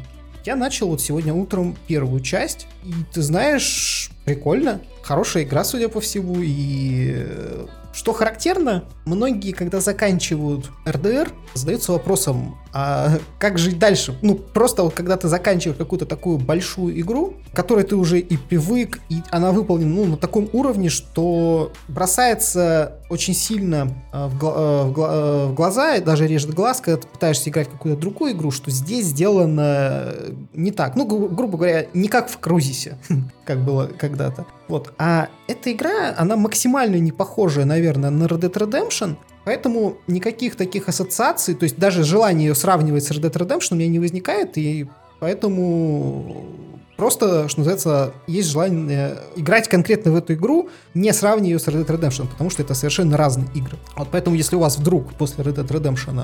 Я 0.45 0.57
начал 0.57 0.89
вот 0.89 1.01
сегодня 1.01 1.35
утром 1.35 1.77
первую 1.87 2.21
часть, 2.21 2.67
и 2.83 2.93
ты 3.13 3.21
знаешь, 3.21 4.11
прикольно, 4.25 4.81
хорошая 5.03 5.43
игра, 5.43 5.65
судя 5.65 5.89
по 5.89 6.01
всему, 6.01 6.37
и 6.41 7.13
э, 7.15 7.67
что 7.93 8.13
характерно, 8.15 8.85
многие, 9.05 9.53
когда 9.53 9.81
заканчивают 9.81 10.71
РДР, 10.89 11.31
задаются 11.55 11.93
вопросом, 11.93 12.57
а 12.73 13.19
как 13.39 13.59
жить 13.59 13.79
дальше? 13.79 14.17
Ну, 14.23 14.35
просто 14.37 14.83
вот 14.83 14.95
когда 14.95 15.17
ты 15.17 15.29
заканчиваешь 15.29 15.77
какую-то 15.79 16.07
такую 16.07 16.39
большую 16.39 16.99
игру, 17.01 17.35
которой 17.53 17.85
ты 17.85 17.97
уже 17.97 18.21
и 18.21 18.37
привык, 18.37 19.01
и 19.09 19.23
она 19.31 19.51
выполнена 19.51 19.95
ну, 19.95 20.05
на 20.05 20.17
таком 20.17 20.49
уровне, 20.53 20.89
что 20.89 21.73
бросается 21.89 22.95
очень 23.09 23.35
сильно 23.35 23.89
э, 24.13 24.27
в, 24.29 24.39
гла- 24.39 24.85
в, 24.85 24.93
гла- 24.93 25.11
э, 25.13 25.47
в 25.49 25.55
глаза, 25.55 25.97
и 25.97 26.01
даже 26.01 26.27
режет 26.29 26.55
глаз, 26.55 26.81
когда 26.81 27.01
ты 27.01 27.09
пытаешься 27.09 27.51
играть 27.51 27.69
какую-то 27.69 28.01
другую 28.01 28.33
игру, 28.33 28.51
что 28.53 28.71
здесь 28.71 29.07
сделано 29.07 30.13
не 30.55 30.71
так. 30.71 30.95
Ну, 30.95 31.07
гру- 31.07 31.29
грубо 31.29 31.59
говоря, 31.59 31.87
не 31.93 32.09
как 32.09 32.29
в 32.29 32.39
Крузисе, 32.39 32.99
как 33.45 33.65
было 33.65 33.91
когда-то. 33.99 34.47
Вот. 34.69 34.93
А 34.99 35.29
эта 35.49 35.73
игра, 35.73 36.15
она 36.17 36.37
максимально 36.37 36.97
не 36.97 37.11
похожая, 37.11 37.65
наверное, 37.65 38.11
на 38.11 38.25
Red 38.25 38.41
Dead 38.41 38.53
Redemption, 38.53 39.17
Поэтому 39.51 39.97
никаких 40.07 40.55
таких 40.55 40.89
ассоциаций, 40.89 41.57
то 41.57 41.65
есть 41.65 41.77
даже 41.77 42.05
желание 42.05 42.51
ее 42.51 42.55
сравнивать 42.55 43.03
с 43.03 43.11
Red 43.11 43.23
Dead 43.23 43.33
Redemption 43.33 43.73
у 43.73 43.75
меня 43.75 43.89
не 43.89 43.99
возникает, 43.99 44.57
и 44.57 44.87
поэтому 45.19 46.47
просто, 46.97 47.49
что 47.49 47.59
называется, 47.59 48.15
есть 48.29 48.49
желание 48.49 49.17
играть 49.35 49.67
конкретно 49.67 50.13
в 50.13 50.15
эту 50.15 50.35
игру, 50.35 50.69
не 50.95 51.13
сравнивая 51.13 51.55
ее 51.55 51.59
с 51.59 51.67
Red 51.67 51.85
Dead 51.85 51.99
Redemption, 51.99 52.29
потому 52.29 52.49
что 52.49 52.63
это 52.63 52.75
совершенно 52.75 53.17
разные 53.17 53.49
игры. 53.53 53.77
Вот 53.97 54.07
поэтому, 54.13 54.37
если 54.37 54.55
у 54.55 54.61
вас 54.61 54.79
вдруг 54.79 55.15
после 55.15 55.43
Red 55.43 55.57
Dead 55.57 55.67
Redemption 55.67 56.23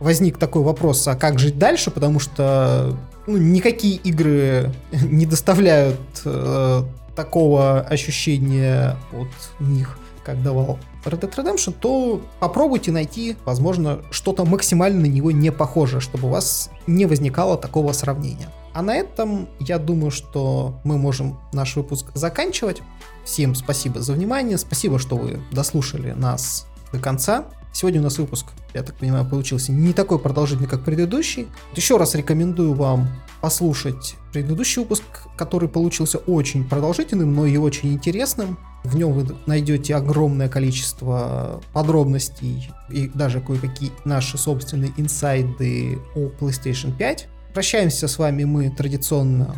возник 0.00 0.36
такой 0.36 0.64
вопрос, 0.64 1.06
а 1.06 1.14
как 1.14 1.38
жить 1.38 1.58
дальше, 1.58 1.92
потому 1.92 2.18
что 2.18 2.98
ну, 3.28 3.36
никакие 3.36 3.98
игры 3.98 4.72
не 4.90 5.26
доставляют 5.26 6.00
э, 6.24 6.82
такого 7.14 7.82
ощущения 7.82 8.96
от 9.12 9.60
них, 9.60 9.96
как 10.28 10.42
давал 10.42 10.78
Red 11.06 11.20
Dead 11.20 11.34
Redemption, 11.34 11.72
то 11.72 12.20
попробуйте 12.38 12.92
найти, 12.92 13.38
возможно, 13.46 14.00
что-то 14.10 14.44
максимально 14.44 15.00
на 15.00 15.06
него 15.06 15.30
не 15.30 15.50
похожее, 15.50 16.02
чтобы 16.02 16.28
у 16.28 16.30
вас 16.30 16.70
не 16.86 17.06
возникало 17.06 17.56
такого 17.56 17.92
сравнения. 17.92 18.50
А 18.74 18.82
на 18.82 18.94
этом 18.94 19.48
я 19.58 19.78
думаю, 19.78 20.10
что 20.10 20.80
мы 20.84 20.98
можем 20.98 21.38
наш 21.54 21.76
выпуск 21.76 22.08
заканчивать. 22.12 22.82
Всем 23.24 23.54
спасибо 23.54 24.02
за 24.02 24.12
внимание, 24.12 24.58
спасибо, 24.58 24.98
что 24.98 25.16
вы 25.16 25.40
дослушали 25.50 26.10
нас 26.12 26.66
до 26.92 26.98
конца. 26.98 27.46
Сегодня 27.72 28.00
у 28.00 28.04
нас 28.04 28.18
выпуск, 28.18 28.48
я 28.74 28.82
так 28.82 28.96
понимаю, 28.96 29.24
получился 29.24 29.72
не 29.72 29.94
такой 29.94 30.18
продолжительный, 30.18 30.68
как 30.68 30.84
предыдущий. 30.84 31.48
Еще 31.74 31.96
раз 31.96 32.14
рекомендую 32.14 32.74
вам 32.74 33.08
послушать 33.40 34.16
предыдущий 34.32 34.82
выпуск, 34.82 35.02
который 35.36 35.68
получился 35.68 36.18
очень 36.18 36.68
продолжительным, 36.68 37.34
но 37.34 37.46
и 37.46 37.56
очень 37.56 37.92
интересным. 37.92 38.58
В 38.84 38.96
нем 38.96 39.12
вы 39.12 39.36
найдете 39.46 39.96
огромное 39.96 40.48
количество 40.48 41.60
подробностей 41.72 42.70
и 42.90 43.08
даже 43.08 43.40
кое-какие 43.40 43.92
наши 44.04 44.38
собственные 44.38 44.92
инсайды 44.96 45.98
о 46.14 46.28
PlayStation 46.28 46.96
5. 46.96 47.28
Прощаемся 47.54 48.08
с 48.08 48.18
вами 48.18 48.44
мы 48.44 48.70
традиционно 48.70 49.56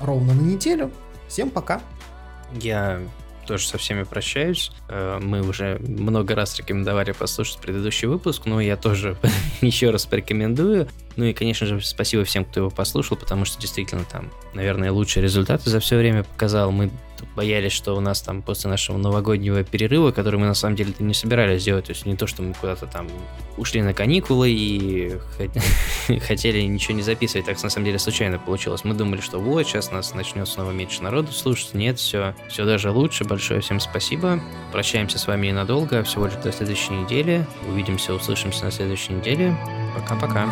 ровно 0.00 0.34
на 0.34 0.42
неделю. 0.42 0.90
Всем 1.28 1.50
пока. 1.50 1.80
Я 2.60 3.00
тоже 3.46 3.66
со 3.66 3.78
всеми 3.78 4.02
прощаюсь. 4.02 4.70
Э, 4.88 5.18
мы 5.20 5.40
уже 5.40 5.78
много 5.80 6.34
раз 6.34 6.56
рекомендовали 6.58 7.12
послушать 7.12 7.58
предыдущий 7.58 8.06
выпуск, 8.06 8.42
но 8.44 8.60
я 8.60 8.76
тоже 8.76 9.16
еще 9.60 9.90
раз 9.90 10.06
порекомендую. 10.06 10.88
Ну 11.18 11.24
и, 11.24 11.32
конечно 11.32 11.66
же, 11.66 11.80
спасибо 11.80 12.22
всем, 12.22 12.44
кто 12.44 12.60
его 12.60 12.70
послушал, 12.70 13.16
потому 13.16 13.44
что 13.44 13.60
действительно 13.60 14.04
там, 14.04 14.30
наверное, 14.54 14.92
лучшие 14.92 15.20
результаты 15.20 15.68
за 15.68 15.80
все 15.80 15.96
время 15.96 16.22
показал. 16.22 16.70
Мы 16.70 16.92
боялись, 17.34 17.72
что 17.72 17.96
у 17.96 18.00
нас 18.00 18.22
там 18.22 18.40
после 18.40 18.70
нашего 18.70 18.98
новогоднего 18.98 19.64
перерыва, 19.64 20.12
который 20.12 20.38
мы 20.38 20.46
на 20.46 20.54
самом 20.54 20.76
деле 20.76 20.94
не 21.00 21.14
собирались 21.14 21.62
сделать, 21.62 21.86
то 21.86 21.90
есть 21.90 22.06
не 22.06 22.14
то, 22.14 22.28
что 22.28 22.42
мы 22.42 22.54
куда-то 22.54 22.86
там 22.86 23.08
ушли 23.56 23.82
на 23.82 23.94
каникулы 23.94 24.48
и 24.48 25.18
хотели 26.20 26.60
ничего 26.60 26.94
не 26.94 27.02
записывать, 27.02 27.46
так 27.46 27.60
на 27.60 27.68
самом 27.68 27.86
деле 27.86 27.98
случайно 27.98 28.38
получилось. 28.38 28.84
Мы 28.84 28.94
думали, 28.94 29.20
что 29.20 29.40
вот, 29.40 29.66
сейчас 29.66 29.90
нас 29.90 30.14
начнет 30.14 30.46
снова 30.46 30.70
меньше 30.70 31.02
народу 31.02 31.32
слушать. 31.32 31.74
Нет, 31.74 31.98
все, 31.98 32.36
все 32.48 32.64
даже 32.64 32.92
лучше. 32.92 33.24
Большое 33.24 33.60
всем 33.60 33.80
спасибо. 33.80 34.40
Прощаемся 34.70 35.18
с 35.18 35.26
вами 35.26 35.48
ненадолго, 35.48 36.04
всего 36.04 36.26
лишь 36.26 36.36
до 36.36 36.52
следующей 36.52 36.92
недели. 36.92 37.44
Увидимся, 37.68 38.14
услышимся 38.14 38.66
на 38.66 38.70
следующей 38.70 39.14
неделе. 39.14 39.56
Пока-пока. 39.96 40.48